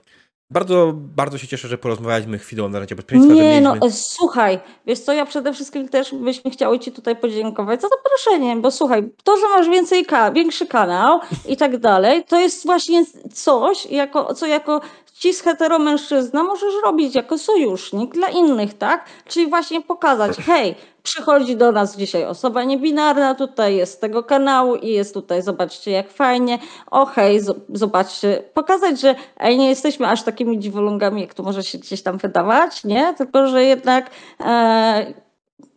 Bardzo, 0.49 0.91
bardzo 0.95 1.37
się 1.37 1.47
cieszę, 1.47 1.67
że 1.67 1.77
porozmawialiśmy 1.77 2.37
chwilę 2.39 2.63
o 2.63 2.69
narzędziach 2.69 2.95
bezpieczeństwa. 2.97 3.33
Nie, 3.33 3.61
no 3.61 3.69
mieliśmy... 3.69 3.87
e, 3.87 3.91
słuchaj, 3.91 4.59
wiesz 4.85 4.99
co, 4.99 5.13
ja 5.13 5.25
przede 5.25 5.53
wszystkim 5.53 5.89
też 5.89 6.15
byśmy 6.15 6.51
chciały 6.51 6.79
Ci 6.79 6.91
tutaj 6.91 7.15
podziękować 7.15 7.81
za 7.81 7.87
zaproszenie, 7.87 8.55
bo 8.55 8.71
słuchaj, 8.71 9.09
to, 9.23 9.37
że 9.37 9.43
masz 9.57 9.69
więcej 9.69 10.05
ka- 10.05 10.31
większy 10.31 10.67
kanał 10.67 11.19
i 11.47 11.57
tak 11.57 11.77
dalej, 11.77 12.23
to 12.23 12.39
jest 12.39 12.65
właśnie 12.65 13.05
coś, 13.33 13.85
jako, 13.85 14.33
co 14.33 14.45
jako 14.47 14.81
cis 15.19 15.41
heteromężczyzna 15.41 16.43
możesz 16.43 16.73
robić 16.85 17.15
jako 17.15 17.37
sojusznik 17.37 18.13
dla 18.13 18.27
innych, 18.27 18.73
tak? 18.73 19.05
Czyli 19.27 19.49
właśnie 19.49 19.81
pokazać, 19.81 20.37
hej, 20.37 20.75
przychodzi 21.03 21.55
do 21.55 21.71
nas 21.71 21.97
dzisiaj 21.97 22.25
osoba 22.25 22.63
niebinarna, 22.63 23.35
tutaj 23.35 23.75
jest 23.75 23.93
z 23.93 23.99
tego 23.99 24.23
kanału 24.23 24.75
i 24.75 24.87
jest 24.87 25.13
tutaj, 25.13 25.41
zobaczcie 25.41 25.91
jak 25.91 26.11
fajnie, 26.11 26.59
o 26.91 27.05
hej, 27.05 27.39
zobaczcie, 27.69 28.43
pokazać, 28.53 29.01
że 29.01 29.15
ej, 29.37 29.57
nie 29.57 29.69
jesteśmy 29.69 30.07
aż 30.07 30.23
takimi 30.23 30.59
dziwolągami, 30.59 31.21
jak 31.21 31.33
to 31.33 31.43
może 31.43 31.63
się 31.63 31.77
gdzieś 31.77 32.01
tam 32.03 32.17
wydawać, 32.17 32.83
nie? 32.83 33.13
Tylko, 33.13 33.47
że 33.47 33.63
jednak 33.63 34.09
e, 34.39 35.13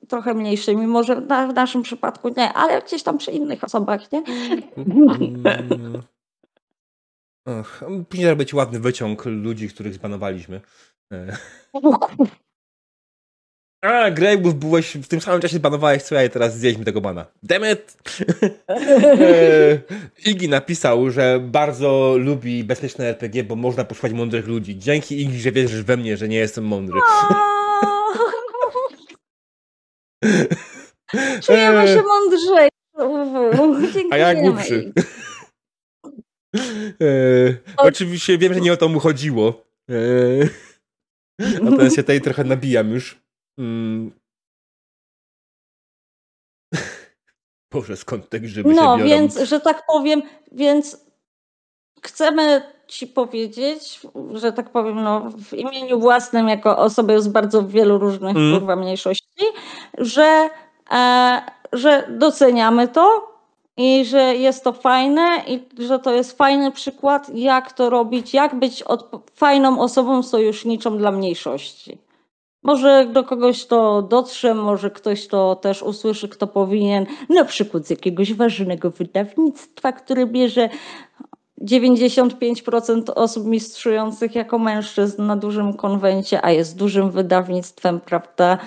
trochę 0.09 0.35
mniejszymi, 0.35 0.87
może 0.87 1.17
w 1.51 1.55
naszym 1.55 1.83
przypadku 1.83 2.29
nie, 2.37 2.53
ale 2.53 2.83
gdzieś 2.83 3.03
tam 3.03 3.19
przy 3.19 3.31
innych 3.31 3.65
osobach, 3.65 4.13
nie? 4.13 4.23
Ach, 7.49 7.85
później 8.09 8.37
być 8.37 8.55
ładny 8.55 8.81
wyciąg 8.81 9.25
ludzi, 9.25 9.69
których 9.69 9.95
zbanowaliśmy. 9.95 10.61
E. 11.13 11.37
A, 13.85 14.11
Greybuff, 14.11 14.55
byłeś 14.55 14.97
w 14.97 15.09
tym 15.09 15.21
samym 15.21 15.41
czasie 15.41 15.57
zbanowałeś 15.57 16.03
co 16.03 16.15
ja 16.15 16.25
i 16.25 16.31
teraz 16.31 16.59
zjedźmy 16.59 16.85
tego 16.85 17.01
bana. 17.01 17.27
Demet! 17.43 17.97
Igi 20.27 20.49
napisał, 20.49 21.11
że 21.11 21.41
bardzo 21.43 22.15
lubi 22.19 22.65
bezpieczne 22.65 23.07
RPG, 23.07 23.45
bo 23.45 23.57
można 23.57 23.85
posłuchać 23.85 24.13
mądrych 24.13 24.47
ludzi. 24.47 24.79
Dzięki 24.79 25.23
Igi, 25.23 25.41
że 25.41 25.53
wierzysz 25.53 25.83
we 25.83 25.97
mnie, 25.97 26.17
że 26.17 26.29
nie 26.29 26.37
jestem 26.37 26.65
mądry. 26.65 27.01
Czujemy 31.43 31.89
się 31.89 32.03
mądrzej. 32.03 32.69
A 34.11 34.17
ja 34.17 34.35
Dziękujemy. 34.35 34.93
Głupszy. 36.55 36.95
E, 37.01 37.75
oczywiście 37.77 38.39
wiem, 38.39 38.55
że 38.55 38.61
nie 38.61 38.73
o 38.73 38.77
to 38.77 38.89
mu 38.89 39.01
chodziło. 39.01 39.65
E, 39.91 39.95
natomiast 41.63 41.97
się 41.97 42.03
tutaj 42.03 42.21
trochę 42.21 42.45
nabijam 42.45 42.91
już. 42.91 43.21
Mm. 43.59 44.11
Boże, 47.73 47.97
skąd 47.97 48.29
te 48.29 48.41
grzyby 48.41 48.71
się 48.71 48.77
No, 48.77 48.97
biorą? 48.97 49.09
więc, 49.09 49.39
że 49.39 49.61
tak 49.61 49.87
powiem, 49.87 50.23
więc 50.53 51.07
chcemy 52.03 52.63
Ci 52.89 53.07
powiedzieć, 53.07 54.01
że 54.35 54.53
tak 54.53 54.71
powiem, 54.71 55.03
no, 55.03 55.31
w 55.31 55.53
imieniu 55.53 56.01
własnym, 56.01 56.49
jako 56.49 56.79
osoby 56.79 57.23
z 57.23 57.29
bardzo 57.29 57.69
wielu 57.69 57.99
różnych 57.99 58.37
Mm. 58.37 58.79
mniejszości, 58.79 59.45
że, 59.99 60.49
e, 60.93 61.43
że 61.73 62.07
doceniamy 62.11 62.89
to 62.89 63.33
i 63.79 64.05
że 64.05 64.37
jest 64.37 64.65
to 64.65 64.73
fajne 64.73 65.43
i 65.47 65.61
że 65.79 65.99
to 65.99 66.15
jest 66.15 66.39
fajny 66.39 66.73
przykład, 66.73 67.31
jak 67.35 67.73
to 67.73 67.91
robić, 67.91 68.35
jak 68.35 68.59
być 68.59 68.85
fajną 69.35 69.81
osobą 69.81 70.23
sojuszniczą 70.23 70.99
dla 70.99 71.13
mniejszości. 71.13 71.99
Może 72.63 73.07
do 73.13 73.25
kogoś 73.25 73.67
to 73.67 74.03
dotrze, 74.03 74.55
może 74.55 74.91
ktoś 74.91 75.27
to 75.27 75.57
też 75.57 75.83
usłyszy, 75.83 76.29
kto 76.29 76.47
powinien, 76.47 77.07
na 77.29 77.45
przykład 77.45 77.87
z 77.87 77.91
jakiegoś 77.91 78.35
ważnego 78.35 78.91
wydawnictwa, 78.91 79.93
które 79.93 80.27
bierze 80.27 80.69
95% 81.65 83.03
osób 83.15 83.47
mistrzujących 83.47 84.35
jako 84.35 84.59
mężczyzn 84.59 85.27
na 85.27 85.37
dużym 85.37 85.75
konwencie, 85.75 86.45
a 86.45 86.51
jest 86.51 86.77
dużym 86.77 87.11
wydawnictwem, 87.11 88.01
prawda? 88.01 88.59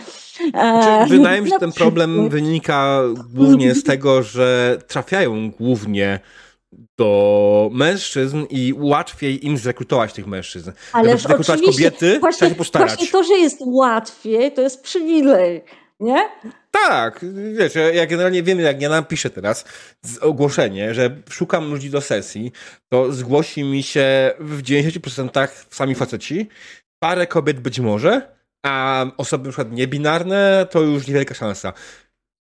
E, 0.54 1.06
Czy 1.08 1.18
wydaje 1.18 1.42
mi 1.42 1.48
się, 1.48 1.54
że 1.56 1.60
ten 1.60 1.72
problem 1.72 2.30
wynika 2.30 3.02
głównie 3.34 3.76
z 3.76 3.84
tego, 3.84 4.24
że 4.24 4.78
trafiają 4.88 5.52
głównie 5.52 6.20
do 6.98 7.70
mężczyzn 7.74 8.44
i 8.50 8.74
łatwiej 8.78 9.46
im 9.46 9.58
zrekrutować 9.58 10.14
tych 10.14 10.28
mężczyzn. 10.28 10.72
Żeby 10.96 11.18
zrekrutować 11.18 11.62
kobiety, 11.62 11.98
trzeba 12.08 12.20
właśnie, 12.20 12.50
się 12.50 12.56
postarać. 12.56 12.90
właśnie 12.90 13.08
to, 13.08 13.24
że 13.24 13.34
jest 13.34 13.58
łatwiej, 13.66 14.52
to 14.52 14.62
jest 14.62 14.84
przywilej, 14.84 15.64
nie? 16.00 16.30
Tak, 16.72 17.26
wiesz, 17.58 17.74
ja- 17.94 18.06
generalnie 18.06 18.44
wiem, 18.44 18.60
jak 18.60 18.82
ja 18.82 18.90
napiszę 18.90 19.30
teraz 19.30 19.66
ogłoszenie, 20.22 20.94
że 20.94 21.16
szukam 21.30 21.72
ludzi 21.72 21.90
do 21.90 22.02
sesji, 22.02 22.52
to 22.90 23.14
zgłosi 23.14 23.64
mi 23.64 23.84
się 23.84 24.32
w 24.40 24.62
90% 24.62 25.48
sami 25.70 25.96
faceci, 25.96 26.50
parę 27.00 27.28
kobiet 27.28 27.60
być 27.60 27.80
może, 27.80 28.36
a 28.66 29.06
osoby 29.18 29.44
na 29.48 29.52
przykład 29.52 29.72
niebinarne 29.72 30.68
to 30.72 30.82
już 30.82 31.08
niewielka 31.08 31.34
szansa. 31.34 31.74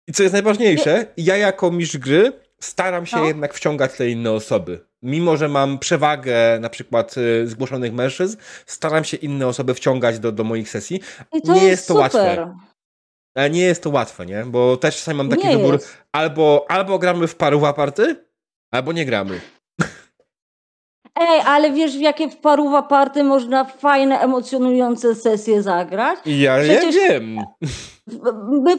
I 0.09 0.12
co 0.12 0.23
jest 0.23 0.32
najważniejsze, 0.32 1.07
ja 1.16 1.36
jako 1.36 1.70
mistrz 1.70 1.97
gry 1.97 2.32
staram 2.61 3.07
się 3.07 3.16
No. 3.16 3.24
jednak 3.24 3.55
wciągać 3.55 3.93
te 3.93 4.09
inne 4.11 4.31
osoby. 4.32 4.81
Mimo, 5.03 5.36
że 5.36 5.49
mam 5.49 5.78
przewagę 5.78 6.35
na 6.61 6.69
przykład 6.69 7.15
y, 7.19 7.47
zgłoszonych 7.49 7.93
mężczyzn, 7.93 8.36
staram 8.66 9.05
się 9.05 9.16
inne 9.16 9.47
osoby 9.47 9.74
wciągać 9.74 10.19
do, 10.19 10.32
do 10.32 10.44
moich 10.44 10.69
sesji. 10.70 11.01
I 11.32 11.43
to 11.43 11.53
Nie 11.53 11.59
jest, 11.59 11.70
jest 11.70 11.89
to 11.89 11.94
super. 11.94 12.03
łatwe. 12.20 12.55
Ale 13.35 13.51
nie 13.51 13.61
jest 13.61 13.83
to 13.83 13.91
łatwe, 13.91 14.27
nie? 14.27 14.45
Bo 14.47 14.77
też 14.77 14.97
czasami 14.97 15.19
mam 15.19 15.29
taki 15.29 15.47
Nie 15.47 15.57
wybór, 15.57 15.73
jest. 15.73 15.97
albo, 16.13 16.67
albo 16.69 16.99
gramy 16.99 17.27
w 17.27 17.37
paru 17.37 17.61
party, 17.77 18.25
albo 18.71 18.93
nie 18.93 19.05
gramy. 19.05 19.41
Ej, 21.17 21.41
ale 21.47 21.71
wiesz, 21.73 21.97
w 21.97 22.01
jakie 22.01 22.29
w 22.31 22.37
paruwa 22.37 22.83
party 22.83 23.25
można 23.25 23.65
fajne, 23.65 24.21
emocjonujące 24.21 25.15
sesje 25.15 25.63
zagrać? 25.63 26.19
Ja 26.27 26.59
Przecież- 26.59 26.95
nie 26.95 27.09
wiem. 27.09 27.39
My, 28.07 28.77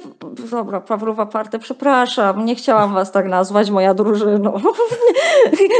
dobra, 0.52 0.82
Pawrowa 0.82 1.26
Partę, 1.26 1.60
przepraszam, 1.60 2.46
nie 2.46 2.56
chciałam 2.56 2.94
was 2.94 3.12
tak 3.12 3.26
nazwać, 3.28 3.70
moja 3.70 3.94
drużyno. 3.94 4.54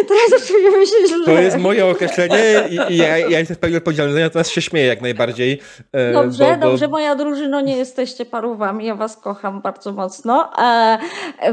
Teraz 0.10 0.48
czujemy 0.48 0.86
się 0.88 1.08
źle. 1.08 1.26
To 1.26 1.32
jest 1.32 1.58
moje 1.58 1.86
określenie 1.86 2.64
i, 2.70 2.94
i 2.94 2.98
ja, 2.98 3.18
ja 3.18 3.40
jestem 3.40 3.58
w 3.58 3.60
pełni 3.60 3.78
odpowiedzialny, 3.78 4.22
natomiast 4.22 4.50
się 4.50 4.62
śmieję 4.62 4.88
jak 4.88 5.02
najbardziej. 5.02 5.62
e, 5.92 6.14
Dobrze, 6.14 6.46
bo, 6.46 6.66
bo, 6.66 6.70
dobrze, 6.72 6.88
moja 6.88 7.16
drużyno, 7.16 7.62
nie 7.62 7.78
jesteście 7.78 8.26
parówami, 8.26 8.86
ja 8.86 8.96
was 8.96 9.18
kocham 9.18 9.62
bardzo 9.62 9.92
mocno, 9.92 10.50
e, 10.64 10.98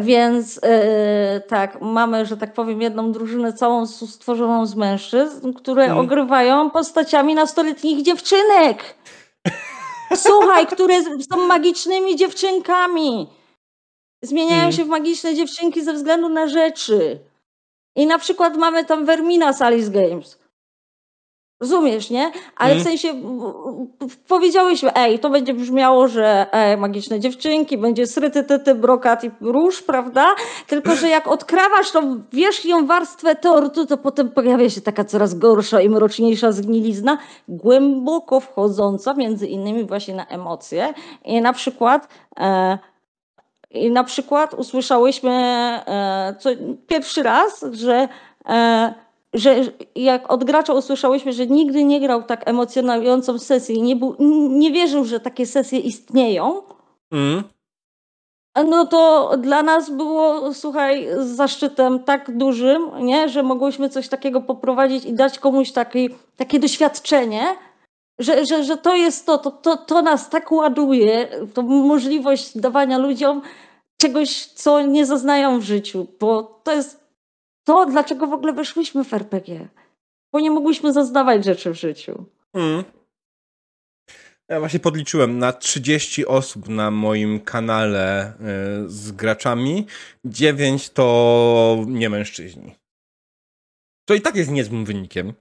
więc 0.01 0.61
e, 0.63 1.41
tak, 1.49 1.81
mamy, 1.81 2.27
że 2.27 2.37
tak 2.37 2.53
powiem, 2.53 2.83
jedną 2.83 3.13
drużynę 3.13 3.53
całą 3.53 3.87
stworzoną 3.87 4.67
z 4.67 4.75
mężczyzn, 4.77 5.53
które 5.53 5.85
Mm. 5.85 5.99
ogrywają 5.99 6.71
postaciami 6.71 7.35
nastoletnich 7.35 8.03
dziewczynek. 8.03 9.00
Słuchaj, 10.17 10.67
które 10.67 10.95
są 11.31 11.47
magicznymi 11.47 12.17
dziewczynkami. 12.17 13.27
Zmieniają 14.25 14.61
Mm. 14.61 14.73
się 14.73 14.85
w 14.85 14.89
magiczne 14.89 15.35
dziewczynki 15.35 15.83
ze 15.85 15.93
względu 15.93 16.29
na 16.29 16.49
rzeczy. 16.49 17.21
I 17.97 18.07
na 18.07 18.19
przykład 18.19 18.57
mamy 18.57 18.85
tam 18.85 19.05
Vermina 19.07 19.53
z 19.53 19.63
Alice 19.63 19.91
Games. 19.91 20.39
Rozumiesz, 21.61 22.11
nie? 22.11 22.31
Ale 22.57 22.73
Mm. 22.73 22.85
w 22.85 22.89
sensie 22.89 23.09
powiedziałyśmy, 24.29 24.95
ej, 24.95 25.19
to 25.19 25.31
będzie 25.31 25.55
brzmiało, 25.55 26.09
że 26.09 26.47
ej, 26.53 26.77
magiczne 26.77 27.21
dziewczynki, 27.21 27.79
będzie 27.79 28.07
sryty, 28.07 28.45
tyty, 28.45 28.75
brokat 28.75 29.25
i 29.25 29.31
róż, 29.41 29.83
prawda? 29.83 30.27
Tylko, 30.67 30.97
że 30.97 31.09
jak 31.09 31.29
odkrawasz 31.29 31.91
tą 31.93 32.23
wierzchnią 32.33 32.87
warstwę 32.87 33.37
tortu, 33.37 33.87
to 33.87 33.97
potem 33.97 34.31
pojawia 34.31 34.71
się 34.71 34.81
taka 34.81 35.05
coraz 35.05 35.35
gorsza 35.35 35.81
i 35.81 35.89
mroczniejsza 35.89 36.53
zgnilizna, 36.53 37.19
głęboko 37.49 38.41
wchodząca 38.41 39.15
między 39.15 39.47
innymi 39.47 39.85
właśnie 39.85 40.15
na 40.15 40.27
emocje. 40.27 40.95
I 41.25 41.41
na 41.41 41.53
przykład... 41.53 42.09
E, 42.39 42.79
i 43.71 43.91
na 43.91 44.05
przykład 44.05 44.55
usłyszałyśmy 44.55 45.31
e, 45.33 46.35
co, 46.39 46.51
pierwszy 46.87 47.23
raz, 47.23 47.65
że 47.73 48.09
e, 48.49 48.95
że 49.35 49.57
jak 49.95 50.33
od 50.33 50.45
gracza 50.45 50.73
usłyszałyśmy, 50.73 51.33
że 51.33 51.47
nigdy 51.47 51.85
nie 51.85 52.01
grał 52.01 52.23
tak 52.23 52.49
emocjonującą 52.49 53.39
sesję 53.39 53.75
i 53.75 53.83
nie, 53.83 53.97
był, 53.97 54.17
nie 54.49 54.73
wierzył, 54.73 55.05
że 55.05 55.21
takie 55.21 55.47
sesje 55.47 55.79
istnieją, 55.79 56.63
Mm. 57.13 57.45
no 58.67 58.87
to 58.87 59.33
dla 59.39 59.63
nas 59.63 59.91
było, 59.91 60.55
słuchaj, 60.55 61.09
zaszczytem 61.19 62.05
tak 62.05 62.37
dużym, 62.37 62.91
nie, 63.01 63.29
że 63.29 63.43
mogłyśmy 63.43 63.89
coś 63.89 64.09
takiego 64.09 64.41
poprowadzić 64.41 65.05
i 65.05 65.13
dać 65.13 65.39
komuś 65.39 65.73
taki, 65.73 66.11
takie 66.37 66.59
doświadczenie, 66.59 67.45
że, 68.19 68.47
że, 68.47 68.65
że 68.65 68.77
to 68.77 68.97
jest 68.97 69.27
to, 69.27 69.39
to, 69.39 69.51
to, 69.51 69.77
to 69.77 70.03
nas 70.03 70.31
tak 70.31 70.53
ładuje, 70.53 71.29
to 71.55 71.63
możliwość 71.63 72.59
dawania 72.59 72.99
ludziom 72.99 73.43
czegoś, 74.01 74.47
co 74.47 74.81
nie 74.81 75.07
zaznają 75.07 75.59
w 75.59 75.63
życiu, 75.63 76.07
bo 76.21 76.61
to 76.65 76.73
jest 76.73 77.00
to, 77.71 77.87
dlaczego 77.87 78.27
w 78.27 78.33
ogóle 78.33 78.53
weszłyśmy 78.53 79.05
w 79.05 79.13
RPG. 79.15 79.69
Bo 80.33 80.41
nie 80.41 80.51
mogłyśmy 80.51 80.93
zaznawać 80.93 81.45
rzeczy 81.45 81.71
w 81.71 81.75
życiu. 81.75 82.25
Mm. 82.55 82.85
Ja 84.49 84.59
właśnie 84.61 84.81
podliczyłem 84.81 85.39
na 85.39 85.53
30 85.53 86.27
osób 86.27 86.69
na 86.69 86.91
moim 86.91 87.41
kanale 87.41 88.33
y, 88.33 88.91
z 88.91 89.13
graczami, 89.13 89.87
9 90.25 90.91
to 90.91 91.85
nie 91.87 92.11
mężczyźni. 92.11 92.75
To 94.09 94.15
i 94.15 94.21
tak 94.21 94.37
jest 94.37 94.51
niezłym 94.51 94.85
wynikiem. 94.85 95.33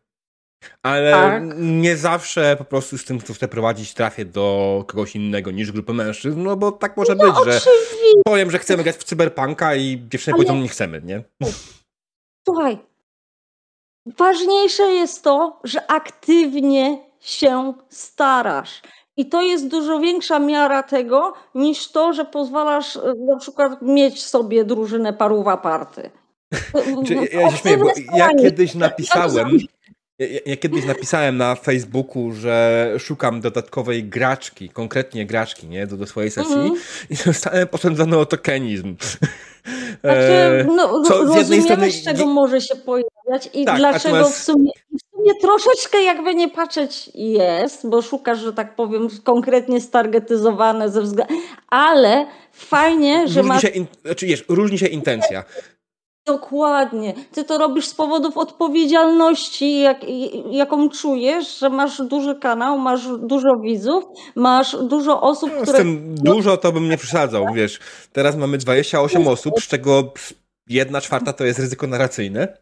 Ale 0.84 1.12
Tak. 1.12 1.44
nie 1.58 1.98
zawsze 1.98 2.56
po 2.58 2.66
prostu 2.66 2.98
z 2.98 3.06
tym, 3.06 3.22
co 3.22 3.34
chcę 3.34 3.48
prowadzić, 3.48 3.94
trafię 3.94 4.26
do 4.26 4.84
kogoś 4.88 5.16
innego 5.16 5.52
niż 5.52 5.72
grupy 5.72 5.94
mężczyzn, 5.94 6.44
no 6.44 6.56
bo 6.56 6.72
tak 6.72 6.98
może 6.98 7.16
być, 7.16 7.26
że 7.36 7.40
Oczywiście. 7.42 7.70
powiem, 8.26 8.52
że 8.52 8.60
chcemy 8.60 8.84
grać 8.84 8.96
w 8.96 9.04
cyberpunka 9.04 9.76
i 9.76 10.02
dziewczyny 10.12 10.34
Ale- 10.34 10.46
powiedzą, 10.46 10.62
nie 10.64 10.70
chcemy, 10.70 11.02
nie? 11.06 11.24
Słuchaj, 12.48 12.78
ważniejsze 14.06 14.84
jest 14.84 15.24
to, 15.24 15.60
że 15.64 15.92
aktywnie 15.92 16.98
się 17.20 17.74
starasz. 17.90 18.82
I 19.18 19.26
to 19.26 19.42
jest 19.42 19.68
dużo 19.68 20.00
większa 20.00 20.40
miara 20.40 20.84
tego, 20.84 21.34
niż 21.56 21.92
to, 21.92 22.14
że 22.14 22.26
pozwalasz 22.26 22.96
e, 22.98 23.14
na 23.28 23.38
przykład 23.38 23.82
mieć 23.82 24.26
sobie 24.26 24.66
drużynę 24.66 25.14
paruwa 25.14 25.58
party. 25.58 26.10
Czy, 27.08 27.14
ja, 27.14 27.22
ja 27.42 27.52
się 27.52 27.58
śmieję, 27.58 27.78
bo 27.78 27.92
ja 28.18 28.30
kiedyś 28.30 28.76
napisałem, 28.76 29.50
ja, 30.20 30.40
ja 30.46 30.58
kiedyś 30.58 30.86
napisałem 30.86 31.38
na 31.38 31.56
Facebooku, 31.56 32.32
że 32.32 32.94
szukam 33.00 33.42
dodatkowej 33.42 34.04
graczki, 34.04 34.70
konkretnie 34.70 35.26
graczki, 35.26 35.68
nie, 35.68 35.88
do, 35.88 35.98
do 35.98 36.08
swojej 36.08 36.32
sesji 36.32 36.54
Mhm. 36.54 36.74
i 37.10 37.16
zostałem 37.16 37.68
posądzony 37.68 38.18
o 38.18 38.26
tokenizm. 38.26 38.96
Znaczy, 40.02 40.18
E, 40.34 40.68
no, 40.76 41.04
co 41.04 41.26
z 41.26 41.38
rozumiemy, 41.38 41.64
strony 41.64 41.92
z 41.92 42.04
czego 42.04 42.26
może 42.26 42.62
się 42.62 42.76
pojawiać 42.76 43.50
i 43.54 43.66
Tak, 43.66 43.78
dlaczego 43.78 44.16
natomiast- 44.16 44.40
w 44.40 44.44
sumie, 44.44 44.72
sumie 45.16 45.32
troszeczkę 45.42 46.04
jakby 46.04 46.36
nie 46.36 46.50
patrzeć 46.50 47.12
jest, 47.16 47.90
bo 47.90 48.02
szukasz, 48.02 48.40
że 48.40 48.54
tak 48.54 48.76
powiem, 48.76 49.08
konkretnie 49.24 49.82
stargetyzowane 49.82 50.90
ze 50.90 51.02
względu, 51.02 51.34
ale 51.68 52.26
fajnie, 52.52 53.28
że 53.28 53.40
różni 53.42 53.50
masz 53.54 53.62
się, 53.62 53.68
in, 53.68 53.86
znaczy, 54.06 54.26
wiesz, 54.26 54.46
różni 54.50 54.78
się 54.78 54.88
intencja. 54.88 55.44
Dokładnie, 56.34 57.14
ty 57.32 57.44
to 57.44 57.58
robisz 57.58 57.88
z 57.88 57.94
powodów 57.96 58.38
odpowiedzialności, 58.38 59.80
jak, 59.80 59.98
jaką 60.52 60.90
czujesz, 60.90 61.60
że 61.60 61.70
masz 61.70 62.02
duży 62.02 62.36
kanał, 62.36 62.78
masz 62.78 63.08
dużo 63.18 63.58
widzów, 63.64 64.04
masz 64.36 64.76
dużo 64.84 65.22
osób, 65.22 65.50
No, 65.54 65.60
z 65.60 65.64
które... 65.64 65.78
tym 65.78 66.16
dużo 66.16 66.58
to 66.58 66.72
bym 66.72 66.90
nie 66.90 66.98
przesadzał, 66.98 67.46
wiesz. 67.54 67.80
Teraz 68.14 68.36
mamy 68.36 68.58
28 68.58 69.28
osób, 69.28 69.60
z 69.60 69.68
czego 69.68 70.14
jedna 70.68 71.02
czwarta 71.02 71.34
to 71.34 71.44
jest 71.46 71.60
ryzyko 71.60 71.88
narracyjne. 71.88 72.58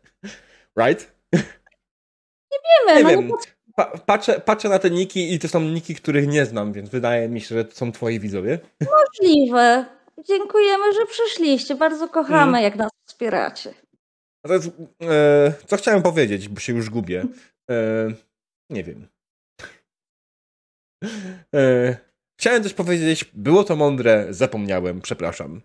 Right? 0.79 1.11
Wiemy, 1.31 2.97
Nie 2.97 3.03
no, 3.03 3.09
wiem. 3.09 3.31
Pa, 3.75 3.85
patrzę, 4.05 4.39
patrzę 4.45 4.69
na 4.69 4.79
te 4.79 4.89
niki 4.89 5.33
i 5.33 5.39
to 5.39 5.47
są 5.47 5.59
niki, 5.61 5.95
których 5.95 6.27
nie 6.27 6.45
znam, 6.45 6.73
więc 6.73 6.89
wydaje 6.89 7.29
mi 7.29 7.41
się, 7.41 7.55
że 7.55 7.65
to 7.65 7.75
są 7.75 7.91
twoi 7.91 8.19
widzowie. 8.19 8.59
Możliwe. 8.81 9.85
Dziękujemy, 10.27 10.93
że 10.93 11.05
przyszliście. 11.05 11.75
Bardzo 11.75 12.07
kochamy, 12.09 12.43
Mhm. 12.57 12.63
jak 12.63 12.75
nas 12.75 12.89
wspieracie. 13.07 13.73
E, 15.01 15.53
co 15.65 15.77
chciałem 15.77 16.01
powiedzieć, 16.03 16.49
bo 16.49 16.59
się 16.59 16.73
już 16.73 16.89
gubię. 16.89 17.25
E, 17.69 18.07
nie 18.69 18.83
wiem. 18.83 19.07
E, 21.55 21.97
chciałem 22.39 22.63
coś 22.63 22.73
powiedzieć, 22.73 23.25
było 23.33 23.63
to 23.63 23.75
mądre, 23.75 24.27
zapomniałem, 24.29 25.01
przepraszam. 25.01 25.61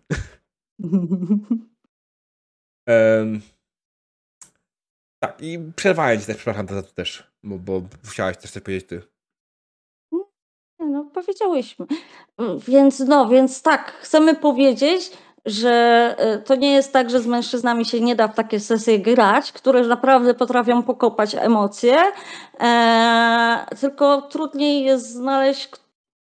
E, 2.88 3.26
tak, 5.22 5.42
i 5.42 5.58
przerwałem 5.76 6.20
ci 6.20 6.26
też, 6.26 6.36
przepraszam 6.36 6.68
za 6.68 6.82
to 6.82 6.92
też, 6.92 7.32
bo, 7.42 7.58
bo 7.58 7.82
chciałaś 8.04 8.36
też 8.36 8.50
coś 8.50 8.62
powiedzieć 8.62 8.88
ty. 8.88 9.02
No, 10.78 11.04
powiedziałyśmy. 11.04 11.86
Więc 12.68 13.00
no, 13.00 13.28
więc 13.28 13.62
tak, 13.62 13.92
chcemy 13.92 14.36
powiedzieć, 14.36 15.12
że 15.46 16.16
y, 16.36 16.42
to 16.42 16.54
nie 16.54 16.72
jest 16.72 16.92
tak, 16.92 17.10
że 17.10 17.20
z 17.20 17.26
mężczyznami 17.26 17.84
się 17.84 18.00
nie 18.00 18.16
da 18.16 18.28
w 18.28 18.34
takie 18.34 18.60
sesje 18.60 18.98
grać, 18.98 19.52
które 19.52 19.82
naprawdę 19.86 20.34
potrafią 20.34 20.82
pokopać 20.82 21.34
emocje, 21.34 21.96
e, 22.60 23.66
tylko 23.80 24.22
trudniej 24.22 24.84
jest 24.84 25.12
znaleźć 25.12 25.68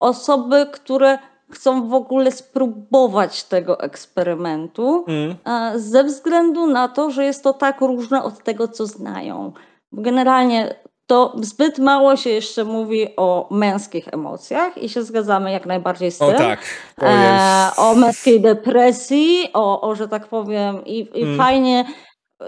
osoby, 0.00 0.66
które 0.72 1.18
chcą 1.50 1.88
w 1.88 1.94
ogóle 1.94 2.30
spróbować 2.30 3.44
tego 3.44 3.80
eksperymentu, 3.80 5.04
Mm. 5.08 5.36
e, 5.44 5.78
ze 5.78 6.04
względu 6.04 6.66
na 6.66 6.88
to, 6.88 7.10
że 7.10 7.24
jest 7.24 7.44
to 7.44 7.52
tak 7.52 7.80
różne 7.80 8.22
od 8.22 8.42
tego, 8.44 8.68
co 8.68 8.86
znają. 8.86 9.52
Generalnie 9.92 10.74
to 11.06 11.32
zbyt 11.42 11.78
mało 11.78 12.16
się 12.16 12.30
jeszcze 12.30 12.64
mówi 12.64 13.08
o 13.16 13.48
męskich 13.50 14.08
emocjach 14.12 14.78
i 14.82 14.88
się 14.88 15.02
zgadzamy 15.02 15.52
jak 15.52 15.66
najbardziej 15.66 16.10
z 16.10 16.22
O 16.22 16.28
tym. 16.28 16.36
tak, 16.36 16.60
to 17.00 17.06
E, 17.06 17.70
o 17.76 17.94
męskiej 17.94 18.40
depresji, 18.40 19.48
o, 19.54 19.80
o 19.80 19.94
że 19.94 20.08
tak 20.08 20.28
powiem, 20.28 20.84
i, 20.84 21.08
i 21.14 21.22
Mm. 21.22 21.36
fajnie. 21.38 21.84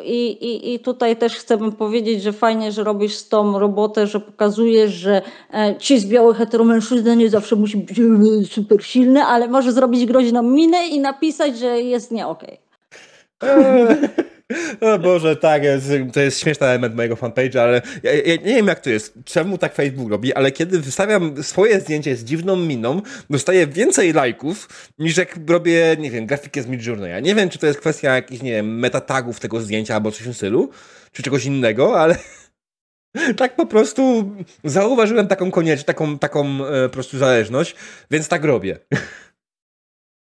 I, 0.04 0.26
i, 0.30 0.74
I 0.74 0.80
tutaj 0.80 1.16
też 1.16 1.36
chcemy 1.36 1.72
powiedzieć, 1.72 2.22
że 2.22 2.32
fajnie, 2.32 2.72
że 2.72 2.84
robisz 2.84 3.14
z 3.14 3.28
tą 3.28 3.58
robotę, 3.58 4.06
że 4.06 4.20
pokazujesz, 4.20 4.92
że 4.92 5.22
e, 5.54 5.76
ci 5.78 5.98
z 5.98 6.06
białych 6.06 6.36
heteromężczyzna 6.36 7.14
nie 7.14 7.30
zawsze 7.30 7.56
musi 7.56 7.76
być 7.76 7.98
e, 7.98 8.04
super 8.50 8.84
silny, 8.84 9.24
ale 9.24 9.48
może 9.48 9.72
zrobić 9.72 10.06
groźną 10.06 10.42
minę 10.42 10.88
i 10.88 11.00
napisać, 11.00 11.58
że 11.58 11.80
jest 11.80 12.10
nie 12.10 12.26
okej. 12.26 12.60
Eee, 13.42 13.96
O 14.80 14.98
Boże, 14.98 15.36
tak, 15.36 15.62
to 16.12 16.20
jest 16.20 16.40
śmieszny 16.40 16.66
element 16.66 16.94
mojego 16.94 17.14
fanpage'a, 17.14 17.58
ale 17.58 17.82
ja, 18.02 18.12
ja 18.12 18.36
nie 18.36 18.54
wiem 18.54 18.66
jak 18.66 18.80
to 18.80 18.90
jest, 18.90 19.14
czemu 19.24 19.58
tak 19.58 19.74
Facebook 19.74 20.10
robi, 20.10 20.34
ale 20.34 20.52
kiedy 20.52 20.80
wystawiam 20.80 21.42
swoje 21.42 21.80
zdjęcie 21.80 22.16
z 22.16 22.24
dziwną 22.24 22.56
miną, 22.56 23.02
dostaję 23.30 23.66
więcej 23.66 24.12
lajków, 24.12 24.68
niż 24.98 25.16
jak 25.16 25.38
robię, 25.48 25.96
nie 25.98 26.10
wiem, 26.10 26.26
grafikę 26.26 26.62
z 26.62 26.66
Midjourney. 26.66 27.10
Ja 27.10 27.20
nie 27.20 27.34
wiem, 27.34 27.48
czy 27.48 27.58
to 27.58 27.66
jest 27.66 27.80
kwestia 27.80 28.14
jakichś, 28.14 28.42
nie 28.42 28.52
wiem, 28.52 28.78
metatagów 28.78 29.40
tego 29.40 29.60
zdjęcia 29.60 29.94
albo 29.94 30.12
coś 30.12 30.26
w 30.26 30.34
stylu, 30.34 30.70
czy 31.12 31.22
czegoś 31.22 31.44
innego, 31.44 32.00
ale 32.00 32.16
tak 33.36 33.56
po 33.56 33.66
prostu 33.66 34.32
zauważyłem 34.64 35.28
taką 35.28 35.50
konieczność, 35.50 35.86
taką, 35.86 36.18
taką 36.18 36.66
e, 36.66 36.88
po 36.88 36.92
prostu 36.92 37.18
zależność, 37.18 37.74
więc 38.10 38.28
tak 38.28 38.44
robię. 38.44 38.78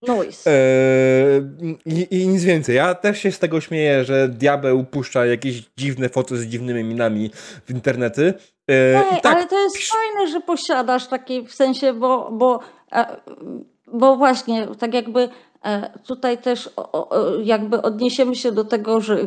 Noise. 0.01 0.51
Eee, 0.51 1.41
i, 1.85 2.21
I 2.21 2.27
nic 2.27 2.43
więcej. 2.43 2.76
Ja 2.76 2.95
też 2.95 3.19
się 3.19 3.31
z 3.31 3.39
tego 3.39 3.61
śmieję, 3.61 4.05
że 4.05 4.30
diabeł 4.30 4.84
puszcza 4.84 5.26
jakieś 5.26 5.63
dziwne 5.77 6.09
foty 6.09 6.38
z 6.38 6.45
dziwnymi 6.45 6.84
minami 6.84 7.31
w 7.65 7.71
internety. 7.71 8.34
Eee, 8.67 8.95
Ej, 8.95 9.17
i 9.17 9.21
tak, 9.21 9.35
ale 9.35 9.47
to 9.47 9.59
jest 9.59 9.77
fajne, 9.77 10.31
że 10.31 10.41
posiadasz 10.41 11.07
taki 11.07 11.47
w 11.47 11.53
sensie, 11.53 11.93
bo, 11.93 12.30
bo, 12.31 12.59
e, 12.91 13.05
bo 13.88 14.15
właśnie 14.15 14.67
tak 14.80 14.93
jakby 14.93 15.21
e, 15.21 15.30
tutaj 16.07 16.38
też 16.38 16.69
jakby 17.44 17.81
odniesiemy 17.81 18.36
się 18.36 18.52
do 18.52 18.65
tego, 18.65 19.02
że 19.02 19.18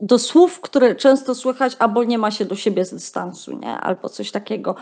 do 0.00 0.18
słów, 0.18 0.60
które 0.60 0.94
często 0.94 1.34
słychać, 1.34 1.76
albo 1.78 2.04
nie 2.04 2.18
ma 2.18 2.30
się 2.30 2.44
do 2.44 2.56
siebie 2.56 2.84
z 2.84 2.94
dystansu, 2.94 3.58
nie? 3.58 3.68
Albo 3.78 4.08
coś 4.08 4.30
takiego. 4.30 4.74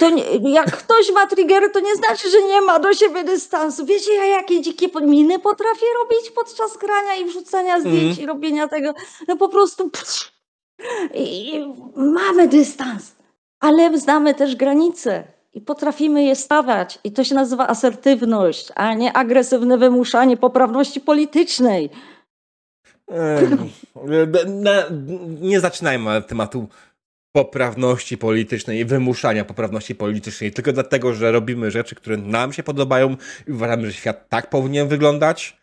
To 0.00 0.10
nie, 0.10 0.22
jak 0.52 0.76
ktoś 0.76 1.12
ma 1.12 1.26
triggery, 1.26 1.70
to 1.70 1.80
nie 1.80 1.96
znaczy, 1.96 2.30
że 2.30 2.42
nie 2.42 2.60
ma 2.60 2.78
do 2.78 2.94
siebie 2.94 3.24
dystansu. 3.24 3.86
Wiecie, 3.86 4.14
ja 4.14 4.24
jakie 4.24 4.60
dzikie 4.60 4.88
miny 5.02 5.38
potrafię 5.38 5.86
robić 6.02 6.30
podczas 6.30 6.76
grania 6.76 7.14
i 7.14 7.24
wrzucania 7.24 7.80
zdjęć 7.80 8.04
Mhm. 8.10 8.20
i 8.22 8.26
robienia 8.26 8.68
tego. 8.68 8.94
No 9.28 9.36
po 9.36 9.48
prostu 9.48 9.90
pff, 9.90 10.32
I 11.14 11.60
mamy 11.96 12.48
dystans, 12.48 13.12
ale 13.60 13.98
znamy 13.98 14.34
też 14.34 14.56
granice 14.56 15.33
i 15.54 15.60
potrafimy 15.60 16.24
je 16.24 16.36
stawiać. 16.36 16.98
I 17.04 17.12
to 17.12 17.24
się 17.24 17.34
nazywa 17.34 17.68
asertywność, 17.68 18.68
a 18.74 18.94
nie 18.94 19.12
agresywne 19.12 19.78
wymuszanie 19.78 20.36
poprawności 20.36 21.00
politycznej. 21.00 21.90
nie 25.40 25.60
zaczynajmy 25.60 26.22
tematu 26.22 26.68
poprawności 27.32 28.18
politycznej 28.18 28.78
i 28.78 28.84
wymuszania 28.84 29.44
poprawności 29.44 29.94
politycznej 29.94 30.52
tylko 30.52 30.72
dlatego, 30.72 31.14
że 31.14 31.32
robimy 31.32 31.70
rzeczy, 31.70 31.94
które 31.94 32.16
nam 32.16 32.52
się 32.52 32.62
podobają 32.62 33.16
i 33.48 33.52
uważamy, 33.52 33.86
że 33.86 33.92
świat 33.92 34.28
tak 34.28 34.50
powinien 34.50 34.88
wyglądać. 34.88 35.56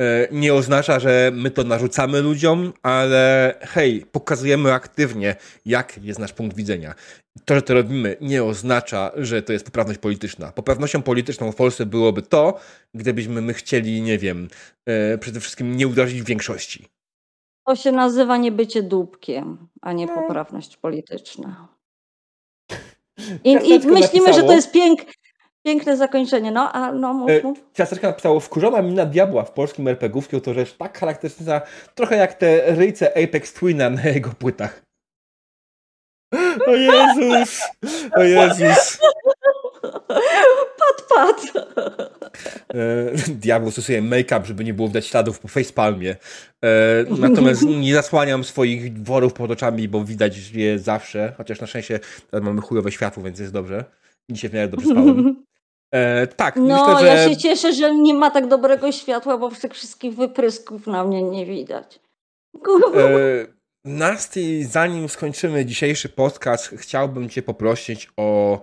E, 0.00 0.28
nie 0.30 0.54
oznacza, 0.54 1.00
że 1.00 1.30
my 1.34 1.50
to 1.50 1.64
narzucamy 1.64 2.20
ludziom, 2.20 2.72
ale 2.82 3.54
hej, 3.60 4.06
pokazujemy 4.12 4.72
aktywnie, 4.72 5.36
jak 5.66 5.98
jest 6.02 6.18
nasz 6.18 6.32
punkt 6.32 6.56
widzenia. 6.56 6.94
To, 7.44 7.54
że 7.54 7.62
to 7.62 7.74
robimy, 7.74 8.16
nie 8.20 8.44
oznacza, 8.44 9.10
że 9.16 9.42
to 9.42 9.52
jest 9.52 9.64
poprawność 9.64 9.98
polityczna. 9.98 10.52
Poprawnością 10.52 11.02
polityczną 11.02 11.52
w 11.52 11.56
Polsce 11.56 11.86
byłoby 11.86 12.22
to, 12.22 12.58
gdybyśmy 12.94 13.42
my 13.42 13.54
chcieli, 13.54 14.02
nie 14.02 14.18
wiem, 14.18 14.48
e, 14.86 15.18
przede 15.18 15.40
wszystkim 15.40 15.76
nie 15.76 15.88
uderzyć 15.88 16.22
w 16.22 16.26
większości. 16.26 16.86
To 17.66 17.76
się 17.76 17.92
nazywa 17.92 18.36
niebycie 18.36 18.82
dupkiem, 18.82 19.68
a 19.82 19.92
nie 19.92 20.06
no. 20.06 20.14
poprawność 20.14 20.76
polityczna. 20.76 21.68
I, 23.44 23.50
i 23.52 23.54
myślimy, 23.54 24.00
napisało, 24.00 24.32
że 24.32 24.42
to 24.42 24.52
jest 24.52 24.72
pięk, 24.72 25.00
piękne 25.66 25.96
zakończenie. 25.96 26.50
No, 26.50 26.72
a 26.72 26.92
no 26.92 27.14
mów, 27.14 27.30
e, 27.30 27.42
mów. 27.42 27.58
Ciasteczka 27.74 28.08
napisało, 28.08 28.40
wkurzona 28.40 28.82
mina 28.82 29.06
diabła 29.06 29.44
w 29.44 29.52
polskim 29.52 29.88
RPGówki 29.88 30.40
to 30.40 30.54
rzecz 30.54 30.76
tak 30.76 30.98
charakterystyczna, 30.98 31.60
trochę 31.94 32.16
jak 32.16 32.34
te 32.34 32.74
ryjce 32.74 33.24
Apex 33.24 33.52
Twina 33.52 33.90
na 33.90 34.02
jego 34.02 34.30
płytach. 34.30 34.85
O 36.66 36.76
Jezus! 36.76 37.60
O 38.16 38.22
Jezus! 38.22 38.98
Pat, 40.78 41.06
pat. 41.14 41.42
E, 42.74 43.12
Diablo 43.28 43.70
stosuje 43.70 44.02
make-up, 44.02 44.46
żeby 44.46 44.64
nie 44.64 44.74
było 44.74 44.88
widać 44.88 45.06
śladów 45.06 45.38
po 45.38 45.48
facepalmie. 45.48 46.16
E, 46.64 46.68
natomiast 47.18 47.62
nie 47.62 47.94
zasłaniam 47.94 48.44
swoich 48.44 49.02
worów 49.02 49.32
pod 49.32 49.50
oczami, 49.50 49.88
bo 49.88 50.04
widać 50.04 50.50
je 50.50 50.78
zawsze. 50.78 51.32
Chociaż 51.36 51.60
na 51.60 51.66
szczęście 51.66 52.00
mamy 52.42 52.60
chujowe 52.60 52.92
światło, 52.92 53.22
więc 53.22 53.38
jest 53.38 53.52
dobrze. 53.52 53.84
Dzisiaj 54.30 54.50
w 54.50 54.54
miarę 54.54 54.68
dobrze 54.68 54.86
spałem. 54.86 55.44
E, 55.94 56.26
tak, 56.26 56.56
no, 56.56 56.62
myślę, 56.62 57.00
że... 57.00 57.06
ja 57.06 57.28
się 57.28 57.36
cieszę, 57.36 57.72
że 57.72 57.94
nie 57.94 58.14
ma 58.14 58.30
tak 58.30 58.46
dobrego 58.46 58.92
światła, 58.92 59.38
bo 59.38 59.50
tych 59.50 59.74
wszystkich 59.74 60.14
wyprysków 60.14 60.86
na 60.86 61.04
mnie 61.04 61.22
nie 61.22 61.46
widać. 61.46 62.00
E, 62.96 63.46
Nasty, 63.86 64.66
zanim 64.66 65.08
skończymy 65.08 65.66
dzisiejszy 65.66 66.08
podcast, 66.08 66.74
chciałbym 66.76 67.28
Cię 67.28 67.42
poprosić 67.42 68.08
o 68.16 68.62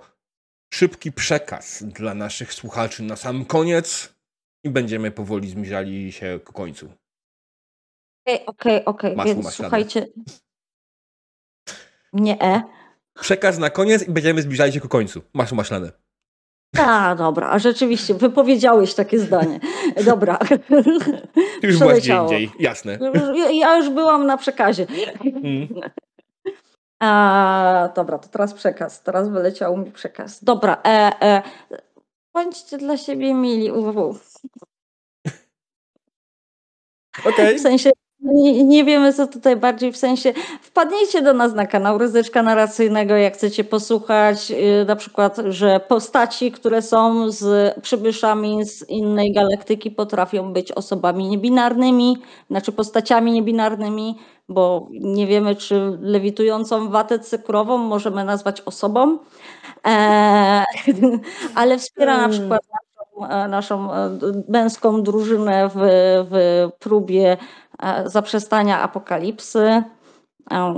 szybki 0.73 1.11
przekaz 1.11 1.83
dla 1.83 2.13
naszych 2.13 2.53
słuchaczy 2.53 3.03
na 3.03 3.15
sam 3.15 3.45
koniec 3.45 4.15
i 4.63 4.69
będziemy 4.69 5.11
powoli 5.11 5.49
zbliżali 5.49 6.11
się 6.11 6.39
ku 6.45 6.53
końcu. 6.53 6.93
Okej, 8.25 8.45
okej, 8.45 8.85
okej, 8.85 9.15
więc 9.15 9.43
maślane. 9.45 9.51
słuchajcie. 9.51 10.07
Nie 12.13 12.41
e. 12.41 12.63
Przekaz 13.19 13.57
na 13.57 13.69
koniec 13.69 14.07
i 14.07 14.11
będziemy 14.11 14.41
zbliżali 14.41 14.73
się 14.73 14.79
ku 14.79 14.89
końcu. 14.89 15.21
Masło 15.33 15.57
maślane. 15.57 16.02
A, 16.77 17.15
dobra, 17.15 17.49
a 17.49 17.59
rzeczywiście, 17.59 18.13
wypowiedziałeś 18.13 18.93
takie 18.93 19.19
zdanie. 19.19 19.59
Dobra. 20.05 20.39
już 21.63 21.79
byłaś 21.79 21.99
gdzie 21.99 22.17
indziej, 22.17 22.51
jasne. 22.59 22.99
Ja, 23.51 23.77
już 23.77 23.89
byłam 23.89 24.25
na 24.25 24.37
przekazie. 24.37 24.87
Mm. 25.43 25.67
A, 27.01 27.89
dobra, 27.95 28.17
to 28.17 28.29
teraz 28.29 28.53
przekaz. 28.53 29.03
Teraz 29.03 29.29
wyleciał 29.29 29.77
mi 29.77 29.91
przekaz. 29.91 30.43
Dobra, 30.43 30.81
e, 30.85 31.21
e, 31.21 31.41
bądźcie 32.33 32.77
dla 32.77 32.97
siebie 32.97 33.33
mili. 33.33 33.71
Okej. 33.71 34.19
Okay. 37.25 37.55
W 37.55 37.61
sensie 37.61 37.91
nie, 38.23 38.63
nie, 38.63 38.83
wiemy, 38.83 39.13
co 39.13 39.27
tutaj 39.27 39.55
bardziej 39.55 39.91
w 39.91 39.97
sensie. 39.97 40.33
Wpadnijcie 40.61 41.21
do 41.21 41.33
nas 41.33 41.53
na 41.53 41.67
kanał 41.67 41.97
Ryzyczka 41.97 42.43
Narracyjnego, 42.43 43.15
jak 43.15 43.33
chcecie 43.33 43.63
posłuchać 43.63 44.49
yy, 44.49 44.85
na 44.87 44.95
przykład, 44.95 45.37
że 45.47 45.79
postaci, 45.79 46.51
które 46.51 46.81
są 46.81 47.31
z 47.31 47.73
przybyszami 47.81 48.65
z 48.65 48.89
innej 48.89 49.33
galaktyki, 49.33 49.91
potrafią 49.91 50.53
być 50.53 50.71
osobami 50.71 51.27
niebinarnymi, 51.27 52.17
znaczy 52.49 52.71
postaciami 52.71 53.31
niebinarnymi, 53.31 54.15
bo 54.49 54.87
nie 54.91 55.27
wiemy, 55.27 55.55
czy 55.55 55.97
lewitującą 56.01 56.89
watę 56.89 57.19
cykrową 57.19 57.77
możemy 57.77 58.23
nazwać 58.23 58.61
osobą, 58.61 59.17
e, 59.87 60.63
ale 61.55 61.77
wspiera 61.77 62.13
na 62.13 62.19
hmm. 62.19 62.39
przykład 62.39 62.61
naszą, 63.19 63.29
e, 63.29 63.47
naszą 63.47 63.93
e, 63.93 64.09
męską 64.47 65.03
drużynę 65.03 65.69
w, 65.69 65.79
w 66.29 66.69
próbie 66.79 67.37
E, 67.83 68.09
zaprzestania 68.09 68.81
apokalipsy, 68.81 69.83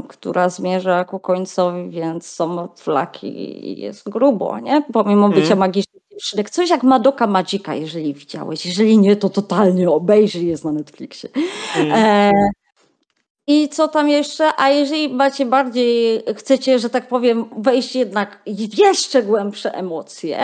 która 0.07 0.49
zmierza 0.49 1.06
ku 1.06 1.20
końcowi, 1.20 1.90
więc 1.90 2.28
są 2.28 2.68
flaki 2.78 3.28
i 3.68 3.82
jest 3.82 4.10
grubo, 4.10 4.60
nie? 4.60 4.84
Pomimo 4.94 5.30
bycia 5.30 5.53
mm. 5.53 5.60
magicznych. 5.60 6.49
Coś 6.49 6.70
jak 6.70 6.84
Madoka 6.84 7.28
Magica, 7.28 7.74
jeżeli 7.74 8.14
widziałeś. 8.14 8.66
Jeżeli 8.66 8.98
nie, 8.98 9.16
to 9.16 9.30
totalnie 9.30 9.90
obejrzyj, 9.90 10.48
jest 10.48 10.66
na 10.66 10.72
Netflixie. 10.72 11.30
Mm. 11.76 11.91
E, 11.91 12.32
I 13.48 13.70
co 13.70 13.88
tam 13.88 14.10
jeszcze? 14.10 14.49
A 14.57 14.70
jeżeli 14.70 15.14
macie 15.14 15.45
bardziej, 15.45 16.24
chcecie, 16.36 16.80
że 16.80 16.90
tak 16.90 17.07
powiem, 17.07 17.45
wejść 17.57 17.95
jednak 17.95 18.41
w 18.45 18.78
jeszcze 18.78 19.24
głębsze 19.24 19.74
emocje, 19.74 20.40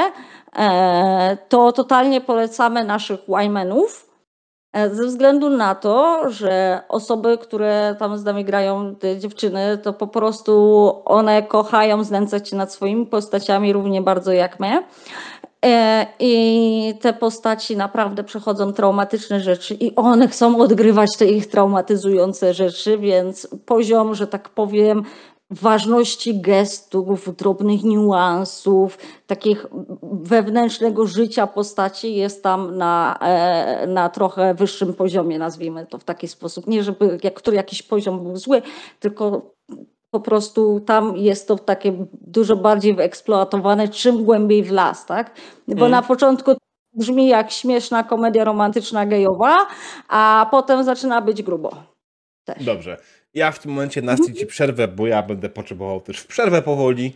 to 1.50 1.72
totalnie 1.72 2.22
polecamy 2.22 2.84
naszych 2.84 3.20
Wymanów 3.28 4.12
E, 4.74 4.96
ze 4.96 5.06
względu 5.06 5.50
na 5.50 5.76
to, 5.76 6.24
że 6.30 6.82
osoby, 6.90 7.38
które 7.38 7.96
tam 8.00 8.18
z 8.18 8.24
nami 8.24 8.46
grają, 8.46 8.96
te 8.96 9.20
dziewczyny, 9.20 9.78
to 9.84 9.94
po 9.94 10.08
prostu 10.08 10.94
one 11.06 11.44
kochają 11.44 12.04
znęcać 12.04 12.50
się 12.50 12.56
nad 12.56 12.74
swoimi 12.74 13.06
postaciami 13.06 13.74
równie 13.74 14.02
bardzo 14.02 14.32
jak 14.32 14.60
my. 14.60 14.84
E, 15.66 16.08
I 16.20 16.94
te 17.02 17.14
postaci 17.14 17.78
naprawdę 17.78 18.24
przechodzą 18.24 18.74
traumatyczne 18.74 19.40
rzeczy 19.40 19.74
i 19.74 19.96
one 19.96 20.28
chcą 20.28 20.58
odgrywać 20.58 21.18
te 21.18 21.26
ich 21.26 21.48
traumatyzujące 21.48 22.54
rzeczy, 22.54 22.98
więc 22.98 23.48
poziom, 23.66 24.16
że 24.16 24.28
tak 24.28 24.50
powiem, 24.50 25.04
ważności 25.52 26.42
gestów, 26.42 27.36
drobnych 27.36 27.84
niuansów, 27.84 28.98
takich 29.28 29.66
wewnętrznego 30.02 31.08
życia 31.08 31.48
postaci 31.48 32.16
jest 32.16 32.44
tam 32.44 32.78
na, 32.78 33.18
e, 33.22 33.88
na 33.88 34.10
trochę 34.10 34.54
wyższym 34.54 34.94
poziomie, 34.94 35.40
nazwijmy 35.40 35.86
to 35.86 35.98
w 35.98 36.04
taki 36.04 36.28
sposób. 36.28 36.68
Nie, 36.68 36.84
żeby 36.84 37.20
jak, 37.24 37.34
który 37.34 37.58
jakiś 37.58 37.84
poziom 37.84 38.24
był 38.24 38.38
zły, 38.38 38.62
tylko 39.00 39.52
po 40.12 40.20
prostu 40.20 40.80
tam 40.80 41.18
jest 41.18 41.48
to 41.48 41.56
takie 41.56 42.06
dużo 42.22 42.56
bardziej 42.56 42.96
wyeksploatowane, 42.96 43.88
czym 43.88 44.24
głębiej 44.24 44.64
w 44.64 44.72
las, 44.72 45.06
tak? 45.06 45.36
Bo 45.68 45.74
mm. 45.74 45.92
na 45.92 46.02
początku 46.02 46.52
brzmi 46.94 47.28
jak 47.28 47.52
śmieszna 47.52 48.04
komedia 48.04 48.44
romantyczna 48.44 49.06
gejowa, 49.06 49.58
a 50.08 50.48
potem 50.52 50.84
zaczyna 50.84 51.22
być 51.22 51.44
grubo. 51.44 51.72
Też. 52.46 52.66
Dobrze. 52.66 52.98
Ja 53.34 53.52
w 53.52 53.60
tym 53.60 53.72
momencie 53.72 54.02
Nasty 54.02 54.34
ci 54.34 54.46
przerwę, 54.46 54.88
bo 54.88 55.08
ja 55.08 55.24
będę 55.24 55.50
potrzebował 55.50 56.02
też 56.02 56.20
w 56.20 56.28
przerwę 56.28 56.62
powoli. 56.62 57.16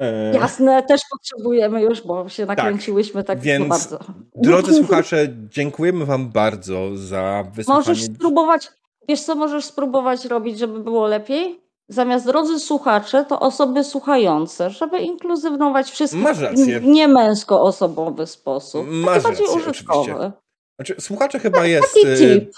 E, 0.00 0.34
Jasne, 0.34 0.82
też 0.82 1.00
potrzebujemy 1.10 1.82
już, 1.82 2.02
bo 2.02 2.28
się 2.28 2.46
tak, 2.46 2.58
nakręciłyśmy 2.58 3.24
tak, 3.24 3.36
tak 3.36 3.38
więc, 3.38 3.68
bardzo. 3.68 3.98
Drodzy 4.34 4.74
słuchacze, 4.84 5.28
dziękujemy 5.50 6.06
wam 6.06 6.28
bardzo 6.28 6.96
za 6.96 7.44
wysłuchanie. 7.54 7.88
Możesz 7.88 8.04
spróbować, 8.04 8.68
wiesz 9.08 9.22
co 9.22 9.34
możesz 9.34 9.64
spróbować 9.64 10.24
robić, 10.24 10.58
żeby 10.58 10.80
było 10.80 11.06
lepiej? 11.06 11.60
Zamiast 11.88 12.26
drodzy 12.26 12.60
słuchacze, 12.60 13.24
to 13.28 13.40
osoby 13.40 13.84
słuchające, 13.84 14.70
żeby 14.70 14.98
inkluzywnować 14.98 15.90
wszystkich 15.90 16.22
Masz 16.22 16.38
rację. 16.38 16.80
w 16.80 16.84
niemęsko-osobowy 16.84 18.26
sposób. 18.26 18.86
Masz 18.88 19.22
bardziej 19.22 19.46
rację, 19.46 19.60
użytkowy. 19.60 20.12
Oczywiście. 20.12 20.32
Znaczy, 20.76 20.94
słuchacze 21.00 21.38
chyba 21.38 21.66
jest... 21.66 21.94
Taki 21.94 22.06
e, 22.06 22.16
tip. 22.16 22.52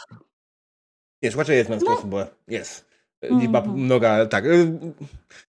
Nie, 1.23 1.31
słuchacze 1.31 1.55
jest 1.55 1.71
męsko-osobowe. 1.71 2.27
Jest. 2.49 2.88
Liczba 3.23 3.61
mm. 3.61 3.77
mnoga, 3.77 4.27
tak. 4.27 4.45
Y, 4.47 4.73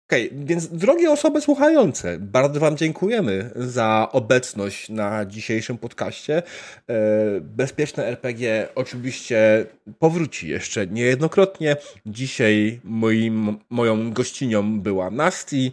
okej, 0.07 0.27
okay, 0.27 0.45
więc 0.45 0.67
drogie 0.67 1.11
osoby 1.11 1.41
słuchające, 1.41 2.19
bardzo 2.19 2.59
Wam 2.59 2.77
dziękujemy 2.77 3.51
za 3.55 4.09
obecność 4.11 4.89
na 4.89 5.25
dzisiejszym 5.25 5.77
podcaście. 5.77 6.43
E, 6.89 6.93
Bezpieczne 7.41 8.05
RPG 8.05 8.67
oczywiście 8.75 9.65
powróci 9.99 10.47
jeszcze 10.47 10.87
niejednokrotnie. 10.87 11.75
Dzisiaj 12.05 12.79
moim, 12.83 13.57
moją 13.69 14.11
gościnią 14.11 14.81
była 14.81 15.09
Nasti 15.09 15.71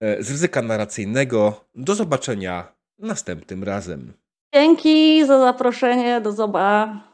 e, 0.00 0.22
z 0.22 0.30
ryzyka 0.30 0.62
narracyjnego. 0.62 1.64
Do 1.74 1.94
zobaczenia 1.94 2.72
następnym 2.98 3.64
razem. 3.64 4.12
Dzięki 4.54 5.26
za 5.26 5.38
zaproszenie, 5.38 6.20
do 6.20 6.32
zobaczenia. 6.32 7.11